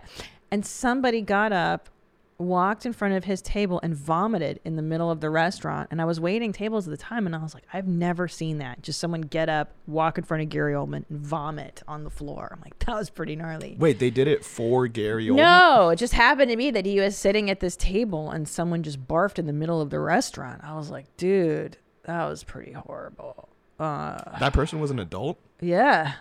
and 0.52 0.66
somebody 0.66 1.22
got 1.22 1.54
up 1.54 1.90
walked 2.38 2.86
in 2.86 2.92
front 2.94 3.14
of 3.14 3.24
his 3.24 3.42
table 3.42 3.80
and 3.82 3.96
vomited 3.96 4.60
in 4.66 4.76
the 4.76 4.82
middle 4.82 5.10
of 5.10 5.22
the 5.22 5.30
restaurant. 5.30 5.88
And 5.92 6.02
I 6.02 6.06
was 6.06 6.20
waiting 6.20 6.52
tables 6.52 6.86
at 6.88 6.92
the 6.92 6.98
time, 6.98 7.26
and 7.26 7.36
I 7.36 7.42
was 7.42 7.54
like, 7.54 7.64
I've 7.74 7.88
never 7.88 8.28
seen 8.28 8.58
that. 8.58 8.82
Just 8.82 9.00
someone 9.00 9.22
get 9.22 9.48
up, 9.48 9.72
walk 9.88 10.18
in 10.18 10.24
front 10.26 10.44
of 10.44 10.50
Gary 10.50 10.74
Oldman, 10.74 11.06
and 11.10 11.20
vomit 11.20 11.82
on 11.88 12.04
the 12.04 12.10
floor. 12.10 12.50
I'm 12.54 12.60
like, 12.62 12.78
that 12.80 12.96
was 12.96 13.10
pretty 13.10 13.36
gnarly. 13.36 13.78
Wait, 13.80 14.00
they 14.00 14.10
did 14.10 14.28
it 14.28 14.44
for 14.44 14.88
Gary 14.88 15.28
Oldman? 15.28 15.38
No, 15.38 15.90
it 15.90 15.96
just 15.96 16.14
happened 16.14 16.52
to 16.52 16.58
me 16.58 16.72
that 16.72 16.86
he 16.86 17.00
was 17.00 17.18
sitting 17.18 17.50
at 17.50 17.62
this 17.62 17.76
table 17.78 18.30
and 18.32 18.48
someone 18.48 18.84
just 18.84 19.08
barfed 19.08 19.40
in 19.40 19.46
the 19.48 19.54
middle 19.54 19.80
of 19.82 19.90
the 19.90 20.00
restaurant. 20.00 20.62
I 20.64 20.76
was 20.76 20.90
like, 20.90 21.06
dude, 21.18 21.78
that 22.04 22.26
was 22.28 22.44
pretty 22.44 22.74
horrible. 22.74 23.48
Uh, 23.80 24.40
That 24.40 24.54
person 24.54 24.80
was 24.80 24.92
an 24.92 25.00
adult? 25.00 25.38
yeah. 25.62 26.14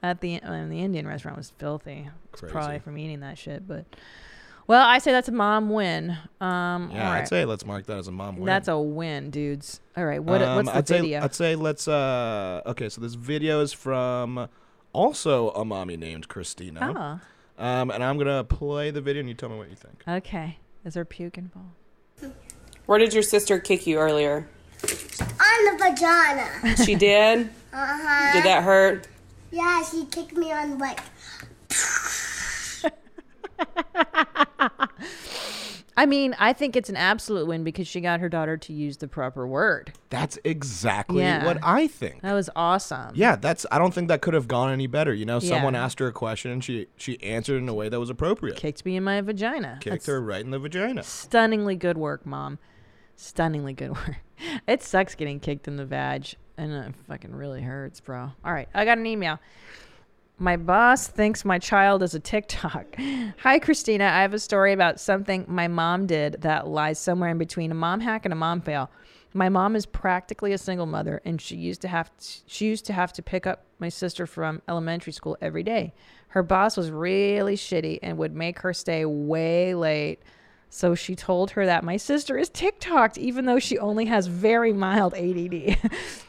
At 0.00 0.20
the 0.20 0.38
the 0.38 0.80
Indian 0.80 1.08
restaurant 1.08 1.36
was 1.36 1.52
filthy. 1.58 2.08
It's 2.32 2.40
probably 2.42 2.78
from 2.78 2.96
eating 2.98 3.18
that 3.20 3.36
shit, 3.36 3.66
but 3.66 3.84
well, 4.68 4.86
I 4.86 4.98
say 4.98 5.10
that's 5.10 5.28
a 5.28 5.32
mom 5.32 5.70
win. 5.70 6.10
Um, 6.40 6.90
Yeah, 6.94 7.06
all 7.08 7.12
I'd 7.14 7.26
say 7.28 7.44
let's 7.44 7.66
mark 7.66 7.86
that 7.86 7.98
as 7.98 8.06
a 8.06 8.12
mom 8.12 8.36
win. 8.36 8.46
That's 8.46 8.68
a 8.68 8.78
win, 8.78 9.30
dudes. 9.30 9.80
All 9.96 10.04
right, 10.06 10.22
what 10.22 10.40
Um, 10.40 10.56
what's 10.56 10.68
the 10.70 10.76
I'd 10.76 10.88
say, 10.88 11.00
video? 11.00 11.22
I'd 11.24 11.34
say 11.34 11.56
let's. 11.56 11.88
Uh, 11.88 12.62
okay, 12.66 12.88
so 12.88 13.00
this 13.00 13.14
video 13.14 13.60
is 13.60 13.72
from 13.72 14.48
also 14.92 15.50
a 15.50 15.64
mommy 15.64 15.96
named 15.96 16.28
Christina. 16.28 17.20
Um, 17.58 17.90
and 17.90 18.04
I'm 18.04 18.16
gonna 18.18 18.44
play 18.44 18.92
the 18.92 19.00
video, 19.00 19.18
and 19.20 19.28
you 19.28 19.34
tell 19.34 19.48
me 19.48 19.56
what 19.58 19.68
you 19.68 19.74
think. 19.76 20.04
okay, 20.06 20.58
is 20.84 20.94
there 20.94 21.04
puke 21.04 21.36
involved? 21.38 21.70
Where 22.86 22.98
did 22.98 23.12
your 23.12 23.22
sister 23.24 23.58
kick 23.58 23.86
you 23.86 23.98
earlier? 23.98 24.48
On 24.82 25.64
the 25.64 25.84
vagina. 25.84 26.76
She 26.84 26.94
did? 26.94 27.50
Uh 27.70 27.76
huh. 27.86 28.32
Did 28.32 28.44
that 28.44 28.62
hurt? 28.62 29.06
Yeah, 29.50 29.82
she 29.84 30.06
kicked 30.06 30.32
me 30.36 30.50
on 30.52 30.78
like. 30.78 31.00
I 35.96 36.06
mean, 36.06 36.36
I 36.38 36.52
think 36.52 36.76
it's 36.76 36.88
an 36.88 36.94
absolute 36.96 37.48
win 37.48 37.64
because 37.64 37.88
she 37.88 38.00
got 38.00 38.20
her 38.20 38.28
daughter 38.28 38.56
to 38.56 38.72
use 38.72 38.98
the 38.98 39.08
proper 39.08 39.48
word. 39.48 39.92
That's 40.10 40.38
exactly 40.44 41.22
Yeah. 41.22 41.44
what 41.44 41.58
I 41.60 41.88
think. 41.88 42.22
That 42.22 42.34
was 42.34 42.48
awesome. 42.54 43.10
Yeah, 43.16 43.34
that's. 43.34 43.66
I 43.72 43.78
don't 43.78 43.92
think 43.92 44.06
that 44.06 44.22
could 44.22 44.34
have 44.34 44.46
gone 44.46 44.70
any 44.70 44.86
better. 44.86 45.12
You 45.12 45.26
know, 45.26 45.40
someone 45.40 45.74
asked 45.74 45.98
her 45.98 46.06
a 46.06 46.12
question, 46.12 46.52
and 46.52 46.62
she 46.62 46.86
she 46.96 47.20
answered 47.20 47.58
in 47.60 47.68
a 47.68 47.74
way 47.74 47.88
that 47.88 47.98
was 47.98 48.10
appropriate. 48.10 48.56
Kicked 48.56 48.84
me 48.84 48.94
in 48.96 49.02
my 49.02 49.20
vagina. 49.22 49.78
Kicked 49.80 49.92
That's 49.92 50.06
her 50.06 50.20
right 50.20 50.40
in 50.44 50.52
the 50.52 50.60
vagina. 50.60 51.02
Stunningly 51.02 51.74
good 51.74 51.98
work, 51.98 52.24
mom. 52.24 52.60
Stunningly 53.16 53.72
good 53.72 53.90
work. 53.96 54.16
It 54.68 54.84
sucks 54.84 55.16
getting 55.16 55.40
kicked 55.40 55.66
in 55.66 55.74
the 55.74 55.84
vag, 55.84 56.28
and 56.56 56.70
it 56.72 56.94
fucking 57.08 57.34
really 57.34 57.62
hurts, 57.62 57.98
bro. 57.98 58.30
All 58.44 58.52
right, 58.52 58.68
I 58.72 58.84
got 58.84 58.98
an 58.98 59.06
email. 59.06 59.40
My 60.40 60.56
boss 60.56 61.08
thinks 61.08 61.44
my 61.44 61.58
child 61.58 62.00
is 62.00 62.14
a 62.14 62.20
TikTok. 62.20 62.94
Hi, 63.38 63.58
Christina. 63.58 64.04
I 64.04 64.22
have 64.22 64.34
a 64.34 64.38
story 64.38 64.72
about 64.72 65.00
something 65.00 65.44
my 65.48 65.66
mom 65.66 66.06
did 66.06 66.42
that 66.42 66.68
lies 66.68 67.00
somewhere 67.00 67.30
in 67.30 67.38
between 67.38 67.72
a 67.72 67.74
mom 67.74 67.98
hack 67.98 68.24
and 68.24 68.32
a 68.32 68.36
mom 68.36 68.60
fail. 68.60 68.88
My 69.34 69.48
mom 69.48 69.74
is 69.74 69.84
practically 69.84 70.52
a 70.52 70.58
single 70.58 70.86
mother, 70.86 71.20
and 71.24 71.40
she 71.40 71.56
used 71.56 71.80
to 71.80 71.88
have 71.88 72.16
to, 72.16 72.26
she 72.46 72.66
used 72.66 72.86
to 72.86 72.92
have 72.92 73.12
to 73.14 73.22
pick 73.22 73.48
up 73.48 73.64
my 73.80 73.88
sister 73.88 74.26
from 74.26 74.62
elementary 74.68 75.12
school 75.12 75.36
every 75.40 75.64
day. 75.64 75.92
Her 76.28 76.44
boss 76.44 76.76
was 76.76 76.92
really 76.92 77.56
shitty 77.56 77.98
and 78.00 78.16
would 78.18 78.32
make 78.32 78.60
her 78.60 78.72
stay 78.72 79.04
way 79.04 79.74
late. 79.74 80.20
So 80.70 80.94
she 80.94 81.16
told 81.16 81.50
her 81.52 81.66
that 81.66 81.82
my 81.82 81.96
sister 81.96 82.38
is 82.38 82.48
TikToked, 82.48 83.18
even 83.18 83.44
though 83.46 83.58
she 83.58 83.76
only 83.76 84.04
has 84.04 84.28
very 84.28 84.72
mild 84.72 85.14
ADD. 85.14 85.78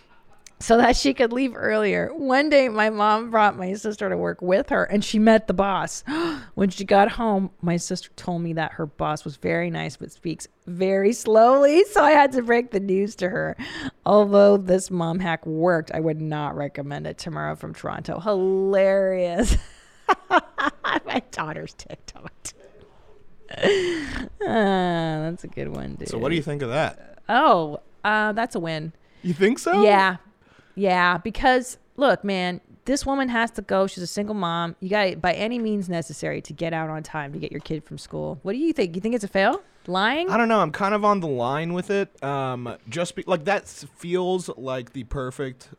so 0.62 0.78
that 0.78 0.98
she 0.98 1.14
could 1.14 1.32
leave 1.32 1.56
earlier. 1.56 2.14
One 2.14 2.50
day, 2.50 2.68
my 2.68 2.90
mom 2.90 3.32
brought 3.32 3.58
my 3.58 3.74
sister 3.76 4.10
to 4.10 4.18
work 4.18 4.42
with 4.42 4.70
her 4.70 4.84
and 4.84 5.04
she 5.04 5.18
met 5.18 5.48
the 5.48 5.54
boss. 5.54 6.04
when 6.56 6.70
she 6.70 6.84
got 6.84 7.12
home, 7.12 7.52
my 7.62 7.78
sister 7.78 8.10
told 8.16 8.42
me 8.42 8.54
that 8.54 8.74
her 8.74 8.86
boss 8.86 9.24
was 9.24 9.38
very 9.38 9.70
nice 9.70 9.96
but 9.96 10.12
speaks 10.12 10.48
very 10.68 11.14
slowly. 11.14 11.84
So 11.90 12.04
I 12.04 12.12
had 12.12 12.32
to 12.34 12.44
break 12.44 12.72
the 12.72 12.80
news 12.80 13.16
to 13.16 13.30
her. 13.30 13.58
Although 14.06 14.58
this 14.58 14.92
mom 14.92 15.20
hack 15.20 15.46
worked, 15.46 15.92
I 15.92 16.00
would 16.00 16.22
not 16.22 16.56
recommend 16.56 17.08
it 17.08 17.18
tomorrow 17.18 17.56
from 17.56 17.74
Toronto. 17.74 18.20
Hilarious. 18.20 19.58
my 20.30 21.22
daughter's 21.32 21.74
TikTok. 21.74 22.32
Ah, 24.42 25.26
that's 25.30 25.44
a 25.44 25.48
good 25.48 25.68
one, 25.70 25.96
dude. 25.96 26.08
So 26.08 26.18
what 26.18 26.30
do 26.30 26.36
you 26.36 26.42
think 26.42 26.62
of 26.62 26.70
that? 26.70 27.20
Oh, 27.28 27.82
uh, 28.04 28.32
that's 28.32 28.56
a 28.56 28.60
win. 28.60 28.94
You 29.22 29.34
think 29.34 29.60
so? 29.60 29.84
Yeah. 29.84 30.18
Yeah. 30.80 31.18
Because 31.18 31.78
look, 31.98 32.24
man, 32.24 32.62
this 32.86 33.06
woman 33.06 33.30
has 33.30 33.52
to 33.52 33.62
go. 33.62 33.86
She's 33.88 34.04
a 34.04 34.08
single 34.08 34.36
mom. 34.36 34.76
You 34.80 34.90
got 34.90 35.22
by 35.22 35.34
any 35.34 35.60
means 35.60 35.90
necessary 35.90 36.42
to 36.42 36.54
get 36.54 36.74
out 36.74 36.90
on 36.90 37.04
time 37.04 37.34
to 37.34 37.40
get 37.40 37.52
your 37.52 37.62
kid 37.62 37.84
from 37.84 37.98
school. 37.98 38.40
What 38.44 38.54
do 38.54 38.58
you 38.60 38.74
think? 38.74 38.96
You 38.96 39.02
think 39.02 39.16
it's 39.16 39.24
a 39.24 39.28
fail? 39.28 39.62
Lying? 39.88 40.30
I 40.30 40.38
don't 40.38 40.48
know. 40.50 40.60
I'm 40.60 40.72
kind 40.72 40.94
of 40.94 41.04
on 41.04 41.20
the 41.20 41.28
line 41.28 41.74
with 41.74 41.90
it. 41.90 42.24
Um, 42.24 42.76
just 42.90 43.16
be, 43.16 43.24
like 43.28 43.46
that 43.46 43.68
feels 43.68 44.50
like 44.58 44.94
the 44.94 45.04
perfect. 45.06 45.70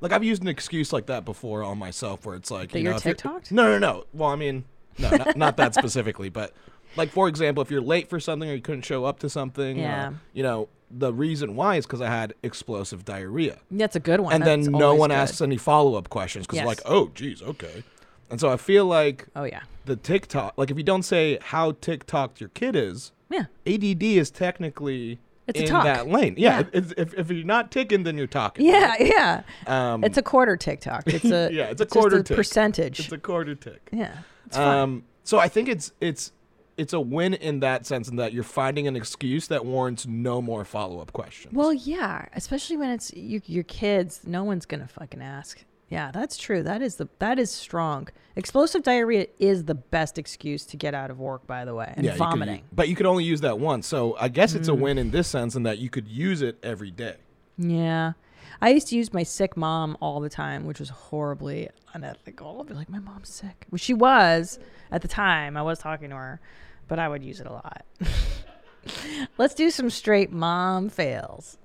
Like 0.00 0.12
I've 0.12 0.24
used 0.24 0.42
an 0.42 0.48
excuse 0.48 0.92
like 0.92 1.06
that 1.06 1.24
before 1.24 1.62
on 1.62 1.78
myself, 1.78 2.26
where 2.26 2.36
it's 2.36 2.50
like 2.50 2.70
That 2.72 2.78
you 2.80 2.90
know, 2.90 2.96
TikToked? 2.96 3.50
No, 3.52 3.64
no, 3.64 3.78
no. 3.78 4.04
Well, 4.12 4.28
I 4.30 4.36
mean, 4.36 4.64
no, 4.98 5.10
not, 5.10 5.36
not 5.36 5.56
that 5.56 5.74
specifically, 5.74 6.28
but 6.28 6.52
like 6.96 7.10
for 7.10 7.26
example, 7.28 7.62
if 7.62 7.70
you're 7.70 7.80
late 7.80 8.08
for 8.08 8.20
something 8.20 8.48
or 8.48 8.54
you 8.54 8.60
couldn't 8.60 8.84
show 8.84 9.04
up 9.04 9.18
to 9.20 9.28
something, 9.30 9.78
uh, 9.78 9.82
Yeah. 9.82 10.12
you 10.32 10.42
know, 10.42 10.68
the 10.96 11.12
reason 11.12 11.56
why 11.56 11.76
is 11.76 11.86
because 11.86 12.00
I 12.00 12.06
had 12.08 12.34
explosive 12.42 13.04
diarrhea. 13.04 13.58
That's 13.70 13.96
a 13.96 14.00
good 14.00 14.20
one. 14.20 14.32
And 14.32 14.44
then 14.44 14.62
no 14.62 14.86
always 14.88 15.00
one 15.00 15.10
good. 15.10 15.16
asks 15.16 15.40
any 15.40 15.56
follow 15.56 15.96
up 15.96 16.08
questions 16.08 16.46
because 16.46 16.58
Yes. 16.58 16.66
like, 16.66 16.80
oh, 16.86 17.10
geez, 17.14 17.42
okay. 17.42 17.82
And 18.30 18.40
so 18.40 18.48
I 18.50 18.56
feel 18.56 18.86
like, 18.86 19.26
oh 19.36 19.44
yeah, 19.44 19.62
the 19.84 19.96
TikTok, 19.96 20.54
like 20.56 20.70
if 20.70 20.76
you 20.76 20.82
don't 20.82 21.02
say 21.02 21.38
how 21.42 21.72
TikTok 21.72 22.40
your 22.40 22.48
kid 22.50 22.74
is, 22.76 23.12
yeah, 23.30 23.46
ADD 23.66 24.02
is 24.02 24.30
technically 24.30 25.18
It's 25.46 25.60
a 25.60 25.64
in 25.64 25.68
talk. 25.68 25.84
that 25.84 26.08
lane. 26.08 26.34
Yeah, 26.38 26.60
Yeah. 26.60 26.64
It's, 26.72 26.94
if 26.96 27.14
if 27.14 27.30
you're 27.30 27.44
not 27.44 27.70
ticking, 27.70 28.02
then 28.04 28.16
you're 28.16 28.26
talking. 28.26 28.64
Yeah, 28.66 28.94
yeah. 28.98 29.42
Um, 29.66 30.04
it's 30.04 30.16
a 30.18 30.22
quarter 30.22 30.56
TikTok. 30.56 31.04
It's 31.06 31.24
a 31.24 31.50
yeah, 31.52 31.64
it's 31.66 31.80
a 31.80 31.84
just 31.84 31.90
quarter 31.90 32.22
tick. 32.22 32.36
percentage. 32.36 33.00
It's 33.00 33.12
a 33.12 33.18
quarter 33.18 33.54
tick. 33.54 33.88
Yeah, 33.92 34.16
it's. 34.46 34.56
Um, 34.56 35.04
so 35.22 35.38
I 35.38 35.48
think 35.48 35.68
it's 35.68 35.92
it's 36.00 36.32
it's 36.76 36.92
a 36.92 37.00
win 37.00 37.34
in 37.34 37.60
that 37.60 37.86
sense, 37.86 38.08
in 38.08 38.16
that 38.16 38.32
you're 38.32 38.42
finding 38.42 38.86
an 38.86 38.96
excuse 38.96 39.46
that 39.48 39.64
warrants 39.64 40.06
no 40.06 40.42
more 40.42 40.64
follow 40.64 41.00
up 41.00 41.12
questions. 41.12 41.54
Well, 41.54 41.72
yeah, 41.72 42.26
especially 42.34 42.76
when 42.76 42.90
it's 42.90 43.12
you, 43.14 43.40
your 43.46 43.64
kids. 43.64 44.22
No 44.26 44.44
one's 44.44 44.66
gonna 44.66 44.88
fucking 44.88 45.22
ask. 45.22 45.64
Yeah, 45.90 46.10
that's 46.10 46.36
true. 46.36 46.62
That 46.62 46.82
is 46.82 46.96
the 46.96 47.08
that 47.18 47.38
is 47.38 47.50
strong. 47.50 48.08
Explosive 48.36 48.82
diarrhea 48.82 49.26
is 49.38 49.64
the 49.64 49.74
best 49.76 50.18
excuse 50.18 50.64
to 50.66 50.76
get 50.76 50.94
out 50.94 51.10
of 51.10 51.20
work. 51.20 51.46
By 51.46 51.64
the 51.64 51.74
way, 51.74 51.92
and 51.96 52.04
yeah, 52.04 52.12
you 52.14 52.18
could 52.18 52.24
vomiting. 52.30 52.62
but 52.72 52.88
you 52.88 52.96
could 52.96 53.06
only 53.06 53.22
use 53.24 53.42
that 53.42 53.58
once. 53.60 53.86
So 53.86 54.16
I 54.18 54.28
guess 54.28 54.54
it's 54.54 54.68
a 54.68 54.72
Mm. 54.72 54.80
win 54.80 54.98
in 54.98 55.10
this 55.12 55.28
sense, 55.28 55.54
in 55.54 55.62
that 55.64 55.78
you 55.78 55.90
could 55.90 56.08
use 56.08 56.42
it 56.42 56.58
every 56.62 56.90
day. 56.90 57.16
Yeah. 57.58 58.12
I 58.60 58.70
used 58.70 58.88
to 58.88 58.96
use 58.96 59.12
my 59.12 59.22
sick 59.22 59.56
mom 59.56 59.96
all 60.00 60.20
the 60.20 60.28
time, 60.28 60.66
which 60.66 60.80
was 60.80 60.88
horribly 60.88 61.68
unethical. 61.92 62.60
I'd 62.60 62.66
be 62.66 62.74
like, 62.74 62.88
my 62.88 62.98
mom's 62.98 63.28
sick. 63.28 63.66
Well, 63.70 63.78
she 63.78 63.94
was 63.94 64.58
at 64.90 65.02
the 65.02 65.08
time. 65.08 65.56
I 65.56 65.62
was 65.62 65.78
talking 65.78 66.10
to 66.10 66.16
her, 66.16 66.40
but 66.88 66.98
I 66.98 67.08
would 67.08 67.22
use 67.22 67.40
it 67.40 67.46
a 67.46 67.52
lot. 67.52 67.84
Let's 69.38 69.54
do 69.54 69.70
some 69.70 69.90
straight 69.90 70.30
mom 70.30 70.88
fails. 70.88 71.58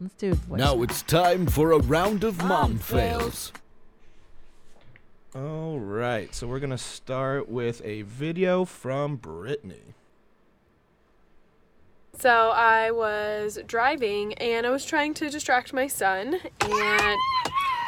Let's 0.00 0.14
do 0.14 0.34
voice. 0.34 0.60
Now 0.60 0.82
it's 0.82 1.02
time 1.02 1.46
for 1.46 1.72
a 1.72 1.78
round 1.78 2.22
of 2.22 2.38
mom 2.44 2.78
fails. 2.78 3.52
All 5.34 5.78
right, 5.80 6.32
so 6.34 6.46
we're 6.46 6.60
gonna 6.60 6.78
start 6.78 7.48
with 7.48 7.82
a 7.84 8.02
video 8.02 8.64
from 8.64 9.16
Brittany. 9.16 9.94
So 12.18 12.50
I 12.50 12.90
was 12.90 13.60
driving 13.66 14.34
and 14.34 14.66
I 14.66 14.70
was 14.70 14.84
trying 14.84 15.14
to 15.14 15.30
distract 15.30 15.72
my 15.72 15.86
son, 15.86 16.40
and 16.60 17.16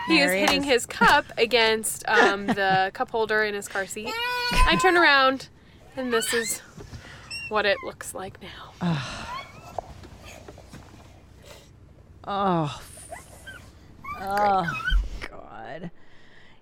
he 0.07 0.23
was 0.23 0.31
hitting 0.31 0.63
his 0.63 0.87
cup 1.01 1.25
against 1.37 2.05
um, 2.07 2.47
the 2.47 2.93
cup 2.95 3.11
holder 3.11 3.43
in 3.43 3.55
his 3.55 3.67
car 3.67 3.87
seat. 3.87 4.13
I 4.53 4.79
turn 4.81 4.97
around, 4.97 5.49
and 5.97 6.13
this 6.13 6.33
is 6.33 6.63
what 7.49 7.67
it 7.67 7.77
looks 7.85 8.15
like 8.15 8.39
now. 8.41 8.97
Oh. 12.25 12.83
Oh, 14.21 14.83
God. 15.29 15.91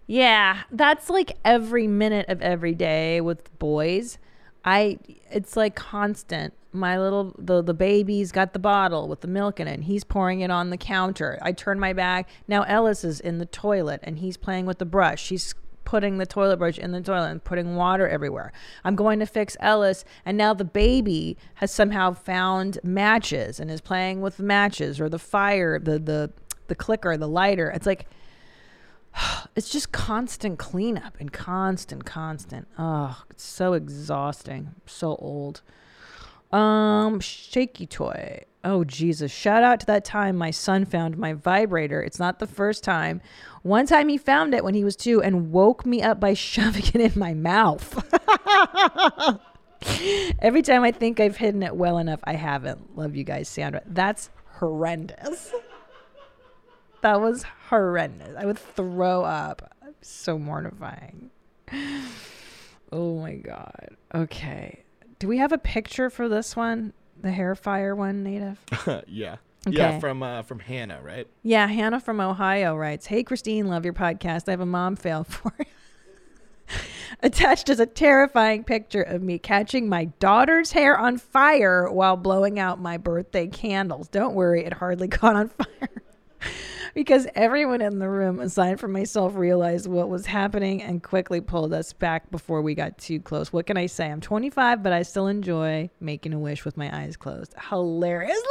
Yeah, 0.07 0.63
that's 0.71 1.11
like 1.11 1.37
every 1.45 1.87
minute 1.87 2.27
of 2.31 2.41
every 2.41 2.75
day 2.75 3.21
with 3.21 3.59
boys. 3.59 4.17
I 4.65 4.99
it's 5.31 5.57
like 5.57 5.75
constant. 5.75 6.55
My 6.73 6.99
little 6.99 7.35
the 7.39 7.63
the 7.63 7.75
baby's 7.75 8.33
got 8.33 8.53
the 8.53 8.59
bottle 8.59 9.09
with 9.09 9.21
the 9.21 9.29
milk 9.29 9.61
in 9.61 9.69
it. 9.69 9.75
And 9.75 9.85
he's 9.85 10.05
pouring 10.05 10.41
it 10.41 10.51
on 10.51 10.71
the 10.71 10.77
counter. 10.77 11.39
I 11.43 11.53
turn 11.53 11.79
my 11.81 11.93
back. 11.93 12.29
Now 12.47 12.63
Ellis 12.63 13.05
is 13.05 13.21
in 13.21 13.39
the 13.39 13.47
toilet 13.47 14.01
and 14.03 14.19
he's 14.19 14.37
playing 14.37 14.67
with 14.67 14.79
the 14.79 14.85
brush. 14.85 15.23
She's 15.23 15.55
putting 15.85 16.19
the 16.19 16.27
toilet 16.27 16.59
brush 16.59 16.79
in 16.79 16.93
the 16.93 17.01
toilet 17.01 17.31
and 17.31 17.43
putting 17.43 17.75
water 17.75 18.07
everywhere. 18.07 18.53
I'm 18.85 18.95
going 18.95 19.21
to 19.21 19.27
fix 19.27 19.57
Ellis 19.61 20.05
and 20.27 20.37
now 20.37 20.53
the 20.53 20.65
baby 20.65 21.39
has 21.55 21.73
somehow 21.73 22.13
found 22.13 22.79
matches 22.83 23.59
and 23.59 23.71
is 23.71 23.81
playing 23.81 24.21
with 24.21 24.37
the 24.37 24.43
matches 24.43 25.01
or 25.01 25.09
the 25.09 25.19
fire, 25.19 25.79
the 25.79 25.99
the 25.99 26.31
the 26.67 26.75
clicker, 26.75 27.17
the 27.17 27.29
lighter. 27.29 27.71
It's 27.71 27.87
like 27.87 28.07
it's 29.57 29.69
just 29.69 29.93
constant 29.93 30.59
cleanup 30.59 31.17
and 31.21 31.33
constant, 31.33 32.05
constant. 32.05 32.69
Oh, 32.79 33.23
it's 33.31 33.45
so 33.45 33.73
exhausting. 33.73 34.75
So 34.87 35.17
old. 35.17 35.63
Um, 36.53 37.21
shaky 37.21 37.87
toy. 37.87 38.45
Oh 38.65 38.83
Jesus! 38.83 39.31
Shout 39.31 39.63
out 39.63 39.81
to 39.81 39.87
that 39.87 40.05
time 40.05 40.37
my 40.37 40.51
son 40.51 40.85
found 40.85 41.17
my 41.17 41.33
vibrator. 41.33 42.03
It's 42.03 42.19
not 42.19 42.39
the 42.39 42.47
first 42.47 42.83
time. 42.83 43.21
One 43.63 43.87
time 43.87 44.09
he 44.09 44.19
found 44.19 44.53
it 44.53 44.65
when 44.65 44.75
he 44.75 44.83
was 44.83 44.97
two 44.97 45.23
and 45.23 45.53
woke 45.53 45.87
me 45.87 46.03
up 46.03 46.19
by 46.19 46.35
shoving 46.35 46.85
it 46.87 46.97
in 46.97 47.19
my 47.19 47.35
mouth. 47.35 48.05
Every 50.41 50.63
time 50.63 50.83
I 50.83 50.91
think 50.91 51.21
I've 51.21 51.37
hidden 51.37 51.63
it 51.63 51.77
well 51.77 51.99
enough, 51.99 52.21
I 52.25 52.33
haven't. 52.35 52.97
Love 52.97 53.15
you 53.15 53.25
guys, 53.25 53.49
Sandra. 53.49 53.83
That's 53.87 54.31
horrendous. 54.55 55.53
That 57.03 57.21
was 57.21 57.45
horrendous. 57.69 58.37
I 58.37 58.45
would 58.45 58.59
throw 58.59 59.23
up. 59.23 59.75
So 60.01 60.39
mortifying. 60.39 61.31
Oh 62.93 63.19
my 63.21 63.35
god. 63.35 63.97
Okay. 64.15 64.85
Do 65.19 65.29
we 65.29 65.39
have 65.39 65.53
a 65.53 65.59
picture 65.59 66.11
for 66.11 66.29
this 66.29 66.57
one? 66.57 66.93
The 67.21 67.31
hair 67.31 67.55
fire 67.55 67.95
one, 67.95 68.25
Nadav? 68.25 69.05
yeah. 69.09 69.37
Okay. 69.67 69.77
Yeah, 69.77 69.99
from 69.99 70.23
uh, 70.23 70.43
from 70.43 70.61
Hannah, 70.61 71.01
right? 71.03 71.27
Yeah, 71.43 71.67
Hannah 71.67 72.01
from 72.01 72.21
Ohio 72.21 72.77
writes, 72.77 73.07
"Hey 73.07 73.25
Christine, 73.25 73.67
love 73.67 73.85
your 73.85 73.93
podcast. 73.93 74.49
I 74.49 74.53
have 74.53 74.61
a 74.61 74.67
mom 74.67 74.97
fail 74.97 75.25
for 75.25 75.53
you." 75.59 75.65
Attached 77.23 77.69
is 77.69 77.81
a 77.81 77.87
terrifying 77.87 78.63
picture 78.63 79.03
of 79.03 79.23
me 79.23 79.39
catching 79.39 79.89
my 79.89 80.07
daughter's 80.21 80.73
hair 80.73 80.97
on 80.97 81.19
fire 81.19 81.91
while 81.91 82.17
blowing 82.17 82.59
out 82.59 82.81
my 82.81 82.97
birthday 82.97 83.47
candles. 83.49 84.09
Don't 84.09 84.35
worry, 84.35 84.65
it 84.65 84.75
hardly 84.75 85.09
caught 85.09 85.35
on 85.35 85.49
fire. 85.49 86.03
Because 86.95 87.27
everyone 87.35 87.81
in 87.81 87.99
the 87.99 88.09
room, 88.09 88.41
aside 88.41 88.81
from 88.81 88.93
myself, 88.93 89.35
realized 89.35 89.87
what 89.87 90.09
was 90.09 90.27
happening 90.27 90.83
and 90.83 91.03
quickly 91.03 91.41
pulled 91.41 91.73
us 91.73 91.93
back 91.93 92.31
before 92.31 92.63
we 92.63 92.75
got 92.75 92.99
too 92.99 93.21
close. 93.21 93.53
What 93.53 93.67
can 93.67 93.77
I 93.77 93.87
say? 93.87 94.11
I'm 94.11 94.21
25, 94.21 94.83
but 94.83 94.93
I 94.93 95.03
still 95.03 95.27
enjoy 95.27 95.91
making 96.01 96.33
a 96.33 96.39
wish 96.39 96.65
with 96.65 96.77
my 96.77 96.97
eyes 96.97 97.17
closed. 97.17 97.55
Hilarious! 97.71 98.39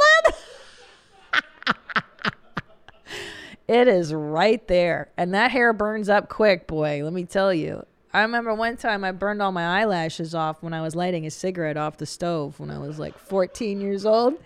It 3.68 3.86
is 3.86 4.14
right 4.14 4.66
there. 4.66 5.10
And 5.18 5.34
that 5.34 5.50
hair 5.50 5.74
burns 5.74 6.08
up 6.08 6.30
quick, 6.30 6.66
boy. 6.66 7.04
Let 7.04 7.12
me 7.12 7.24
tell 7.24 7.52
you. 7.52 7.84
I 8.14 8.22
remember 8.22 8.54
one 8.54 8.78
time 8.78 9.04
I 9.04 9.12
burned 9.12 9.42
all 9.42 9.52
my 9.52 9.80
eyelashes 9.80 10.34
off 10.34 10.62
when 10.62 10.72
I 10.72 10.80
was 10.80 10.96
lighting 10.96 11.26
a 11.26 11.30
cigarette 11.30 11.76
off 11.76 11.98
the 11.98 12.06
stove 12.06 12.58
when 12.58 12.70
I 12.70 12.78
was 12.78 12.98
like 12.98 13.18
14 13.18 13.82
years 13.82 14.06
old. 14.06 14.38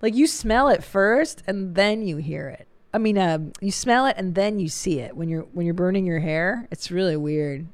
Like 0.00 0.14
you 0.14 0.28
smell 0.28 0.68
it 0.68 0.84
first 0.84 1.42
and 1.48 1.74
then 1.74 2.02
you 2.02 2.18
hear 2.18 2.48
it. 2.48 2.67
I 2.92 2.98
mean, 2.98 3.18
uh, 3.18 3.38
you 3.60 3.70
smell 3.70 4.06
it 4.06 4.16
and 4.16 4.34
then 4.34 4.58
you 4.58 4.68
see 4.68 5.00
it 5.00 5.16
when 5.16 5.28
you're 5.28 5.46
when 5.52 5.66
you're 5.66 5.74
burning 5.74 6.06
your 6.06 6.20
hair. 6.20 6.66
It's 6.70 6.90
really 6.90 7.16
weird. 7.16 7.66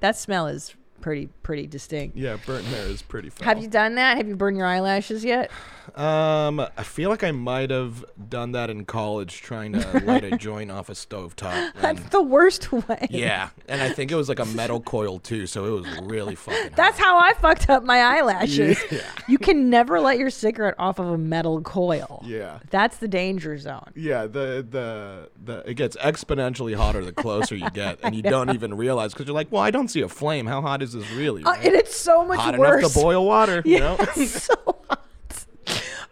That 0.00 0.16
smell 0.16 0.46
is 0.46 0.74
pretty 1.00 1.28
pretty 1.42 1.66
distinct. 1.66 2.16
Yeah, 2.16 2.36
burnt 2.46 2.64
hair 2.66 2.86
is 2.86 3.02
pretty 3.02 3.28
fun. 3.30 3.46
Have 3.46 3.62
you 3.62 3.68
done 3.68 3.96
that? 3.96 4.16
Have 4.16 4.28
you 4.28 4.36
burned 4.36 4.56
your 4.56 4.66
eyelashes 4.66 5.24
yet? 5.24 5.50
Um, 5.94 6.60
I 6.60 6.82
feel 6.82 7.10
like 7.10 7.24
I 7.24 7.32
might 7.32 7.70
have 7.70 8.04
done 8.28 8.52
that 8.52 8.70
in 8.70 8.84
college, 8.84 9.40
trying 9.42 9.72
to 9.72 10.00
light 10.04 10.24
a 10.24 10.36
joint 10.38 10.70
off 10.70 10.88
a 10.88 10.92
stovetop. 10.92 11.72
That's 11.80 12.02
the 12.10 12.22
worst 12.22 12.70
way. 12.72 13.06
yeah, 13.10 13.50
and 13.68 13.82
I 13.82 13.90
think 13.90 14.10
it 14.10 14.14
was 14.14 14.28
like 14.28 14.38
a 14.38 14.44
metal 14.46 14.80
coil 14.80 15.18
too, 15.18 15.46
so 15.46 15.64
it 15.66 15.82
was 15.82 16.00
really 16.02 16.34
fucking. 16.34 16.72
That's 16.76 16.98
how 16.98 17.18
I 17.18 17.34
fucked 17.34 17.68
up 17.70 17.84
my 17.84 17.98
eyelashes. 18.00 18.78
Yeah. 18.92 19.00
You 19.26 19.38
can 19.38 19.70
never 19.70 20.00
let 20.00 20.18
your 20.18 20.28
cigarette 20.28 20.74
off 20.78 20.98
of 20.98 21.06
a 21.06 21.16
metal 21.16 21.62
coil. 21.62 22.22
Yeah. 22.26 22.58
That's 22.70 22.98
the 22.98 23.08
danger 23.08 23.56
zone. 23.56 23.90
Yeah, 23.94 24.22
the 24.26 24.66
the 24.68 25.30
the 25.42 25.68
it 25.70 25.74
gets 25.74 25.96
exponentially 25.96 26.74
hotter 26.74 27.02
the 27.04 27.12
closer 27.12 27.54
you 27.56 27.70
get, 27.70 27.98
and 28.02 28.14
you 28.16 28.22
don't 28.22 28.50
even 28.50 28.74
realize 28.76 29.12
because 29.12 29.26
you're 29.26 29.34
like, 29.34 29.50
well, 29.50 29.62
I 29.62 29.70
don't 29.70 29.88
see 29.88 30.02
a 30.02 30.08
flame. 30.08 30.46
How 30.46 30.60
hot 30.60 30.82
is 30.82 30.92
this 30.92 31.10
really? 31.12 31.42
Uh, 31.44 31.54
and 31.54 31.74
it's 31.74 31.96
so 31.96 32.24
much 32.24 32.38
hot 32.38 32.58
worse. 32.58 32.80
enough 32.80 32.92
to 32.92 32.98
boil 33.00 33.24
water. 33.24 33.62
Yeah, 33.64 33.74
You 33.74 33.80
know? 33.80 33.96
it's 34.16 34.42
so 34.44 34.54
hot. 34.66 34.71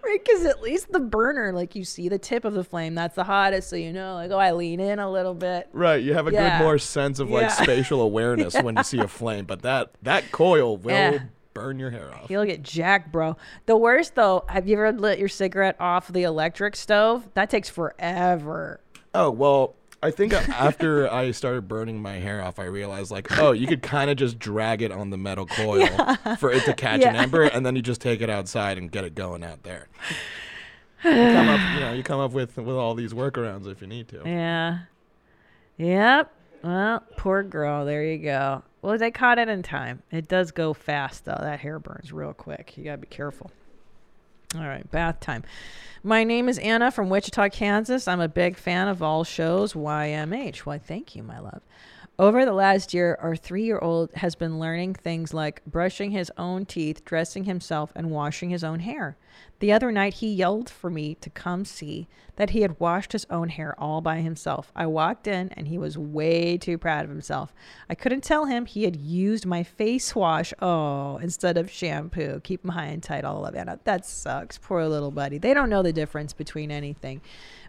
Right, 0.05 0.19
because 0.25 0.45
at 0.47 0.63
least 0.63 0.91
the 0.93 0.99
burner, 1.01 1.53
like 1.53 1.75
you 1.75 1.85
see 1.85 2.09
the 2.09 2.19
tip 2.19 2.45
of 2.45 2.55
the 2.55 2.65
flame, 2.65 2.95
that's 2.95 3.15
the 3.15 3.25
hottest. 3.25 3.69
So 3.69 3.77
you 3.77 3.93
know, 3.93 4.15
like, 4.15 4.31
oh, 4.31 4.39
I 4.39 4.53
lean 4.53 4.81
in 4.81 4.99
a 4.99 5.11
little 5.11 5.35
bit. 5.35 5.69
Right, 5.73 6.03
you 6.03 6.15
have 6.15 6.27
a 6.27 6.33
Yeah. 6.33 6.59
good 6.59 6.65
more 6.65 6.79
sense 6.79 7.19
of 7.21 7.31
like 7.31 7.43
Yeah. 7.43 7.49
spatial 7.49 8.01
awareness 8.11 8.55
when 8.61 8.77
you 8.77 8.83
see 8.83 8.99
a 9.01 9.09
flame, 9.09 9.45
but 9.45 9.63
that 9.63 9.91
that 10.03 10.33
coil 10.33 10.77
will 10.79 11.13
Yeah. 11.13 11.19
burn 11.55 11.79
your 11.79 11.91
hair 11.91 12.13
off. 12.15 12.31
You'll 12.31 12.47
get 12.47 12.63
jacked, 12.63 13.13
bro. 13.13 13.37
The 13.67 13.77
worst 13.77 14.15
though, 14.15 14.45
have 14.49 14.67
you 14.67 14.75
ever 14.77 14.91
lit 14.93 15.19
your 15.19 15.29
cigarette 15.29 15.77
off 15.79 16.09
the 16.09 16.23
electric 16.23 16.77
stove? 16.77 17.29
That 17.35 17.51
takes 17.51 17.69
forever. 17.69 18.81
Oh 19.15 19.31
well, 19.31 19.75
I 20.03 20.11
think 20.11 20.33
after 20.33 21.13
I 21.13 21.31
started 21.33 21.69
burning 21.69 22.01
my 22.01 22.15
hair 22.15 22.43
off, 22.43 22.59
I 22.59 22.65
realized 22.65 23.11
like, 23.11 23.39
oh, 23.39 23.53
you 23.53 23.67
could 23.67 23.83
kind 23.83 24.11
of 24.11 24.17
just 24.17 24.39
drag 24.39 24.81
it 24.81 24.91
on 24.91 25.11
the 25.11 25.19
metal 25.19 25.45
coil 25.45 25.87
for 26.39 26.51
it 26.51 26.65
to 26.65 26.73
catch 26.73 27.03
an 27.03 27.17
ember, 27.17 27.43
and 27.43 27.67
then 27.67 27.77
you 27.77 27.83
just 27.83 28.01
take 28.01 28.23
it 28.23 28.31
outside 28.31 28.79
and 28.79 28.91
get 28.91 29.05
it 29.05 29.15
going 29.15 29.45
out 29.45 29.63
there. 29.63 29.89
you 31.05 31.11
come 31.11 31.49
up, 31.49 31.75
you 31.75 31.81
know, 31.81 31.93
you 31.93 32.03
come 32.03 32.21
up 32.21 32.33
with 32.33 32.57
with 32.57 32.77
all 32.77 32.95
these 32.95 33.13
workarounds 33.13 33.67
if 33.67 33.83
you 33.83 33.87
need 33.87 34.09
to. 34.09 34.23
Yeah. 34.25 34.79
Yep. 35.77 36.33
Well, 36.63 37.05
poor 37.17 37.43
girl. 37.43 37.85
There 37.85 38.05
you 38.05 38.19
go. 38.19 38.63
Well, 38.83 38.97
they 38.97 39.11
caught 39.11 39.39
it 39.39 39.49
in 39.49 39.63
time. 39.63 40.03
It 40.11 40.29
does 40.29 40.51
go 40.51 40.73
fast, 40.73 41.25
though. 41.25 41.39
That 41.39 41.61
hair 41.61 41.79
burns 41.79 42.13
real 42.13 42.33
quick. 42.33 42.77
You 42.77 42.85
got 42.85 42.93
to 42.93 42.99
be 42.99 43.07
careful. 43.07 43.51
All 44.57 44.67
right, 44.67 44.89
bath 44.91 45.21
time. 45.21 45.45
My 46.03 46.25
name 46.25 46.49
is 46.49 46.59
Anna 46.59 46.91
from 46.91 47.09
Wichita, 47.09 47.51
Kansas. 47.51 48.09
I'm 48.09 48.21
a 48.21 48.27
big 48.27 48.57
fan 48.57 48.89
of 48.89 49.01
all 49.01 49.23
shows 49.23 49.75
YMH. 49.75 50.59
Why, 50.59 50.77
thank 50.77 51.15
you, 51.15 51.23
my 51.23 51.39
love. 51.39 51.61
Over 52.21 52.45
the 52.45 52.53
last 52.53 52.93
year, 52.93 53.17
our 53.23 53.35
three 53.35 53.65
year 53.65 53.79
old 53.79 54.13
has 54.17 54.35
been 54.35 54.61
learning 54.61 54.93
things 54.93 55.33
like 55.33 55.65
brushing 55.65 56.11
his 56.11 56.31
own 56.37 56.67
teeth, 56.67 57.03
dressing 57.03 57.45
himself, 57.45 57.93
and 57.97 58.11
washing 58.11 58.51
his 58.51 58.63
own 58.63 58.81
hair. 58.81 59.17
The 59.61 59.73
other 59.73 59.91
night, 59.91 60.15
he 60.15 60.31
yelled 60.31 60.69
for 60.69 60.91
me 60.91 61.15
to 61.15 61.31
come 61.31 61.65
see 61.65 62.09
that 62.37 62.51
he 62.51 62.61
had 62.61 62.79
washed 62.79 63.13
his 63.13 63.27
own 63.31 63.49
hair 63.49 63.75
all 63.79 64.03
by 64.03 64.21
himself. 64.21 64.71
I 64.77 64.85
walked 64.85 65.27
in 65.27 65.49
and 65.51 65.69
he 65.69 65.79
was 65.79 65.97
way 65.97 66.59
too 66.59 66.77
proud 66.77 67.05
of 67.05 67.11
himself. 67.11 67.55
I 67.89 67.95
couldn't 67.95 68.23
tell 68.23 68.45
him 68.45 68.67
he 68.67 68.85
had 68.85 68.97
used 68.97 69.47
my 69.47 69.63
face 69.63 70.15
wash, 70.15 70.53
oh, 70.61 71.17
instead 71.19 71.57
of 71.57 71.71
shampoo. 71.71 72.41
Keep 72.41 72.67
him 72.67 72.73
high 72.73 72.87
and 72.87 73.03
tight, 73.03 73.25
all 73.25 73.47
of 73.47 73.55
Anna. 73.55 73.79
That 73.85 74.05
sucks. 74.05 74.59
Poor 74.59 74.85
little 74.87 75.11
buddy. 75.11 75.39
They 75.39 75.55
don't 75.55 75.71
know 75.71 75.83
the 75.83 75.93
difference 75.93 76.35
between 76.35 76.71
anything. 76.71 77.23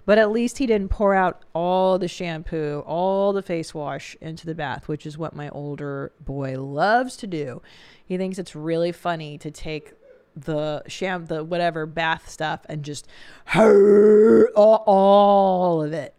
But 0.05 0.17
at 0.17 0.31
least 0.31 0.57
he 0.57 0.65
didn't 0.65 0.89
pour 0.89 1.13
out 1.13 1.43
all 1.53 1.99
the 1.99 2.07
shampoo, 2.07 2.83
all 2.85 3.33
the 3.33 3.41
face 3.41 3.73
wash 3.73 4.17
into 4.19 4.45
the 4.45 4.55
bath, 4.55 4.87
which 4.87 5.05
is 5.05 5.17
what 5.17 5.35
my 5.35 5.49
older 5.49 6.11
boy 6.19 6.59
loves 6.59 7.15
to 7.17 7.27
do. 7.27 7.61
He 8.03 8.17
thinks 8.17 8.39
it's 8.39 8.55
really 8.55 8.91
funny 8.91 9.37
to 9.37 9.51
take 9.51 9.93
the 10.35 10.83
sham 10.87 11.25
the 11.25 11.43
whatever 11.43 11.85
bath 11.85 12.29
stuff 12.29 12.61
and 12.67 12.83
just 12.83 13.07
all, 13.55 15.83
of 15.83 15.93
it. 15.93 16.15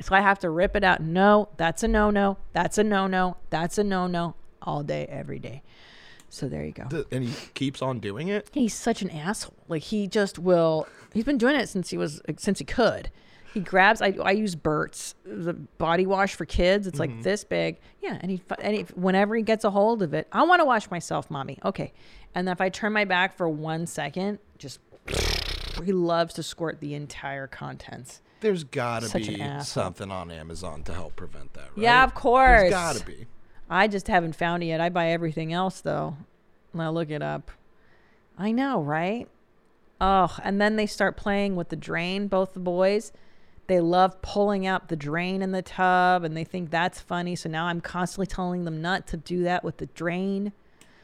So 0.00 0.14
I 0.14 0.20
have 0.20 0.38
to 0.40 0.50
rip 0.50 0.76
it 0.76 0.84
out. 0.84 1.02
No, 1.02 1.48
that's 1.56 1.82
a 1.82 1.88
no 1.88 2.10
no. 2.10 2.38
That's 2.52 2.78
a 2.78 2.84
no 2.84 3.06
no. 3.06 3.36
That's 3.50 3.78
a 3.78 3.84
no 3.84 4.06
no. 4.06 4.34
All 4.62 4.82
day, 4.82 5.06
every 5.10 5.38
day. 5.38 5.62
So 6.28 6.48
there 6.48 6.64
you 6.64 6.72
go. 6.72 7.04
And 7.12 7.24
he 7.24 7.48
keeps 7.54 7.82
on 7.82 8.00
doing 8.00 8.28
it. 8.28 8.48
He's 8.52 8.74
such 8.74 9.02
an 9.02 9.10
asshole. 9.10 9.54
Like 9.68 9.82
he 9.82 10.06
just 10.06 10.38
will. 10.38 10.88
He's 11.12 11.24
been 11.24 11.38
doing 11.38 11.56
it 11.56 11.68
since 11.68 11.90
he 11.90 11.98
was 11.98 12.22
since 12.38 12.58
he 12.58 12.64
could. 12.64 13.10
He 13.56 13.62
grabs. 13.62 14.02
I, 14.02 14.14
I 14.22 14.32
use 14.32 14.54
Burt's 14.54 15.14
the 15.24 15.54
body 15.54 16.04
wash 16.04 16.34
for 16.34 16.44
kids. 16.44 16.86
It's 16.86 16.96
Mhm. 16.98 17.00
like 17.00 17.22
this 17.22 17.42
big. 17.42 17.78
Yeah, 18.02 18.18
and 18.20 18.30
he 18.30 18.42
and 18.60 18.76
he, 18.76 18.82
whenever 18.94 19.34
he 19.34 19.40
gets 19.42 19.64
a 19.64 19.70
hold 19.70 20.02
of 20.02 20.12
it, 20.12 20.28
I 20.30 20.42
want 20.42 20.60
to 20.60 20.66
wash 20.66 20.90
myself, 20.90 21.30
mommy. 21.30 21.58
Okay, 21.64 21.94
and 22.34 22.46
then 22.46 22.52
if 22.52 22.60
I 22.60 22.68
turn 22.68 22.92
my 22.92 23.06
back 23.06 23.34
for 23.34 23.48
one 23.48 23.86
second, 23.86 24.40
just 24.58 24.78
he 25.86 25.92
loves 25.92 26.34
to 26.34 26.42
squirt 26.42 26.80
the 26.80 26.92
entire 26.94 27.46
contents. 27.46 28.20
There's 28.40 28.62
gotta 28.62 29.06
Such 29.08 29.28
be 29.28 29.42
something 29.62 30.10
on 30.10 30.30
Amazon 30.30 30.82
to 30.82 30.92
help 30.92 31.16
prevent 31.16 31.54
that, 31.54 31.68
right? 31.74 31.78
Yeah, 31.78 32.04
of 32.04 32.14
course. 32.14 32.60
There's 32.60 32.70
gotta 32.70 33.04
be. 33.06 33.26
I 33.70 33.88
just 33.88 34.08
haven't 34.08 34.36
found 34.36 34.62
it 34.64 34.66
yet. 34.66 34.82
I 34.82 34.90
buy 34.90 35.08
everything 35.12 35.54
else 35.54 35.80
though. 35.80 36.18
I'll 36.78 36.92
look 36.92 37.08
it 37.10 37.22
up. 37.22 37.50
I 38.36 38.52
know, 38.52 38.82
right? 38.82 39.28
Oh, 39.98 40.36
and 40.44 40.60
then 40.60 40.76
they 40.76 40.84
start 40.84 41.16
playing 41.16 41.56
with 41.56 41.70
the 41.70 41.76
drain, 41.76 42.28
both 42.28 42.52
the 42.52 42.60
boys. 42.60 43.12
They 43.68 43.80
love 43.80 44.22
pulling 44.22 44.66
out 44.66 44.88
the 44.88 44.96
drain 44.96 45.42
in 45.42 45.52
the 45.52 45.62
tub 45.62 46.22
and 46.24 46.36
they 46.36 46.44
think 46.44 46.70
that's 46.70 47.00
funny. 47.00 47.34
So 47.36 47.48
now 47.48 47.66
I'm 47.66 47.80
constantly 47.80 48.26
telling 48.26 48.64
them 48.64 48.80
not 48.80 49.06
to 49.08 49.16
do 49.16 49.42
that 49.44 49.64
with 49.64 49.78
the 49.78 49.86
drain. 49.86 50.52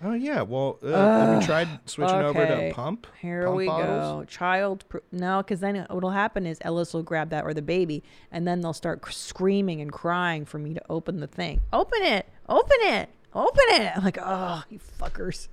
Oh 0.05 0.15
yeah. 0.15 0.43
Well, 0.43 0.79
uh, 0.83 0.91
have 0.91 1.41
you 1.41 1.47
tried 1.47 1.69
switching 1.87 2.17
over 2.17 2.45
to 2.45 2.73
pump? 2.75 3.07
Here 3.21 3.45
Pump 3.45 3.57
we 3.57 3.67
bottles? 3.67 4.23
go. 4.23 4.25
Child, 4.25 4.85
pr- 4.89 4.99
no, 5.13 5.39
because 5.43 5.61
then 5.61 5.87
what'll 5.91 6.11
happen 6.11 6.45
is 6.45 6.59
Ellis 6.63 6.93
will 6.93 7.05
grab 7.05 7.31
that 7.31 7.45
or 7.45 7.55
the 7.55 7.63
baby, 7.63 8.03
and 8.33 8.47
then 8.47 8.61
they'll 8.63 8.73
start 8.73 9.05
c- 9.07 9.13
screaming 9.13 9.81
and 9.81 9.93
crying 9.93 10.45
for 10.45 10.59
me 10.59 10.75
to 10.75 10.83
open 10.91 11.21
the 11.21 11.29
thing. 11.29 11.61
Open 11.73 12.03
it! 12.03 12.27
Open 12.49 12.79
it! 12.81 13.11
Open 13.33 13.65
it! 13.69 13.93
I'm 13.97 14.03
like, 14.03 14.19
oh, 14.21 14.65
you 14.71 14.81
fuckers. 15.01 15.47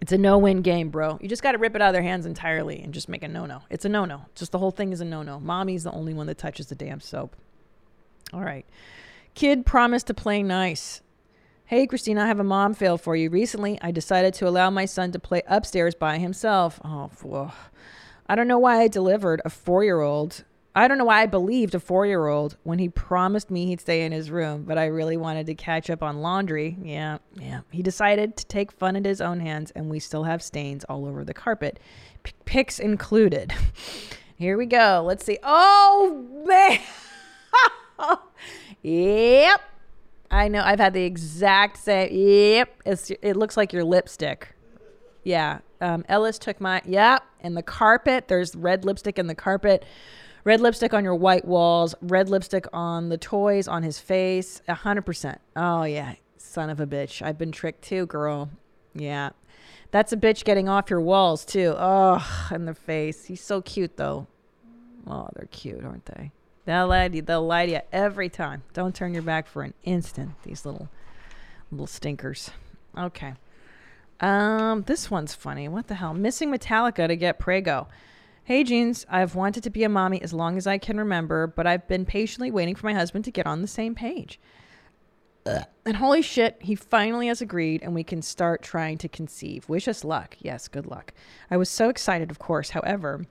it's 0.00 0.12
a 0.12 0.18
no-win 0.18 0.62
game, 0.62 0.90
bro. 0.90 1.18
You 1.20 1.28
just 1.28 1.42
got 1.42 1.52
to 1.52 1.58
rip 1.58 1.76
it 1.76 1.82
out 1.82 1.88
of 1.88 1.94
their 1.94 2.02
hands 2.02 2.26
entirely 2.26 2.80
and 2.82 2.92
just 2.92 3.08
make 3.08 3.22
a 3.22 3.28
no-no. 3.28 3.62
It's 3.70 3.84
a 3.84 3.88
no-no. 3.88 4.22
Just 4.34 4.52
the 4.52 4.58
whole 4.58 4.70
thing 4.70 4.92
is 4.92 5.00
a 5.00 5.04
no-no. 5.04 5.38
Mommy's 5.38 5.84
the 5.84 5.92
only 5.92 6.14
one 6.14 6.26
that 6.26 6.38
touches 6.38 6.66
the 6.66 6.74
damn 6.74 7.00
soap. 7.00 7.36
All 8.32 8.42
right. 8.42 8.66
Kid 9.34 9.64
promised 9.64 10.08
to 10.08 10.14
play 10.14 10.42
nice. 10.42 11.02
Hey, 11.66 11.86
Christina, 11.86 12.24
I 12.24 12.26
have 12.26 12.40
a 12.40 12.44
mom 12.44 12.74
fail 12.74 12.98
for 12.98 13.16
you. 13.16 13.30
Recently, 13.30 13.78
I 13.80 13.92
decided 13.92 14.34
to 14.34 14.48
allow 14.48 14.70
my 14.70 14.84
son 14.84 15.12
to 15.12 15.18
play 15.18 15.42
upstairs 15.46 15.94
by 15.94 16.18
himself. 16.18 16.80
Oh. 16.84 17.54
I 18.26 18.34
don't 18.34 18.48
know 18.48 18.58
why 18.58 18.80
I 18.80 18.88
delivered 18.88 19.40
a 19.44 19.50
four 19.50 19.84
year 19.84 20.00
old. 20.00 20.44
I 20.74 20.88
don't 20.88 20.96
know 20.96 21.04
why 21.04 21.22
I 21.22 21.26
believed 21.26 21.74
a 21.74 21.80
four 21.80 22.06
year 22.06 22.26
old 22.26 22.56
when 22.62 22.78
he 22.78 22.88
promised 22.88 23.50
me 23.50 23.66
he'd 23.66 23.80
stay 23.80 24.04
in 24.04 24.12
his 24.12 24.30
room, 24.30 24.64
but 24.64 24.78
I 24.78 24.86
really 24.86 25.18
wanted 25.18 25.46
to 25.46 25.54
catch 25.54 25.90
up 25.90 26.02
on 26.02 26.22
laundry. 26.22 26.78
Yeah, 26.82 27.18
yeah. 27.34 27.60
He 27.70 27.82
decided 27.82 28.36
to 28.38 28.46
take 28.46 28.72
fun 28.72 28.96
in 28.96 29.04
his 29.04 29.20
own 29.20 29.40
hands, 29.40 29.70
and 29.72 29.90
we 29.90 29.98
still 29.98 30.24
have 30.24 30.42
stains 30.42 30.84
all 30.84 31.04
over 31.06 31.24
the 31.24 31.34
carpet, 31.34 31.78
P- 32.22 32.32
picks 32.46 32.78
included. 32.78 33.52
Here 34.36 34.56
we 34.56 34.66
go. 34.66 35.04
Let's 35.06 35.24
see. 35.24 35.38
Oh, 35.42 36.26
man. 36.46 36.80
yep. 38.82 39.60
I 40.30 40.48
know. 40.48 40.62
I've 40.64 40.80
had 40.80 40.94
the 40.94 41.04
exact 41.04 41.76
same. 41.76 42.08
Yep. 42.12 42.82
It's, 42.86 43.10
it 43.22 43.36
looks 43.36 43.56
like 43.56 43.72
your 43.72 43.84
lipstick. 43.84 44.54
Yeah. 45.22 45.60
Um, 45.80 46.04
Ellis 46.08 46.38
took 46.40 46.60
my. 46.60 46.82
Yep. 46.84 47.22
And 47.42 47.56
the 47.56 47.62
carpet. 47.62 48.26
There's 48.26 48.56
red 48.56 48.84
lipstick 48.84 49.18
in 49.18 49.28
the 49.28 49.34
carpet. 49.36 49.84
Red 50.44 50.60
lipstick 50.60 50.92
on 50.92 51.04
your 51.04 51.14
white 51.14 51.44
walls. 51.44 51.94
Red 52.02 52.28
lipstick 52.28 52.66
on 52.72 53.08
the 53.08 53.18
toys 53.18 53.68
on 53.68 53.82
his 53.82 53.98
face. 53.98 54.60
A 54.66 54.74
hundred 54.74 55.02
percent. 55.02 55.40
Oh 55.54 55.84
yeah. 55.84 56.14
Son 56.36 56.68
of 56.68 56.80
a 56.80 56.86
bitch. 56.86 57.22
I've 57.22 57.38
been 57.38 57.52
tricked 57.52 57.82
too, 57.82 58.06
girl. 58.06 58.50
Yeah. 58.94 59.30
That's 59.92 60.12
a 60.12 60.16
bitch 60.16 60.44
getting 60.44 60.68
off 60.68 60.90
your 60.90 61.00
walls 61.00 61.44
too. 61.44 61.74
Oh, 61.76 62.48
in 62.50 62.64
the 62.64 62.74
face. 62.74 63.26
He's 63.26 63.42
so 63.42 63.60
cute 63.62 63.96
though. 63.96 64.26
Oh, 65.06 65.28
they're 65.34 65.46
cute, 65.46 65.84
aren't 65.84 66.06
they? 66.06 66.32
They'll 66.64 66.88
lie 66.88 67.08
to 67.08 67.16
you. 67.16 67.22
They'll 67.22 67.46
lie 67.46 67.66
to 67.66 67.72
you 67.72 67.80
every 67.92 68.28
time. 68.28 68.62
Don't 68.72 68.94
turn 68.94 69.14
your 69.14 69.22
back 69.22 69.46
for 69.46 69.62
an 69.62 69.74
instant. 69.84 70.30
These 70.42 70.64
little 70.64 70.88
little 71.70 71.86
stinkers. 71.86 72.50
Okay. 72.96 73.34
Um, 74.20 74.82
this 74.82 75.10
one's 75.10 75.34
funny. 75.34 75.68
What 75.68 75.88
the 75.88 75.96
hell? 75.96 76.14
Missing 76.14 76.52
Metallica 76.52 77.08
to 77.08 77.16
get 77.16 77.38
Prego. 77.38 77.88
Hey, 78.44 78.64
Jeans. 78.64 79.06
I've 79.08 79.36
wanted 79.36 79.62
to 79.62 79.70
be 79.70 79.84
a 79.84 79.88
mommy 79.88 80.20
as 80.20 80.32
long 80.32 80.56
as 80.56 80.66
I 80.66 80.76
can 80.76 80.98
remember, 80.98 81.46
but 81.46 81.64
I've 81.64 81.86
been 81.86 82.04
patiently 82.04 82.50
waiting 82.50 82.74
for 82.74 82.86
my 82.86 82.92
husband 82.92 83.24
to 83.26 83.30
get 83.30 83.46
on 83.46 83.62
the 83.62 83.68
same 83.68 83.94
page. 83.94 84.40
Ugh. 85.46 85.64
And 85.86 85.96
holy 85.96 86.22
shit, 86.22 86.56
he 86.60 86.74
finally 86.74 87.28
has 87.28 87.40
agreed, 87.40 87.82
and 87.84 87.94
we 87.94 88.02
can 88.02 88.20
start 88.20 88.62
trying 88.62 88.98
to 88.98 89.08
conceive. 89.08 89.68
Wish 89.68 89.86
us 89.86 90.02
luck. 90.02 90.36
Yes, 90.40 90.66
good 90.66 90.86
luck. 90.86 91.14
I 91.52 91.56
was 91.56 91.68
so 91.68 91.88
excited, 91.88 92.32
of 92.32 92.40
course. 92.40 92.70
However, 92.70 93.26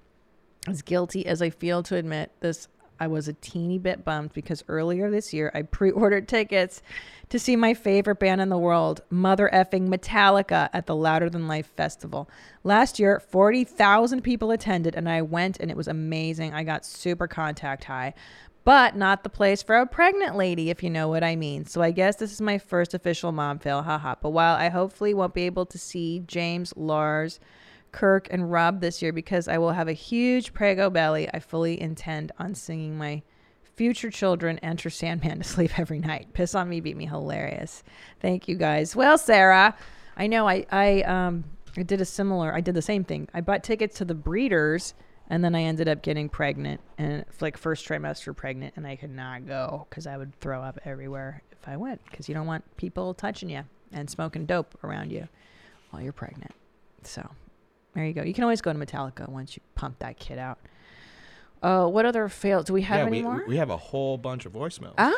as 0.66 0.82
guilty 0.82 1.26
as 1.26 1.42
I 1.42 1.50
feel 1.50 1.84
to 1.84 1.98
admit 1.98 2.32
this, 2.40 2.70
I 3.02 3.08
was 3.08 3.28
a 3.28 3.34
teeny 3.34 3.80
bit 3.80 4.06
bummed 4.06 4.32
because 4.32 4.64
earlier 4.68 5.10
this 5.10 5.34
year 5.34 5.50
I 5.56 5.64
pre 5.64 5.90
ordered 5.90 6.28
tickets 6.28 6.84
to 7.30 7.40
see 7.40 7.56
my 7.56 7.74
favorite 7.74 8.20
band 8.20 8.42
in 8.42 8.50
the 8.50 8.60
world, 8.60 9.02
Mother 9.10 9.50
Effing 9.52 9.88
Metallica, 9.88 10.70
at 10.72 10.86
the 10.86 10.96
Louder 10.96 11.28
Than 11.28 11.48
Life 11.48 11.72
Festival. 11.76 12.30
Last 12.64 13.00
year, 13.00 13.20
40,000 13.20 14.22
people 14.22 14.52
attended, 14.52 14.96
and 14.96 15.10
I 15.10 15.24
went 15.24 15.60
and 15.60 15.72
it 15.72 15.78
was 15.78 15.88
amazing. 15.88 16.54
I 16.54 16.64
got 16.64 16.86
super 16.86 17.28
contact 17.28 17.86
high, 17.86 18.14
but 18.64 18.96
not 18.96 19.24
the 19.24 19.30
place 19.30 19.64
for 19.64 19.78
a 19.78 19.88
pregnant 19.88 20.36
lady, 20.36 20.70
if 20.70 20.84
you 20.84 20.92
know 20.92 21.08
what 21.08 21.24
I 21.24 21.36
mean. 21.36 21.66
So 21.66 21.82
I 21.82 21.90
guess 21.90 22.18
this 22.18 22.32
is 22.32 22.40
my 22.40 22.60
first 22.60 22.94
official 22.94 23.32
mom 23.32 23.58
fail, 23.58 23.82
haha. 23.82 24.14
But 24.22 24.30
while 24.30 24.56
I 24.56 24.70
hopefully 24.70 25.16
won't 25.16 25.34
be 25.34 25.48
able 25.48 25.66
to 25.66 25.80
see 25.80 26.22
James, 26.28 26.72
Lars, 26.78 27.40
Kirk, 27.92 28.28
and 28.32 28.52
Rob 28.52 28.82
this 28.82 29.02
year 29.02 29.12
because 29.12 29.48
I 29.48 29.58
will 29.58 29.72
have 29.72 29.88
a 29.88 29.94
huge 29.94 30.54
prego 30.54 30.90
belly. 30.90 31.30
I 31.34 31.40
fully 31.40 31.80
intend 31.80 32.32
on 32.40 32.56
singing 32.56 32.98
my 32.98 33.22
future 33.76 34.12
children 34.12 34.60
enter 34.60 34.90
Sandman 34.90 35.40
to 35.40 35.44
sleep 35.48 35.80
every 35.80 36.00
night. 36.00 36.34
Piss 36.34 36.56
on 36.56 36.70
me, 36.70 36.80
beat 36.80 36.98
me, 36.98 37.06
hilarious. 37.06 37.84
Thank 38.20 38.48
you 38.48 38.56
guys. 38.56 38.96
Well, 38.96 39.18
Sarah, 39.18 39.76
I 40.18 40.28
know 40.28 40.48
I 40.48 40.66
I 40.72 41.02
um 41.02 41.44
I 41.78 41.84
did 41.84 42.02
a 42.02 42.06
similar. 42.06 42.54
I 42.54 42.62
did 42.62 42.76
the 42.76 42.82
same 42.82 43.04
thing. 43.04 43.28
I 43.34 43.42
bought 43.42 43.64
tickets 43.64 43.98
to 43.98 44.06
the 44.06 44.16
Breeders. 44.16 44.94
And 45.30 45.46
then 45.46 45.56
I 45.56 45.62
ended 45.62 45.88
up 45.88 46.02
getting 46.02 46.28
pregnant 46.28 46.82
and 46.98 47.24
like 47.40 47.56
first 47.56 47.88
trimester 47.88 48.36
pregnant, 48.36 48.74
and 48.76 48.86
I 48.86 48.98
could 48.98 49.16
not 49.16 49.48
go 49.48 49.88
because 49.90 50.06
I 50.06 50.18
would 50.18 50.38
throw 50.42 50.62
up 50.62 50.78
everywhere 50.84 51.42
if 51.54 51.70
I 51.70 51.78
went 51.78 52.04
because 52.04 52.28
you 52.28 52.36
don't 52.36 52.48
want 52.48 52.66
people 52.76 53.14
touching 53.14 53.50
you 53.50 53.64
and 53.94 54.10
smoking 54.10 54.46
dope 54.46 54.78
around 54.84 55.10
you 55.10 55.30
while 55.90 56.02
you're 56.02 56.12
pregnant. 56.12 56.52
So 57.04 57.30
there 57.94 58.06
you 58.06 58.14
go. 58.14 58.24
You 58.24 58.34
can 58.34 58.44
always 58.44 58.62
go 58.62 58.72
to 58.72 58.80
Metallica 58.80 59.28
once 59.30 59.56
you 59.56 59.62
pump 59.76 60.00
that 60.00 60.18
kid 60.18 60.38
out. 60.38 60.60
Uh, 61.62 61.88
what 61.88 62.06
other 62.06 62.28
fails? 62.28 62.66
Do 62.66 62.74
we 62.74 62.82
have 62.84 63.00
yeah, 63.00 63.06
any 63.06 63.18
we, 63.18 63.24
more? 63.24 63.44
we 63.48 63.58
have 63.58 63.70
a 63.70 63.78
whole 63.78 64.18
bunch 64.18 64.46
of 64.46 64.54
voicemails. 64.54 64.96
Ah. 64.98 65.14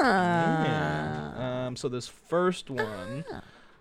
Yeah. 0.00 1.66
Um, 1.66 1.76
so 1.76 1.88
this 1.88 2.06
first 2.06 2.70
one. 2.70 3.24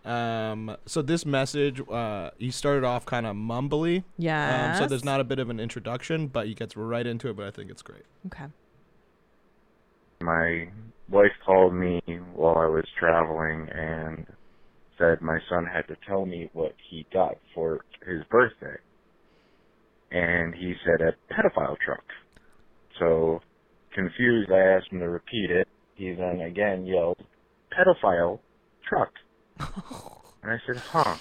Um, 0.04 0.78
so 0.86 1.02
this 1.02 1.26
message, 1.26 1.82
uh, 1.90 2.32
he 2.38 2.50
started 2.50 2.86
off 2.86 3.06
kind 3.06 3.26
of 3.26 3.36
mumbly. 3.36 4.04
Yeah. 4.18 4.72
Um, 4.72 4.78
so 4.78 4.88
there's 4.88 5.04
not 5.04 5.20
a 5.20 5.24
bit 5.24 5.38
of 5.38 5.50
an 5.50 5.60
introduction, 5.60 6.28
but 6.28 6.48
he 6.48 6.56
gets 6.56 6.78
right 6.78 7.06
into 7.06 7.30
it. 7.30 7.36
But 7.36 7.46
I 7.46 7.52
think 7.52 7.70
it's 7.70 7.82
great. 7.82 8.04
Okay. 8.28 8.46
My 10.22 10.70
wife 11.10 11.34
called 11.46 11.74
me 11.74 12.02
while 12.34 12.58
I 12.58 12.66
was 12.66 12.86
traveling 12.98 13.70
and 13.70 14.26
said 14.98 15.22
my 15.22 15.40
son 15.50 15.66
had 15.66 15.88
to 15.88 15.96
tell 16.08 16.26
me 16.26 16.50
what 16.54 16.74
he 16.90 17.06
got 17.14 17.36
for 17.54 17.86
his 18.06 18.24
birthday. 18.30 18.78
And 20.12 20.56
he 20.56 20.74
said 20.86 21.06
a 21.06 21.34
pedophile 21.34 21.78
truck. 21.84 22.04
So, 23.00 23.40
confused, 23.94 24.52
I 24.52 24.60
asked 24.60 24.92
him 24.92 25.00
to 25.00 25.10
repeat 25.10 25.52
it. 25.52 25.68
He 25.96 26.14
then 26.14 26.42
again 26.42 26.86
yelled, 26.86 27.22
pedophile 27.72 28.40
truck. 28.88 29.12
and 30.44 30.52
I 30.52 30.58
said, 30.66 30.82
huh. 30.92 31.18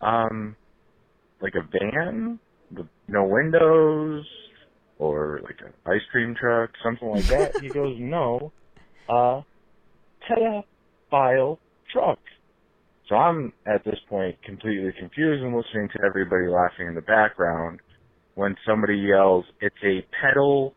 Um, 0.00 0.56
like 1.40 1.54
a 1.54 1.62
van 1.62 2.38
with 2.74 2.86
no 3.08 3.24
windows 3.24 4.24
or 4.98 5.40
like 5.44 5.58
an 5.60 5.72
ice 5.86 6.00
cream 6.10 6.34
truck, 6.38 6.70
something 6.82 7.08
like 7.08 7.26
that. 7.26 7.60
he 7.60 7.68
goes, 7.68 7.96
no, 7.98 8.52
uh, 9.08 9.42
pedophile 10.28 11.58
truck. 11.92 12.18
So 13.08 13.16
I'm 13.16 13.52
at 13.66 13.84
this 13.84 13.98
point 14.08 14.36
completely 14.42 14.92
confused 14.98 15.42
and 15.42 15.54
listening 15.54 15.88
to 15.90 15.98
everybody 16.06 16.46
laughing 16.48 16.86
in 16.86 16.94
the 16.94 17.02
background 17.02 17.80
when 18.34 18.56
somebody 18.66 18.96
yells, 18.96 19.44
it's 19.60 19.76
a 19.84 20.04
pedal 20.20 20.74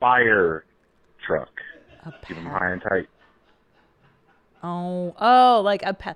fire 0.00 0.64
truck. 1.26 1.50
Keep 2.26 2.36
them 2.36 2.46
high 2.46 2.72
and 2.72 2.82
tight. 2.82 3.08
Oh, 4.62 5.14
oh, 5.20 5.62
like 5.64 5.82
a 5.84 5.94
pe- 5.94 6.14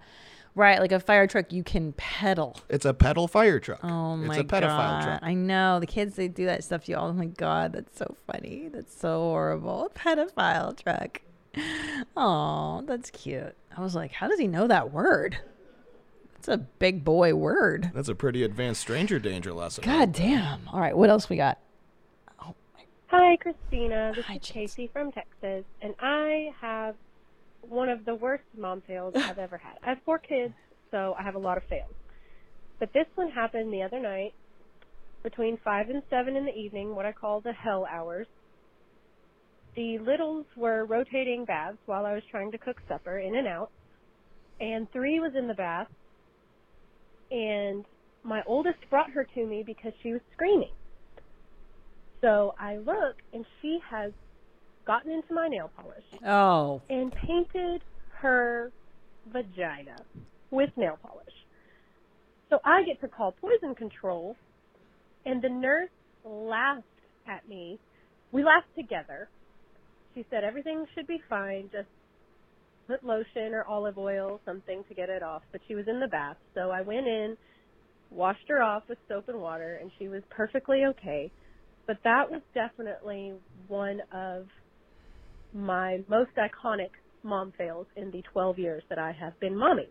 right, 0.54 0.80
like 0.80 0.92
a 0.92 1.00
fire 1.00 1.26
truck 1.26 1.52
you 1.52 1.62
can 1.62 1.92
pedal. 1.92 2.58
It's 2.68 2.84
a 2.84 2.94
pedal 2.94 3.28
fire 3.28 3.60
truck. 3.60 3.80
Oh 3.82 4.18
it's 4.18 4.26
my 4.26 4.38
a 4.38 4.44
pedophile 4.44 4.60
god! 4.60 5.02
truck. 5.04 5.20
I 5.22 5.34
know 5.34 5.80
the 5.80 5.86
kids 5.86 6.16
they 6.16 6.28
do 6.28 6.46
that 6.46 6.64
stuff 6.64 6.84
to 6.84 6.92
you. 6.92 6.98
All, 6.98 7.08
oh 7.08 7.12
my 7.12 7.26
god, 7.26 7.72
that's 7.72 7.96
so 7.96 8.16
funny. 8.26 8.68
That's 8.72 8.98
so 8.98 9.18
horrible. 9.18 9.86
A 9.86 9.90
Pedophile 9.90 10.76
truck. 10.82 11.20
Oh, 12.16 12.82
that's 12.86 13.10
cute. 13.10 13.56
I 13.76 13.80
was 13.80 13.94
like, 13.96 14.12
how 14.12 14.28
does 14.28 14.38
he 14.38 14.46
know 14.46 14.68
that 14.68 14.92
word? 14.92 15.38
It's 16.36 16.46
a 16.46 16.58
big 16.58 17.04
boy 17.04 17.34
word. 17.34 17.90
That's 17.92 18.08
a 18.08 18.14
pretty 18.14 18.44
advanced 18.44 18.82
stranger 18.82 19.18
danger 19.18 19.52
lesson. 19.52 19.82
God 19.84 20.12
damn. 20.12 20.68
All 20.68 20.78
right, 20.78 20.96
what 20.96 21.10
else 21.10 21.28
we 21.28 21.36
got? 21.36 21.58
Oh, 22.40 22.54
my- 22.74 22.84
Hi, 23.08 23.36
Christina. 23.36 24.12
This 24.14 24.26
is 24.30 24.38
Casey 24.50 24.88
from 24.92 25.10
Texas, 25.10 25.64
and 25.82 25.94
I 25.98 26.52
have 26.60 26.94
one 27.62 27.88
of 27.88 28.04
the 28.04 28.14
worst 28.14 28.44
mom 28.56 28.82
fails 28.82 29.14
I've 29.16 29.38
ever 29.38 29.56
had. 29.56 29.78
I 29.82 29.88
have 29.88 29.98
four 30.04 30.18
kids, 30.18 30.54
so 30.90 31.16
I 31.18 31.22
have 31.22 31.34
a 31.34 31.38
lot 31.38 31.56
of 31.56 31.64
fails. 31.64 31.90
But 32.78 32.92
this 32.92 33.06
one 33.16 33.30
happened 33.30 33.72
the 33.72 33.82
other 33.82 33.98
night 33.98 34.34
between 35.22 35.56
5 35.64 35.88
and 35.90 36.02
7 36.10 36.36
in 36.36 36.44
the 36.44 36.54
evening, 36.54 36.94
what 36.94 37.06
I 37.06 37.12
call 37.12 37.40
the 37.40 37.52
hell 37.52 37.86
hours. 37.90 38.26
The 39.76 39.98
littles 39.98 40.46
were 40.56 40.84
rotating 40.84 41.44
baths 41.44 41.78
while 41.86 42.06
I 42.06 42.14
was 42.14 42.22
trying 42.30 42.52
to 42.52 42.58
cook 42.58 42.80
supper 42.88 43.18
in 43.18 43.34
and 43.34 43.48
out, 43.48 43.70
and 44.60 44.90
three 44.92 45.18
was 45.18 45.34
in 45.34 45.48
the 45.48 45.54
bath, 45.54 45.88
and 47.30 47.84
my 48.22 48.42
oldest 48.46 48.78
brought 48.88 49.10
her 49.10 49.24
to 49.34 49.46
me 49.46 49.64
because 49.64 49.92
she 50.02 50.12
was 50.12 50.20
screaming. 50.32 50.70
So 52.20 52.54
I 52.58 52.76
look, 52.76 53.16
and 53.32 53.44
she 53.60 53.80
has 53.90 54.12
gotten 54.86 55.10
into 55.10 55.34
my 55.34 55.48
nail 55.48 55.70
polish 55.76 56.04
Oh, 56.24 56.80
and 56.88 57.12
painted 57.12 57.82
her 58.18 58.70
vagina 59.26 59.96
with 60.50 60.70
nail 60.76 60.98
polish. 61.02 61.34
So 62.48 62.60
I 62.64 62.84
get 62.84 63.00
to 63.00 63.08
call 63.08 63.32
poison 63.32 63.74
control, 63.74 64.36
and 65.26 65.42
the 65.42 65.48
nurse 65.48 65.90
laughed 66.24 66.84
at 67.26 67.48
me. 67.48 67.78
We 68.30 68.44
laughed 68.44 68.74
together. 68.76 69.28
She 70.14 70.24
said 70.30 70.44
everything 70.44 70.86
should 70.94 71.06
be 71.06 71.20
fine, 71.28 71.68
just 71.72 71.88
put 72.86 73.04
lotion 73.04 73.52
or 73.52 73.64
olive 73.64 73.98
oil, 73.98 74.40
something 74.44 74.84
to 74.88 74.94
get 74.94 75.08
it 75.08 75.22
off. 75.22 75.42
But 75.52 75.60
she 75.66 75.74
was 75.74 75.86
in 75.88 76.00
the 76.00 76.08
bath, 76.08 76.36
so 76.54 76.70
I 76.70 76.82
went 76.82 77.06
in, 77.06 77.36
washed 78.10 78.48
her 78.48 78.62
off 78.62 78.84
with 78.88 78.98
soap 79.08 79.28
and 79.28 79.40
water, 79.40 79.78
and 79.80 79.90
she 79.98 80.08
was 80.08 80.22
perfectly 80.30 80.84
okay. 80.90 81.32
But 81.86 81.98
that 82.04 82.30
was 82.30 82.42
definitely 82.54 83.34
one 83.68 84.00
of 84.12 84.46
my 85.52 85.98
most 86.08 86.30
iconic 86.36 86.90
mom 87.22 87.52
fails 87.56 87.86
in 87.96 88.10
the 88.10 88.22
12 88.32 88.58
years 88.58 88.82
that 88.88 88.98
I 88.98 89.12
have 89.12 89.38
been 89.40 89.56
mommy. 89.56 89.88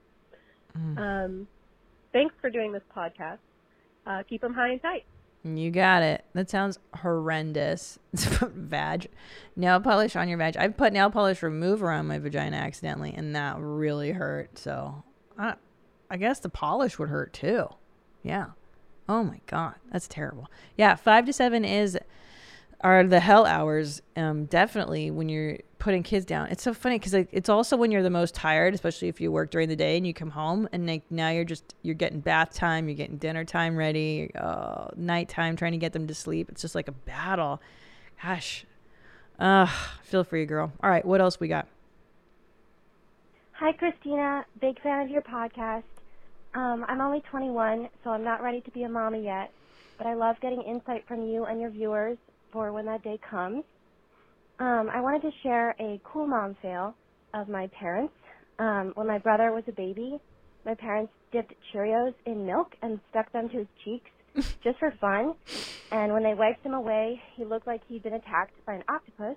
Um, 0.97 1.47
thanks 2.11 2.35
for 2.41 2.49
doing 2.49 2.71
this 2.71 2.83
podcast. 2.95 3.39
Uh, 4.05 4.23
keep 4.29 4.41
them 4.41 4.53
high 4.53 4.71
and 4.71 4.81
tight. 4.81 5.05
You 5.43 5.71
got 5.71 6.03
it. 6.03 6.23
That 6.33 6.49
sounds 6.49 6.79
horrendous. 6.95 7.99
vag. 8.13 9.09
Nail 9.55 9.81
polish 9.81 10.15
on 10.15 10.29
your 10.29 10.37
vag. 10.37 10.55
I've 10.55 10.77
put 10.77 10.93
nail 10.93 11.09
polish 11.09 11.43
remover 11.43 11.91
on 11.91 12.07
my 12.07 12.17
vagina 12.17 12.57
accidentally, 12.57 13.13
and 13.13 13.35
that 13.35 13.57
really 13.59 14.11
hurt. 14.11 14.57
So, 14.57 15.03
I, 15.37 15.55
I 16.09 16.17
guess 16.17 16.39
the 16.39 16.49
polish 16.49 16.97
would 16.97 17.09
hurt 17.09 17.33
too. 17.33 17.67
Yeah. 18.23 18.47
Oh 19.09 19.23
my 19.23 19.41
god, 19.47 19.75
that's 19.91 20.07
terrible. 20.07 20.49
Yeah, 20.77 20.95
five 20.95 21.25
to 21.25 21.33
seven 21.33 21.65
is 21.65 21.97
are 22.79 23.03
the 23.03 23.19
hell 23.19 23.45
hours. 23.45 24.01
Um, 24.15 24.45
definitely 24.45 25.11
when 25.11 25.27
you're 25.27 25.57
putting 25.83 26.01
kids 26.01 26.25
down. 26.25 26.47
It's 26.47 26.63
so 26.63 26.73
funny 26.73 26.97
because 26.97 27.13
it's 27.13 27.49
also 27.49 27.75
when 27.75 27.91
you're 27.91 28.03
the 28.03 28.09
most 28.09 28.33
tired, 28.33 28.73
especially 28.73 29.09
if 29.09 29.19
you 29.19 29.33
work 29.33 29.51
during 29.51 29.67
the 29.67 29.75
day 29.75 29.97
and 29.97 30.07
you 30.07 30.13
come 30.13 30.29
home 30.29 30.69
and 30.71 30.87
like 30.87 31.03
now 31.09 31.29
you're 31.29 31.43
just 31.43 31.75
you're 31.81 31.93
getting 31.93 32.21
bath 32.21 32.53
time, 32.53 32.87
you're 32.87 32.95
getting 32.95 33.17
dinner 33.17 33.43
time 33.43 33.75
ready, 33.75 34.31
uh, 34.35 34.87
nighttime 34.95 35.57
trying 35.57 35.73
to 35.73 35.77
get 35.77 35.91
them 35.91 36.07
to 36.07 36.15
sleep. 36.15 36.47
It's 36.47 36.61
just 36.61 36.73
like 36.73 36.87
a 36.87 36.93
battle. 36.93 37.61
Gosh, 38.21 38.65
uh, 39.39 39.67
feel 40.03 40.25
you, 40.31 40.45
girl. 40.45 40.71
All 40.81 40.89
right, 40.89 41.03
what 41.03 41.19
else 41.19 41.41
we 41.41 41.49
got? 41.49 41.67
Hi, 43.51 43.73
Christina. 43.73 44.45
Big 44.61 44.81
fan 44.81 45.01
of 45.01 45.09
your 45.09 45.21
podcast. 45.21 45.83
Um, 46.53 46.85
I'm 46.87 47.01
only 47.01 47.21
21, 47.29 47.89
so 48.05 48.11
I'm 48.11 48.23
not 48.23 48.41
ready 48.41 48.61
to 48.61 48.71
be 48.71 48.83
a 48.83 48.89
mommy 48.89 49.25
yet, 49.25 49.51
but 49.97 50.07
I 50.07 50.13
love 50.13 50.37
getting 50.41 50.61
insight 50.61 51.05
from 51.09 51.25
you 51.25 51.43
and 51.43 51.59
your 51.59 51.71
viewers 51.71 52.17
for 52.53 52.71
when 52.71 52.85
that 52.85 53.03
day 53.03 53.19
comes. 53.29 53.65
Um, 54.59 54.89
I 54.93 55.01
wanted 55.01 55.21
to 55.23 55.31
share 55.41 55.75
a 55.79 55.99
cool 56.03 56.27
mom 56.27 56.55
fail 56.61 56.95
of 57.33 57.49
my 57.49 57.67
parents. 57.67 58.13
Um, 58.59 58.91
when 58.95 59.07
my 59.07 59.17
brother 59.17 59.51
was 59.51 59.63
a 59.67 59.71
baby, 59.71 60.19
my 60.65 60.75
parents 60.75 61.11
dipped 61.31 61.53
Cheerios 61.73 62.13
in 62.25 62.45
milk 62.45 62.75
and 62.81 62.99
stuck 63.09 63.31
them 63.31 63.49
to 63.49 63.57
his 63.59 63.67
cheeks 63.83 64.09
just 64.63 64.79
for 64.79 64.93
fun. 65.01 65.33
And 65.91 66.13
when 66.13 66.23
they 66.23 66.33
wiped 66.33 66.65
him 66.65 66.73
away, 66.73 67.21
he 67.35 67.43
looked 67.45 67.67
like 67.67 67.81
he'd 67.87 68.03
been 68.03 68.13
attacked 68.13 68.53
by 68.65 68.73
an 68.75 68.83
octopus 68.87 69.35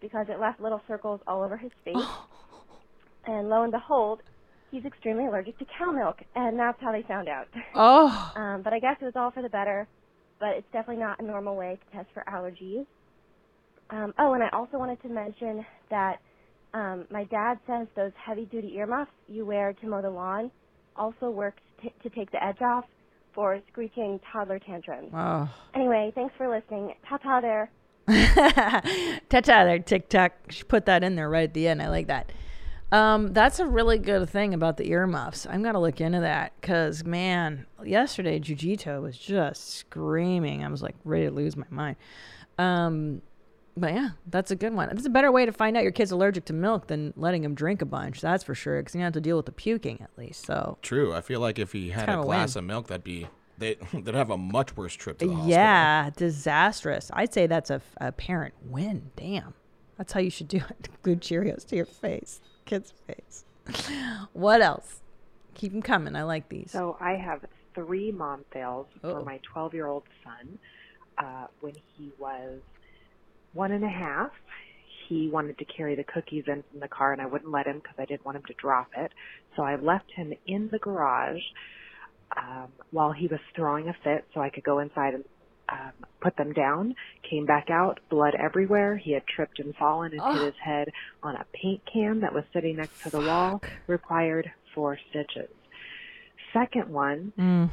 because 0.00 0.26
it 0.28 0.40
left 0.40 0.60
little 0.60 0.82
circles 0.86 1.20
all 1.26 1.42
over 1.42 1.56
his 1.56 1.72
face. 1.84 1.96
and 3.26 3.48
lo 3.48 3.62
and 3.62 3.72
behold, 3.72 4.20
he's 4.70 4.84
extremely 4.84 5.26
allergic 5.26 5.58
to 5.58 5.64
cow 5.78 5.90
milk, 5.90 6.18
and 6.34 6.58
that's 6.58 6.80
how 6.80 6.92
they 6.92 7.02
found 7.02 7.28
out. 7.28 7.46
Oh. 7.74 8.32
Um, 8.36 8.60
but 8.62 8.72
I 8.74 8.78
guess 8.80 8.96
it 9.00 9.04
was 9.04 9.14
all 9.16 9.30
for 9.30 9.42
the 9.42 9.48
better. 9.48 9.88
But 10.38 10.50
it's 10.50 10.66
definitely 10.70 11.02
not 11.02 11.18
a 11.18 11.22
normal 11.22 11.56
way 11.56 11.78
to 11.78 11.96
test 11.96 12.08
for 12.12 12.22
allergies. 12.28 12.84
Um, 13.90 14.14
oh, 14.18 14.34
and 14.34 14.42
I 14.42 14.48
also 14.52 14.78
wanted 14.78 15.00
to 15.02 15.08
mention 15.08 15.64
that 15.90 16.20
um, 16.74 17.04
my 17.10 17.24
dad 17.24 17.58
says 17.66 17.86
those 17.94 18.12
heavy-duty 18.22 18.74
earmuffs 18.76 19.12
you 19.28 19.46
wear 19.46 19.72
to 19.74 19.86
mow 19.86 20.02
the 20.02 20.10
lawn 20.10 20.50
also 20.96 21.30
work 21.30 21.56
t- 21.82 21.92
to 22.02 22.10
take 22.10 22.30
the 22.32 22.42
edge 22.42 22.60
off 22.60 22.84
for 23.34 23.60
screeching 23.70 24.18
toddler 24.32 24.58
tantrums. 24.58 25.10
Oh. 25.14 25.48
Anyway, 25.74 26.10
thanks 26.14 26.34
for 26.36 26.48
listening. 26.48 26.94
Ta-ta 27.08 27.40
there. 27.40 27.70
Ta-ta 29.28 29.64
there, 29.64 29.78
TikTok. 29.78 30.32
She 30.50 30.64
put 30.64 30.86
that 30.86 31.04
in 31.04 31.16
there 31.16 31.28
right 31.28 31.44
at 31.44 31.54
the 31.54 31.68
end. 31.68 31.82
I 31.82 31.88
like 31.88 32.06
that. 32.06 32.32
Um, 32.92 33.32
that's 33.32 33.58
a 33.58 33.66
really 33.66 33.98
good 33.98 34.28
thing 34.30 34.54
about 34.54 34.76
the 34.76 34.88
earmuffs. 34.88 35.46
I'm 35.46 35.62
gonna 35.62 35.80
look 35.80 36.00
into 36.00 36.20
that 36.20 36.52
because 36.60 37.04
man, 37.04 37.66
yesterday 37.84 38.38
Jujito 38.38 39.02
was 39.02 39.18
just 39.18 39.74
screaming. 39.74 40.64
I 40.64 40.68
was 40.68 40.82
like 40.82 40.94
ready 41.04 41.26
to 41.26 41.32
lose 41.32 41.56
my 41.56 41.66
mind. 41.68 41.96
Um, 42.58 43.22
but 43.76 43.92
yeah, 43.92 44.10
that's 44.26 44.50
a 44.50 44.56
good 44.56 44.72
one. 44.72 44.88
That's 44.88 45.06
a 45.06 45.10
better 45.10 45.30
way 45.30 45.44
to 45.44 45.52
find 45.52 45.76
out 45.76 45.82
your 45.82 45.92
kid's 45.92 46.10
allergic 46.10 46.46
to 46.46 46.52
milk 46.52 46.86
than 46.86 47.12
letting 47.16 47.44
him 47.44 47.54
drink 47.54 47.82
a 47.82 47.86
bunch. 47.86 48.20
That's 48.20 48.42
for 48.42 48.54
sure. 48.54 48.80
Because 48.80 48.94
you 48.94 49.02
have 49.02 49.12
to 49.12 49.20
deal 49.20 49.36
with 49.36 49.46
the 49.46 49.52
puking 49.52 50.00
at 50.00 50.10
least. 50.16 50.46
So 50.46 50.78
True. 50.82 51.12
I 51.12 51.20
feel 51.20 51.40
like 51.40 51.58
if 51.58 51.72
he 51.72 51.90
had 51.90 52.08
a 52.08 52.22
glass 52.22 52.54
win. 52.54 52.64
of 52.64 52.68
milk, 52.68 52.86
that'd 52.88 53.04
be 53.04 53.28
they 53.58 53.76
they'd 53.92 54.14
have 54.14 54.30
a 54.30 54.38
much 54.38 54.76
worse 54.76 54.94
trip 54.94 55.18
to 55.18 55.26
the 55.26 55.32
hospital. 55.32 55.50
yeah, 55.50 56.10
disastrous. 56.16 57.10
I'd 57.12 57.32
say 57.32 57.46
that's 57.46 57.70
a, 57.70 57.82
a 57.98 58.12
parent 58.12 58.54
win. 58.64 59.10
Damn, 59.16 59.54
that's 59.98 60.12
how 60.12 60.20
you 60.20 60.30
should 60.30 60.48
do 60.48 60.58
it. 60.70 60.88
Glue 61.02 61.16
Cheerios 61.16 61.66
to 61.66 61.76
your 61.76 61.86
face, 61.86 62.40
kid's 62.64 62.94
face. 63.06 63.44
what 64.32 64.62
else? 64.62 65.02
Keep 65.54 65.72
them 65.72 65.82
coming. 65.82 66.16
I 66.16 66.22
like 66.22 66.48
these. 66.48 66.70
So 66.70 66.96
I 67.00 67.12
have 67.12 67.44
three 67.74 68.12
mom 68.12 68.44
fails 68.52 68.86
for 69.00 69.22
my 69.22 69.38
12 69.42 69.74
year 69.74 69.86
old 69.86 70.04
son. 70.24 70.58
Uh, 71.18 71.46
when 71.60 71.72
he 71.96 72.12
was 72.18 72.60
one 73.56 73.72
and 73.72 73.84
a 73.84 73.88
half, 73.88 74.30
he 75.08 75.28
wanted 75.28 75.56
to 75.58 75.64
carry 75.64 75.94
the 75.96 76.04
cookies 76.04 76.44
in 76.46 76.62
from 76.70 76.80
the 76.80 76.88
car, 76.88 77.12
and 77.12 77.22
I 77.22 77.26
wouldn't 77.26 77.50
let 77.50 77.66
him 77.66 77.78
because 77.78 77.96
I 77.98 78.04
didn't 78.04 78.24
want 78.24 78.36
him 78.36 78.44
to 78.44 78.54
drop 78.54 78.88
it. 78.96 79.12
So 79.56 79.62
I 79.62 79.76
left 79.76 80.10
him 80.14 80.32
in 80.46 80.68
the 80.70 80.78
garage 80.78 81.42
um, 82.36 82.68
while 82.90 83.12
he 83.12 83.26
was 83.28 83.40
throwing 83.54 83.88
a 83.88 83.94
fit, 84.04 84.24
so 84.34 84.40
I 84.40 84.50
could 84.50 84.64
go 84.64 84.80
inside 84.80 85.14
and 85.14 85.24
um, 85.68 85.92
put 86.20 86.36
them 86.36 86.52
down. 86.52 86.94
Came 87.28 87.46
back 87.46 87.70
out, 87.70 87.98
blood 88.10 88.34
everywhere. 88.38 88.96
He 88.96 89.12
had 89.12 89.26
tripped 89.26 89.58
and 89.58 89.74
fallen 89.76 90.12
and 90.12 90.20
hit 90.20 90.42
Oh. 90.42 90.44
his 90.44 90.54
head 90.62 90.88
on 91.22 91.34
a 91.36 91.44
paint 91.52 91.82
can 91.92 92.20
that 92.20 92.32
was 92.34 92.44
sitting 92.52 92.76
next 92.76 93.00
to 93.04 93.10
the 93.10 93.20
wall. 93.20 93.62
Required 93.86 94.50
four 94.74 94.98
stitches. 95.10 95.48
Second 96.52 96.88
one, 96.92 97.32
Mm. 97.38 97.70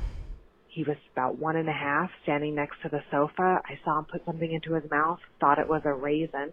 He 0.73 0.83
was 0.83 0.97
about 1.13 1.37
one 1.37 1.55
and 1.55 1.69
a 1.69 1.73
half, 1.73 2.09
standing 2.23 2.55
next 2.55 2.77
to 2.81 2.89
the 2.89 3.01
sofa. 3.11 3.61
I 3.63 3.79
saw 3.85 3.99
him 3.99 4.05
put 4.05 4.25
something 4.25 4.51
into 4.51 4.73
his 4.73 4.89
mouth, 4.89 5.19
thought 5.39 5.59
it 5.59 5.67
was 5.67 5.83
a 5.85 5.93
raisin 5.93 6.51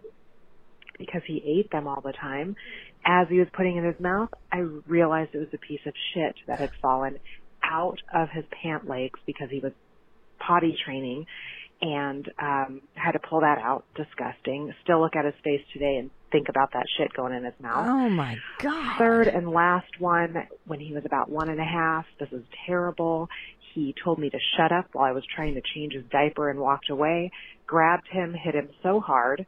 because 0.99 1.21
he 1.25 1.41
ate 1.45 1.71
them 1.71 1.87
all 1.87 2.01
the 2.01 2.13
time. 2.13 2.55
As 3.03 3.27
he 3.29 3.39
was 3.39 3.47
putting 3.53 3.77
it 3.77 3.79
in 3.79 3.85
his 3.85 3.99
mouth, 3.99 4.29
I 4.51 4.59
realized 4.59 5.31
it 5.33 5.39
was 5.39 5.47
a 5.53 5.57
piece 5.57 5.81
of 5.87 5.93
shit 6.13 6.35
that 6.47 6.59
had 6.59 6.69
fallen 6.81 7.17
out 7.63 7.99
of 8.13 8.29
his 8.29 8.45
pant 8.61 8.87
legs 8.87 9.19
because 9.25 9.49
he 9.49 9.59
was 9.59 9.71
potty 10.39 10.75
training 10.85 11.25
and 11.81 12.31
um 12.39 12.81
had 12.93 13.13
to 13.13 13.19
pull 13.19 13.41
that 13.41 13.57
out. 13.57 13.85
Disgusting. 13.95 14.71
Still 14.83 15.01
look 15.01 15.15
at 15.15 15.25
his 15.25 15.33
face 15.43 15.61
today 15.73 15.97
and 15.97 16.11
think 16.31 16.47
about 16.47 16.73
that 16.73 16.85
shit 16.97 17.11
going 17.13 17.33
in 17.33 17.43
his 17.43 17.53
mouth. 17.59 17.87
Oh 17.87 18.09
my 18.09 18.37
god. 18.59 18.97
Third 18.99 19.27
and 19.27 19.49
last 19.49 19.99
one, 19.99 20.47
when 20.65 20.79
he 20.79 20.93
was 20.93 21.03
about 21.05 21.29
one 21.29 21.49
and 21.49 21.59
a 21.59 21.65
half, 21.65 22.05
this 22.19 22.29
is 22.31 22.43
terrible. 22.67 23.29
He 23.73 23.95
told 24.03 24.19
me 24.19 24.29
to 24.29 24.39
shut 24.57 24.71
up 24.71 24.87
while 24.93 25.05
I 25.05 25.11
was 25.11 25.23
trying 25.35 25.55
to 25.55 25.61
change 25.73 25.93
his 25.93 26.03
diaper 26.11 26.49
and 26.49 26.59
walked 26.59 26.89
away. 26.89 27.31
Grabbed 27.67 28.07
him, 28.07 28.33
hit 28.33 28.55
him 28.55 28.69
so 28.83 28.99
hard 28.99 29.45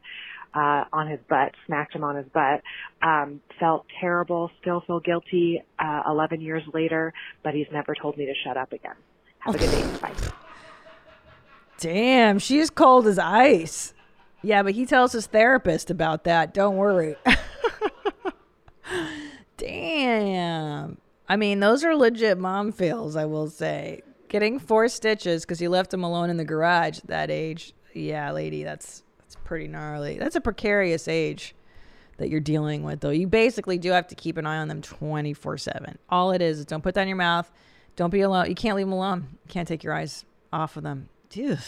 uh, 0.54 0.84
on 0.92 1.08
his 1.08 1.20
butt, 1.28 1.52
smacked 1.66 1.94
him 1.94 2.04
on 2.04 2.16
his 2.16 2.26
butt. 2.32 2.62
Um, 3.02 3.40
felt 3.58 3.86
terrible, 4.00 4.50
still 4.60 4.82
feel 4.86 5.00
guilty 5.00 5.62
uh, 5.78 6.02
11 6.08 6.40
years 6.40 6.62
later, 6.72 7.12
but 7.42 7.54
he's 7.54 7.66
never 7.72 7.94
told 7.94 8.16
me 8.16 8.26
to 8.26 8.34
shut 8.44 8.56
up 8.56 8.72
again. 8.72 8.94
Have 9.40 9.54
a 9.54 9.58
good 9.58 9.70
day. 9.70 9.84
Bye. 10.00 10.12
Damn, 11.78 12.38
she's 12.38 12.70
cold 12.70 13.06
as 13.06 13.18
ice. 13.18 13.94
Yeah, 14.42 14.62
but 14.62 14.74
he 14.74 14.86
tells 14.86 15.12
his 15.12 15.26
therapist 15.26 15.90
about 15.90 16.24
that. 16.24 16.54
Don't 16.54 16.76
worry. 16.76 17.16
Damn. 19.56 20.98
I 21.28 21.36
mean, 21.36 21.60
those 21.60 21.82
are 21.82 21.96
legit 21.96 22.38
mom 22.38 22.70
fails, 22.70 23.16
I 23.16 23.24
will 23.24 23.48
say. 23.48 24.02
Getting 24.34 24.58
four 24.58 24.88
stitches 24.88 25.44
because 25.44 25.60
you 25.60 25.70
left 25.70 25.94
him 25.94 26.02
alone 26.02 26.28
in 26.28 26.38
the 26.38 26.44
garage 26.44 26.98
at 26.98 27.06
that 27.06 27.30
age. 27.30 27.72
Yeah, 27.92 28.32
lady, 28.32 28.64
that's 28.64 29.04
that's 29.20 29.36
pretty 29.44 29.68
gnarly. 29.68 30.18
That's 30.18 30.34
a 30.34 30.40
precarious 30.40 31.06
age 31.06 31.54
that 32.16 32.30
you're 32.30 32.40
dealing 32.40 32.82
with, 32.82 32.98
though. 32.98 33.10
You 33.10 33.28
basically 33.28 33.78
do 33.78 33.92
have 33.92 34.08
to 34.08 34.16
keep 34.16 34.36
an 34.36 34.44
eye 34.44 34.56
on 34.56 34.66
them 34.66 34.82
24 34.82 35.58
7. 35.58 35.98
All 36.10 36.32
it 36.32 36.42
is 36.42 36.58
is 36.58 36.64
don't 36.64 36.82
put 36.82 36.96
that 36.96 37.02
in 37.02 37.06
your 37.06 37.16
mouth. 37.16 37.48
Don't 37.94 38.10
be 38.10 38.22
alone. 38.22 38.48
You 38.48 38.56
can't 38.56 38.74
leave 38.74 38.86
them 38.88 38.92
alone. 38.92 39.38
You 39.46 39.52
can't 39.52 39.68
take 39.68 39.84
your 39.84 39.92
eyes 39.92 40.24
off 40.52 40.76
of 40.76 40.82
them. 40.82 41.10
Dude. 41.30 41.60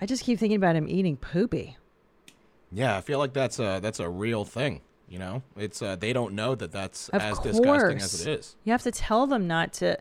I 0.00 0.06
just 0.06 0.24
keep 0.24 0.38
thinking 0.38 0.56
about 0.56 0.76
him 0.76 0.88
eating 0.88 1.18
poopy. 1.18 1.76
Yeah, 2.72 2.96
I 2.96 3.02
feel 3.02 3.18
like 3.18 3.34
that's 3.34 3.58
a 3.58 3.80
that's 3.82 4.00
a 4.00 4.08
real 4.08 4.46
thing. 4.46 4.80
You 5.10 5.18
know, 5.18 5.42
it's 5.58 5.82
uh, 5.82 5.96
they 5.96 6.14
don't 6.14 6.32
know 6.32 6.54
that 6.54 6.72
that's 6.72 7.10
Of 7.10 7.20
as 7.20 7.36
course. 7.36 7.58
disgusting 7.58 7.98
as 7.98 8.26
it 8.26 8.40
is. 8.40 8.56
You 8.64 8.72
have 8.72 8.82
to 8.84 8.90
tell 8.90 9.26
them 9.26 9.46
not 9.46 9.74
to. 9.74 9.98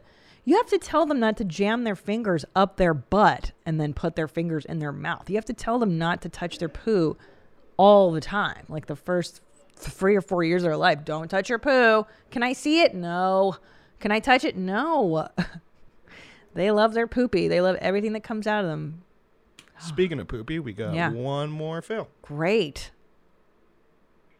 You 0.47 0.55
have 0.55 0.67
to 0.67 0.77
tell 0.77 1.05
them 1.05 1.19
not 1.19 1.35
to 1.37 1.43
jam 1.43 1.83
their 1.83 1.93
fingers 1.93 2.45
up 2.55 2.77
their 2.77 2.93
butt 2.93 3.51
and 3.65 3.81
then 3.81 3.93
put 3.93 4.15
their 4.15 4.29
fingers 4.29 4.63
in 4.63 4.79
their 4.79 4.93
mouth. 4.93 5.29
You 5.29 5.35
have 5.35 5.43
to 5.43 5.53
tell 5.53 5.77
them 5.77 5.97
not 5.97 6.21
to 6.21 6.29
touch 6.29 6.57
their 6.57 6.69
poo 6.69 7.17
all 7.75 8.13
the 8.13 8.21
time. 8.21 8.63
Like 8.69 8.85
the 8.85 8.95
first 8.95 9.41
three 9.75 10.15
or 10.15 10.21
four 10.21 10.45
years 10.45 10.63
of 10.63 10.67
their 10.69 10.77
life. 10.77 11.03
Don't 11.03 11.27
touch 11.27 11.49
your 11.49 11.59
poo. 11.59 12.07
Can 12.31 12.43
I 12.43 12.53
see 12.53 12.79
it? 12.79 12.95
No. 12.95 13.57
Can 13.99 14.09
I 14.13 14.21
touch 14.21 14.45
it? 14.45 14.55
No. 14.55 15.27
they 16.53 16.71
love 16.71 16.93
their 16.93 17.07
poopy. 17.07 17.49
They 17.49 17.59
love 17.59 17.75
everything 17.81 18.13
that 18.13 18.23
comes 18.23 18.47
out 18.47 18.63
of 18.63 18.69
them. 18.69 19.03
Speaking 19.79 20.17
of 20.17 20.29
poopy, 20.29 20.59
we 20.59 20.71
got 20.71 20.93
Yeah. 20.93 21.11
one 21.11 21.49
more 21.49 21.81
fail. 21.81 22.07
Great. 22.21 22.91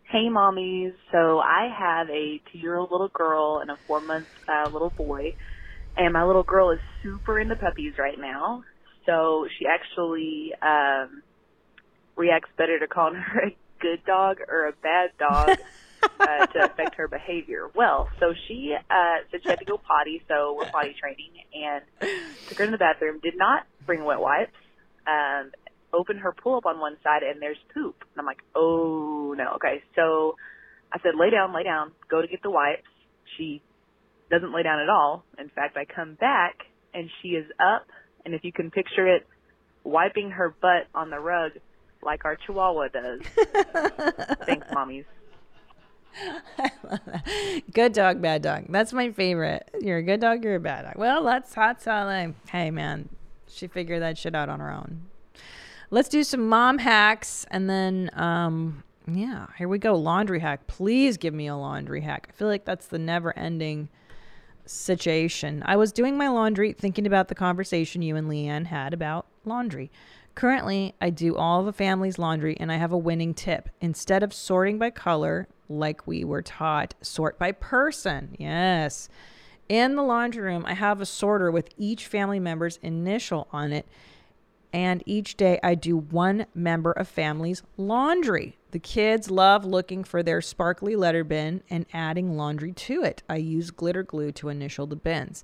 Hey, 0.03 0.30
mommies. 0.30 0.93
So 1.12 1.39
I 1.39 1.68
have 1.78 2.10
a 2.10 2.41
two-year-old 2.49 2.91
little 2.91 3.10
girl 3.10 3.60
and 3.60 3.70
a 3.70 3.76
four-month 3.88 4.28
uh, 4.47 4.70
little 4.72 4.91
boy, 4.91 5.36
and 5.98 6.14
my 6.14 6.24
little 6.24 6.43
girl 6.43 6.72
is 6.72 6.80
super 7.04 7.39
into 7.39 7.56
puppies 7.56 7.93
right 7.98 8.18
now. 8.20 8.64
So 9.06 9.48
she 9.58 9.66
actually 9.66 10.54
um, 10.62 11.24
reacts 12.16 12.50
better 12.58 12.80
to 12.80 12.88
calling 12.88 13.16
her 13.34 13.48
a 13.48 13.58
good 13.80 14.04
dog 14.06 14.38
or 14.48 14.68
a 14.68 14.74
bad 14.74 15.12
dog 15.18 15.50
uh, 16.20 16.45
to 16.48 16.66
affect 16.66 16.95
her 16.95 17.08
behavior. 17.08 17.70
Well, 17.74 18.10
so 18.20 18.34
she 18.48 18.76
uh, 18.76 19.18
said 19.32 19.41
she 19.43 19.50
had 19.50 19.60
to 19.60 19.66
go 19.66 19.78
potty, 19.78 20.22
so 20.28 20.56
we're 20.58 20.70
potty 20.70 20.95
training, 21.00 21.32
and 21.54 21.84
took 22.48 22.58
her 22.58 22.66
to 22.66 22.72
the 22.72 22.78
bathroom. 22.78 23.20
Did 23.22 23.38
not 23.38 23.66
bring 23.86 24.04
wet 24.04 24.20
wipes. 24.20 24.52
Um, 25.08 25.52
opened 25.93 26.20
her 26.20 26.34
pull 26.34 26.58
up 26.58 26.66
on 26.66 26.80
one 26.80 26.98
side, 27.04 27.24
and 27.24 27.41
there's 27.41 27.58
poop. 27.74 27.95
And 28.00 28.20
I'm 28.20 28.26
like, 28.26 28.43
oh 28.56 29.34
no. 29.38 29.54
Okay, 29.56 29.82
so 29.95 30.36
I 30.91 31.00
said, 31.00 31.14
lay 31.18 31.30
down, 31.30 31.54
lay 31.56 31.64
down. 31.64 31.91
Go 32.10 32.22
to 32.22 32.28
get 32.28 32.43
the 32.43 32.52
wipes. 32.52 32.84
She 33.38 33.62
doesn't 34.30 34.54
lay 34.54 34.64
down 34.64 34.80
at 34.80 34.90
all. 34.90 35.24
In 35.40 35.50
fact, 35.50 35.78
I 35.78 35.86
come 35.86 36.16
back, 36.16 36.56
and 36.94 37.10
she 37.22 37.30
is 37.30 37.46
up, 37.60 37.88
and 38.26 38.34
if 38.34 38.44
you 38.44 38.52
can 38.52 38.72
picture 38.72 39.08
it, 39.08 39.26
wiping 39.84 40.32
her 40.32 40.54
butt 40.62 40.88
on 40.94 41.10
the 41.10 41.20
rug 41.20 41.54
like 42.04 42.26
our 42.26 42.36
Chihuahua 42.36 42.90
does. 42.90 43.22
Thanks, 44.46 44.68
mommies. 44.68 45.06
good 47.74 47.94
dog, 47.94 48.22
bad 48.22 48.42
dog. 48.42 48.66
That's 48.70 48.94
my 48.94 49.12
favorite. 49.12 49.70
You're 49.80 49.98
a 49.98 50.04
good 50.04 50.22
dog, 50.22 50.44
you're 50.44 50.56
a 50.56 50.60
bad 50.60 50.84
dog. 50.84 50.94
Well, 50.96 51.24
that's 51.24 51.54
hot 51.54 51.82
salad. 51.82 52.36
Hey, 52.50 52.72
man, 52.72 53.10
she 53.48 53.68
figured 53.68 54.02
that 54.02 54.18
shit 54.18 54.36
out 54.36 54.50
on 54.50 54.60
her 54.60 54.72
own. 54.72 55.04
Let's 55.90 56.10
do 56.10 56.24
some 56.24 56.48
mom 56.50 56.80
hacks 56.80 57.46
and 57.50 57.70
then, 57.70 58.10
um, 58.14 58.84
yeah, 59.10 59.48
here 59.58 59.70
we 59.70 59.78
go. 59.78 59.96
Laundry 59.96 60.40
hack. 60.40 60.68
Please 60.68 61.16
give 61.18 61.34
me 61.34 61.48
a 61.48 61.56
laundry 61.56 62.02
hack. 62.02 62.28
I 62.30 62.34
feel 62.34 62.50
like 62.50 62.66
that's 62.66 62.88
the 62.88 63.00
never 63.00 63.38
ending 63.38 63.88
situation. 64.68 65.63
I 65.65 65.76
was 65.76 65.91
doing 65.91 66.18
my 66.18 66.28
laundry 66.30 66.74
thinking 66.74 67.07
about 67.07 67.28
the 67.28 67.36
conversation 67.36 68.01
you 68.01 68.15
and 68.15 68.28
Leanne 68.28 68.68
had 68.68 68.93
about 68.93 69.28
laundry. 69.45 69.91
Currently, 70.36 70.93
I 71.01 71.09
do 71.09 71.36
all 71.36 71.63
the 71.63 71.74
family's 71.74 72.20
laundry 72.20 72.55
and 72.59 72.72
I 72.72 72.76
have 72.76 72.91
a 72.91 72.97
winning 72.97 73.34
tip. 73.34 73.70
Instead 73.82 74.22
of 74.22 74.34
sorting 74.34 74.78
by 74.78 74.91
color, 74.91 75.47
like 75.68 76.05
we 76.05 76.24
were 76.24 76.41
taught, 76.41 76.93
sort 77.01 77.39
by 77.39 77.51
person. 77.51 78.36
Yes. 78.38 79.09
In 79.70 79.95
the 79.95 80.03
laundry 80.03 80.43
room, 80.43 80.63
I 80.65 80.74
have 80.74 81.01
a 81.01 81.05
sorter 81.05 81.51
with 81.51 81.70
each 81.78 82.07
family 82.07 82.39
member's 82.39 82.78
initial 82.84 83.47
on 83.51 83.74
it. 83.74 83.88
And 84.72 85.01
each 85.05 85.38
day 85.38 85.59
I 85.63 85.76
do 85.76 85.97
one 85.97 86.45
member 86.53 86.91
of 86.91 87.07
family's 87.07 87.63
laundry. 87.76 88.57
The 88.72 88.80
kids 88.80 89.32
love 89.32 89.65
looking 89.65 90.03
for 90.03 90.22
their 90.22 90.41
sparkly 90.41 90.95
letter 90.95 91.24
bin 91.24 91.63
and 91.70 91.86
adding 91.93 92.36
laundry 92.36 92.74
to 92.74 93.03
it. 93.03 93.24
I 93.30 93.38
use 93.38 93.72
glitter 93.72 94.03
glue 94.03 94.32
to 94.34 94.49
initial 94.49 94.88
the 94.88 94.95
bins. 94.95 95.43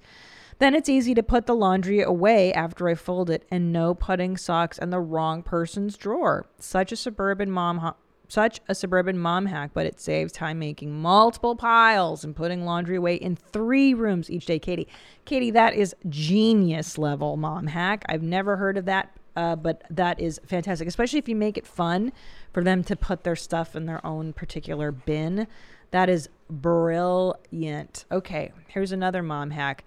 Then 0.60 0.76
it's 0.76 0.90
easy 0.90 1.14
to 1.16 1.24
put 1.24 1.46
the 1.46 1.56
laundry 1.56 2.02
away 2.02 2.54
after 2.54 2.88
I 2.88 2.96
fold 2.96 3.30
it 3.30 3.46
and 3.50 3.74
no 3.74 3.94
putting 3.94 4.38
socks 4.38 4.78
in 4.78 4.90
the 4.90 5.00
wrong 5.00 5.42
person's 5.42 5.98
drawer. 5.98 6.46
Such 6.60 6.92
a 6.92 6.96
suburban 6.96 7.50
mom 7.50 7.80
ha- 7.80 7.96
such 8.28 8.62
a 8.68 8.74
suburban 8.74 9.20
mom 9.20 9.46
hack, 9.46 9.72
but 9.74 9.86
it 9.86 10.00
saves 10.00 10.32
time 10.32 10.58
making 10.58 10.92
multiple 10.92 11.56
piles 11.56 12.24
and 12.24 12.36
putting 12.36 12.66
laundry 12.66 12.96
away 12.96 13.16
in 13.16 13.36
three 13.36 13.94
rooms 13.94 14.30
each 14.30 14.46
day. 14.46 14.58
Katie, 14.58 14.88
Katie, 15.26 15.52
that 15.52 15.76
is 15.76 15.96
genius 16.10 16.98
level 16.98 17.38
mom 17.38 17.68
hack. 17.68 18.04
I've 18.10 18.24
never 18.24 18.58
heard 18.58 18.78
of 18.78 18.86
that, 18.86 19.16
uh, 19.36 19.56
but 19.56 19.84
that 19.90 20.20
is 20.20 20.40
fantastic, 20.48 20.88
especially 20.88 21.20
if 21.20 21.30
you 21.30 21.36
make 21.36 21.58
it 21.58 21.68
fun 21.68 22.12
for 22.54 22.64
them 22.64 22.84
to 22.86 22.96
put 22.96 23.24
their 23.24 23.36
stuff 23.36 23.76
in 23.76 23.86
their 23.86 24.06
own 24.06 24.32
particular 24.32 24.92
bin. 24.92 25.48
That 25.92 26.10
is 26.10 26.30
brilliant. 26.50 28.06
Okay, 28.12 28.52
here's 28.68 28.92
another 28.92 29.22
mom 29.22 29.52
hack. 29.52 29.84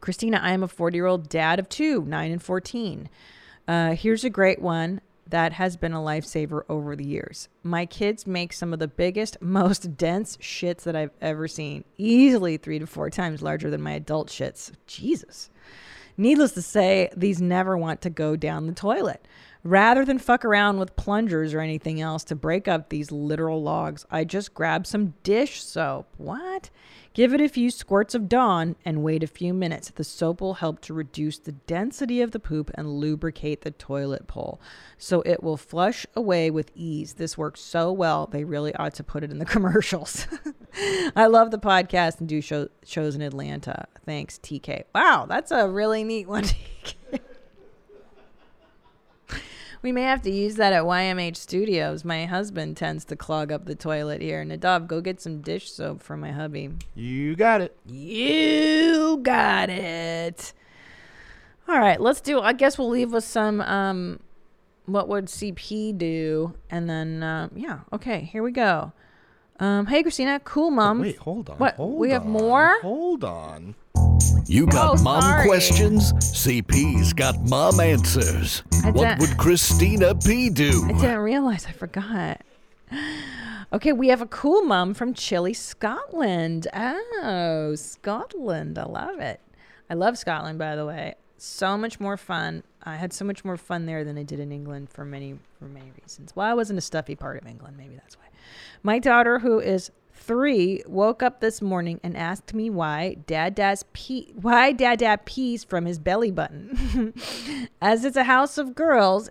Christina, 0.00 0.40
I 0.42 0.52
am 0.52 0.62
a 0.62 0.68
40 0.68 0.96
year 0.96 1.06
old 1.06 1.28
dad 1.28 1.58
of 1.58 1.68
two, 1.68 2.02
nine 2.04 2.32
and 2.32 2.42
14. 2.42 3.08
Uh, 3.68 3.94
here's 3.94 4.24
a 4.24 4.30
great 4.30 4.60
one 4.60 5.00
that 5.28 5.52
has 5.52 5.76
been 5.76 5.92
a 5.92 5.98
lifesaver 5.98 6.62
over 6.68 6.96
the 6.96 7.06
years. 7.06 7.48
My 7.62 7.86
kids 7.86 8.26
make 8.26 8.52
some 8.52 8.72
of 8.72 8.78
the 8.78 8.88
biggest, 8.88 9.40
most 9.42 9.96
dense 9.96 10.36
shits 10.38 10.82
that 10.82 10.96
I've 10.96 11.12
ever 11.20 11.46
seen, 11.46 11.84
easily 11.98 12.56
three 12.56 12.78
to 12.78 12.86
four 12.86 13.10
times 13.10 13.42
larger 13.42 13.70
than 13.70 13.82
my 13.82 13.92
adult 13.92 14.28
shits. 14.28 14.72
Jesus. 14.86 15.50
Needless 16.16 16.52
to 16.52 16.62
say, 16.62 17.08
these 17.16 17.40
never 17.40 17.78
want 17.78 18.02
to 18.02 18.10
go 18.10 18.36
down 18.36 18.66
the 18.66 18.72
toilet. 18.72 19.26
Rather 19.62 20.06
than 20.06 20.18
fuck 20.18 20.42
around 20.42 20.78
with 20.78 20.96
plungers 20.96 21.52
or 21.52 21.60
anything 21.60 22.00
else 22.00 22.24
to 22.24 22.34
break 22.34 22.66
up 22.66 22.88
these 22.88 23.12
literal 23.12 23.62
logs, 23.62 24.06
I 24.10 24.24
just 24.24 24.54
grab 24.54 24.86
some 24.86 25.12
dish 25.22 25.62
soap. 25.62 26.08
What? 26.16 26.70
Give 27.12 27.34
it 27.34 27.42
a 27.42 27.48
few 27.48 27.70
squirts 27.70 28.14
of 28.14 28.28
Dawn 28.28 28.76
and 28.84 29.02
wait 29.02 29.22
a 29.22 29.26
few 29.26 29.52
minutes. 29.52 29.90
The 29.90 30.04
soap 30.04 30.40
will 30.40 30.54
help 30.54 30.80
to 30.82 30.94
reduce 30.94 31.38
the 31.38 31.52
density 31.52 32.22
of 32.22 32.30
the 32.30 32.38
poop 32.38 32.70
and 32.74 32.88
lubricate 32.88 33.60
the 33.60 33.72
toilet 33.72 34.26
bowl 34.28 34.60
so 34.96 35.20
it 35.22 35.42
will 35.42 35.58
flush 35.58 36.06
away 36.14 36.50
with 36.50 36.70
ease. 36.74 37.14
This 37.14 37.36
works 37.36 37.60
so 37.60 37.92
well, 37.92 38.28
they 38.28 38.44
really 38.44 38.74
ought 38.76 38.94
to 38.94 39.04
put 39.04 39.24
it 39.24 39.30
in 39.30 39.38
the 39.38 39.44
commercials. 39.44 40.26
I 41.14 41.26
love 41.26 41.50
the 41.50 41.58
podcast 41.58 42.20
and 42.20 42.28
do 42.28 42.40
show, 42.40 42.68
shows 42.84 43.14
in 43.14 43.20
Atlanta. 43.20 43.86
Thanks, 44.06 44.38
TK. 44.38 44.84
Wow, 44.94 45.26
that's 45.28 45.50
a 45.50 45.68
really 45.68 46.04
neat 46.04 46.28
one. 46.28 46.44
We 49.82 49.92
may 49.92 50.02
have 50.02 50.20
to 50.22 50.30
use 50.30 50.56
that 50.56 50.74
at 50.74 50.82
YMH 50.82 51.36
Studios. 51.36 52.04
My 52.04 52.26
husband 52.26 52.76
tends 52.76 53.04
to 53.06 53.16
clog 53.16 53.50
up 53.50 53.64
the 53.64 53.74
toilet 53.74 54.20
here. 54.20 54.44
Nadav, 54.44 54.86
go 54.86 55.00
get 55.00 55.22
some 55.22 55.40
dish 55.40 55.72
soap 55.72 56.02
for 56.02 56.18
my 56.18 56.32
hubby. 56.32 56.70
You 56.94 57.34
got 57.34 57.62
it. 57.62 57.74
You 57.86 59.18
got 59.22 59.70
it. 59.70 60.52
All 61.66 61.78
right, 61.78 61.98
let's 61.98 62.20
do. 62.20 62.40
I 62.40 62.52
guess 62.52 62.76
we'll 62.76 62.90
leave 62.90 63.12
with 63.12 63.24
some. 63.24 63.62
Um, 63.62 64.20
what 64.84 65.08
would 65.08 65.26
CP 65.26 65.96
do? 65.96 66.54
And 66.68 66.90
then, 66.90 67.22
uh, 67.22 67.48
yeah, 67.54 67.80
okay, 67.92 68.20
here 68.20 68.42
we 68.42 68.52
go. 68.52 68.92
Um, 69.60 69.86
hey, 69.86 70.02
Christina, 70.02 70.40
cool 70.40 70.70
mom. 70.70 71.00
wait, 71.00 71.16
hold 71.18 71.48
on. 71.48 71.56
What? 71.56 71.76
hold 71.76 71.98
we 71.98 72.10
have 72.10 72.26
more. 72.26 72.78
Hold 72.82 73.24
on. 73.24 73.74
You 74.46 74.66
got 74.66 74.98
Oh, 74.98 75.02
mom 75.02 75.22
sorry. 75.22 75.46
questions, 75.46 76.12
CP's 76.14 77.12
got 77.12 77.40
mom 77.48 77.80
answers. 77.80 78.62
What 78.92 79.18
would 79.18 79.36
Christina 79.36 80.14
P 80.14 80.50
do? 80.50 80.84
I 80.88 80.92
didn't 80.92 81.18
realize. 81.18 81.66
I 81.66 81.72
forgot. 81.72 82.40
Okay, 83.72 83.92
we 83.92 84.08
have 84.08 84.20
a 84.20 84.26
cool 84.26 84.62
mom 84.62 84.94
from 84.94 85.14
Chile, 85.14 85.54
Scotland. 85.54 86.66
Oh, 86.74 87.74
Scotland. 87.76 88.78
I 88.78 88.84
love 88.84 89.20
it. 89.20 89.40
I 89.88 89.94
love 89.94 90.18
Scotland, 90.18 90.58
by 90.58 90.74
the 90.74 90.84
way. 90.86 91.14
So 91.38 91.78
much 91.78 92.00
more 92.00 92.16
fun. 92.16 92.64
I 92.82 92.96
had 92.96 93.12
so 93.12 93.24
much 93.24 93.44
more 93.44 93.56
fun 93.56 93.86
there 93.86 94.04
than 94.04 94.18
I 94.18 94.22
did 94.24 94.40
in 94.40 94.50
England 94.52 94.90
for 94.90 95.04
many 95.04 95.38
for 95.58 95.66
many 95.66 95.92
reasons. 96.02 96.34
Well, 96.34 96.46
I 96.46 96.54
wasn't 96.54 96.78
a 96.78 96.82
stuffy 96.82 97.14
part 97.14 97.40
of 97.40 97.46
England. 97.46 97.76
Maybe 97.76 97.94
that's 97.94 98.16
why. 98.16 98.24
My 98.82 98.98
daughter, 98.98 99.38
who 99.38 99.58
is 99.60 99.90
three, 100.20 100.82
woke 100.86 101.22
up 101.22 101.40
this 101.40 101.60
morning 101.60 101.98
and 102.04 102.16
asked 102.16 102.54
me 102.54 102.70
why 102.70 103.14
Dad 103.26 103.54
Dad's 103.54 103.84
pee 103.92 104.32
why 104.34 104.72
Dad 104.72 105.00
Dad 105.00 105.24
pees 105.24 105.64
from 105.64 105.86
his 105.86 105.98
belly 105.98 106.30
button. 106.30 107.14
As 107.82 108.04
it's 108.04 108.16
a 108.16 108.24
house 108.24 108.58
of 108.58 108.74
girls, 108.74 109.30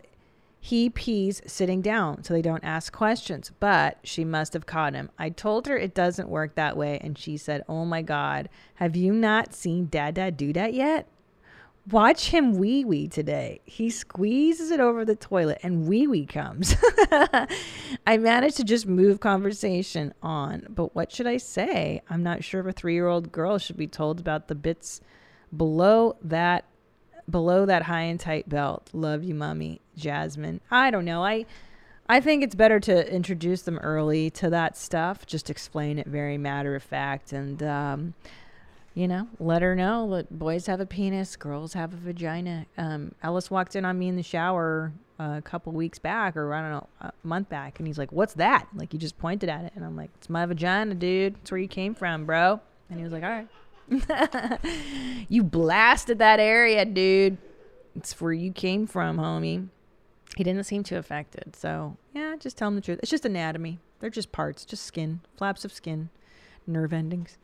he 0.59 0.89
pees 0.89 1.41
sitting 1.45 1.81
down 1.81 2.23
so 2.23 2.33
they 2.33 2.41
don't 2.41 2.63
ask 2.63 2.91
questions, 2.91 3.51
but 3.59 3.99
she 4.03 4.25
must 4.25 4.53
have 4.53 4.65
caught 4.65 4.93
him. 4.93 5.09
I 5.17 5.29
told 5.29 5.67
her 5.67 5.77
it 5.77 5.93
doesn't 5.93 6.27
work 6.27 6.55
that 6.55 6.75
way, 6.75 6.99
and 7.01 7.17
she 7.17 7.37
said, 7.37 7.63
Oh 7.69 7.85
my 7.85 8.01
God, 8.01 8.49
have 8.75 8.95
you 8.95 9.13
not 9.13 9.53
seen 9.53 9.85
Dad 9.85 10.15
Dad 10.15 10.35
do 10.35 10.51
that 10.53 10.73
yet? 10.73 11.07
Watch 11.89 12.29
him 12.29 12.57
wee 12.57 12.85
wee 12.85 13.07
today. 13.07 13.61
He 13.65 13.89
squeezes 13.89 14.69
it 14.69 14.79
over 14.79 15.03
the 15.05 15.15
toilet 15.15 15.59
and 15.63 15.87
wee 15.87 16.05
wee 16.07 16.25
comes. 16.25 16.75
I 18.05 18.17
managed 18.17 18.57
to 18.57 18.63
just 18.63 18.85
move 18.85 19.19
conversation 19.19 20.13
on, 20.21 20.67
but 20.69 20.93
what 20.93 21.11
should 21.11 21.25
I 21.25 21.37
say? 21.37 22.01
I'm 22.09 22.21
not 22.21 22.43
sure 22.43 22.61
if 22.61 22.67
a 22.67 22.71
three 22.71 22.93
year 22.93 23.07
old 23.07 23.31
girl 23.31 23.57
should 23.57 23.77
be 23.77 23.87
told 23.87 24.19
about 24.19 24.47
the 24.47 24.55
bits 24.55 25.01
below 25.55 26.15
that 26.21 26.65
below 27.29 27.65
that 27.65 27.83
high 27.83 28.01
and 28.01 28.19
tight 28.19 28.49
belt. 28.49 28.89
Love 28.93 29.23
you, 29.23 29.33
mommy. 29.33 29.81
Jasmine. 29.95 30.61
I 30.69 30.91
don't 30.91 31.05
know. 31.05 31.23
I 31.23 31.45
I 32.07 32.19
think 32.19 32.43
it's 32.43 32.55
better 32.55 32.79
to 32.81 33.13
introduce 33.13 33.61
them 33.63 33.77
early 33.79 34.29
to 34.31 34.49
that 34.49 34.77
stuff. 34.77 35.25
Just 35.25 35.49
explain 35.49 35.99
it 35.99 36.07
very 36.07 36.37
matter 36.37 36.75
of 36.75 36.83
fact 36.83 37.31
and 37.33 37.63
um 37.63 38.13
you 38.93 39.07
know, 39.07 39.27
let 39.39 39.61
her 39.61 39.75
know 39.75 40.15
that 40.15 40.37
boys 40.37 40.65
have 40.65 40.79
a 40.79 40.85
penis, 40.85 41.35
girls 41.35 41.73
have 41.73 41.93
a 41.93 41.97
vagina. 41.97 42.65
Um, 42.77 43.13
Ellis 43.23 43.49
walked 43.49 43.75
in 43.75 43.85
on 43.85 43.97
me 43.97 44.07
in 44.07 44.15
the 44.15 44.23
shower 44.23 44.91
uh, 45.19 45.35
a 45.37 45.41
couple 45.41 45.71
weeks 45.73 45.99
back, 45.99 46.35
or 46.35 46.53
I 46.53 46.61
don't 46.61 46.71
know, 46.71 46.87
a 47.01 47.11
month 47.23 47.49
back, 47.49 47.79
and 47.79 47.87
he's 47.87 47.97
like, 47.97 48.11
"What's 48.11 48.33
that?" 48.35 48.67
Like 48.73 48.91
he 48.91 48.97
just 48.97 49.17
pointed 49.17 49.49
at 49.49 49.65
it, 49.65 49.73
and 49.75 49.85
I'm 49.85 49.95
like, 49.95 50.09
"It's 50.15 50.29
my 50.29 50.45
vagina, 50.45 50.95
dude. 50.95 51.35
It's 51.41 51.51
where 51.51 51.59
you 51.59 51.67
came 51.67 51.93
from, 51.93 52.25
bro." 52.25 52.61
And 52.89 52.97
he 52.99 53.03
was 53.03 53.13
like, 53.13 53.23
"All 53.23 53.29
right." 53.29 53.47
you 55.29 55.43
blasted 55.43 56.19
that 56.19 56.39
area, 56.39 56.85
dude. 56.85 57.37
It's 57.95 58.19
where 58.21 58.31
you 58.31 58.51
came 58.51 58.87
from, 58.87 59.17
homie. 59.17 59.67
He 60.37 60.43
didn't 60.43 60.63
seem 60.63 60.83
too 60.83 60.97
affected. 60.97 61.55
So, 61.55 61.97
yeah, 62.13 62.35
just 62.39 62.57
tell 62.57 62.67
him 62.67 62.75
the 62.75 62.81
truth. 62.81 62.99
It's 63.01 63.09
just 63.09 63.25
anatomy. 63.25 63.79
They're 63.99 64.09
just 64.09 64.31
parts, 64.31 64.63
just 64.63 64.85
skin, 64.85 65.21
flaps 65.35 65.65
of 65.65 65.73
skin, 65.73 66.09
nerve 66.67 66.93
endings. 66.93 67.37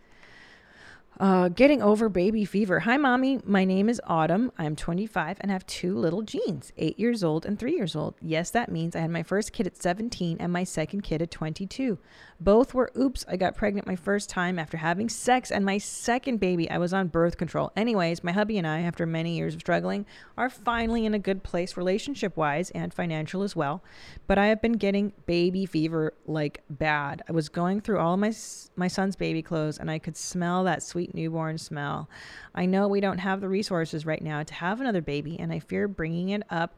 Uh, 1.18 1.48
getting 1.48 1.82
over 1.82 2.10
baby 2.10 2.44
fever. 2.44 2.82
Hi, 2.82 2.98
mommy. 2.98 3.40
My 3.46 3.64
name 3.64 3.88
is 3.88 4.02
Autumn. 4.06 4.52
I'm 4.58 4.76
25 4.76 5.38
and 5.40 5.50
have 5.50 5.66
two 5.66 5.98
little 5.98 6.22
Jeans, 6.22 6.74
eight 6.78 7.00
years 7.00 7.24
old 7.24 7.46
and 7.46 7.58
three 7.58 7.74
years 7.74 7.96
old. 7.96 8.16
Yes, 8.22 8.50
that 8.50 8.70
means 8.70 8.98
I 8.98 9.00
had 9.00 9.12
my 9.12 9.24
first 9.24 9.54
kid 9.54 9.66
at 9.66 9.82
17 9.82 10.36
and 10.42 10.52
my 10.52 10.66
second 10.66 11.04
kid 11.04 11.22
at 11.22 11.32
22. 11.32 11.98
Both 12.42 12.74
were 12.74 12.92
oops. 12.98 13.24
I 13.30 13.38
got 13.38 13.56
pregnant 13.56 13.88
my 13.88 13.96
first 13.96 14.30
time 14.30 14.60
after 14.60 14.76
having 14.76 15.08
sex, 15.08 15.52
and 15.52 15.64
my 15.64 15.78
second 15.78 16.42
baby, 16.42 16.70
I 16.70 16.78
was 16.78 16.94
on 16.94 17.08
birth 17.08 17.38
control. 17.38 17.72
Anyways, 17.78 18.26
my 18.26 18.34
hubby 18.34 18.58
and 18.58 18.68
I, 18.68 18.82
after 18.82 19.06
many 19.06 19.38
years 19.38 19.56
of 19.56 19.62
struggling, 19.62 20.06
are 20.38 20.50
finally 20.50 21.06
in 21.06 21.14
a 21.14 21.20
good 21.20 21.44
place 21.44 21.78
relationship 21.78 22.36
wise 22.36 22.72
and 22.72 22.94
financial 22.94 23.42
as 23.42 23.56
well. 23.56 23.82
But 24.28 24.38
I 24.38 24.48
have 24.48 24.62
been 24.62 24.74
getting 24.74 25.14
baby 25.26 25.66
fever 25.66 26.14
like 26.26 26.62
bad. 26.70 27.24
I 27.30 27.32
was 27.32 27.48
going 27.48 27.80
through 27.80 28.00
all 28.00 28.18
my 28.18 28.34
my 28.76 28.90
son's 28.90 29.16
baby 29.16 29.42
clothes, 29.42 29.78
and 29.78 29.90
I 29.90 30.00
could 30.00 30.18
smell 30.18 30.66
that 30.66 30.84
sweet 30.84 31.05
newborn 31.14 31.58
smell. 31.58 32.10
I 32.54 32.66
know 32.66 32.88
we 32.88 33.00
don't 33.00 33.20
have 33.20 33.42
the 33.42 33.50
resources 33.50 34.06
right 34.06 34.22
now 34.22 34.44
to 34.44 34.54
have 34.54 34.82
another 34.82 35.02
baby, 35.02 35.40
and 35.40 35.52
I 35.52 35.60
fear 35.60 35.88
bringing 35.88 36.30
it 36.30 36.44
up 36.50 36.76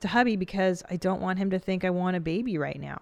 to 0.00 0.08
hubby 0.08 0.36
because 0.36 0.82
I 0.90 0.96
don't 0.96 1.20
want 1.20 1.38
him 1.38 1.50
to 1.50 1.58
think 1.58 1.84
I 1.84 1.90
want 1.90 2.16
a 2.16 2.20
baby 2.20 2.58
right 2.58 2.80
now 2.80 3.00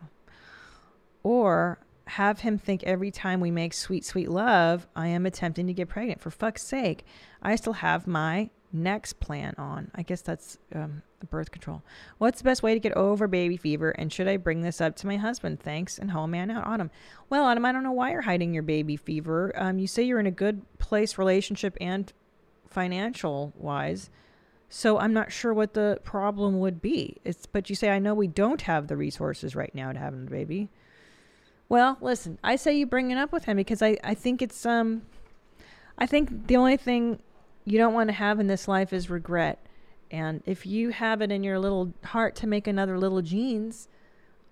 or 1.23 1.79
have 2.07 2.41
him 2.41 2.59
think 2.59 2.83
every 2.85 3.11
time 3.11 3.41
we 3.41 3.51
make 3.51 3.73
sweet, 3.73 4.05
sweet 4.05 4.29
love, 4.29 4.87
I 4.95 5.09
am 5.09 5.27
attempting 5.27 5.67
to 5.69 5.73
get 5.73 5.89
pregnant. 5.89 6.21
For 6.21 6.31
fuck's 6.31 6.63
sake, 6.63 7.05
I 7.43 7.57
still 7.57 7.75
have 7.75 8.07
my 8.07 8.51
Nexplanon. 8.75 9.91
I 9.95 10.03
guess 10.03 10.23
that's 10.23 10.59
um, 10.75 11.03
birth 11.27 11.51
control. 11.51 11.83
What's 12.19 12.39
the 12.39 12.45
best 12.45 12.63
way 12.63 12.75
to 12.75 12.81
get 12.81 12.93
over 12.93 13.27
baby 13.27 13.57
fever? 13.57 13.91
And 13.91 14.13
should 14.13 14.29
I 14.29 14.37
bring 14.37 14.63
this 14.63 14.81
up 14.81 14.97
to 14.97 15.07
my 15.07 15.17
husband? 15.17 15.61
Thanks 15.61 15.99
and 15.99 16.11
home 16.11 16.33
man 16.33 16.51
out, 16.51 16.67
Autumn. 16.67 16.91
Well, 17.31 17.45
Autumn, 17.45 17.65
I 17.65 17.73
don't 17.73 17.83
know 17.83 17.93
why 17.93 18.11
you're 18.13 18.23
hiding 18.23 18.55
your 18.55 18.63
baby 18.63 18.97
fever. 18.97 19.53
Um, 19.57 19.79
you 19.79 19.87
say 19.87 20.03
you're 20.03 20.21
in 20.21 20.27
a 20.27 20.31
good 20.31 20.63
place, 20.79 21.19
relationship 21.19 21.77
and 21.81 22.13
financial 22.69 23.53
wise. 23.57 24.11
So 24.69 24.99
I'm 24.99 25.13
not 25.13 25.31
sure 25.31 25.53
what 25.53 25.75
the 25.75 25.99
problem 26.03 26.59
would 26.61 26.81
be. 26.81 27.19
It's 27.25 27.45
but 27.45 27.69
you 27.69 27.77
say 27.77 27.91
I 27.91 27.99
know 27.99 28.15
we 28.15 28.27
don't 28.27 28.63
have 28.63 28.89
the 28.89 28.97
resources 28.97 29.55
right 29.55 29.75
now 29.75 29.93
to 29.93 29.99
have 29.99 30.15
a 30.15 30.17
baby. 30.17 30.71
Well, 31.69 31.99
listen, 32.01 32.39
I 32.43 32.57
say 32.57 32.77
you 32.77 32.87
bring 32.87 33.11
it 33.11 33.19
up 33.19 33.33
with 33.33 33.45
him 33.45 33.59
because 33.59 33.83
I, 33.83 33.99
I 34.03 34.15
think 34.15 34.41
it's 34.41 34.65
um 34.65 35.03
I 35.99 36.07
think 36.07 36.47
the 36.47 36.57
only 36.57 36.79
thing 36.79 37.21
you 37.65 37.79
don't 37.79 37.95
want 37.95 38.09
to 38.09 38.15
have 38.15 38.41
in 38.41 38.47
this 38.47 38.67
life 38.67 38.93
is 38.93 39.11
regret. 39.11 39.65
And 40.13 40.43
if 40.45 40.67
you 40.67 40.91
have 40.91 41.23
it 41.23 41.33
in 41.33 41.43
your 41.43 41.59
little 41.59 41.95
heart 42.05 42.37
to 42.37 42.47
make 42.47 42.67
another 42.67 42.99
little 42.99 43.23
jeans, 43.23 43.89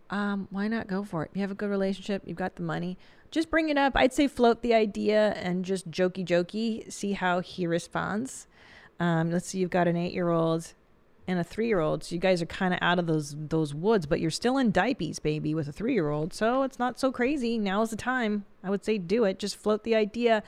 um, 0.09 0.49
why 0.51 0.67
not 0.67 0.89
go 0.89 1.05
for 1.05 1.23
it? 1.25 1.31
You 1.35 1.43
have 1.43 1.51
a 1.51 1.55
good 1.55 1.71
relationship, 1.71 2.23
you've 2.25 2.39
got 2.39 2.57
the 2.57 2.63
money. 2.63 2.99
Just 3.31 3.51
bring 3.51 3.69
it 3.69 3.77
up. 3.77 3.93
I'd 3.95 4.13
say 4.13 4.27
float 4.27 4.63
the 4.63 4.75
idea 4.75 5.35
and 5.37 5.65
just 5.65 5.91
jokey 5.91 6.27
jokey, 6.27 6.91
see 6.91 7.13
how 7.13 7.41
he 7.41 7.67
responds. 7.67 8.49
Um, 8.99 9.31
let's 9.31 9.49
see, 9.49 9.59
you've 9.59 9.71
got 9.71 9.87
an 9.87 9.97
eight 9.97 10.13
year 10.13 10.31
old 10.31 10.73
and 11.29 11.39
a 11.39 11.45
three 11.45 11.69
year 11.69 11.79
old. 11.79 12.03
So 12.03 12.15
you 12.15 12.21
guys 12.21 12.43
are 12.43 12.47
kind 12.47 12.75
of 12.75 12.81
out 12.83 12.99
of 12.99 13.07
those 13.07 13.37
those 13.39 13.73
woods, 13.73 14.07
but 14.07 14.19
you're 14.19 14.31
still 14.31 14.59
in 14.59 14.73
diapers, 14.73 15.21
baby, 15.21 15.55
with 15.55 15.69
a 15.69 15.73
three 15.73 15.93
year 15.95 16.11
old. 16.11 16.35
So 16.35 16.63
it's 16.65 16.79
not 16.79 16.99
so 16.99 17.13
crazy. 17.13 17.57
Now 17.59 17.83
is 17.83 17.91
the 17.91 17.97
time. 17.97 18.47
I 18.65 18.71
would 18.71 18.85
say 18.85 18.99
do 18.99 19.25
it. 19.25 19.39
Just 19.39 19.57
float 19.57 19.85
the 19.85 19.95
idea. 19.95 20.43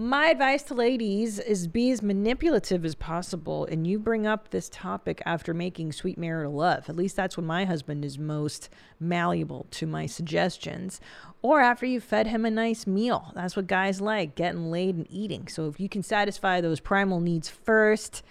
My 0.00 0.28
advice 0.28 0.62
to 0.62 0.74
ladies 0.74 1.40
is 1.40 1.66
be 1.66 1.90
as 1.90 2.02
manipulative 2.02 2.84
as 2.84 2.94
possible, 2.94 3.64
and 3.64 3.84
you 3.84 3.98
bring 3.98 4.28
up 4.28 4.50
this 4.50 4.68
topic 4.68 5.20
after 5.26 5.52
making 5.52 5.90
sweet 5.90 6.16
marital 6.16 6.52
love. 6.52 6.88
At 6.88 6.94
least 6.94 7.16
that's 7.16 7.36
when 7.36 7.46
my 7.46 7.64
husband 7.64 8.04
is 8.04 8.16
most 8.16 8.68
malleable 9.00 9.66
to 9.72 9.88
my 9.88 10.06
suggestions. 10.06 11.00
Or 11.42 11.60
after 11.60 11.84
you've 11.84 12.04
fed 12.04 12.28
him 12.28 12.44
a 12.44 12.50
nice 12.52 12.86
meal. 12.86 13.32
That's 13.34 13.56
what 13.56 13.66
guys 13.66 14.00
like 14.00 14.36
getting 14.36 14.70
laid 14.70 14.94
and 14.94 15.06
eating. 15.10 15.48
So 15.48 15.66
if 15.66 15.80
you 15.80 15.88
can 15.88 16.04
satisfy 16.04 16.60
those 16.60 16.78
primal 16.78 17.18
needs 17.18 17.48
first, 17.48 18.22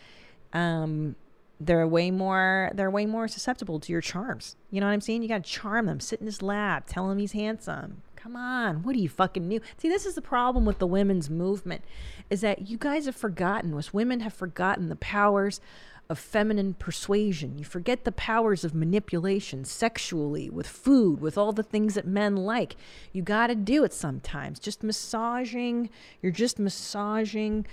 um, 0.53 1.17
they're 1.59 1.85
way 1.85 2.11
more 2.11 2.71
they're 2.75 2.89
way 2.89 3.05
more 3.05 3.27
susceptible 3.27 3.81
to 3.81 3.91
your 3.91 3.99
charms. 3.99 4.55
You 4.71 4.79
know 4.79 4.87
what 4.87 4.93
I'm 4.93 5.01
saying? 5.01 5.21
You 5.21 5.27
gotta 5.27 5.41
charm 5.41 5.87
them. 5.87 5.99
Sit 5.99 6.21
in 6.21 6.27
his 6.27 6.41
lap, 6.41 6.85
tell 6.87 7.11
him 7.11 7.17
he's 7.17 7.33
handsome. 7.33 8.03
Come 8.17 8.35
on, 8.35 8.83
what 8.83 8.95
are 8.95 8.99
you 8.99 9.09
fucking 9.09 9.47
new? 9.47 9.61
See, 9.77 9.89
this 9.89 10.05
is 10.05 10.15
the 10.15 10.21
problem 10.21 10.65
with 10.65 10.79
the 10.79 10.87
women's 10.87 11.29
movement, 11.29 11.83
is 12.29 12.41
that 12.41 12.67
you 12.67 12.77
guys 12.77 13.05
have 13.05 13.15
forgotten, 13.15 13.73
us 13.75 13.93
women 13.93 14.19
have 14.21 14.33
forgotten 14.33 14.89
the 14.89 14.95
powers 14.95 15.61
of 16.09 16.17
feminine 16.17 16.73
persuasion. 16.73 17.57
You 17.57 17.65
forget 17.65 18.05
the 18.05 18.11
powers 18.11 18.63
of 18.63 18.73
manipulation 18.73 19.65
sexually, 19.65 20.49
with 20.49 20.67
food, 20.67 21.21
with 21.21 21.37
all 21.37 21.53
the 21.53 21.63
things 21.63 21.93
that 21.93 22.07
men 22.07 22.35
like. 22.35 22.75
You 23.13 23.21
got 23.21 23.47
to 23.47 23.55
do 23.55 23.83
it 23.83 23.93
sometimes. 23.93 24.59
Just 24.59 24.83
massaging, 24.83 25.89
you're 26.21 26.31
just 26.31 26.59
massaging 26.59 27.67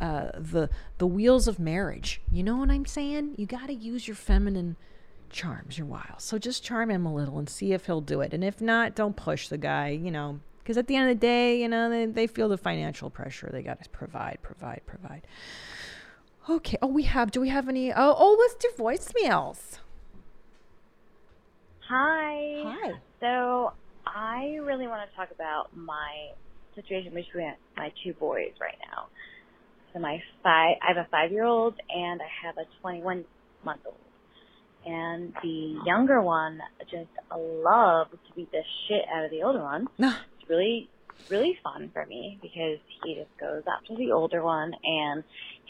uh, 0.00 0.30
the 0.34 0.70
the 0.98 1.06
wheels 1.06 1.48
of 1.48 1.58
marriage. 1.58 2.20
You 2.30 2.44
know 2.44 2.56
what 2.56 2.70
I'm 2.70 2.86
saying? 2.86 3.34
You 3.36 3.46
got 3.46 3.66
to 3.66 3.74
use 3.74 4.06
your 4.06 4.14
feminine 4.14 4.76
charms, 5.30 5.78
your 5.78 5.86
wiles. 5.86 6.24
So 6.24 6.38
just 6.38 6.64
charm 6.64 6.90
him 6.90 7.06
a 7.06 7.14
little 7.14 7.38
and 7.38 7.48
see 7.48 7.72
if 7.72 7.86
he'll 7.86 8.00
do 8.00 8.20
it. 8.20 8.32
And 8.32 8.44
if 8.44 8.60
not, 8.60 8.94
don't 8.94 9.16
push 9.16 9.48
the 9.48 9.58
guy. 9.58 9.90
You 9.90 10.10
know, 10.10 10.40
because 10.58 10.76
at 10.76 10.86
the 10.86 10.96
end 10.96 11.10
of 11.10 11.16
the 11.16 11.20
day, 11.20 11.60
you 11.60 11.68
know, 11.68 11.88
they, 11.88 12.06
they 12.06 12.26
feel 12.26 12.48
the 12.48 12.58
financial 12.58 13.10
pressure. 13.10 13.48
They 13.52 13.62
got 13.62 13.82
to 13.82 13.90
provide, 13.90 14.38
provide, 14.42 14.82
provide. 14.86 15.22
Okay. 16.48 16.78
Oh, 16.82 16.88
we 16.88 17.04
have. 17.04 17.30
Do 17.30 17.40
we 17.40 17.48
have 17.48 17.68
any? 17.68 17.92
Oh, 17.92 18.14
oh, 18.16 18.36
let's 18.38 18.54
do 18.54 18.70
voicemails. 18.82 19.78
Hi. 21.88 22.62
Hi. 22.64 22.92
So 23.20 23.72
I 24.06 24.58
really 24.62 24.86
want 24.86 25.08
to 25.08 25.16
talk 25.16 25.30
about 25.34 25.74
my 25.74 26.30
situation 26.74 27.14
between 27.14 27.54
my 27.76 27.92
two 28.04 28.12
boys 28.14 28.52
right 28.60 28.76
now. 28.92 29.06
So 29.92 30.00
my 30.00 30.22
five, 30.42 30.76
I 30.82 30.88
have 30.88 30.96
a 30.98 31.08
five-year-old 31.10 31.74
and 31.88 32.20
I 32.20 32.46
have 32.46 32.56
a 32.58 32.86
21-month-old. 32.86 33.96
And 34.88 35.34
the 35.42 35.80
younger 35.84 36.22
one 36.22 36.60
just 36.90 37.10
loves 37.36 38.10
to 38.10 38.34
beat 38.34 38.50
the 38.50 38.62
shit 38.86 39.04
out 39.14 39.24
of 39.24 39.30
the 39.30 39.42
older 39.42 39.62
one. 39.62 39.88
It's 40.40 40.48
really, 40.48 40.88
really 41.28 41.58
fun 41.62 41.90
for 41.92 42.06
me 42.06 42.38
because 42.40 42.78
he 43.04 43.14
just 43.16 43.38
goes 43.38 43.62
up 43.66 43.84
to 43.88 43.96
the 43.96 44.12
older 44.12 44.42
one 44.42 44.72
and 44.82 45.22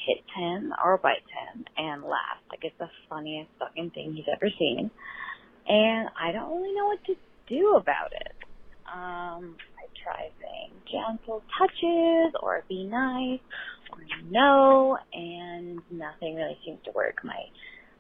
hits 0.06 0.28
him 0.36 0.72
or 0.84 0.98
bites 0.98 1.26
him 1.26 1.64
and 1.76 2.02
laughs. 2.04 2.44
Like 2.48 2.60
it's 2.62 2.78
the 2.78 2.88
funniest 3.08 3.50
fucking 3.58 3.90
thing 3.90 4.14
he's 4.14 4.26
ever 4.32 4.48
seen. 4.56 4.88
And 5.66 6.08
I 6.20 6.30
don't 6.30 6.48
really 6.56 6.74
know 6.74 6.86
what 6.86 7.04
to 7.06 7.16
do 7.48 7.74
about 7.74 8.12
it. 8.12 8.34
Um, 8.86 9.56
I 9.76 9.88
try 10.00 10.30
saying 10.40 10.70
gentle 10.90 11.42
touches 11.58 12.34
or 12.40 12.62
be 12.68 12.84
nice 12.84 13.40
or 13.90 13.98
no, 14.30 14.96
and 15.12 15.80
nothing 15.90 16.36
really 16.36 16.56
seems 16.64 16.78
to 16.84 16.92
work. 16.92 17.24
My 17.24 17.42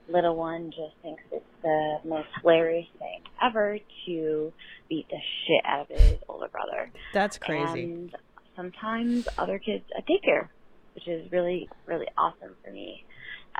little 0.08 0.36
one 0.36 0.70
just 0.70 0.94
thinks 1.02 1.22
it's 1.32 1.44
the 1.62 1.98
most 2.04 2.28
hilarious 2.40 2.86
thing 2.98 3.20
ever 3.42 3.78
to 4.06 4.52
beat 4.88 5.06
the 5.08 5.16
shit 5.46 5.64
out 5.64 5.82
of 5.82 5.88
his 5.88 6.18
older 6.28 6.48
brother. 6.48 6.90
That's 7.12 7.38
crazy. 7.38 7.82
And 7.82 8.16
sometimes 8.56 9.26
other 9.36 9.58
kids 9.58 9.84
I 9.96 10.00
take 10.00 10.22
care, 10.22 10.50
which 10.94 11.06
is 11.06 11.30
really, 11.30 11.68
really 11.86 12.06
awesome 12.16 12.56
for 12.64 12.70
me 12.70 13.04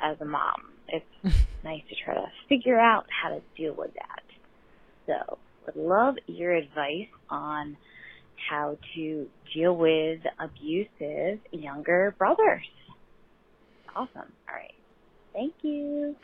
as 0.00 0.16
a 0.20 0.24
mom. 0.24 0.72
It's 0.88 1.06
nice 1.64 1.82
to 1.88 1.94
try 2.04 2.14
to 2.14 2.26
figure 2.48 2.78
out 2.78 3.06
how 3.22 3.30
to 3.30 3.40
deal 3.56 3.74
with 3.76 3.92
that. 3.94 4.22
So, 5.06 5.38
would 5.66 5.76
love 5.76 6.14
your 6.26 6.54
advice 6.54 7.08
on 7.28 7.76
how 8.48 8.78
to 8.94 9.26
deal 9.54 9.76
with 9.76 10.20
abusive 10.38 11.40
younger 11.50 12.14
brothers. 12.18 12.66
Awesome. 13.94 14.32
All 14.48 14.54
right. 14.54 14.74
Thank 15.38 15.54
you. 15.62 16.16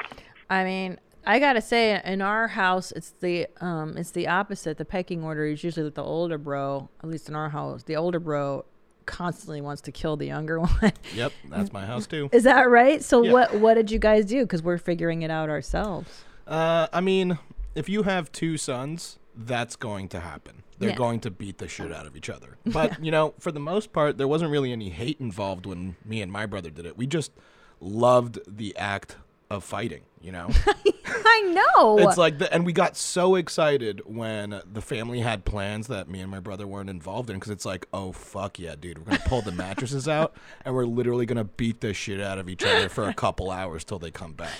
I 0.50 0.64
mean, 0.64 0.98
I 1.24 1.38
gotta 1.38 1.60
say, 1.60 2.00
in 2.04 2.20
our 2.20 2.48
house, 2.48 2.90
it's 2.92 3.10
the 3.20 3.46
um, 3.60 3.96
it's 3.96 4.10
the 4.10 4.26
opposite. 4.26 4.76
The 4.76 4.84
pecking 4.84 5.22
order 5.22 5.46
is 5.46 5.62
usually 5.62 5.84
that 5.84 5.94
the 5.94 6.02
older 6.02 6.36
bro, 6.36 6.88
at 7.02 7.08
least 7.08 7.28
in 7.28 7.36
our 7.36 7.48
house, 7.48 7.84
the 7.84 7.94
older 7.96 8.18
bro 8.18 8.64
constantly 9.06 9.60
wants 9.60 9.82
to 9.82 9.92
kill 9.92 10.16
the 10.16 10.26
younger 10.26 10.58
one. 10.60 10.92
Yep, 11.14 11.32
that's 11.48 11.72
my 11.72 11.86
house 11.86 12.06
too. 12.08 12.28
Is 12.32 12.42
that 12.42 12.68
right? 12.68 13.04
So 13.04 13.22
Yeah. 13.22 13.32
what 13.32 13.54
what 13.60 13.74
did 13.74 13.90
you 13.92 14.00
guys 14.00 14.24
do? 14.24 14.42
Because 14.42 14.62
we're 14.64 14.78
figuring 14.78 15.22
it 15.22 15.30
out 15.30 15.48
ourselves. 15.48 16.24
Uh, 16.46 16.88
I 16.92 17.00
mean, 17.00 17.38
if 17.76 17.88
you 17.88 18.02
have 18.02 18.32
two 18.32 18.56
sons, 18.58 19.18
that's 19.36 19.76
going 19.76 20.08
to 20.08 20.20
happen. 20.20 20.62
They're 20.78 20.90
Yeah. 20.90 20.96
going 20.96 21.20
to 21.20 21.30
beat 21.30 21.58
the 21.58 21.68
shit 21.68 21.92
out 21.92 22.04
of 22.06 22.16
each 22.16 22.28
other. 22.28 22.56
But, 22.66 22.98
you 23.04 23.10
know, 23.12 23.32
for 23.38 23.52
the 23.52 23.60
most 23.60 23.92
part, 23.92 24.18
there 24.18 24.28
wasn't 24.28 24.50
really 24.50 24.72
any 24.72 24.90
hate 24.90 25.20
involved 25.20 25.66
when 25.66 25.94
me 26.04 26.20
and 26.20 26.30
my 26.32 26.46
brother 26.46 26.68
did 26.68 26.84
it. 26.84 26.98
We 26.98 27.06
just 27.06 27.30
loved 27.84 28.38
the 28.46 28.76
act 28.76 29.16
of 29.50 29.62
fighting, 29.62 30.02
you 30.20 30.32
know? 30.32 30.48
I 31.06 31.40
know. 31.76 31.98
It's 31.98 32.16
like, 32.16 32.38
the, 32.38 32.52
and 32.52 32.64
we 32.64 32.72
got 32.72 32.96
so 32.96 33.34
excited 33.34 34.02
when 34.06 34.60
the 34.70 34.80
family 34.80 35.20
had 35.20 35.44
plans 35.44 35.86
that 35.88 36.08
me 36.08 36.20
and 36.20 36.30
my 36.30 36.40
brother 36.40 36.66
weren't 36.66 36.90
involved 36.90 37.30
in 37.30 37.36
because 37.36 37.50
it's 37.50 37.64
like, 37.64 37.86
oh, 37.92 38.12
fuck 38.12 38.58
yeah, 38.58 38.74
dude. 38.78 38.98
We're 38.98 39.04
going 39.04 39.18
to 39.18 39.28
pull 39.28 39.42
the 39.42 39.52
mattresses 39.52 40.08
out 40.08 40.34
and 40.64 40.74
we're 40.74 40.86
literally 40.86 41.26
going 41.26 41.38
to 41.38 41.44
beat 41.44 41.80
the 41.80 41.92
shit 41.92 42.20
out 42.20 42.38
of 42.38 42.48
each 42.48 42.64
other 42.64 42.88
for 42.88 43.08
a 43.08 43.14
couple 43.14 43.50
hours 43.50 43.84
till 43.84 43.98
they 43.98 44.10
come 44.10 44.32
back. 44.32 44.54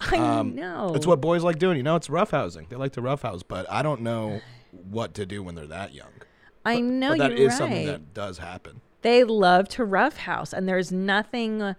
I 0.00 0.16
um, 0.16 0.54
know. 0.54 0.94
It's 0.94 1.06
what 1.06 1.20
boys 1.20 1.42
like 1.42 1.58
doing. 1.58 1.76
You 1.76 1.82
know, 1.82 1.96
it's 1.96 2.08
roughhousing. 2.08 2.68
They 2.68 2.76
like 2.76 2.92
to 2.92 3.02
roughhouse, 3.02 3.42
but 3.42 3.70
I 3.70 3.82
don't 3.82 4.00
know 4.00 4.40
what 4.70 5.14
to 5.14 5.26
do 5.26 5.42
when 5.42 5.54
they're 5.54 5.66
that 5.66 5.92
young. 5.92 6.12
I 6.64 6.80
know 6.80 7.10
but 7.10 7.18
that 7.18 7.32
is 7.32 7.56
something 7.56 7.86
that 7.86 8.14
does 8.14 8.38
happen. 8.38 8.80
They 9.02 9.24
love 9.24 9.68
to 9.70 9.84
roughhouse, 9.84 10.52
and 10.52 10.68
there's 10.68 10.92
nothing. 10.92 11.74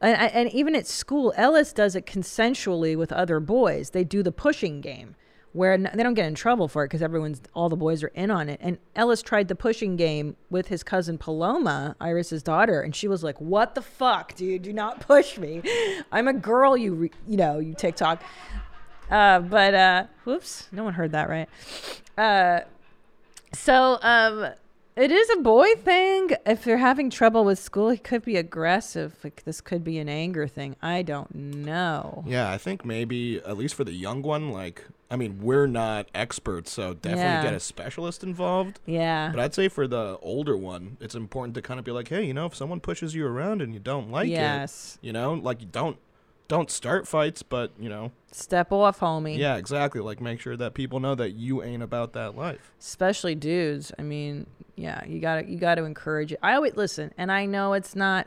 And, 0.00 0.16
and 0.32 0.52
even 0.52 0.76
at 0.76 0.86
school, 0.86 1.32
Ellis 1.36 1.72
does 1.72 1.96
it 1.96 2.06
consensually 2.06 2.96
with 2.96 3.12
other 3.12 3.40
boys. 3.40 3.90
They 3.90 4.04
do 4.04 4.22
the 4.22 4.32
pushing 4.32 4.80
game, 4.80 5.16
where 5.52 5.76
they 5.76 6.02
don't 6.02 6.14
get 6.14 6.26
in 6.26 6.34
trouble 6.34 6.68
for 6.68 6.84
it 6.84 6.88
because 6.88 7.02
everyone's 7.02 7.40
all 7.54 7.68
the 7.68 7.76
boys 7.76 8.04
are 8.04 8.12
in 8.14 8.30
on 8.30 8.48
it. 8.48 8.60
And 8.62 8.78
Ellis 8.94 9.22
tried 9.22 9.48
the 9.48 9.56
pushing 9.56 9.96
game 9.96 10.36
with 10.50 10.68
his 10.68 10.82
cousin 10.82 11.18
Paloma, 11.18 11.96
Iris's 12.00 12.42
daughter, 12.42 12.80
and 12.80 12.94
she 12.94 13.08
was 13.08 13.24
like, 13.24 13.40
"What 13.40 13.74
the 13.74 13.82
fuck, 13.82 14.34
dude? 14.36 14.62
Do 14.62 14.72
not 14.72 15.00
push 15.00 15.36
me. 15.36 15.62
I'm 16.12 16.28
a 16.28 16.34
girl. 16.34 16.76
You 16.76 16.94
re- 16.94 17.10
you 17.26 17.36
know 17.36 17.58
you 17.58 17.74
TikTok." 17.74 18.22
Uh, 19.10 19.40
but 19.40 19.74
uh, 19.74 20.04
whoops, 20.24 20.68
no 20.70 20.84
one 20.84 20.94
heard 20.94 21.12
that 21.12 21.28
right. 21.28 21.48
Uh, 22.16 22.60
so 23.54 23.98
um, 24.02 24.52
it 24.98 25.10
is 25.12 25.30
a 25.30 25.36
boy 25.36 25.68
thing. 25.76 26.30
If 26.44 26.64
they're 26.64 26.76
having 26.78 27.08
trouble 27.10 27.44
with 27.44 27.58
school, 27.58 27.90
he 27.90 27.98
could 27.98 28.24
be 28.24 28.36
aggressive. 28.36 29.14
Like 29.22 29.44
this 29.44 29.60
could 29.60 29.84
be 29.84 29.98
an 29.98 30.08
anger 30.08 30.46
thing. 30.48 30.76
I 30.82 31.02
don't 31.02 31.34
know. 31.34 32.24
Yeah, 32.26 32.50
I 32.50 32.58
think 32.58 32.84
maybe 32.84 33.38
at 33.38 33.56
least 33.56 33.74
for 33.74 33.84
the 33.84 33.92
young 33.92 34.22
one, 34.22 34.50
like 34.50 34.84
I 35.10 35.16
mean, 35.16 35.38
we're 35.40 35.66
not 35.66 36.08
experts, 36.14 36.70
so 36.70 36.92
definitely 36.92 37.22
Yeah. 37.24 37.42
get 37.42 37.54
a 37.54 37.60
specialist 37.60 38.22
involved. 38.22 38.78
Yeah. 38.84 39.30
But 39.30 39.40
I'd 39.40 39.54
say 39.54 39.68
for 39.68 39.86
the 39.88 40.18
older 40.20 40.54
one, 40.54 40.98
it's 41.00 41.14
important 41.14 41.54
to 41.54 41.62
kind 41.62 41.78
of 41.80 41.84
be 41.86 41.92
like, 41.92 42.08
hey, 42.08 42.24
you 42.24 42.34
know, 42.34 42.44
if 42.44 42.54
someone 42.54 42.80
pushes 42.80 43.14
you 43.14 43.26
around 43.26 43.62
and 43.62 43.72
you 43.72 43.80
don't 43.80 44.10
like 44.10 44.28
Yes. 44.28 44.98
it, 45.02 45.06
you 45.06 45.12
know, 45.14 45.32
like 45.32 45.62
you 45.62 45.66
don't 45.70 45.96
don't 46.48 46.70
start 46.70 47.06
fights, 47.06 47.42
but 47.42 47.72
you 47.78 47.88
know, 47.88 48.10
Step 48.32 48.72
off, 48.72 49.00
homie. 49.00 49.36
yeah, 49.38 49.56
exactly. 49.56 50.00
Like 50.00 50.20
make 50.20 50.40
sure 50.40 50.56
that 50.56 50.74
people 50.74 50.98
know 51.00 51.14
that 51.14 51.32
you 51.32 51.62
ain't 51.62 51.82
about 51.82 52.12
that 52.14 52.36
life. 52.36 52.72
especially 52.80 53.34
dudes. 53.34 53.92
I 53.98 54.02
mean, 54.02 54.46
yeah, 54.76 55.04
you 55.06 55.20
got 55.20 55.36
to 55.42 55.46
you 55.50 55.58
got 55.58 55.76
to 55.76 55.84
encourage 55.84 56.32
it. 56.32 56.38
I 56.42 56.54
always 56.54 56.74
listen, 56.76 57.12
and 57.18 57.30
I 57.30 57.46
know 57.46 57.72
it's 57.74 57.94
not 57.94 58.26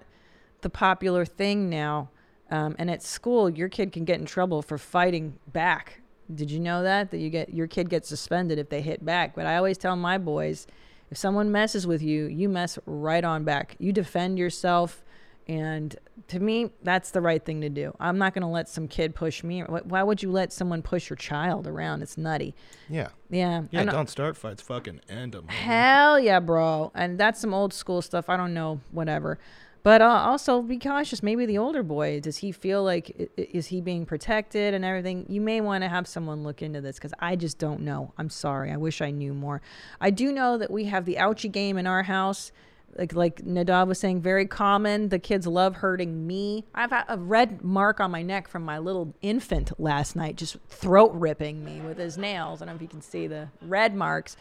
the 0.62 0.70
popular 0.70 1.26
thing 1.26 1.70
now. 1.70 2.10
Um, 2.50 2.76
and 2.78 2.92
at 2.92 3.02
school, 3.02 3.50
your 3.50 3.70
kid 3.70 3.92
can 3.94 4.04
get 4.06 4.20
in 4.20 4.26
trouble 4.26 4.62
for 4.62 4.78
fighting 4.78 5.38
back. 5.54 6.02
Did 6.34 6.52
you 6.52 6.60
know 6.60 6.84
that 6.84 7.12
that 7.12 7.18
you 7.18 7.30
get 7.30 7.54
your 7.54 7.68
kid 7.68 7.90
gets 7.90 8.08
suspended 8.10 8.60
if 8.60 8.70
they 8.70 8.82
hit 8.82 9.04
back? 9.06 9.34
But 9.36 9.46
I 9.46 9.56
always 9.58 9.78
tell 9.78 9.96
my 9.96 10.18
boys, 10.18 10.68
if 11.10 11.18
someone 11.18 11.52
messes 11.52 11.88
with 11.88 12.02
you, 12.02 12.26
you 12.26 12.50
mess 12.50 12.78
right 12.86 13.24
on 13.24 13.44
back. 13.46 13.76
You 13.80 13.92
defend 13.94 14.38
yourself. 14.38 15.04
And 15.48 15.96
to 16.30 16.40
me, 16.40 16.72
that's 16.84 17.12
the 17.12 17.20
right 17.22 17.44
thing 17.44 17.62
to 17.62 17.70
do. 17.70 17.94
I'm 18.00 18.18
not 18.18 18.34
going 18.34 18.44
to 18.44 18.48
let 18.48 18.70
some 18.70 18.88
kid 18.88 19.16
push 19.16 19.44
me. 19.44 19.62
Why 19.62 20.04
would 20.04 20.22
you 20.24 20.32
let 20.32 20.54
someone 20.54 20.82
push 20.82 21.10
your 21.10 21.18
child 21.18 21.68
around? 21.68 22.02
It's 22.02 22.18
nutty. 22.18 22.56
Yeah. 22.90 23.10
Yeah. 23.30 23.64
Yeah, 23.72 23.82
I 23.82 23.84
know- 23.84 23.92
don't 23.92 24.10
start 24.10 24.38
fights. 24.38 24.62
Fucking 24.62 25.02
end 25.10 25.34
them. 25.34 25.48
Hell 25.48 26.20
yeah, 26.20 26.40
bro. 26.40 26.92
And 26.96 27.20
that's 27.20 27.40
some 27.40 27.54
old 27.54 27.74
school 27.74 28.02
stuff. 28.02 28.30
I 28.30 28.38
don't 28.38 28.54
know, 28.54 28.80
whatever. 28.92 29.40
But 29.84 30.04
uh, 30.04 30.06
also 30.06 30.62
be 30.62 30.78
cautious. 30.78 31.24
Maybe 31.24 31.48
the 31.48 31.58
older 31.58 31.82
boy, 31.82 32.20
does 32.20 32.38
he 32.38 32.52
feel 32.52 32.84
like 32.84 33.16
i- 33.20 33.24
i- 33.42 33.48
is 33.52 33.66
he 33.68 33.82
being 33.82 34.06
protected 34.06 34.76
and 34.76 34.86
everything? 34.86 35.26
You 35.28 35.42
may 35.42 35.60
want 35.60 35.84
to 35.84 35.90
have 35.90 36.08
someone 36.08 36.44
look 36.44 36.62
into 36.62 36.82
this 36.82 36.98
because 36.98 37.14
I 37.20 37.36
just 37.36 37.58
don't 37.58 37.82
know. 37.82 38.14
I'm 38.16 38.30
sorry. 38.30 38.72
I 38.72 38.78
wish 38.78 39.02
I 39.02 39.10
knew 39.10 39.34
more. 39.34 39.60
I 40.00 40.12
do 40.12 40.32
know 40.32 40.60
that 40.60 40.70
we 40.70 40.84
have 40.86 41.06
the 41.06 41.16
ouchie 41.16 41.52
game 41.52 41.80
in 41.80 41.88
our 41.88 42.04
house. 42.04 42.52
Like 42.98 43.14
like 43.14 43.44
Nadav 43.44 43.88
was 43.88 44.00
saying, 44.00 44.22
very 44.22 44.46
common. 44.46 45.10
The 45.10 45.20
kids 45.20 45.48
love 45.48 45.78
hurting 45.78 46.28
me. 46.28 46.66
I've 46.76 46.92
had 46.92 47.06
a 47.08 47.18
red 47.18 47.64
mark 47.64 48.00
on 48.00 48.12
my 48.12 48.22
neck 48.22 48.48
from 48.48 48.64
my 48.64 48.80
little 48.80 49.14
infant 49.22 49.72
last 49.80 50.16
night, 50.16 50.36
just 50.36 50.58
throat 50.68 51.12
ripping 51.14 51.64
me 51.64 51.82
with 51.82 51.98
his 51.98 52.18
nails. 52.18 52.62
I 52.62 52.66
don't 52.66 52.74
know 52.74 52.78
if 52.78 52.82
you 52.82 52.88
can 52.88 53.02
see 53.02 53.28
the 53.28 53.50
red 53.62 53.96
marks 53.96 54.36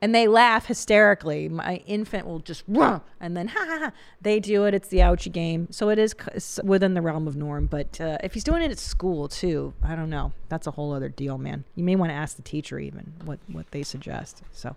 and 0.00 0.14
they 0.14 0.28
laugh 0.28 0.66
hysterically. 0.66 1.48
My 1.48 1.76
infant 1.86 2.26
will 2.26 2.40
just 2.40 2.64
and 2.68 3.36
then 3.36 3.48
ha 3.48 3.64
ha 3.66 3.78
ha. 3.80 3.92
They 4.20 4.40
do 4.40 4.64
it. 4.66 4.74
It's 4.74 4.88
the 4.88 4.98
ouchie 4.98 5.32
game, 5.32 5.68
so 5.70 5.88
it 5.88 5.98
is 5.98 6.14
within 6.62 6.94
the 6.94 7.02
realm 7.02 7.26
of 7.26 7.36
norm. 7.36 7.66
But 7.66 8.00
uh, 8.00 8.18
if 8.22 8.34
he's 8.34 8.44
doing 8.44 8.62
it 8.62 8.70
at 8.70 8.78
school 8.78 9.28
too, 9.28 9.72
I 9.82 9.96
don't 9.96 10.10
know. 10.10 10.32
That's 10.48 10.66
a 10.66 10.70
whole 10.70 10.92
other 10.92 11.08
deal, 11.08 11.38
man. 11.38 11.64
You 11.74 11.84
may 11.84 11.96
want 11.96 12.10
to 12.10 12.14
ask 12.14 12.36
the 12.36 12.42
teacher 12.42 12.78
even 12.78 13.14
what 13.24 13.38
what 13.50 13.70
they 13.70 13.82
suggest. 13.82 14.42
So, 14.52 14.76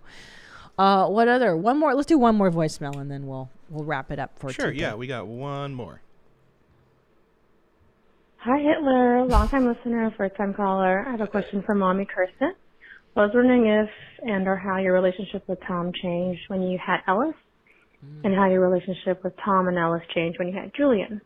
uh, 0.78 1.06
what 1.08 1.28
other 1.28 1.56
one 1.56 1.78
more? 1.78 1.94
Let's 1.94 2.06
do 2.06 2.18
one 2.18 2.36
more 2.36 2.50
voicemail 2.50 2.96
and 3.00 3.10
then 3.10 3.26
we'll 3.26 3.50
we'll 3.68 3.84
wrap 3.84 4.10
it 4.10 4.18
up 4.18 4.38
for 4.38 4.52
Sure, 4.52 4.66
today. 4.66 4.80
yeah, 4.80 4.94
we 4.94 5.06
got 5.06 5.26
one 5.26 5.74
more. 5.74 6.00
Hi, 8.38 8.58
Hitler. 8.58 9.26
Long-time 9.26 9.66
listener, 9.66 10.14
first-time 10.16 10.54
caller. 10.54 11.04
I 11.06 11.10
have 11.10 11.20
a 11.20 11.26
question 11.26 11.62
for 11.66 11.74
Mommy 11.74 12.06
Kirsten. 12.06 12.54
I 13.16 13.20
was 13.20 13.32
wondering 13.34 13.66
if 13.66 13.90
and 14.22 14.48
or 14.48 14.56
how 14.56 14.78
your 14.78 14.94
relationship 14.94 15.46
with 15.46 15.58
Tom 15.66 15.92
changed 16.02 16.40
when 16.48 16.62
you 16.62 16.78
had 16.84 17.00
Ellis, 17.06 17.34
and 18.24 18.34
how 18.34 18.48
your 18.48 18.66
relationship 18.66 19.22
with 19.22 19.34
Tom 19.44 19.68
and 19.68 19.76
Ellis 19.76 20.00
changed 20.14 20.38
when 20.38 20.48
you 20.48 20.54
had 20.54 20.72
Julian. 20.74 21.20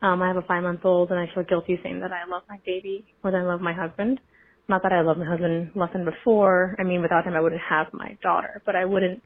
Um, 0.00 0.22
I 0.22 0.28
have 0.28 0.36
a 0.36 0.42
five-month-old, 0.42 1.10
and 1.10 1.18
I 1.18 1.26
feel 1.34 1.42
guilty 1.42 1.80
saying 1.82 2.00
that 2.00 2.12
I 2.12 2.28
love 2.30 2.42
my 2.48 2.60
baby 2.64 3.04
more 3.24 3.32
than 3.32 3.40
I 3.40 3.44
love 3.46 3.60
my 3.60 3.72
husband. 3.72 4.20
Not 4.68 4.82
that 4.82 4.92
I 4.92 5.02
love 5.02 5.18
my 5.18 5.26
husband 5.26 5.72
less 5.74 5.90
than 5.92 6.04
before. 6.04 6.74
I 6.78 6.84
mean, 6.84 7.02
without 7.02 7.24
him, 7.24 7.34
I 7.34 7.40
wouldn't 7.40 7.60
have 7.68 7.88
my 7.92 8.16
daughter, 8.22 8.62
but 8.64 8.74
I 8.74 8.84
wouldn't 8.84 9.22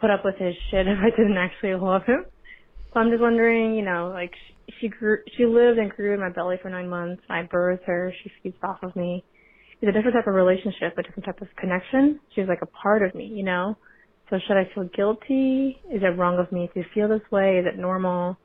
put 0.00 0.10
up 0.10 0.24
with 0.24 0.36
his 0.36 0.54
shit 0.70 0.86
if 0.88 0.98
I 0.98 1.10
didn't 1.10 1.36
actually 1.36 1.74
love 1.74 2.02
him. 2.04 2.24
So 2.92 3.00
I'm 3.00 3.10
just 3.10 3.22
wondering, 3.22 3.74
you 3.74 3.82
know, 3.82 4.10
like 4.12 4.32
she, 4.80 4.88
grew, 4.88 5.18
she 5.36 5.46
lived 5.46 5.78
and 5.78 5.90
grew 5.90 6.14
in 6.14 6.20
my 6.20 6.30
belly 6.30 6.56
for 6.60 6.68
nine 6.68 6.88
months. 6.88 7.22
I 7.30 7.42
birthed 7.42 7.84
her. 7.84 8.12
She 8.22 8.30
feeds 8.42 8.56
off 8.62 8.82
of 8.82 8.94
me. 8.96 9.24
It's 9.80 9.88
a 9.88 9.92
different 9.92 10.14
type 10.14 10.26
of 10.26 10.34
relationship, 10.34 10.96
a 10.98 11.02
different 11.02 11.24
type 11.24 11.40
of 11.40 11.48
connection. 11.56 12.20
She's 12.34 12.46
like 12.48 12.62
a 12.62 12.66
part 12.66 13.02
of 13.02 13.14
me, 13.14 13.26
you 13.26 13.44
know. 13.44 13.76
So 14.30 14.38
should 14.46 14.56
I 14.56 14.68
feel 14.74 14.88
guilty? 14.94 15.80
Is 15.92 16.02
it 16.02 16.18
wrong 16.18 16.38
of 16.38 16.50
me 16.52 16.70
to 16.74 16.82
feel 16.94 17.08
this 17.08 17.20
way? 17.30 17.58
Is 17.58 17.66
it 17.66 17.78
normal? 17.78 18.36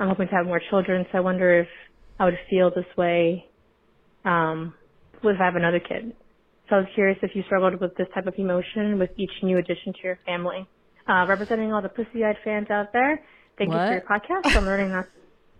I'm 0.00 0.08
hoping 0.08 0.28
to 0.28 0.34
have 0.34 0.46
more 0.46 0.60
children, 0.70 1.04
so 1.10 1.18
I 1.18 1.20
wonder 1.20 1.60
if 1.60 1.68
I 2.18 2.24
would 2.24 2.38
feel 2.48 2.70
this 2.70 2.86
way 2.96 3.46
um, 4.24 4.74
if 5.24 5.40
I 5.40 5.44
have 5.44 5.56
another 5.56 5.80
kid. 5.80 6.14
So 6.68 6.76
I 6.76 6.78
was 6.80 6.88
curious 6.94 7.18
if 7.22 7.34
you 7.34 7.42
struggled 7.44 7.80
with 7.80 7.96
this 7.96 8.08
type 8.14 8.26
of 8.26 8.34
emotion 8.36 8.98
with 8.98 9.10
each 9.16 9.30
new 9.42 9.58
addition 9.58 9.92
to 9.94 9.98
your 10.02 10.18
family. 10.26 10.68
Uh, 11.08 11.24
representing 11.26 11.72
all 11.72 11.80
the 11.80 11.88
pussy-eyed 11.88 12.36
fans 12.44 12.68
out 12.70 12.92
there, 12.92 13.22
thank 13.56 13.70
you 13.70 13.76
for 13.76 13.92
your 13.92 14.02
podcast. 14.02 14.54
I'm 14.54 14.66
learning 14.66 14.90
not 14.90 15.06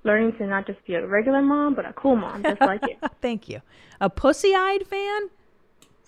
learning 0.04 0.32
to 0.38 0.46
not 0.46 0.66
just 0.66 0.84
be 0.86 0.94
a 0.94 1.06
regular 1.06 1.42
mom, 1.42 1.74
but 1.74 1.86
a 1.86 1.92
cool 1.94 2.16
mom, 2.16 2.42
just 2.42 2.60
like 2.60 2.80
you. 2.82 2.96
Thank 3.20 3.48
you. 3.48 3.60
A 4.00 4.08
pussy-eyed 4.08 4.86
fan. 4.86 5.30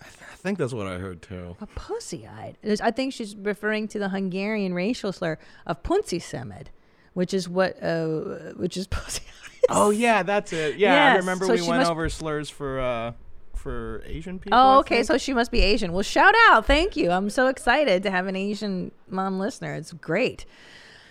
I 0.01 0.35
think 0.35 0.57
that's 0.57 0.73
what 0.73 0.87
I 0.87 0.97
heard 0.97 1.21
too. 1.21 1.55
A 1.59 1.67
pussy-eyed. 1.67 2.57
I 2.81 2.91
think 2.91 3.13
she's 3.13 3.35
referring 3.35 3.87
to 3.89 3.99
the 3.99 4.09
Hungarian 4.09 4.73
racial 4.73 5.11
slur 5.11 5.37
of 5.67 5.83
punci 5.83 6.21
semed, 6.21 6.67
which 7.13 7.33
is 7.33 7.49
what, 7.49 7.81
uh, 7.83 8.53
which 8.55 8.77
is 8.77 8.87
pussy. 8.89 9.23
Eyed. 9.23 9.65
Oh 9.69 9.89
yeah, 9.91 10.23
that's 10.23 10.53
it. 10.53 10.77
Yeah, 10.77 11.13
I 11.13 11.17
remember 11.17 11.45
so 11.45 11.53
we 11.53 11.61
went 11.61 11.81
must- 11.81 11.91
over 11.91 12.09
slurs 12.09 12.49
for 12.49 12.79
uh 12.79 13.13
for 13.61 14.03
Asian 14.05 14.39
people. 14.39 14.59
Oh, 14.59 14.79
okay. 14.79 15.03
So 15.03 15.17
she 15.17 15.33
must 15.33 15.51
be 15.51 15.61
Asian. 15.61 15.93
Well, 15.93 16.03
shout 16.03 16.33
out. 16.49 16.65
Thank 16.65 16.97
you. 16.97 17.11
I'm 17.11 17.29
so 17.29 17.47
excited 17.47 18.03
to 18.03 18.11
have 18.11 18.27
an 18.27 18.35
Asian 18.35 18.91
mom 19.07 19.39
listener. 19.39 19.75
It's 19.75 19.93
great. 19.93 20.45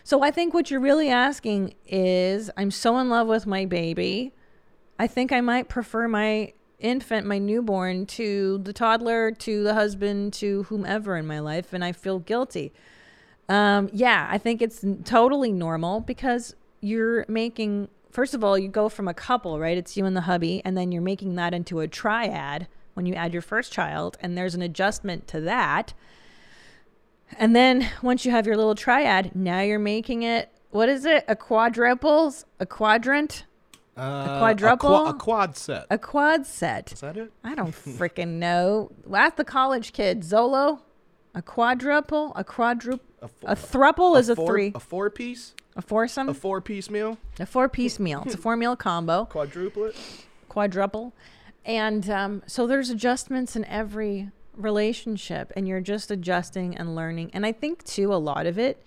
So 0.03 0.23
I 0.23 0.31
think 0.31 0.53
what 0.53 0.71
you're 0.71 0.81
really 0.81 1.09
asking 1.09 1.75
is 1.87 2.51
I'm 2.57 2.71
so 2.71 2.99
in 2.99 3.09
love 3.09 3.29
with 3.29 3.47
my 3.47 3.65
baby. 3.65 4.33
I 4.99 5.07
think 5.07 5.33
I 5.33 5.41
might 5.41 5.69
prefer 5.69 6.09
my 6.09 6.53
infant, 6.81 7.27
my 7.27 7.39
newborn, 7.39 8.07
to 8.07 8.59
the 8.59 8.73
toddler, 8.73 9.31
to 9.31 9.63
the 9.63 9.75
husband, 9.75 10.33
to 10.33 10.65
whomever 10.65 11.17
in 11.17 11.27
my 11.27 11.39
life, 11.39 11.73
and 11.73 11.85
I 11.85 11.93
feel 11.93 12.19
guilty. 12.19 12.73
Um, 13.49 13.91
yeah, 13.93 14.27
I 14.31 14.39
think 14.39 14.63
it's 14.63 14.85
totally 15.05 15.53
normal 15.53 16.01
because 16.01 16.55
you're 16.81 17.25
making, 17.29 17.89
first 18.11 18.35
of 18.35 18.45
all, 18.45 18.59
you 18.59 18.69
go 18.69 18.89
from 18.89 19.09
a 19.09 19.15
couple, 19.15 19.59
right? 19.59 19.77
It's 19.79 19.97
you 19.97 20.05
and 20.05 20.17
the 20.17 20.23
hubby, 20.23 20.63
and 20.65 20.77
then 20.77 20.93
you're 20.93 21.03
making 21.03 21.35
that 21.37 21.55
into 21.55 21.81
a 21.81 21.89
triad 21.89 22.69
when 22.95 23.07
you 23.07 23.15
add 23.15 23.33
your 23.33 23.43
first 23.43 23.73
child, 23.73 24.17
and 24.21 24.37
there's 24.37 24.55
an 24.55 24.63
adjustment 24.63 25.27
to 25.29 25.41
that. 25.43 25.95
And 27.39 27.55
then 27.55 27.89
once 28.03 28.25
you 28.25 28.31
have 28.33 28.47
your 28.47 28.57
little 28.57 28.75
triad, 28.75 29.35
now 29.35 29.61
you're 29.61 29.79
making 29.79 30.23
it, 30.23 30.51
what 30.71 30.89
is 30.89 31.05
it? 31.05 31.25
A 31.29 31.37
quadruples? 31.37 32.45
A 32.59 32.67
quadrant? 32.67 33.45
Uh, 33.97 34.03
a 34.03 34.35
a 34.35 34.39
quadruple? 34.39 35.07
a 35.07 35.15
quad 35.15 35.57
set. 35.57 35.87
A 35.91 35.99
quad 35.99 36.47
set. 36.47 36.93
Is 36.93 37.01
that 37.01 37.17
it? 37.17 37.33
I 37.45 37.55
don't 37.55 37.73
freaking 37.73 38.39
know. 38.39 38.91
Ask 39.13 39.37
the 39.37 39.45
college 39.45 39.93
kid. 39.93 40.23
Zolo? 40.23 40.81
A 41.35 41.43
quadruple? 41.43 42.33
A 42.35 42.45
quadruple? 42.45 43.07
A, 43.45 43.55
thruple 43.55 44.19
is 44.19 44.29
a, 44.29 44.37
four, 44.37 44.47
three. 44.47 44.73
A 44.75 44.81
four 44.81 45.11
piece. 45.11 45.55
A 45.77 45.83
foursome? 45.83 46.29
A 46.29 46.35
four 46.35 46.61
piece 46.61 46.91
meal. 46.91 47.19
A 47.39 47.47
four 47.47 47.69
piece 47.69 47.99
meal. 47.99 48.23
It's 48.27 48.35
a 48.35 48.39
four 48.47 48.57
meal 48.57 48.77
combo. 48.77 49.29
Quadruplet. 49.31 49.97
Quadruple. 50.49 51.13
And 51.65 52.09
um, 52.11 52.43
so 52.47 52.67
there's 52.67 52.91
adjustments 52.91 53.55
in 53.55 53.65
every 53.67 54.31
relationship, 54.55 55.53
and 55.57 55.69
you're 55.69 55.81
just 55.81 56.11
adjusting 56.11 56.77
and 56.77 56.95
learning. 56.95 57.31
And 57.33 57.47
I 57.47 57.53
think, 57.53 57.85
too, 57.85 58.13
a 58.13 58.17
lot 58.17 58.47
of 58.47 58.59
it 58.59 58.85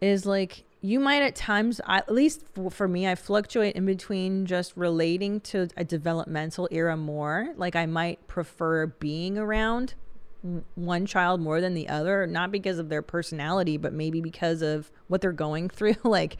is 0.00 0.26
like 0.26 0.64
you 0.80 1.00
might 1.00 1.22
at 1.22 1.34
times, 1.34 1.80
at 1.86 2.12
least 2.12 2.44
for 2.70 2.86
me, 2.86 3.08
I 3.08 3.14
fluctuate 3.14 3.74
in 3.76 3.86
between 3.86 4.46
just 4.46 4.76
relating 4.76 5.40
to 5.40 5.68
a 5.76 5.84
developmental 5.84 6.68
era 6.70 6.96
more. 6.96 7.48
Like 7.56 7.74
I 7.76 7.86
might 7.86 8.26
prefer 8.28 8.86
being 8.86 9.38
around 9.38 9.94
one 10.74 11.06
child 11.06 11.40
more 11.40 11.60
than 11.60 11.74
the 11.74 11.88
other, 11.88 12.26
not 12.26 12.50
because 12.50 12.78
of 12.78 12.88
their 12.88 13.02
personality, 13.02 13.76
but 13.76 13.92
maybe 13.92 14.20
because 14.20 14.62
of 14.62 14.90
what 15.08 15.20
they're 15.20 15.32
going 15.32 15.68
through. 15.70 15.96
like, 16.04 16.36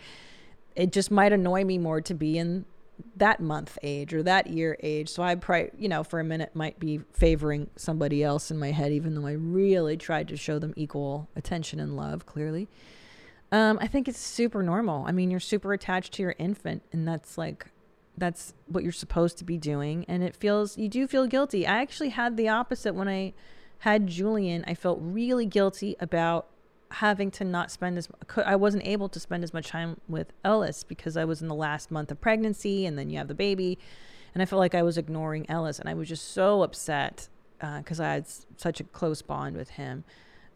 it 0.75 0.93
just 0.93 1.11
might 1.11 1.33
annoy 1.33 1.65
me 1.65 1.79
more 1.79 2.01
to 2.03 2.15
be 2.15 2.39
in 2.39 2.65
that 3.17 3.41
month 3.41 3.79
age 3.83 4.15
or 4.15 4.23
that 4.23 4.47
year 4.47 4.77
age. 4.83 5.09
So 5.09 5.23
I 5.23 5.35
probably, 5.35 5.71
you 5.79 5.89
know, 5.89 6.03
for 6.03 6.21
a 6.21 6.25
minute 6.25 6.55
might 6.55 6.79
be 6.79 7.01
favoring 7.13 7.69
somebody 7.77 8.23
else 8.23 8.51
in 8.51 8.59
my 8.59 8.71
head, 8.71 8.93
even 8.93 9.15
though 9.15 9.27
I 9.27 9.33
really 9.33 9.97
tried 9.97 10.29
to 10.29 10.37
show 10.37 10.59
them 10.59 10.73
equal 10.77 11.29
attention 11.37 11.81
and 11.81 11.97
love, 11.97 12.27
clearly. 12.27 12.69
Um, 13.53 13.79
I 13.81 13.87
think 13.87 14.09
it's 14.09 14.19
super 14.19 14.63
normal. 14.63 15.05
I 15.07 15.13
mean, 15.13 15.31
you're 15.31 15.41
super 15.41 15.73
attached 15.73 16.15
to 16.15 16.23
your 16.23 16.35
infant, 16.39 16.83
and 16.93 17.07
that's 17.07 17.39
like, 17.39 17.67
that's 18.19 18.55
what 18.67 18.83
you're 18.83 18.93
supposed 18.93 19.39
to 19.39 19.45
be 19.45 19.57
doing. 19.57 20.05
And 20.09 20.23
it 20.23 20.35
feels, 20.35 20.77
you 20.77 20.89
do 20.89 21.07
feel 21.07 21.27
guilty. 21.27 21.67
I 21.67 21.81
actually 21.81 22.09
had 22.11 22.37
the 22.37 22.49
opposite 22.49 22.95
when 22.95 23.09
I 23.09 23.35
had 23.81 24.07
Julian. 24.07 24.65
I 24.67 24.75
felt 24.75 24.99
really 25.01 25.47
guilty 25.47 25.97
about 26.01 26.47
having 26.91 27.31
to 27.33 27.45
not 27.45 27.71
spend 27.71 27.99
as 27.99 28.09
I 28.45 28.57
wasn't 28.57 28.87
able 28.87 29.09
to 29.09 29.21
spend 29.21 29.43
as 29.43 29.53
much 29.53 29.69
time 29.69 30.01
with 30.09 30.33
Ellis 30.45 30.85
because 30.85 31.17
I 31.17 31.25
was 31.25 31.43
in 31.43 31.49
the 31.49 31.55
last 31.55 31.91
month 31.91 32.11
of 32.11 32.21
pregnancy 32.21 32.87
and 32.87 32.99
then 32.99 33.11
you 33.11 33.19
have 33.19 33.29
the 33.29 33.35
baby 33.35 33.79
and 34.35 34.43
I 34.43 34.47
felt 34.47 34.61
like 34.61 34.75
I 34.75 34.83
was 34.83 34.97
ignoring 34.97 35.49
Ellis 35.49 35.79
and 35.79 35.89
I 35.89 35.95
was 35.95 36.09
just 36.09 36.33
so 36.33 36.63
upset 36.63 37.29
because 37.59 38.01
I 38.01 38.13
had 38.13 38.27
such 38.57 38.81
a 38.81 38.85
close 38.85 39.23
bond 39.23 39.57
with 39.57 39.71
him. 39.71 40.05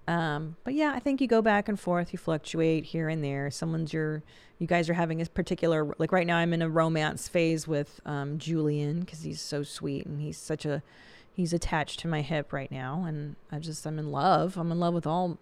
Um, 0.06 0.56
but 0.64 0.74
yeah, 0.74 0.92
I 0.94 0.98
think 0.98 1.20
you 1.20 1.26
go 1.26 1.40
back 1.42 1.68
and 1.68 1.78
forth, 1.78 2.12
you 2.12 2.18
fluctuate 2.18 2.84
here 2.84 3.08
and 3.08 3.22
there. 3.24 3.50
Someone's 3.50 3.92
your, 3.92 4.22
you 4.58 4.66
guys 4.66 4.90
are 4.90 4.94
having 4.94 5.20
a 5.22 5.26
particular, 5.26 5.94
like 5.98 6.12
right 6.12 6.26
now 6.26 6.36
I'm 6.36 6.52
in 6.52 6.62
a 6.62 6.68
romance 6.68 7.28
phase 7.28 7.66
with 7.66 8.00
um, 8.04 8.38
Julian 8.38 9.00
because 9.00 9.22
he's 9.22 9.40
so 9.40 9.62
sweet 9.62 10.06
and 10.06 10.20
he's 10.20 10.36
such 10.36 10.64
a, 10.66 10.82
he's 11.32 11.52
attached 11.52 12.00
to 12.00 12.08
my 12.08 12.22
hip 12.22 12.52
right 12.52 12.70
now. 12.70 13.04
And 13.06 13.36
I 13.50 13.58
just, 13.58 13.86
I'm 13.86 13.98
in 13.98 14.10
love. 14.10 14.56
I'm 14.56 14.72
in 14.72 14.80
love 14.80 14.94
with 14.94 15.06
all 15.06 15.38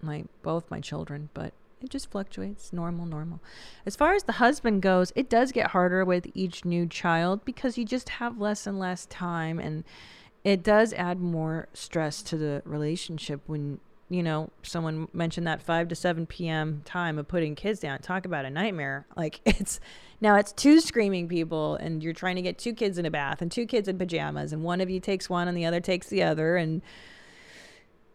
my, 0.00 0.24
both 0.42 0.70
my 0.70 0.80
children, 0.80 1.30
but 1.34 1.52
it 1.82 1.90
just 1.90 2.10
fluctuates. 2.10 2.72
Normal, 2.72 3.06
normal. 3.06 3.40
As 3.86 3.96
far 3.96 4.14
as 4.14 4.24
the 4.24 4.32
husband 4.32 4.82
goes, 4.82 5.12
it 5.16 5.30
does 5.30 5.52
get 5.52 5.70
harder 5.70 6.04
with 6.04 6.26
each 6.34 6.64
new 6.64 6.86
child 6.86 7.44
because 7.44 7.78
you 7.78 7.84
just 7.84 8.10
have 8.10 8.38
less 8.38 8.66
and 8.66 8.78
less 8.78 9.06
time 9.06 9.58
and 9.58 9.84
it 10.42 10.62
does 10.62 10.92
add 10.94 11.20
more 11.20 11.68
stress 11.74 12.22
to 12.22 12.36
the 12.36 12.62
relationship 12.64 13.42
when 13.46 13.78
you 14.10 14.22
know 14.22 14.50
someone 14.62 15.08
mentioned 15.12 15.46
that 15.46 15.62
5 15.62 15.88
to 15.88 15.94
7 15.94 16.26
p.m 16.26 16.82
time 16.84 17.18
of 17.18 17.28
putting 17.28 17.54
kids 17.54 17.80
down 17.80 17.98
talk 18.00 18.26
about 18.26 18.44
a 18.44 18.50
nightmare 18.50 19.06
like 19.16 19.40
it's 19.46 19.80
now 20.20 20.36
it's 20.36 20.52
two 20.52 20.80
screaming 20.80 21.28
people 21.28 21.76
and 21.76 22.02
you're 22.02 22.12
trying 22.12 22.36
to 22.36 22.42
get 22.42 22.58
two 22.58 22.74
kids 22.74 22.98
in 22.98 23.06
a 23.06 23.10
bath 23.10 23.40
and 23.40 23.50
two 23.50 23.64
kids 23.64 23.88
in 23.88 23.96
pajamas 23.96 24.52
and 24.52 24.62
one 24.62 24.80
of 24.80 24.90
you 24.90 25.00
takes 25.00 25.30
one 25.30 25.48
and 25.48 25.56
the 25.56 25.64
other 25.64 25.80
takes 25.80 26.08
the 26.08 26.22
other 26.22 26.56
and 26.56 26.82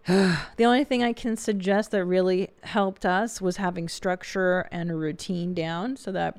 the 0.07 0.65
only 0.65 0.84
thing 0.84 1.01
I 1.03 1.13
can 1.13 1.35
suggest 1.35 1.89
that 1.89 2.05
really 2.05 2.49
helped 2.61 3.07
us 3.07 3.41
was 3.41 3.57
having 3.57 3.89
structure 3.89 4.67
and 4.72 4.91
a 4.91 4.95
routine 4.95 5.55
down 5.55 5.97
so 5.97 6.11
that 6.11 6.38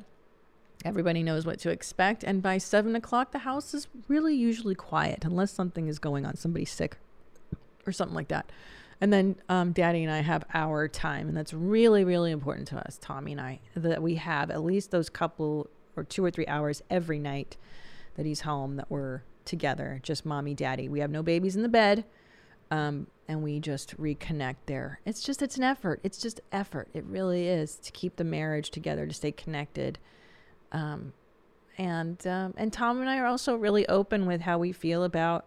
everybody 0.84 1.24
knows 1.24 1.44
what 1.44 1.58
to 1.60 1.70
expect. 1.70 2.22
And 2.22 2.40
by 2.40 2.58
seven 2.58 2.94
o'clock, 2.94 3.32
the 3.32 3.40
house 3.40 3.74
is 3.74 3.88
really 4.06 4.36
usually 4.36 4.76
quiet 4.76 5.24
unless 5.24 5.50
something 5.50 5.88
is 5.88 5.98
going 5.98 6.24
on, 6.24 6.36
somebody's 6.36 6.70
sick 6.70 6.96
or 7.84 7.92
something 7.92 8.14
like 8.14 8.28
that. 8.28 8.52
And 9.00 9.12
then 9.12 9.36
um, 9.48 9.72
Daddy 9.72 10.02
and 10.04 10.12
I 10.12 10.20
have 10.20 10.44
our 10.54 10.88
time, 10.88 11.28
and 11.28 11.36
that's 11.36 11.52
really, 11.52 12.02
really 12.02 12.30
important 12.30 12.68
to 12.68 12.76
us, 12.76 12.98
Tommy 13.00 13.32
and 13.32 13.40
I, 13.40 13.60
that 13.74 14.02
we 14.02 14.14
have 14.14 14.50
at 14.50 14.62
least 14.62 14.90
those 14.90 15.10
couple 15.10 15.68
or 15.96 16.04
two 16.04 16.24
or 16.24 16.30
three 16.30 16.46
hours 16.46 16.82
every 16.88 17.18
night 17.18 17.56
that 18.16 18.24
he's 18.24 18.40
home 18.40 18.76
that 18.76 18.90
we're 18.90 19.22
together, 19.44 20.00
just 20.02 20.24
mommy, 20.24 20.54
daddy. 20.54 20.88
We 20.88 21.00
have 21.00 21.10
no 21.10 21.22
babies 21.22 21.56
in 21.56 21.62
the 21.62 21.68
bed 21.68 22.04
um, 22.70 23.06
and 23.28 23.42
we 23.42 23.60
just 23.60 23.96
reconnect 23.98 24.56
there. 24.66 25.00
It's 25.04 25.22
just 25.22 25.42
it's 25.42 25.56
an 25.56 25.62
effort. 25.62 26.00
It's 26.02 26.18
just 26.18 26.40
effort. 26.52 26.88
It 26.94 27.04
really 27.04 27.48
is 27.48 27.76
to 27.76 27.92
keep 27.92 28.16
the 28.16 28.24
marriage 28.24 28.70
together, 28.70 29.06
to 29.06 29.14
stay 29.14 29.32
connected. 29.32 29.98
Um, 30.72 31.12
and 31.78 32.24
um, 32.26 32.54
and 32.56 32.72
Tom 32.72 33.00
and 33.00 33.08
I 33.08 33.18
are 33.18 33.26
also 33.26 33.56
really 33.56 33.86
open 33.88 34.26
with 34.26 34.40
how 34.42 34.58
we 34.58 34.72
feel 34.72 35.04
about 35.04 35.46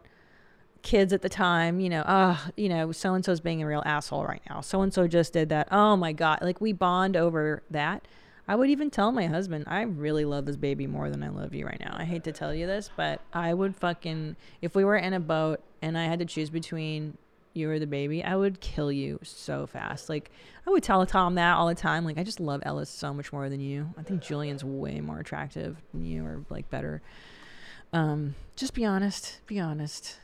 kids 0.82 1.14
at 1.14 1.22
the 1.22 1.30
time. 1.30 1.80
You 1.80 1.90
know, 1.90 2.04
ah, 2.06 2.50
you 2.56 2.70
know, 2.70 2.92
so 2.92 3.14
and 3.14 3.24
so's 3.24 3.40
being 3.40 3.62
a 3.62 3.68
real 3.68 3.84
asshole 3.86 4.26
right 4.26 4.42
now. 4.50 4.62
So 4.62 4.82
and 4.82 4.94
so 4.94 5.08
just 5.08 5.34
did 5.34 5.50
that. 5.50 5.68
Oh 5.72 5.96
my 5.96 6.14
god! 6.14 6.40
Like 6.42 6.62
we 6.62 6.74
bond 6.74 7.16
over 7.16 7.64
that. 7.70 8.08
I 8.50 8.56
would 8.56 8.72
even 8.72 8.90
tell 8.90 9.12
my 9.12 9.28
husband, 9.28 9.66
I 9.68 9.84
really 9.84 10.26
love 10.26 10.48
this 10.48 10.58
baby 10.58 10.88
more 10.88 11.12
than 11.12 11.22
I 11.22 11.30
love 11.30 11.54
you 11.54 11.68
right 11.68 11.80
now. 11.80 11.96
I 11.96 12.04
hate 12.04 12.24
to 12.24 12.32
tell 12.32 12.52
you 12.52 12.66
this, 12.66 12.90
but 12.98 13.22
I 13.32 13.54
would 13.54 13.76
fucking, 13.76 14.38
if 14.60 14.74
we 14.74 14.84
were 14.84 14.98
in 14.98 15.14
a 15.14 15.20
boat 15.20 15.62
and 15.84 15.96
I 15.96 16.06
had 16.06 16.18
to 16.18 16.26
choose 16.26 16.50
between 16.50 17.16
you 17.54 17.70
or 17.70 17.78
the 17.78 17.86
baby, 17.86 18.24
I 18.24 18.36
would 18.36 18.60
kill 18.60 18.92
you 18.92 19.20
so 19.22 19.68
fast. 19.68 20.10
Like, 20.10 20.32
I 20.66 20.72
would 20.72 20.82
tell 20.82 21.06
Tom 21.06 21.36
that 21.36 21.58
all 21.58 21.68
the 21.68 21.76
time. 21.76 22.06
Like, 22.06 22.18
I 22.18 22.24
just 22.24 22.40
love 22.40 22.64
Ellis 22.66 22.90
so 22.90 23.14
much 23.14 23.32
more 23.32 23.50
than 23.50 23.60
you. 23.60 23.94
I 24.00 24.02
think 24.02 24.24
Julian's 24.24 24.64
way 24.64 25.00
more 25.00 25.20
attractive 25.20 25.78
than 25.94 26.04
you 26.04 26.26
or 26.26 26.44
like 26.50 26.72
better. 26.72 27.04
Um, 27.94 28.34
just 28.56 28.74
be 28.74 28.84
honest. 28.84 29.42
Be 29.46 29.60
honest. 29.60 30.18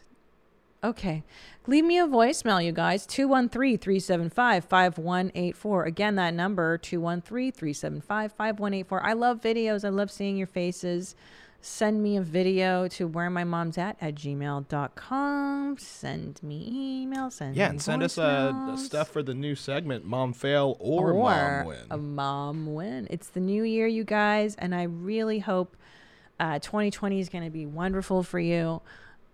Okay. 0.85 1.23
Leave 1.65 1.83
me 1.83 1.97
a 1.97 2.05
voicemail, 2.05 2.63
you 2.63 2.71
guys. 2.71 3.07
213 3.07 3.79
375 3.79 4.65
5184. 4.65 5.83
Again, 5.85 6.15
that 6.15 6.35
number 6.35 6.77
213 6.77 7.51
375 7.51 8.31
5184. 8.31 9.03
I 9.03 9.13
love 9.13 9.41
videos. 9.41 9.83
I 9.83 9.89
love 9.89 10.11
seeing 10.11 10.37
your 10.37 10.45
faces. 10.45 11.15
Send 11.61 12.03
me 12.03 12.17
a 12.17 12.21
video 12.21 12.87
to 12.89 13.07
where 13.07 13.31
my 13.31 13.43
mom's 13.43 13.79
at 13.79 13.97
at 13.99 14.13
gmail.com. 14.13 15.77
Send 15.79 16.43
me 16.43 17.01
email. 17.01 17.31
Send 17.31 17.55
Yeah, 17.55 17.69
and 17.69 17.81
send 17.81 18.03
us 18.03 18.19
uh, 18.19 18.77
stuff 18.77 19.09
for 19.09 19.23
the 19.23 19.33
new 19.33 19.55
segment, 19.55 20.05
Mom 20.05 20.33
Fail 20.33 20.77
or, 20.79 21.15
Mom 21.15 21.65
Win. 21.65 21.87
A 21.89 21.97
mom 21.97 22.73
win. 22.75 23.07
It's 23.09 23.29
the 23.29 23.39
new 23.39 23.63
year, 23.63 23.87
you 23.87 24.03
guys, 24.03 24.53
and 24.57 24.75
I 24.75 24.83
really 24.83 25.39
hope 25.39 25.75
uh, 26.39 26.59
2020 26.59 27.19
is 27.19 27.29
going 27.29 27.43
to 27.43 27.49
be 27.49 27.65
wonderful 27.65 28.21
for 28.21 28.39
you. 28.39 28.83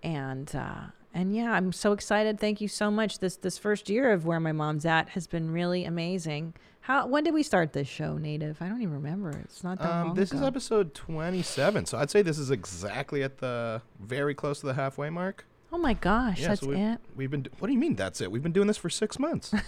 And 0.01 0.55
uh, 0.55 0.91
and 1.13 1.35
yeah, 1.35 1.51
I'm 1.51 1.71
so 1.71 1.91
excited. 1.91 2.39
Thank 2.39 2.61
you 2.61 2.67
so 2.67 2.89
much. 2.91 3.19
This 3.19 3.35
this 3.35 3.57
first 3.57 3.89
year 3.89 4.11
of 4.11 4.25
where 4.25 4.39
my 4.39 4.51
mom's 4.51 4.85
at 4.85 5.09
has 5.09 5.27
been 5.27 5.51
really 5.51 5.85
amazing. 5.85 6.53
How 6.85 7.05
when 7.05 7.23
did 7.23 7.33
we 7.33 7.43
start 7.43 7.73
this 7.73 7.87
show, 7.87 8.17
Nadav? 8.17 8.55
I 8.61 8.67
don't 8.67 8.81
even 8.81 8.93
remember. 8.95 9.29
It's 9.43 9.63
not 9.63 9.77
that 9.79 9.89
Um, 9.89 10.07
long 10.07 10.15
this 10.15 10.31
ago. 10.31 10.41
is 10.41 10.47
episode 10.47 10.93
27, 10.95 11.85
so 11.85 11.97
I'd 11.97 12.09
say 12.09 12.21
this 12.21 12.39
is 12.39 12.49
exactly 12.51 13.21
at 13.23 13.37
the 13.37 13.81
very 13.99 14.33
close 14.33 14.61
to 14.61 14.65
the 14.65 14.73
halfway 14.73 15.09
mark. 15.09 15.45
oh 15.71 15.77
my 15.77 15.93
gosh, 15.93 16.39
Yeah, 16.41 16.49
that's 16.49 16.61
so 16.61 16.67
we, 16.69 16.77
it. 16.77 16.99
We've 17.15 17.29
been. 17.31 17.47
What 17.59 17.67
do 17.67 17.73
you 17.73 17.79
mean? 17.79 17.95
That's 17.95 18.19
it? 18.21 18.31
We've 18.31 18.43
been 18.43 18.51
doing 18.51 18.67
this 18.67 18.77
for 18.77 18.89
six 18.89 19.19
months. 19.19 19.53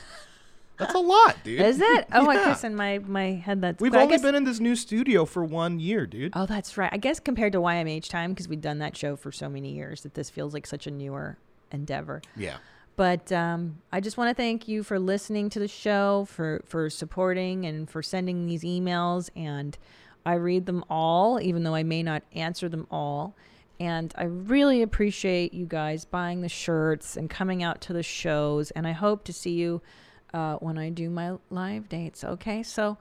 that's 0.77 0.93
a 0.95 0.99
lot, 0.99 1.37
dude. 1.43 1.61
Is 1.61 1.79
it? 1.81 2.07
Oh, 2.13 2.29
I 2.29 2.33
Yeah. 2.35 2.45
guess 2.45 2.63
in 2.63 2.75
my 2.75 2.99
my 2.99 3.31
head 3.33 3.61
that's. 3.61 3.81
We've 3.81 3.93
only 3.93 4.07
guess- 4.15 4.21
been 4.21 4.35
in 4.35 4.43
this 4.43 4.59
new 4.59 4.75
studio 4.75 5.25
for 5.25 5.43
one 5.43 5.79
year, 5.79 6.05
dude. 6.05 6.33
Oh, 6.35 6.45
that's 6.45 6.77
right. 6.77 6.89
I 6.91 6.97
guess 6.97 7.19
compared 7.19 7.53
to 7.53 7.59
YMH 7.59 8.09
time, 8.09 8.31
because 8.31 8.47
we've 8.47 8.61
done 8.61 8.79
that 8.79 8.95
show 8.97 9.15
for 9.15 9.31
so 9.31 9.49
many 9.49 9.71
years, 9.73 10.01
that 10.01 10.13
this 10.15 10.29
feels 10.29 10.53
like 10.53 10.65
such 10.67 10.87
a 10.87 10.91
newer 10.91 11.37
endeavor. 11.71 12.21
Yeah. 12.35 12.57
But 12.95 13.31
um, 13.31 13.79
I 13.91 13.99
just 14.01 14.17
want 14.17 14.29
to 14.29 14.35
thank 14.35 14.67
you 14.67 14.83
for 14.83 14.99
listening 14.99 15.49
to 15.51 15.59
the 15.59 15.67
show, 15.67 16.25
for 16.29 16.61
for 16.65 16.89
supporting, 16.89 17.65
and 17.65 17.89
for 17.89 18.03
sending 18.03 18.45
these 18.45 18.63
emails. 18.63 19.29
And 19.35 19.75
I 20.25 20.35
read 20.35 20.65
them 20.67 20.83
all, 20.89 21.41
even 21.41 21.63
though 21.63 21.73
I 21.75 21.83
may 21.83 22.03
not 22.03 22.21
answer 22.33 22.69
them 22.69 22.85
all. 22.91 23.35
And 23.79 24.13
I 24.15 24.25
really 24.25 24.83
appreciate 24.83 25.53
you 25.53 25.65
guys 25.65 26.05
buying 26.05 26.41
the 26.41 26.49
shirts 26.49 27.17
and 27.17 27.29
coming 27.29 27.63
out 27.63 27.81
to 27.81 27.93
the 27.93 28.03
shows. 28.03 28.69
And 28.71 28.85
I 28.87 28.91
hope 28.91 29.23
to 29.25 29.33
see 29.33 29.53
you 29.53 29.81
uh, 30.33 30.55
when 30.57 30.77
I 30.77 30.89
do 30.89 31.09
my 31.09 31.37
live 31.49 31.87
dates. 31.89 32.23
Okay, 32.23 32.63
so 32.63 32.97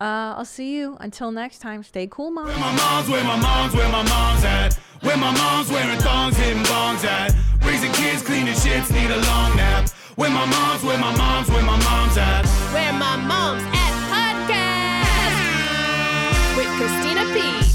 uh, 0.00 0.34
I'll 0.36 0.44
see 0.44 0.76
you 0.76 0.96
until 1.00 1.30
next 1.32 1.58
time. 1.58 1.82
Stay 1.82 2.06
cool, 2.06 2.30
mom. 2.30 2.46
Where 2.46 2.58
my 2.58 2.72
mom's, 2.76 3.08
where 3.08 3.24
my 3.24 3.36
mom's, 3.36 3.74
where 3.74 3.88
my 3.88 4.02
mom's 4.02 4.44
at. 4.44 4.74
Where 5.02 5.16
my 5.16 5.30
mom's 5.30 5.70
wearing 5.70 5.98
thongs, 5.98 6.36
hitting 6.36 6.62
bongs 6.64 7.04
at. 7.04 7.32
Raising 7.64 7.92
kids, 7.92 8.22
cleaning 8.22 8.54
shits, 8.54 8.90
need 8.92 9.10
a 9.10 9.16
long 9.26 9.56
nap. 9.56 9.88
Where 10.16 10.30
my 10.30 10.44
mom's, 10.46 10.82
where 10.82 10.98
my 10.98 11.14
mom's, 11.16 11.48
where 11.48 11.62
my 11.62 11.76
mom's 11.84 12.16
at. 12.16 12.44
Where 12.72 12.92
my 12.92 13.16
mom's 13.16 13.62
at 13.62 13.92
podcast 14.10 16.56
with 16.56 16.68
Christina 16.76 17.24
P. 17.34 17.67